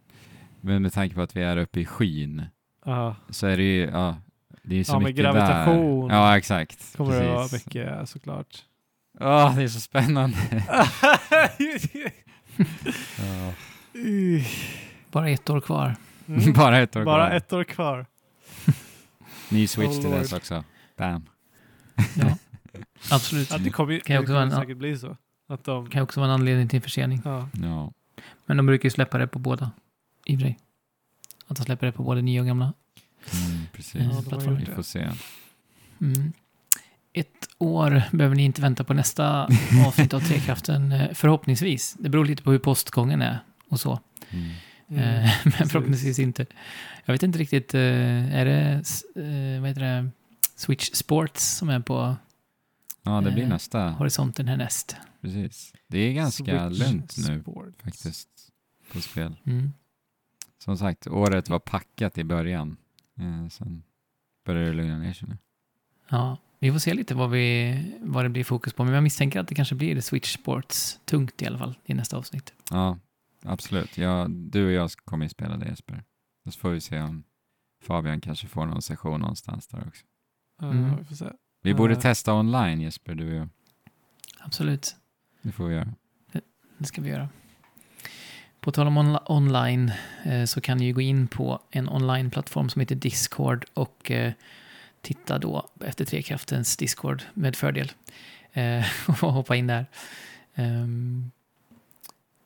men 0.60 0.82
med 0.82 0.92
tanke 0.92 1.14
på 1.14 1.20
att 1.22 1.36
vi 1.36 1.42
är 1.42 1.56
uppe 1.56 1.80
i 1.80 1.84
skyn 1.84 2.42
Ja, 2.84 3.16
så 3.30 3.46
är 3.46 3.56
det 3.56 3.62
ju, 3.62 3.82
ja, 3.84 4.16
det 4.68 4.80
är 4.80 4.84
så 4.84 4.92
Ja, 4.92 4.98
med 4.98 5.04
mycket 5.08 5.22
gravitation 5.24 6.08
där. 6.08 6.14
Ja, 6.16 6.36
exakt. 6.38 6.96
kommer 6.96 7.20
det 7.20 7.28
vara 7.28 7.42
precis. 7.42 7.66
mycket 7.66 8.08
såklart. 8.08 8.64
Ja, 9.20 9.52
det 9.56 9.62
är 9.62 9.68
så 9.68 9.80
spännande. 9.80 10.36
Ja. 13.18 13.52
bara 15.10 15.28
ett 15.30 15.50
år 15.50 15.60
kvar. 15.60 15.96
Mm. 16.28 16.52
Bara 16.56 16.78
ett 16.78 16.96
år 16.96 17.04
Bara 17.04 17.26
kvar. 17.28 17.36
ett 17.36 17.52
år 17.52 17.64
kvar. 17.64 18.06
Ny 19.48 19.66
Switch 19.66 19.88
Oh 19.96 20.00
till 20.00 20.10
dess 20.10 20.32
också. 20.32 20.64
Bam. 20.96 21.26
Ja, 22.16 22.36
absolut. 23.10 23.50
Ja, 23.50 23.58
det 23.58 23.70
kommer 23.70 23.92
ju 23.92 24.00
Kan 24.00 24.14
ju 24.14 24.18
det 24.18 24.22
också 24.22 24.26
kommer 24.32 24.46
vara 24.46 24.54
en- 24.54 24.60
säkert 24.60 24.76
bli 24.78 24.96
så. 24.98 25.16
Att 25.48 25.64
de, 25.64 25.90
kan 25.90 26.02
också 26.02 26.20
vara 26.20 26.28
en 26.30 26.34
anledning 26.34 26.68
till 26.68 26.76
en 26.76 26.82
försening. 26.82 27.22
ja. 27.24 27.48
Ja. 27.62 27.92
Men 28.46 28.56
de 28.56 28.66
brukar 28.66 28.86
ju 28.86 28.90
släppa 28.90 29.18
det 29.18 29.26
på 29.26 29.38
båda. 29.38 29.70
I 30.24 30.36
och 30.36 30.40
för 30.40 30.46
sig. 30.46 30.58
Att 31.46 31.56
de 31.56 31.62
släpper 31.64 31.86
det 31.86 31.92
på 31.92 32.02
både 32.02 32.22
nya 32.22 32.40
och 32.40 32.46
gamla. 32.46 32.72
Mm, 33.34 33.66
precis. 33.72 34.02
Ja. 34.30 34.38
Vi 34.58 34.64
får 34.66 34.82
se. 34.82 35.08
Mm. 36.00 36.32
Ett 37.12 37.48
år 37.58 38.02
behöver 38.12 38.36
ni 38.36 38.42
inte 38.44 38.62
vänta 38.62 38.84
på 38.84 38.94
nästa 38.94 39.48
avsnitt 39.86 40.14
av 40.14 40.20
Trekraften. 40.20 40.92
eh, 40.92 41.12
Förhoppningsvis. 41.14 41.96
Det 41.98 42.08
beror 42.08 42.24
lite 42.24 42.42
på 42.42 42.50
hur 42.52 42.58
postgången 42.58 43.22
är 43.22 43.38
och 43.68 43.80
så. 43.80 44.00
Mm. 44.30 44.50
Mm. 44.88 45.04
Eh, 45.24 45.30
Men 45.44 45.68
förhoppningsvis 45.68 46.18
inte. 46.18 46.46
Jag 47.04 47.14
vet 47.14 47.22
inte 47.22 47.38
riktigt. 47.38 47.74
eh, 47.74 48.34
Är 48.36 48.44
det, 48.44 48.82
vad 49.60 49.68
heter 49.68 49.80
det, 49.80 50.10
Switch 50.56 50.90
Sports 50.92 51.44
som 51.56 51.68
är 51.68 51.80
på 51.80 52.16
Ja, 53.02 53.20
det 53.20 53.30
blir 53.30 53.42
Eh, 53.42 53.48
nästa. 53.48 53.88
horisonten 53.90 54.48
härnäst? 54.48 54.96
Precis. 55.20 55.72
Det 55.86 55.98
är 55.98 56.12
ganska 56.12 56.68
Switch 56.70 56.80
lugnt 56.80 57.14
nu 57.28 57.40
Sports. 57.42 57.76
faktiskt 57.82 58.28
på 58.92 59.00
spel. 59.00 59.36
Mm. 59.46 59.72
Som 60.64 60.78
sagt, 60.78 61.06
året 61.06 61.48
var 61.48 61.58
packat 61.58 62.18
i 62.18 62.24
början. 62.24 62.76
Eh, 63.18 63.48
sen 63.48 63.82
börjar 64.44 64.64
det 64.66 64.72
lugna 64.72 64.98
ner 64.98 65.12
sig 65.12 65.28
nu. 65.28 65.38
Ja, 66.08 66.36
vi 66.58 66.72
får 66.72 66.78
se 66.78 66.94
lite 66.94 67.14
vad, 67.14 67.30
vi, 67.30 67.76
vad 68.00 68.24
det 68.24 68.28
blir 68.28 68.44
fokus 68.44 68.72
på. 68.72 68.84
Men 68.84 68.94
jag 68.94 69.02
misstänker 69.02 69.40
att 69.40 69.48
det 69.48 69.54
kanske 69.54 69.74
blir 69.74 70.00
Switch 70.00 70.34
Sports 70.34 71.00
tungt 71.04 71.42
i 71.42 71.46
alla 71.46 71.58
fall 71.58 71.78
i 71.84 71.94
nästa 71.94 72.16
avsnitt. 72.16 72.54
Ja, 72.70 72.98
absolut. 73.44 73.98
Ja, 73.98 74.26
du 74.28 74.66
och 74.66 74.72
jag 74.72 74.90
kommer 75.04 75.24
ju 75.24 75.28
spela 75.28 75.56
det 75.56 75.68
Jesper. 75.68 76.04
Så 76.50 76.58
får 76.58 76.70
vi 76.70 76.80
se 76.80 77.00
om 77.00 77.24
Fabian 77.82 78.20
kanske 78.20 78.46
får 78.46 78.66
någon 78.66 78.82
session 78.82 79.20
någonstans 79.20 79.68
där 79.68 79.84
också. 79.88 80.04
Ja, 80.60 80.70
Mm. 80.70 80.96
vi 80.98 81.04
får 81.04 81.14
se. 81.14 81.32
Vi 81.62 81.74
borde 81.74 81.92
Eh. 81.94 82.00
testa 82.00 82.34
online 82.34 82.80
Jesper, 82.80 83.14
du 83.14 83.28
och 83.30 83.34
jag. 83.36 83.48
Absolut, 84.40 84.96
Det 85.42 85.52
får 85.52 85.66
vi 85.66 85.74
göra. 85.74 85.94
det 86.78 86.84
ska 86.84 87.02
vi 87.02 87.08
göra. 87.10 87.28
På 88.68 88.72
tal 88.72 88.86
om 88.86 88.98
onla- 88.98 89.22
online 89.32 89.92
eh, 90.24 90.44
så 90.44 90.60
kan 90.60 90.78
ni 90.78 90.84
ju 90.84 90.92
gå 90.92 91.00
in 91.00 91.28
på 91.28 91.60
en 91.70 91.88
online-plattform 91.88 92.68
som 92.70 92.80
heter 92.80 92.94
Discord 92.94 93.64
och 93.74 94.10
eh, 94.10 94.32
titta 95.00 95.38
då 95.38 95.68
efter 95.84 96.04
Trekraftens 96.04 96.76
Discord 96.76 97.22
med 97.34 97.56
fördel. 97.56 97.92
Eh, 98.52 98.84
och 99.22 99.32
hoppa 99.32 99.56
in 99.56 99.66
där. 99.66 99.86
Ehm, 100.54 101.30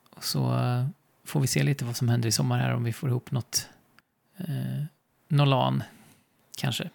och 0.09 0.23
så 0.23 0.55
eh, 0.59 0.85
får 1.23 1.39
vi 1.39 1.47
se 1.47 1.63
lite 1.63 1.85
vad 1.85 1.95
som 1.95 2.09
händer 2.09 2.29
i 2.29 2.31
sommar 2.31 2.59
här 2.59 2.73
om 2.73 2.83
vi 2.83 2.93
får 2.93 3.09
ihop 3.09 3.31
något 3.31 3.67
eh, 4.37 4.83
Nolan 5.27 5.83
kanske. 6.57 6.89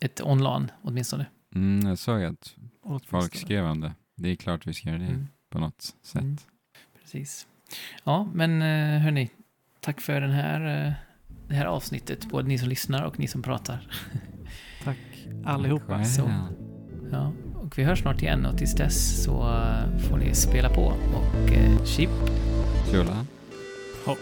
ett 0.00 0.20
online 0.20 0.70
åtminstone. 0.82 1.26
Mm, 1.54 1.88
jag 1.88 1.98
såg 1.98 2.24
att 2.24 2.54
Åtminstone. 2.82 3.20
folk 3.22 3.36
skrev 3.36 3.64
om 3.64 3.80
det. 3.80 3.92
Det 4.16 4.28
är 4.28 4.36
klart 4.36 4.66
vi 4.66 4.74
ska 4.74 4.88
göra 4.88 4.98
det 4.98 5.04
Mm. 5.04 5.28
på 5.50 5.58
något 5.58 5.94
sätt. 6.02 6.22
Mm. 6.22 6.36
Precis. 7.02 7.46
Ja, 8.04 8.28
men 8.34 8.62
eh, 8.62 9.00
hörni, 9.00 9.30
tack 9.80 10.00
för 10.00 10.20
den 10.20 10.30
här, 10.30 10.86
eh, 10.86 10.92
det 11.48 11.54
här 11.54 11.66
avsnittet, 11.66 12.28
både 12.30 12.48
ni 12.48 12.58
som 12.58 12.68
lyssnar 12.68 13.02
och 13.02 13.18
ni 13.18 13.26
som 13.26 13.42
pratar. 13.42 13.88
Tack 14.84 14.98
allihopa. 15.44 16.04
Så. 16.04 16.30
Ja, 17.12 17.32
och 17.54 17.78
vi 17.78 17.84
hörs 17.84 18.00
snart 18.00 18.22
igen 18.22 18.46
och 18.46 18.58
tills 18.58 18.74
dess 18.74 19.24
så 19.24 19.32
eh, 19.32 19.98
får 19.98 20.16
ni 20.16 20.34
spela 20.34 20.68
på 20.68 20.82
och 21.14 21.50
chip 21.86 22.10
Tjola. 22.90 23.26
Hopp. 24.04 24.18